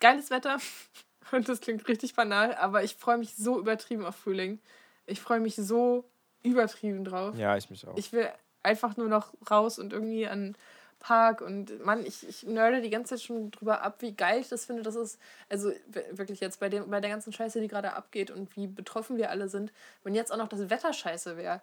Geiles 0.00 0.30
Wetter. 0.30 0.58
Und 1.32 1.48
das 1.48 1.60
klingt 1.60 1.86
richtig 1.86 2.14
banal, 2.14 2.54
aber 2.54 2.82
ich 2.82 2.96
freue 2.96 3.18
mich 3.18 3.36
so 3.36 3.58
übertrieben 3.58 4.04
auf 4.04 4.16
Frühling. 4.16 4.58
Ich 5.06 5.20
freue 5.20 5.38
mich 5.38 5.54
so 5.54 6.04
übertrieben 6.42 7.04
drauf. 7.04 7.36
ja, 7.36 7.56
ich 7.56 7.70
mich 7.70 7.86
auch. 7.86 7.96
Ich 7.96 8.12
will 8.12 8.28
einfach 8.62 8.96
nur 8.96 9.08
noch 9.08 9.32
raus 9.50 9.78
und 9.78 9.92
irgendwie 9.92 10.26
an 10.26 10.56
Park 11.00 11.40
und 11.40 11.82
Mann, 11.84 12.04
ich, 12.04 12.28
ich 12.28 12.44
nerde 12.44 12.82
die 12.82 12.90
ganze 12.90 13.16
Zeit 13.16 13.22
schon 13.22 13.50
drüber 13.50 13.82
ab, 13.82 13.96
wie 14.00 14.12
geil 14.12 14.40
ich 14.40 14.48
das 14.48 14.66
finde. 14.66 14.82
Das 14.82 14.94
ist, 14.94 15.18
also 15.48 15.72
wirklich 16.12 16.40
jetzt 16.40 16.60
bei, 16.60 16.68
dem, 16.68 16.88
bei 16.90 17.00
der 17.00 17.10
ganzen 17.10 17.32
Scheiße, 17.32 17.60
die 17.60 17.68
gerade 17.68 17.94
abgeht 17.94 18.30
und 18.30 18.54
wie 18.56 18.66
betroffen 18.66 19.16
wir 19.16 19.30
alle 19.30 19.48
sind, 19.48 19.72
wenn 20.04 20.14
jetzt 20.14 20.30
auch 20.30 20.36
noch 20.36 20.48
das 20.48 20.68
Wetter 20.70 20.92
scheiße 20.92 21.36
wäre. 21.36 21.62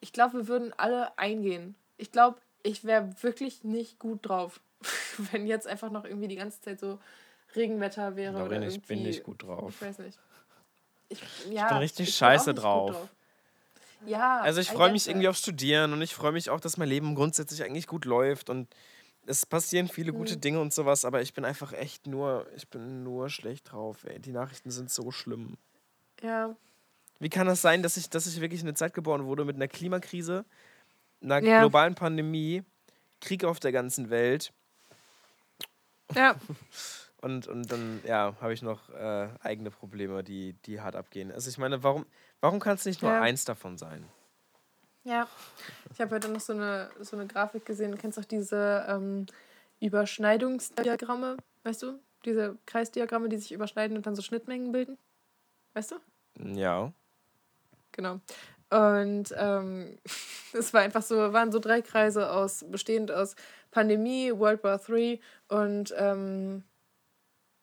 Ich 0.00 0.12
glaube, 0.12 0.38
wir 0.38 0.48
würden 0.48 0.72
alle 0.76 1.18
eingehen. 1.18 1.74
Ich 1.96 2.12
glaube, 2.12 2.38
ich 2.62 2.84
wäre 2.84 3.10
wirklich 3.22 3.64
nicht 3.64 3.98
gut 3.98 4.20
drauf, 4.22 4.60
wenn 5.32 5.46
jetzt 5.46 5.66
einfach 5.66 5.90
noch 5.90 6.04
irgendwie 6.04 6.28
die 6.28 6.36
ganze 6.36 6.60
Zeit 6.60 6.78
so 6.78 7.00
Regenwetter 7.56 8.14
wäre. 8.14 8.36
oder 8.36 8.56
Lauren, 8.56 8.62
ich 8.62 8.80
bin 8.82 9.02
nicht 9.02 9.24
gut 9.24 9.42
drauf. 9.42 9.74
Ich 9.74 9.82
weiß 9.82 9.98
nicht. 9.98 10.18
Ich, 11.08 11.20
ja, 11.50 11.68
bin 11.68 11.78
richtig 11.78 12.06
bin 12.06 12.14
auch 12.14 12.18
scheiße 12.18 12.50
nicht 12.50 12.62
gut 12.62 12.64
drauf. 12.64 13.08
Ja. 14.04 14.40
Also 14.40 14.60
ich 14.60 14.70
freue 14.70 14.92
mich 14.92 15.08
irgendwie 15.08 15.28
aufs 15.28 15.40
Studieren 15.40 15.92
und 15.92 16.02
ich 16.02 16.14
freue 16.14 16.32
mich 16.32 16.50
auch, 16.50 16.60
dass 16.60 16.76
mein 16.76 16.88
Leben 16.88 17.14
grundsätzlich 17.14 17.62
eigentlich 17.64 17.86
gut 17.86 18.04
läuft 18.04 18.50
und 18.50 18.68
es 19.26 19.44
passieren 19.44 19.88
viele 19.88 20.12
gute 20.12 20.36
Dinge 20.36 20.60
und 20.60 20.72
sowas, 20.72 21.04
aber 21.04 21.20
ich 21.20 21.34
bin 21.34 21.44
einfach 21.44 21.72
echt 21.72 22.06
nur, 22.06 22.46
ich 22.54 22.68
bin 22.68 23.02
nur 23.02 23.28
schlecht 23.28 23.72
drauf, 23.72 24.04
ey. 24.04 24.20
Die 24.20 24.30
Nachrichten 24.30 24.70
sind 24.70 24.90
so 24.90 25.10
schlimm. 25.10 25.56
Ja. 26.22 26.54
Wie 27.18 27.28
kann 27.28 27.46
das 27.48 27.60
sein, 27.62 27.82
dass 27.82 27.96
ich, 27.96 28.08
dass 28.10 28.26
ich 28.26 28.40
wirklich 28.40 28.60
in 28.60 28.68
eine 28.68 28.74
Zeit 28.74 28.94
geboren 28.94 29.24
wurde 29.24 29.44
mit 29.44 29.56
einer 29.56 29.66
Klimakrise, 29.68 30.44
einer 31.22 31.42
Ja. 31.42 31.60
globalen 31.60 31.94
Pandemie, 31.96 32.62
Krieg 33.20 33.44
auf 33.44 33.58
der 33.58 33.72
ganzen 33.72 34.10
Welt 34.10 34.52
Ja. 36.14 36.36
und, 37.20 37.48
und 37.48 37.72
dann, 37.72 38.00
ja, 38.06 38.36
habe 38.40 38.52
ich 38.52 38.62
noch 38.62 38.90
äh, 38.90 39.28
eigene 39.40 39.70
Probleme, 39.70 40.22
die, 40.22 40.52
die 40.66 40.80
hart 40.80 40.94
abgehen. 40.94 41.32
Also 41.32 41.50
ich 41.50 41.58
meine, 41.58 41.82
warum, 41.82 42.06
warum 42.40 42.60
kann 42.60 42.74
es 42.74 42.84
nicht 42.84 43.02
nur 43.02 43.12
Ja. 43.12 43.20
eins 43.20 43.44
davon 43.44 43.78
sein? 43.78 44.04
Ja, 45.04 45.28
ich 45.92 46.00
habe 46.00 46.14
heute 46.16 46.28
noch 46.28 46.40
so 46.40 46.52
eine, 46.52 46.90
so 47.00 47.16
eine 47.16 47.26
Grafik 47.28 47.64
gesehen. 47.64 47.92
Du 47.92 47.98
kennst 47.98 48.18
auch 48.18 48.24
diese 48.24 48.84
ähm, 48.88 49.26
Überschneidungsdiagramme, 49.80 51.36
weißt 51.62 51.82
du? 51.82 52.00
Diese 52.24 52.58
Kreisdiagramme, 52.66 53.28
die 53.28 53.36
sich 53.36 53.52
überschneiden 53.52 53.96
und 53.96 54.06
dann 54.06 54.16
so 54.16 54.22
Schnittmengen 54.22 54.72
bilden. 54.72 54.98
Weißt 55.74 55.92
du? 55.92 55.96
Ja. 56.58 56.92
Genau. 57.92 58.20
Und 58.70 59.32
ähm, 59.36 59.96
es 60.52 60.74
war 60.74 60.80
einfach 60.80 61.02
so, 61.02 61.32
waren 61.32 61.52
so 61.52 61.60
drei 61.60 61.82
Kreise 61.82 62.30
aus, 62.30 62.64
bestehend 62.68 63.12
aus 63.12 63.36
Pandemie, 63.70 64.32
World 64.32 64.64
War 64.64 64.80
III 64.88 65.20
und 65.48 65.94
ähm, 65.96 66.64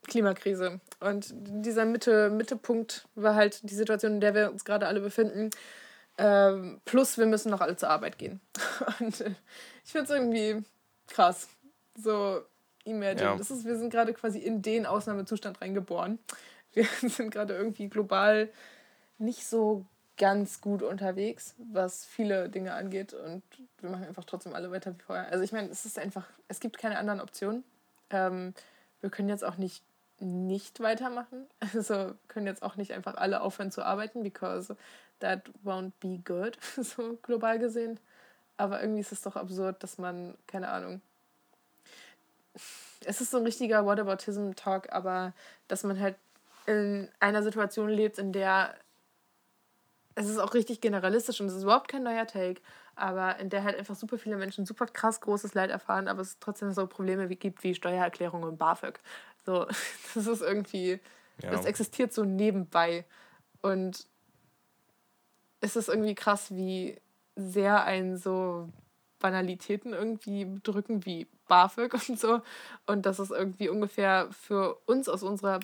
Klimakrise. 0.07 0.79
Und 0.99 1.27
dieser 1.33 1.85
Mitte, 1.85 2.29
Mittepunkt 2.29 3.07
war 3.15 3.35
halt 3.35 3.69
die 3.69 3.75
Situation, 3.75 4.13
in 4.13 4.21
der 4.21 4.33
wir 4.33 4.51
uns 4.51 4.65
gerade 4.65 4.87
alle 4.87 5.01
befinden. 5.01 5.49
Ähm, 6.17 6.81
plus, 6.85 7.17
wir 7.17 7.25
müssen 7.25 7.49
noch 7.49 7.61
alle 7.61 7.75
zur 7.75 7.89
Arbeit 7.89 8.17
gehen. 8.17 8.39
Und 8.99 9.21
äh, 9.21 9.33
ich 9.83 9.91
finde 9.91 10.05
es 10.05 10.09
irgendwie 10.11 10.63
krass. 11.07 11.47
So, 11.95 12.41
imagine. 12.83 13.23
Ja. 13.23 13.35
Das 13.35 13.51
ist, 13.51 13.65
wir 13.65 13.77
sind 13.77 13.91
gerade 13.91 14.13
quasi 14.13 14.39
in 14.39 14.61
den 14.61 14.85
Ausnahmezustand 14.85 15.61
reingeboren. 15.61 16.19
Wir 16.75 16.87
sind 17.01 17.29
gerade 17.29 17.53
irgendwie 17.53 17.87
global 17.87 18.49
nicht 19.19 19.45
so 19.45 19.85
ganz 20.17 20.59
gut 20.59 20.81
unterwegs, 20.81 21.53
was 21.71 22.03
viele 22.03 22.49
Dinge 22.49 22.73
angeht. 22.73 23.13
Und 23.13 23.43
wir 23.79 23.91
machen 23.91 24.05
einfach 24.05 24.25
trotzdem 24.25 24.55
alle 24.55 24.71
weiter 24.71 24.95
wie 24.95 25.03
vorher. 25.03 25.31
Also 25.31 25.43
ich 25.43 25.51
meine, 25.51 25.69
es 25.69 25.85
ist 25.85 25.99
einfach, 25.99 26.25
es 26.47 26.59
gibt 26.59 26.79
keine 26.79 26.97
anderen 26.97 27.21
Optionen. 27.21 27.63
Ähm, 28.09 28.55
wir 29.01 29.09
können 29.09 29.29
jetzt 29.29 29.43
auch 29.43 29.57
nicht 29.57 29.83
nicht 30.23 30.79
weitermachen. 30.79 31.47
Also 31.73 32.13
können 32.27 32.47
jetzt 32.47 32.63
auch 32.63 32.75
nicht 32.75 32.91
einfach 32.93 33.15
alle 33.15 33.41
aufhören 33.41 33.71
zu 33.71 33.83
arbeiten, 33.83 34.23
because 34.23 34.75
that 35.19 35.49
won't 35.63 35.91
be 35.99 36.19
good, 36.23 36.57
so 36.77 37.17
global 37.21 37.59
gesehen. 37.59 37.99
Aber 38.57 38.81
irgendwie 38.81 39.01
ist 39.01 39.11
es 39.11 39.21
doch 39.21 39.35
absurd, 39.35 39.81
dass 39.83 39.97
man, 39.97 40.35
keine 40.47 40.69
Ahnung. 40.69 41.01
Es 43.05 43.19
ist 43.19 43.31
so 43.31 43.37
ein 43.37 43.43
richtiger 43.43 43.85
Whataboutism-Talk, 43.85 44.93
aber 44.93 45.33
dass 45.67 45.83
man 45.83 45.99
halt 45.99 46.15
in 46.65 47.09
einer 47.19 47.43
Situation 47.43 47.89
lebt, 47.89 48.19
in 48.19 48.31
der 48.31 48.75
es 50.15 50.29
ist 50.29 50.37
auch 50.37 50.53
richtig 50.53 50.81
generalistisch 50.81 51.41
und 51.41 51.47
es 51.47 51.55
ist 51.55 51.63
überhaupt 51.63 51.87
kein 51.87 52.03
neuer 52.03 52.27
Take, 52.27 52.61
aber 52.95 53.39
in 53.39 53.49
der 53.49 53.63
halt 53.63 53.77
einfach 53.77 53.95
super 53.95 54.17
viele 54.17 54.37
Menschen 54.37 54.65
super 54.65 54.85
krass 54.85 55.21
großes 55.21 55.53
Leid 55.53 55.71
erfahren, 55.71 56.07
aber 56.07 56.21
es 56.21 56.37
trotzdem 56.39 56.71
so 56.71 56.85
Probleme 56.87 57.27
gibt 57.27 57.63
wie 57.63 57.73
Steuererklärung 57.73 58.43
und 58.43 58.57
BAföG. 58.57 58.99
So, 59.45 59.65
das 60.13 60.27
ist 60.27 60.41
irgendwie, 60.41 60.99
Ja. 61.41 61.51
das 61.51 61.65
existiert 61.65 62.13
so 62.13 62.23
nebenbei 62.23 63.05
und 63.61 64.07
es 65.61 65.75
ist 65.75 65.87
irgendwie 65.89 66.15
krass, 66.15 66.53
wie 66.53 66.97
sehr 67.35 67.83
ein 67.85 68.17
so 68.17 68.69
Banalitäten 69.19 69.93
irgendwie 69.93 70.47
drücken, 70.63 71.05
wie 71.05 71.27
BAföG 71.47 71.93
und 72.09 72.19
so. 72.19 72.41
Und 72.85 73.05
dass 73.05 73.19
es 73.19 73.31
irgendwie 73.31 73.69
ungefähr 73.69 74.27
für 74.31 74.75
uns 74.85 75.07
aus 75.07 75.23
unserer 75.23 75.59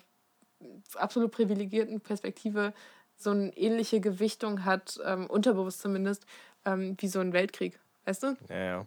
absolut 0.96 1.32
privilegierten 1.32 2.00
Perspektive 2.02 2.74
so 3.18 3.32
eine 3.32 3.56
ähnliche 3.58 4.00
Gewichtung 4.00 4.64
hat, 4.64 5.00
ähm, 5.06 5.28
unterbewusst 5.28 5.82
zumindest, 5.82 6.26
ähm, 6.66 6.96
wie 7.00 7.08
so 7.10 7.20
ein 7.20 7.34
Weltkrieg. 7.34 7.78
Weißt 8.06 8.24
du? 8.24 8.38
Ja, 8.48 8.58
ja. 8.58 8.86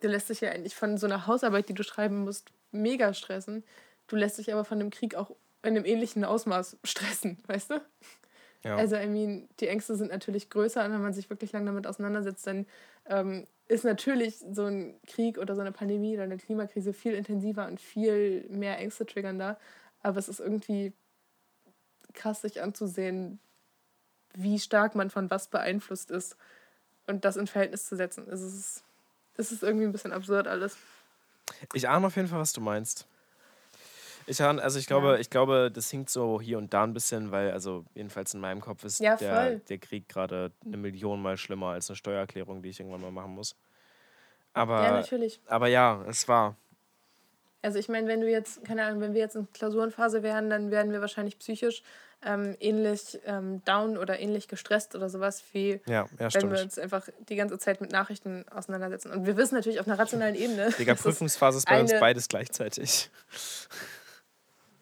Du 0.00 0.08
lässt 0.08 0.30
dich 0.30 0.40
ja 0.40 0.50
eigentlich 0.50 0.74
von 0.74 0.96
so 0.96 1.06
einer 1.06 1.26
Hausarbeit, 1.26 1.68
die 1.68 1.74
du 1.74 1.82
schreiben 1.82 2.24
musst, 2.24 2.50
mega 2.72 3.12
stressen. 3.12 3.62
Du 4.06 4.16
lässt 4.16 4.38
dich 4.38 4.52
aber 4.52 4.64
von 4.64 4.78
dem 4.78 4.90
Krieg 4.90 5.14
auch 5.14 5.30
in 5.62 5.76
einem 5.76 5.84
ähnlichen 5.84 6.24
Ausmaß 6.24 6.78
stressen, 6.84 7.38
weißt 7.46 7.70
du? 7.70 7.80
Ja. 8.64 8.76
Also, 8.76 8.96
I 8.96 9.06
mean, 9.06 9.48
die 9.60 9.68
Ängste 9.68 9.94
sind 9.94 10.10
natürlich 10.10 10.48
größer 10.48 10.84
und 10.84 10.92
wenn 10.92 11.02
man 11.02 11.12
sich 11.12 11.28
wirklich 11.28 11.52
lange 11.52 11.66
damit 11.66 11.86
auseinandersetzt, 11.86 12.46
dann 12.46 12.66
ähm, 13.06 13.46
ist 13.66 13.84
natürlich 13.84 14.38
so 14.38 14.64
ein 14.64 14.98
Krieg 15.06 15.38
oder 15.38 15.54
so 15.54 15.60
eine 15.60 15.72
Pandemie 15.72 16.14
oder 16.14 16.24
eine 16.24 16.38
Klimakrise 16.38 16.92
viel 16.92 17.12
intensiver 17.12 17.66
und 17.66 17.80
viel 17.80 18.46
mehr 18.48 18.78
Ängste 18.78 19.04
triggern 19.04 19.38
da. 19.38 19.58
Aber 20.00 20.18
es 20.18 20.28
ist 20.28 20.40
irgendwie 20.40 20.94
krass, 22.14 22.42
sich 22.42 22.62
anzusehen, 22.62 23.38
wie 24.34 24.58
stark 24.58 24.94
man 24.94 25.10
von 25.10 25.30
was 25.30 25.48
beeinflusst 25.48 26.10
ist 26.10 26.36
und 27.06 27.24
das 27.24 27.36
in 27.36 27.46
Verhältnis 27.46 27.86
zu 27.86 27.96
setzen. 27.96 28.26
Es 28.30 28.40
ist, 28.40 28.84
es 29.36 29.52
ist 29.52 29.62
irgendwie 29.62 29.86
ein 29.86 29.92
bisschen 29.92 30.12
absurd 30.12 30.46
alles. 30.46 30.76
Ich 31.72 31.88
ahne 31.88 32.06
auf 32.06 32.16
jeden 32.16 32.28
Fall, 32.28 32.40
was 32.40 32.52
du 32.52 32.60
meinst. 32.60 33.06
Ich 34.26 34.40
also 34.40 34.78
ich 34.78 34.86
glaube, 34.86 35.08
Ja. 35.08 35.16
ich 35.18 35.30
glaube, 35.30 35.70
das 35.72 35.90
hinkt 35.90 36.10
so 36.10 36.40
hier 36.40 36.58
und 36.58 36.72
da 36.72 36.84
ein 36.84 36.92
bisschen, 36.94 37.30
weil, 37.30 37.50
also 37.50 37.84
jedenfalls 37.94 38.34
in 38.34 38.40
meinem 38.40 38.60
Kopf 38.60 38.84
ist 38.84 39.00
Ja, 39.00 39.16
der, 39.16 39.56
der 39.56 39.78
Krieg 39.78 40.08
gerade 40.08 40.50
eine 40.64 40.76
Million 40.76 41.20
Mal 41.20 41.36
schlimmer 41.36 41.68
als 41.68 41.90
eine 41.90 41.96
Steuererklärung, 41.96 42.62
die 42.62 42.70
ich 42.70 42.80
irgendwann 42.80 43.02
mal 43.02 43.10
machen 43.10 43.34
muss. 43.34 43.56
Aber 44.52 44.82
ja, 44.82 44.92
natürlich. 44.92 45.40
aber 45.46 45.66
ja, 45.66 46.04
es 46.08 46.26
war. 46.28 46.56
Also 47.62 47.78
ich 47.78 47.88
meine, 47.88 48.06
wenn 48.08 48.20
du 48.20 48.30
jetzt, 48.30 48.64
keine 48.64 48.84
Ahnung, 48.84 49.00
wenn 49.00 49.14
wir 49.14 49.20
jetzt 49.20 49.36
in 49.36 49.50
Klausurenphase 49.52 50.22
wären, 50.22 50.50
dann 50.50 50.70
wären 50.70 50.92
wir 50.92 51.00
wahrscheinlich 51.00 51.38
psychisch 51.38 51.82
ähm, 52.24 52.56
ähnlich 52.60 53.18
ähm, 53.26 53.62
down 53.64 53.96
oder 53.96 54.20
ähnlich 54.20 54.48
gestresst 54.48 54.94
oder 54.94 55.08
sowas 55.08 55.42
wie 55.52 55.80
Ja, 55.86 56.06
ja, 56.18 56.32
wenn 56.34 56.50
wir 56.50 56.62
uns 56.62 56.78
einfach 56.78 57.08
die 57.28 57.36
ganze 57.36 57.58
Zeit 57.58 57.80
mit 57.80 57.90
Nachrichten 57.90 58.44
auseinandersetzen. 58.48 59.10
Und 59.12 59.26
wir 59.26 59.36
wissen 59.36 59.54
natürlich 59.54 59.80
auf 59.80 59.86
einer 59.86 59.98
rationalen 59.98 60.34
Ebene. 60.34 60.70
Digga, 60.78 60.94
Prüfungsphase 60.94 61.58
ist 61.58 61.68
bei 61.68 61.80
uns 61.80 61.92
beides 61.98 62.28
gleichzeitig. 62.28 63.10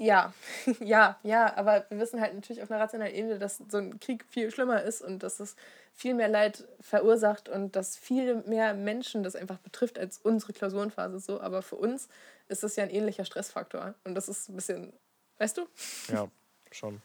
Ja, 0.02 0.34
ja, 0.80 1.16
ja, 1.22 1.56
aber 1.56 1.86
wir 1.88 1.98
wissen 2.00 2.20
halt 2.20 2.34
natürlich 2.34 2.60
auf 2.60 2.70
einer 2.70 2.80
rationalen 2.80 3.14
Ebene, 3.14 3.38
dass 3.38 3.58
so 3.68 3.78
ein 3.78 4.00
Krieg 4.00 4.24
viel 4.28 4.50
schlimmer 4.50 4.82
ist 4.82 5.00
und 5.00 5.22
dass 5.22 5.38
es 5.38 5.54
viel 5.94 6.14
mehr 6.14 6.28
Leid 6.28 6.66
verursacht 6.80 7.48
und 7.48 7.76
dass 7.76 7.96
viel 7.96 8.42
mehr 8.42 8.74
Menschen 8.74 9.22
das 9.22 9.36
einfach 9.36 9.58
betrifft 9.58 10.00
als 10.00 10.18
unsere 10.18 10.52
Klausurenphase 10.52 11.20
so. 11.20 11.40
Aber 11.40 11.62
für 11.62 11.76
uns 11.76 12.08
ist 12.48 12.64
das 12.64 12.74
ja 12.74 12.82
ein 12.82 12.90
ähnlicher 12.90 13.24
Stressfaktor 13.24 13.94
und 14.02 14.16
das 14.16 14.28
ist 14.28 14.48
ein 14.48 14.56
bisschen, 14.56 14.92
weißt 15.38 15.58
du? 15.58 15.66
Ja, 16.08 16.28
schon. 16.72 17.00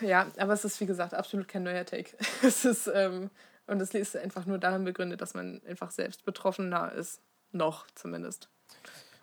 Ja, 0.00 0.30
aber 0.38 0.54
es 0.54 0.64
ist 0.64 0.80
wie 0.80 0.86
gesagt 0.86 1.12
absolut 1.12 1.48
kein 1.48 1.64
neuer 1.64 1.84
Take. 1.84 2.16
Es 2.42 2.64
ist, 2.64 2.86
ähm, 2.86 3.30
und 3.66 3.80
es 3.82 3.92
ist 3.92 4.16
einfach 4.16 4.46
nur 4.46 4.58
darin 4.58 4.84
begründet, 4.84 5.20
dass 5.20 5.34
man 5.34 5.60
einfach 5.66 5.90
selbst 5.90 6.24
betroffener 6.24 6.92
ist. 6.92 7.20
Noch 7.52 7.86
zumindest. 7.94 8.48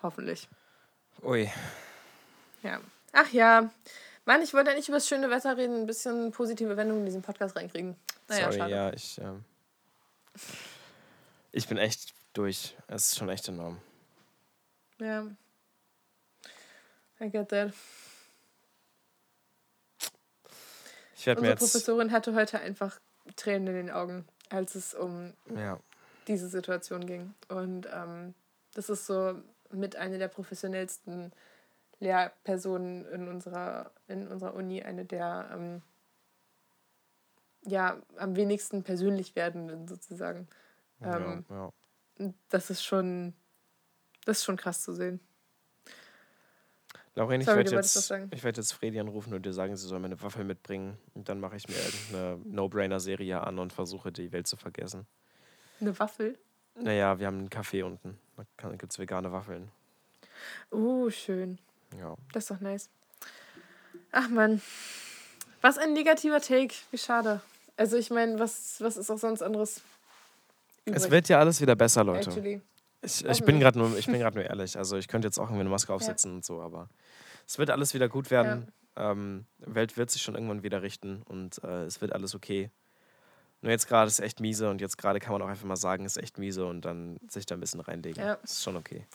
Hoffentlich. 0.04 0.48
Ui. 1.24 1.52
Ja. 2.64 2.80
Ach 3.14 3.30
ja. 3.32 3.70
Mann, 4.26 4.42
ich 4.42 4.54
wollte 4.54 4.72
eigentlich 4.72 4.88
über 4.88 4.98
das 4.98 5.08
schöne 5.08 5.30
Wetter 5.30 5.58
reden, 5.58 5.82
ein 5.82 5.86
bisschen 5.88 6.32
positive 6.32 6.78
Wendungen 6.78 7.02
in 7.02 7.06
diesen 7.06 7.22
Podcast 7.22 7.56
reinkriegen. 7.56 7.96
Naja, 8.28 8.46
Sorry, 8.46 8.58
schade. 8.58 8.72
ja, 8.72 8.94
ich. 8.94 9.18
Ähm, 9.20 9.44
ich 11.52 11.68
bin 11.68 11.78
echt 11.78 12.14
durch. 12.34 12.76
Es 12.88 13.10
ist 13.10 13.18
schon 13.18 13.30
echt 13.30 13.48
enorm. 13.48 13.80
Ja. 15.00 15.26
I 17.20 17.30
get 17.30 17.50
that. 17.50 17.74
Ich 21.16 21.26
werde 21.28 21.42
mir 21.42 21.52
Unsere 21.52 21.66
jetzt. 21.66 21.72
Professorin 21.74 22.12
hatte 22.12 22.34
heute 22.34 22.60
einfach 22.60 23.00
Tränen 23.36 23.68
in 23.68 23.74
den 23.74 23.92
Augen, 23.92 24.26
als 24.50 24.74
es 24.76 24.94
um 24.94 25.34
Ja, 25.56 25.80
diese 26.28 26.48
Situation 26.48 27.06
ging. 27.06 27.34
Und 27.48 27.88
ähm, 27.94 28.34
das 28.74 28.90
ist 28.90 29.06
so 29.06 29.36
mit 29.74 29.96
einer 29.96 30.18
der 30.18 30.28
professionellsten 30.28 31.32
Lehrpersonen 32.00 33.06
in 33.06 33.28
unserer, 33.28 33.92
in 34.08 34.28
unserer 34.28 34.54
Uni, 34.56 34.82
eine 34.82 35.06
der 35.06 35.50
ähm, 35.54 35.82
ja, 37.64 38.02
am 38.18 38.36
wenigsten 38.36 38.84
persönlich 38.84 39.36
werdenden 39.36 39.88
sozusagen. 39.88 40.48
Ähm, 41.02 41.46
ja, 41.50 41.72
ja. 42.20 42.34
Das 42.50 42.70
ist 42.70 42.84
schon, 42.84 43.34
das 44.26 44.40
ist 44.40 44.46
schon 44.46 44.58
krass 44.58 44.82
zu 44.82 44.94
sehen. 44.94 45.20
Lauren, 47.14 47.42
ich 47.42 47.48
werde 47.48 47.72
jetzt, 47.72 48.14
ich 48.32 48.44
werd 48.44 48.58
jetzt 48.58 48.72
Fredi 48.72 49.00
anrufen 49.00 49.34
und 49.34 49.46
dir 49.46 49.52
sagen, 49.52 49.76
sie 49.76 49.86
soll 49.86 50.00
mir 50.00 50.06
eine 50.06 50.22
Waffel 50.22 50.46
mitbringen. 50.46 50.98
Und 51.14 51.28
dann 51.28 51.40
mache 51.42 51.58
ich 51.58 51.68
mir 51.68 51.76
irgendeine 51.76 52.40
No-Brainer-Serie 52.46 53.42
an 53.42 53.60
und 53.60 53.74
versuche, 53.74 54.12
die 54.14 54.32
Welt 54.32 54.48
zu 54.48 54.56
vergessen. 54.56 55.06
Eine 55.82 55.98
Waffel. 56.00 56.40
Naja, 56.76 57.20
wir 57.20 57.28
haben 57.28 57.40
einen 57.40 57.50
Café 57.50 57.84
unten. 57.84 58.18
Da 58.58 58.70
gibt 58.76 58.92
es 58.92 59.00
vegane 59.00 59.32
Waffeln. 59.32 59.72
Oh, 60.70 61.10
schön. 61.10 61.60
Ja. 61.98 62.16
Das 62.34 62.44
ist 62.44 62.52
doch 62.52 62.60
nice. 62.60 62.90
Ach 64.12 64.30
man. 64.30 64.62
Was 65.62 65.78
ein 65.78 65.94
negativer 65.94 66.42
Take. 66.42 66.74
Wie 66.92 66.98
schade. 66.98 67.42
Also 67.78 67.98
ich 67.98 68.10
meine, 68.10 68.40
was, 68.40 68.82
was 68.82 68.98
ist 68.98 69.10
auch 69.10 69.18
sonst 69.18 69.42
anderes 69.42 69.82
übrig? 70.86 71.04
Es 71.04 71.12
wird 71.12 71.30
ja 71.30 71.40
alles 71.40 71.62
wieder 71.62 71.76
besser, 71.76 72.04
Leute. 72.04 72.30
Actually. 72.30 72.62
Ich, 73.02 73.26
ich 73.26 73.44
bin 73.44 73.60
gerade 73.60 73.80
nur, 73.80 73.98
ich 73.98 74.06
bin 74.08 74.20
grad 74.20 74.36
nur 74.36 74.44
ehrlich. 74.44 74.78
Also 74.78 74.98
ich 74.98 75.08
könnte 75.08 75.28
jetzt 75.28 75.40
auch 75.40 75.46
irgendwie 75.46 75.62
eine 75.62 75.70
Maske 75.70 75.94
aufsetzen 75.94 76.36
und 76.36 76.46
so, 76.46 76.62
aber 76.62 76.90
es 77.48 77.58
wird 77.58 77.70
alles 77.70 77.94
wieder 77.94 78.10
gut 78.10 78.32
werden. 78.32 78.72
Ähm, 78.96 79.46
Welt 79.60 79.98
wird 79.98 80.12
sich 80.12 80.22
schon 80.22 80.36
irgendwann 80.36 80.64
wieder 80.64 80.82
richten 80.82 81.22
und 81.24 81.64
äh, 81.64 81.86
es 81.86 82.02
wird 82.02 82.14
alles 82.14 82.36
okay. 82.36 82.70
Nur 83.62 83.72
jetzt 83.72 83.88
gerade 83.88 84.08
ist 84.08 84.20
echt 84.20 84.40
miese 84.40 84.70
und 84.70 84.82
jetzt 84.82 84.98
gerade 84.98 85.20
kann 85.20 85.34
man 85.34 85.42
auch 85.42 85.48
einfach 85.48 85.66
mal 85.66 85.76
sagen, 85.76 86.06
ist 86.06 86.18
echt 86.18 86.40
miese 86.40 86.66
und 86.66 86.82
dann 86.82 87.18
sich 87.30 87.46
da 87.46 87.56
ein 87.56 87.60
bisschen 87.60 87.80
reinlegen. 87.80 88.24
Ja. 88.24 88.34
Ist 88.44 88.64
schon 88.64 88.76
okay. 88.76 89.06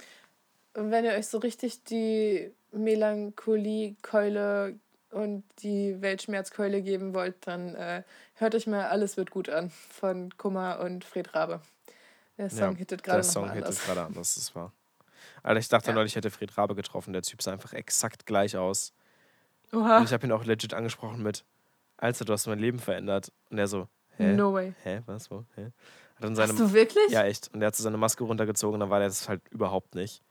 Und 0.75 0.91
wenn 0.91 1.05
ihr 1.05 1.13
euch 1.13 1.27
so 1.27 1.39
richtig 1.39 1.83
die 1.85 2.53
Melancholie-Keule 2.73 4.79
und 5.11 5.45
die 5.63 6.01
Weltschmerzkeule 6.01 6.83
geben 6.83 7.15
wollt, 7.15 7.35
dann 7.47 7.75
äh, 7.75 8.03
hört 8.35 8.55
euch 8.55 8.67
mal 8.67 8.87
Alles 8.87 9.17
wird 9.17 9.31
gut 9.31 9.49
an 9.49 9.71
von 9.71 10.37
Kummer 10.37 10.81
und 10.81 11.05
Fred 11.05 11.35
Rabe. 11.35 11.61
Der 12.39 12.51
Song 12.51 12.73
Ja, 12.73 12.79
hittet 12.79 13.07
Der 13.07 13.15
gerade 13.15 13.25
Song 13.25 13.43
nochmal 13.45 13.57
hittet 13.57 13.69
anders. 13.69 13.85
gerade 13.85 14.03
anders, 14.03 14.35
das 14.35 14.55
war. 14.55 14.73
Alter, 15.43 15.61
ich 15.61 15.69
dachte 15.69 15.89
Ja. 15.89 15.95
neulich, 15.95 16.13
ich 16.13 16.17
hätte 16.17 16.31
Fred 16.31 16.57
Rabe 16.59 16.75
getroffen. 16.75 17.13
Der 17.13 17.23
Typ 17.23 17.43
sah 17.43 17.53
einfach 17.53 17.73
exakt 17.73 18.27
gleich 18.27 18.57
aus. 18.57 18.93
Oha, 19.73 19.99
Und 19.99 20.05
ich 20.05 20.13
habe 20.13 20.27
ihn 20.27 20.33
auch 20.33 20.45
legit 20.45 20.75
angesprochen 20.75 21.23
mit, 21.23 21.45
Alter, 21.97 22.25
du 22.25 22.33
hast 22.33 22.47
mein 22.47 22.59
Leben 22.59 22.79
verändert. 22.79 23.33
Und 23.51 23.59
er 23.59 23.69
so, 23.69 23.89
hä? 24.25 24.33
no 24.35 24.53
way. 24.53 24.75
Hä? 24.85 25.03
Was? 25.07 25.31
Wo? 25.31 25.45
Hä? 25.55 25.65
Hat 26.17 26.25
dann 26.25 26.35
seine, 26.35 26.53
Hast 26.53 26.61
du 26.61 26.73
wirklich? 26.73 27.11
ja, 27.11 27.25
echt. 27.25 27.51
Und 27.53 27.61
er 27.63 27.67
hat 27.69 27.77
so 27.77 27.83
seine 27.83 27.97
Maske 27.99 28.25
runtergezogen 28.25 28.75
und 28.75 28.81
dann 28.81 28.91
war 28.91 28.99
der 29.01 29.09
das 29.09 29.29
halt 29.29 29.43
überhaupt 29.51 29.95
nicht. 29.95 30.23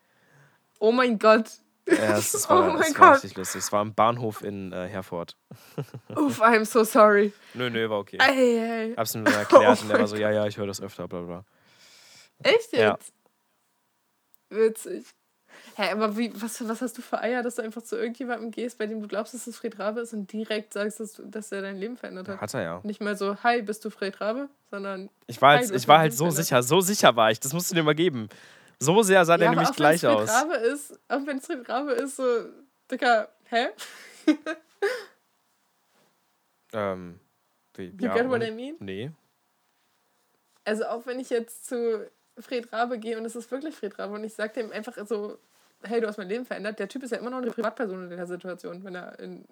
Oh 0.80 0.92
mein 0.92 1.20
Gott. 1.20 1.50
Ja, 1.88 2.18
es, 2.18 2.34
es 2.34 2.46
Oh 2.50 2.56
war, 2.56 2.74
mein 2.74 2.82
es 2.82 3.00
war 3.00 3.08
Gott. 3.14 3.24
richtig 3.24 3.38
lustig. 3.38 3.60
Es 3.60 3.72
war 3.72 3.82
am 3.82 3.94
Bahnhof 3.94 4.42
in 4.44 4.72
äh, 4.74 4.88
Herford. 4.88 5.38
Uff, 6.16 6.42
I'm 6.42 6.66
so 6.66 6.84
sorry. 6.84 7.32
Nö, 7.54 7.70
nö, 7.70 7.88
war 7.90 8.00
okay. 8.00 8.18
Ey, 8.20 8.58
ey. 8.58 8.96
Hab's 8.96 9.14
ihm 9.14 9.24
dann 9.24 9.36
erklärt 9.36 9.78
Oh 9.80 9.82
und 9.84 9.90
der 9.90 10.00
war 10.00 10.08
so, 10.08 10.16
ja, 10.16 10.32
ja, 10.32 10.48
ich 10.48 10.58
höre 10.58 10.68
das 10.68 10.82
öfter, 10.82 11.08
bla 11.08 11.22
bla. 11.22 11.46
Echt 12.40 12.72
jetzt? 12.74 12.74
Ja. 12.74 12.98
Witzig. 14.50 15.06
Hä, 15.78 15.92
aber 15.92 16.16
wie, 16.18 16.32
was, 16.42 16.66
was 16.68 16.82
hast 16.82 16.98
du 16.98 17.02
für 17.02 17.20
Eier, 17.20 17.44
dass 17.44 17.56
du 17.56 17.62
einfach 17.62 17.82
zu 17.82 17.98
irgendjemandem 17.98 18.50
gehst, 18.52 18.78
bei 18.78 18.88
dem 18.88 19.02
du 19.02 19.08
glaubst, 19.10 19.34
dass 19.34 19.46
es 19.46 19.58
Fred 19.58 19.78
Rabe 19.78 20.00
ist 20.02 20.14
und 20.14 20.32
direkt 20.32 20.72
sagst, 20.72 21.02
dass, 21.02 21.14
du- 21.14 21.26
dass 21.26 21.52
er 21.52 21.62
dein 21.62 21.76
Leben 21.78 21.98
verändert 21.98 22.30
hat? 22.30 22.40
Hat 22.40 22.54
er 22.54 22.62
ja. 22.62 22.80
Nicht 22.84 23.02
mal 23.02 23.18
so, 23.18 23.36
hi, 23.44 23.62
bist 23.62 23.84
du 23.84 23.90
Fred 23.90 24.22
Rabe? 24.22 24.48
Sondern, 24.72 25.10
Ich 25.28 25.42
war, 25.42 25.52
halt, 25.58 25.64
hast 25.64 25.72
ich 25.76 25.88
war 25.88 26.00
halt 26.00 26.14
so 26.14 26.30
sicher, 26.30 26.64
so 26.64 26.80
sicher 26.80 27.16
war 27.18 27.30
ich. 27.30 27.42
Das 27.42 27.52
musst 27.54 27.72
du 27.72 27.76
dir 27.76 27.84
mal 27.84 27.94
geben. 27.96 28.30
So 28.80 29.02
sehr 29.04 29.26
sah 29.26 29.36
der 29.38 29.46
ja, 29.46 29.52
aber 29.52 29.56
nämlich 29.62 29.72
auch 29.72 29.76
gleich 29.76 30.04
wenn 30.04 30.10
es 30.12 30.16
aus. 30.16 30.30
Fred 30.32 30.42
Rabe 30.42 30.54
ist, 30.66 31.00
auch 31.10 31.26
wenn 31.26 31.38
es 31.40 31.46
Fred 31.46 31.68
Rabe 31.70 31.92
ist, 31.92 32.16
so, 32.16 32.24
Dicker, 32.90 33.30
hä? 33.50 33.68
Ähm, 36.74 37.20
wie, 37.76 37.86
You 37.86 38.10
get 38.14 38.28
what 38.30 38.44
I 38.44 38.52
mean? 38.52 38.76
Nee. 38.80 39.12
Also 40.64 40.86
auch 40.86 41.06
wenn 41.06 41.20
ich 41.20 41.30
jetzt 41.30 41.68
zu 41.68 42.10
Fred 42.38 42.72
Rabe 42.74 42.98
gehe 43.00 43.18
und 43.18 43.26
es 43.26 43.36
ist 43.36 43.50
wirklich 43.52 43.76
Fred 43.76 43.98
Rabe 44.00 44.14
und 44.16 44.24
ich 44.24 44.34
sage 44.34 44.54
dem 44.54 44.72
einfach 44.72 44.94
so, 45.08 45.38
hey, 45.88 46.02
du 46.02 46.08
hast 46.08 46.18
mein 46.18 46.28
Leben 46.30 46.46
verändert, 46.46 46.80
der 46.80 46.88
Typ 46.88 47.04
ist 47.04 47.12
ja 47.12 47.18
immer 47.18 47.30
noch 47.30 47.38
eine 47.40 47.52
Privatperson 47.52 48.04
in 48.04 48.10
der 48.18 48.26
Situation, 48.28 48.84
wenn 48.84 48.96
er 48.96 49.18
in 49.20 49.46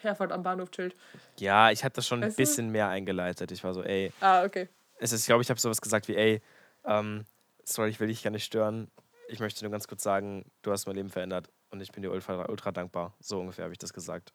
Herford 0.00 0.32
am 0.32 0.42
Bahnhof 0.42 0.70
chillt. 0.70 0.96
Ja, 1.38 1.70
ich 1.70 1.84
hatte 1.84 1.96
das 1.96 2.06
schon 2.06 2.20
ein 2.20 2.26
Weißt 2.26 2.38
du? 2.38 2.42
bisschen 2.42 2.70
mehr 2.70 2.88
eingeleitet. 2.88 3.50
Ich 3.52 3.62
war 3.64 3.74
so, 3.74 3.82
ey, 3.82 4.12
Ah, 4.20 4.44
okay. 4.44 4.68
es 4.98 5.12
ist, 5.12 5.20
ich 5.20 5.26
glaube, 5.26 5.42
ich 5.42 5.50
habe 5.50 5.60
sowas 5.60 5.80
gesagt 5.80 6.08
wie, 6.08 6.16
ey, 6.16 6.42
ähm, 6.84 7.24
sorry, 7.64 7.90
ich 7.90 8.00
will 8.00 8.08
dich 8.08 8.22
gar 8.22 8.30
nicht 8.30 8.44
stören. 8.44 8.90
Ich 9.28 9.40
möchte 9.40 9.64
nur 9.64 9.70
ganz 9.72 9.86
kurz 9.88 10.02
sagen, 10.02 10.44
du 10.62 10.70
hast 10.72 10.86
mein 10.86 10.96
Leben 10.96 11.10
verändert 11.10 11.48
und 11.70 11.80
ich 11.80 11.92
bin 11.92 12.02
dir 12.02 12.10
ultra, 12.10 12.48
ultra 12.48 12.72
dankbar. 12.72 13.14
So 13.20 13.40
ungefähr 13.40 13.64
habe 13.64 13.72
ich 13.72 13.78
das 13.78 13.92
gesagt. 13.92 14.32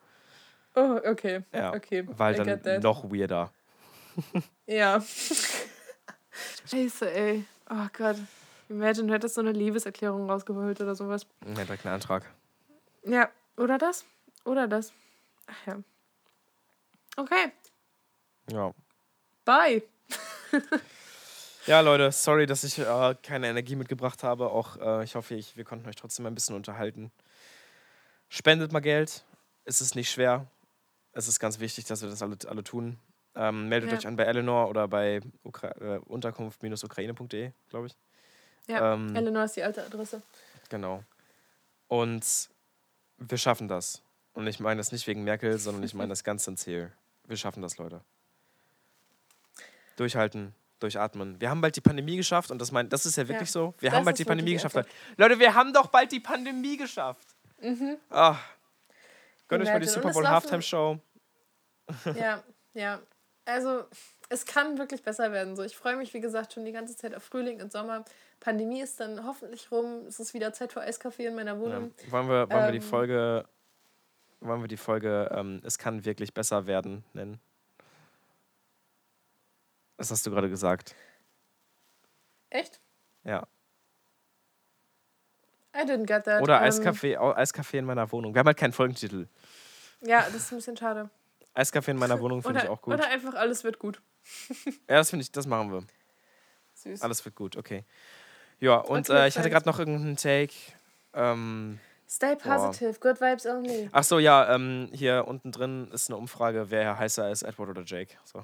Oh, 0.76 1.00
okay. 1.06 1.44
Ja, 1.54 1.74
Okay. 1.74 2.04
Get 2.04 2.66
dann 2.66 2.82
noch 2.82 3.04
weirder. 3.12 3.52
Ja. 4.66 5.02
Scheiße, 6.70 7.12
ey. 7.12 7.46
Oh 7.70 7.88
Gott. 7.98 8.18
Imagine, 8.70 9.08
du 9.08 9.14
hättest 9.14 9.36
so 9.36 9.42
eine 9.42 9.52
Liebeserklärung 9.52 10.30
rausgeholt 10.30 10.80
oder 10.80 10.96
sowas. 10.96 11.26
Ja, 11.46 11.54
direkt 11.66 11.86
einen 11.86 11.96
Antrag. 11.96 12.24
Ja, 13.04 13.30
oder 13.58 13.78
das? 13.78 14.06
Oder 14.46 14.68
das. 14.68 14.94
Ach 15.48 15.68
ja. 15.68 15.80
Okay, 17.18 17.52
Ja. 18.52 18.74
bye. 19.44 19.82
Ja, 21.66 21.82
Leute, 21.82 22.12
sorry, 22.12 22.46
dass 22.46 22.64
ich 22.64 22.80
äh, 22.80 23.16
keine 23.22 23.48
Energie 23.48 23.76
mitgebracht 23.76 24.24
habe. 24.24 24.50
Auch 24.52 24.78
äh, 24.78 25.04
ich 25.04 25.16
hoffe, 25.16 25.36
ich, 25.36 25.58
wir 25.58 25.66
konnten 25.66 25.88
euch 25.90 25.96
trotzdem 25.98 26.26
ein 26.26 26.34
bisschen 26.34 26.56
unterhalten. 26.56 27.12
Spendet 28.30 28.72
mal 28.72 28.80
Geld. 28.80 29.26
Es 29.66 29.82
ist 29.82 29.96
nicht 29.96 30.10
schwer. 30.10 30.48
Es 31.12 31.28
ist 31.28 31.40
ganz 31.40 31.60
wichtig, 31.60 31.86
dass 31.86 32.02
wir 32.02 32.10
das 32.10 32.22
alle, 32.24 32.38
alle 32.48 32.64
tun. 32.64 32.98
Ähm, 33.36 33.68
meldet 33.68 33.92
Ja. 33.92 33.98
euch 33.98 34.08
an 34.08 34.16
bei 34.16 34.24
Eleanor 34.24 34.70
oder 34.70 34.88
bei 34.88 35.20
Ukra 35.44 35.70
äh, 35.82 36.00
unterkunft-ukraine.de, 36.06 37.52
glaube 37.70 37.88
ich. 37.88 37.96
Ja, 38.70 38.94
Ähm, 38.94 39.16
Eleanor 39.16 39.44
ist 39.46 39.56
die 39.56 39.64
alte 39.64 39.84
Adresse. 39.84 40.22
Genau. 40.70 41.04
Und 41.88 42.50
wir 43.18 43.38
schaffen 43.38 43.68
das. 43.68 44.02
Und 44.34 44.48
ich 44.48 44.60
meine 44.60 44.78
das 44.78 44.92
nicht 44.92 45.08
wegen 45.08 45.24
Merkel, 45.24 45.58
sondern 45.58 45.84
ich 45.84 45.94
meine 45.94 46.10
das 46.10 46.24
ganz 46.24 46.48
im 46.48 46.56
Ziel. 46.56 46.92
Wir 47.26 47.36
schaffen 47.36 47.62
das, 47.62 47.78
Leute. 47.78 48.02
Durchhalten, 49.96 50.54
durchatmen. 50.80 51.42
Wir 51.42 51.50
haben 51.50 51.62
bald 51.62 51.76
die 51.76 51.82
Pandemie 51.82 52.16
geschafft 52.16 52.52
und 52.52 52.60
das, 52.62 52.72
mein, 52.72 52.88
das 52.90 53.06
ist 53.06 53.18
ja 53.18 53.28
wirklich 53.28 53.50
Ja, 53.50 53.54
so. 53.54 53.74
Wir 53.80 53.92
haben 53.92 54.06
bald 54.06 54.18
die 54.20 54.24
Pandemie 54.24 54.54
geschafft. 54.54 54.78
einfach. 54.78 54.92
Leute, 55.18 55.40
wir 55.40 55.54
haben 55.54 55.74
doch 55.74 55.88
bald 55.88 56.12
die 56.12 56.20
Pandemie 56.20 56.78
geschafft. 56.78 57.28
Mhm. 57.60 57.98
Ah. 58.10 58.38
Gönnt 59.48 59.64
euch 59.64 59.70
mal 59.70 59.80
die. 59.80 59.88
Super 59.88 60.12
Bowl 60.12 60.28
Halftime 60.28 60.62
Show. 60.62 61.00
Ja, 62.16 62.44
ja. 62.74 63.00
Also, 63.46 63.86
es 64.30 64.46
kann 64.46 64.78
wirklich 64.78 65.02
besser 65.04 65.32
werden. 65.32 65.56
So, 65.56 65.64
ich 65.64 65.76
freue 65.76 65.96
mich, 65.96 66.14
wie 66.14 66.20
gesagt, 66.22 66.54
schon 66.54 66.64
die 66.66 66.72
ganze 66.72 66.96
Zeit 66.96 67.16
auf 67.16 67.24
Frühling 67.24 67.62
und 67.62 67.72
Sommer. 67.72 68.06
Pandemie 68.40 68.82
ist 68.82 69.00
dann 69.00 69.26
hoffentlich 69.26 69.72
rum. 69.72 70.06
Es 70.08 70.20
ist 70.20 70.34
wieder 70.34 70.54
Zeit 70.54 70.72
für 70.72 70.82
Eiskaffee 70.82 71.26
in 71.26 71.36
meiner 71.36 71.54
Ja. 71.56 71.60
Wohnung. 71.60 71.94
Wollen, 72.10 72.28
wir, 72.30 72.50
wollen 72.50 72.66
wir 72.66 72.72
die 72.72 72.78
Ähm. 72.78 72.84
Folge, 72.84 73.46
wollen 74.42 74.62
wir 74.62 74.68
die 74.68 74.78
Folge 74.78 75.30
ähm, 75.34 75.62
Es 75.66 75.78
kann 75.78 76.06
wirklich 76.06 76.34
besser 76.34 76.68
werden 76.68 77.04
nennen? 77.14 77.40
Was 79.98 80.12
hast 80.12 80.26
du 80.26 80.32
gerade 80.32 80.50
gesagt? 80.50 80.96
Echt? 82.50 82.80
Ja. 83.24 83.46
I 85.76 85.82
didn't 85.82 86.06
get 86.06 86.24
that. 86.26 86.42
Oder 86.42 86.58
Ähm, 86.58 86.64
Eiskaffee, 86.64 87.18
au- 87.18 87.34
Eiskaffee 87.34 87.78
in 87.80 87.86
meiner 87.86 88.12
Wohnung. 88.12 88.34
Wir 88.34 88.40
haben 88.40 88.48
halt 88.48 88.58
keinen 88.58 88.74
Folgentitel. 88.74 89.28
Ja, 90.02 90.22
das 90.22 90.36
ist 90.36 90.52
ein 90.52 90.58
bisschen 90.58 90.78
schade. 90.78 91.10
Eiskaffee 91.54 91.92
in 91.92 91.98
meiner 91.98 92.20
Wohnung 92.22 92.42
finde 92.42 92.62
ich 92.64 92.70
auch 92.70 92.82
gut. 92.82 92.94
oder 92.94 93.08
einfach 93.08 93.34
alles 93.36 93.64
wird 93.64 93.80
gut. 93.80 94.02
Ja, 94.88 94.98
das 94.98 95.10
finde 95.10 95.24
ich, 95.24 95.32
das 95.32 95.48
machen 95.48 95.72
wir. 95.72 95.84
Süß. 96.76 97.02
Alles 97.02 97.24
wird 97.26 97.36
gut, 97.36 97.58
okay. 97.58 97.84
Ja, 98.60 98.76
und 98.78 99.10
Okay, 99.10 99.24
äh, 99.24 99.28
ich 99.28 99.38
hatte 99.38 99.50
gerade 99.50 99.68
noch 99.68 99.80
irgendeinen 99.80 100.18
Take. 100.18 100.54
Ähm, 101.14 101.80
Stay 102.10 102.36
positive, 102.36 103.00
good 103.00 103.22
vibes 103.22 103.46
only. 103.46 103.88
ach 103.92 104.04
so, 104.04 104.18
ja, 104.18 104.54
ähm, 104.56 104.90
hier 104.94 105.26
unten 105.28 105.52
drin 105.52 105.90
ist 105.92 106.10
eine 106.10 106.18
Umfrage, 106.18 106.72
wer 106.72 106.98
heißer 106.98 107.30
ist, 107.32 107.44
Edward 107.44 107.70
oder 107.70 107.84
Jake. 107.86 108.16
So. 108.26 108.44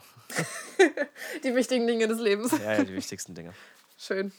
Die 1.44 1.56
wichtigen 1.56 1.88
Dinge 1.88 2.08
des 2.08 2.20
Lebens. 2.20 2.52
Ja, 2.52 2.74
ja, 2.74 2.84
die 2.84 2.94
wichtigsten 2.94 3.34
Dinge. 3.34 3.54
Schön. 3.98 4.32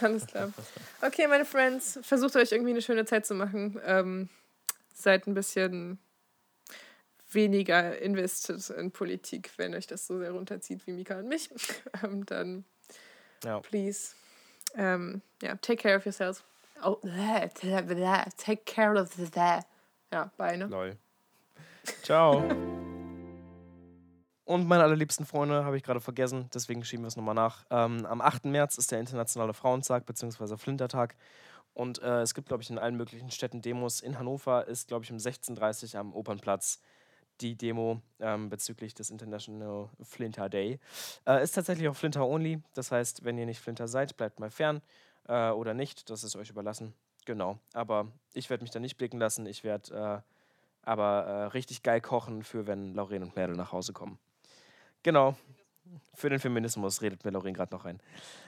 Alles 0.00 0.26
klar. 0.26 0.52
Okay, 1.00 1.26
meine 1.28 1.44
Friends, 1.44 1.98
versucht 2.02 2.36
euch 2.36 2.52
irgendwie 2.52 2.72
eine 2.72 2.82
schöne 2.82 3.04
Zeit 3.06 3.24
zu 3.26 3.34
machen. 3.34 3.80
Ähm, 3.86 4.28
seid 4.92 5.26
ein 5.26 5.34
bisschen 5.34 5.98
weniger 7.34 7.98
invested 8.00 8.70
in 8.70 8.90
Politik, 8.90 9.50
wenn 9.56 9.74
euch 9.74 9.86
das 9.86 10.06
so 10.06 10.18
sehr 10.18 10.32
runterzieht 10.32 10.86
wie 10.86 10.92
Mika 10.92 11.18
und 11.18 11.28
mich. 11.28 11.50
Ähm, 12.02 12.26
dann 12.26 12.64
Ja. 13.44 13.60
please, 13.60 14.14
ähm, 14.74 15.22
ja, 15.42 15.54
take 15.56 15.82
care 15.82 15.96
of 15.96 16.04
yourselves. 16.04 16.42
Oh, 16.82 16.98
take 18.36 18.62
care 18.64 19.00
of 19.00 19.12
the 19.14 19.28
Ja, 20.12 20.30
Beine. 20.36 20.66
Lol. 20.66 20.96
Ciao. 22.02 22.42
Und 24.46 24.66
meine 24.68 24.82
allerliebsten 24.82 25.24
Freunde 25.24 25.64
habe 25.64 25.76
ich 25.76 25.82
gerade 25.82 26.00
vergessen, 26.00 26.50
deswegen 26.52 26.84
schieben 26.84 27.04
wir 27.04 27.08
es 27.08 27.16
nochmal 27.16 27.34
nach. 27.34 27.64
Ähm, 27.70 28.04
am 28.04 28.20
8. 28.20 28.44
März 28.44 28.76
ist 28.76 28.92
der 28.92 29.00
Internationale 29.00 29.54
Frauentag 29.54 30.04
bzw. 30.04 30.56
Flintertag. 30.58 31.16
Und 31.72 32.00
äh, 32.02 32.20
es 32.20 32.34
gibt, 32.34 32.48
glaube 32.48 32.62
ich, 32.62 32.70
in 32.70 32.78
allen 32.78 32.96
möglichen 32.96 33.30
Städten 33.30 33.62
Demos. 33.62 34.00
In 34.00 34.18
Hannover 34.18 34.68
ist, 34.68 34.88
glaube 34.88 35.04
ich, 35.04 35.10
um 35.10 35.16
16.30 35.16 35.94
Uhr 35.94 36.00
am 36.00 36.14
Opernplatz 36.14 36.80
die 37.40 37.56
Demo 37.56 38.00
ähm, 38.20 38.48
bezüglich 38.48 38.94
des 38.94 39.10
International 39.10 39.88
Flinter 40.02 40.48
Day. 40.48 40.78
Äh, 41.26 41.42
ist 41.42 41.52
tatsächlich 41.52 41.88
auch 41.88 41.96
Flinter 41.96 42.26
only. 42.26 42.62
Das 42.74 42.92
heißt, 42.92 43.24
wenn 43.24 43.38
ihr 43.38 43.46
nicht 43.46 43.60
Flinter 43.60 43.88
seid, 43.88 44.16
bleibt 44.16 44.40
mal 44.40 44.50
fern 44.50 44.82
äh, 45.28 45.50
oder 45.50 45.74
nicht. 45.74 46.10
Das 46.10 46.24
ist 46.24 46.36
euch 46.36 46.50
überlassen. 46.50 46.94
Genau. 47.24 47.58
Aber 47.72 48.08
ich 48.32 48.50
werde 48.50 48.62
mich 48.62 48.70
da 48.70 48.80
nicht 48.80 48.96
blicken 48.96 49.18
lassen. 49.18 49.46
Ich 49.46 49.64
werde 49.64 50.22
äh, 50.24 50.30
aber 50.82 51.24
äh, 51.24 51.44
richtig 51.46 51.82
geil 51.82 52.00
kochen 52.00 52.42
für 52.42 52.66
wenn 52.66 52.94
Lauren 52.94 53.22
und 53.22 53.36
Merle 53.36 53.56
nach 53.56 53.72
Hause 53.72 53.92
kommen. 53.92 54.18
Genau. 55.02 55.34
Für 56.14 56.30
den 56.30 56.40
Feminismus 56.40 57.02
redet 57.02 57.24
mir 57.24 57.30
Lauren 57.30 57.54
gerade 57.54 57.74
noch 57.74 57.84
ein. 57.84 58.00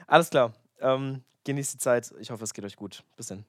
Alles 0.07 0.31
klar. 0.31 0.53
Ähm, 0.81 1.23
genießt 1.45 1.75
die 1.75 1.79
Zeit. 1.79 2.13
Ich 2.19 2.31
hoffe, 2.31 2.45
es 2.45 2.55
geht 2.55 2.65
euch 2.65 2.77
gut. 2.77 3.03
Bis 3.17 3.29
dann. 3.29 3.45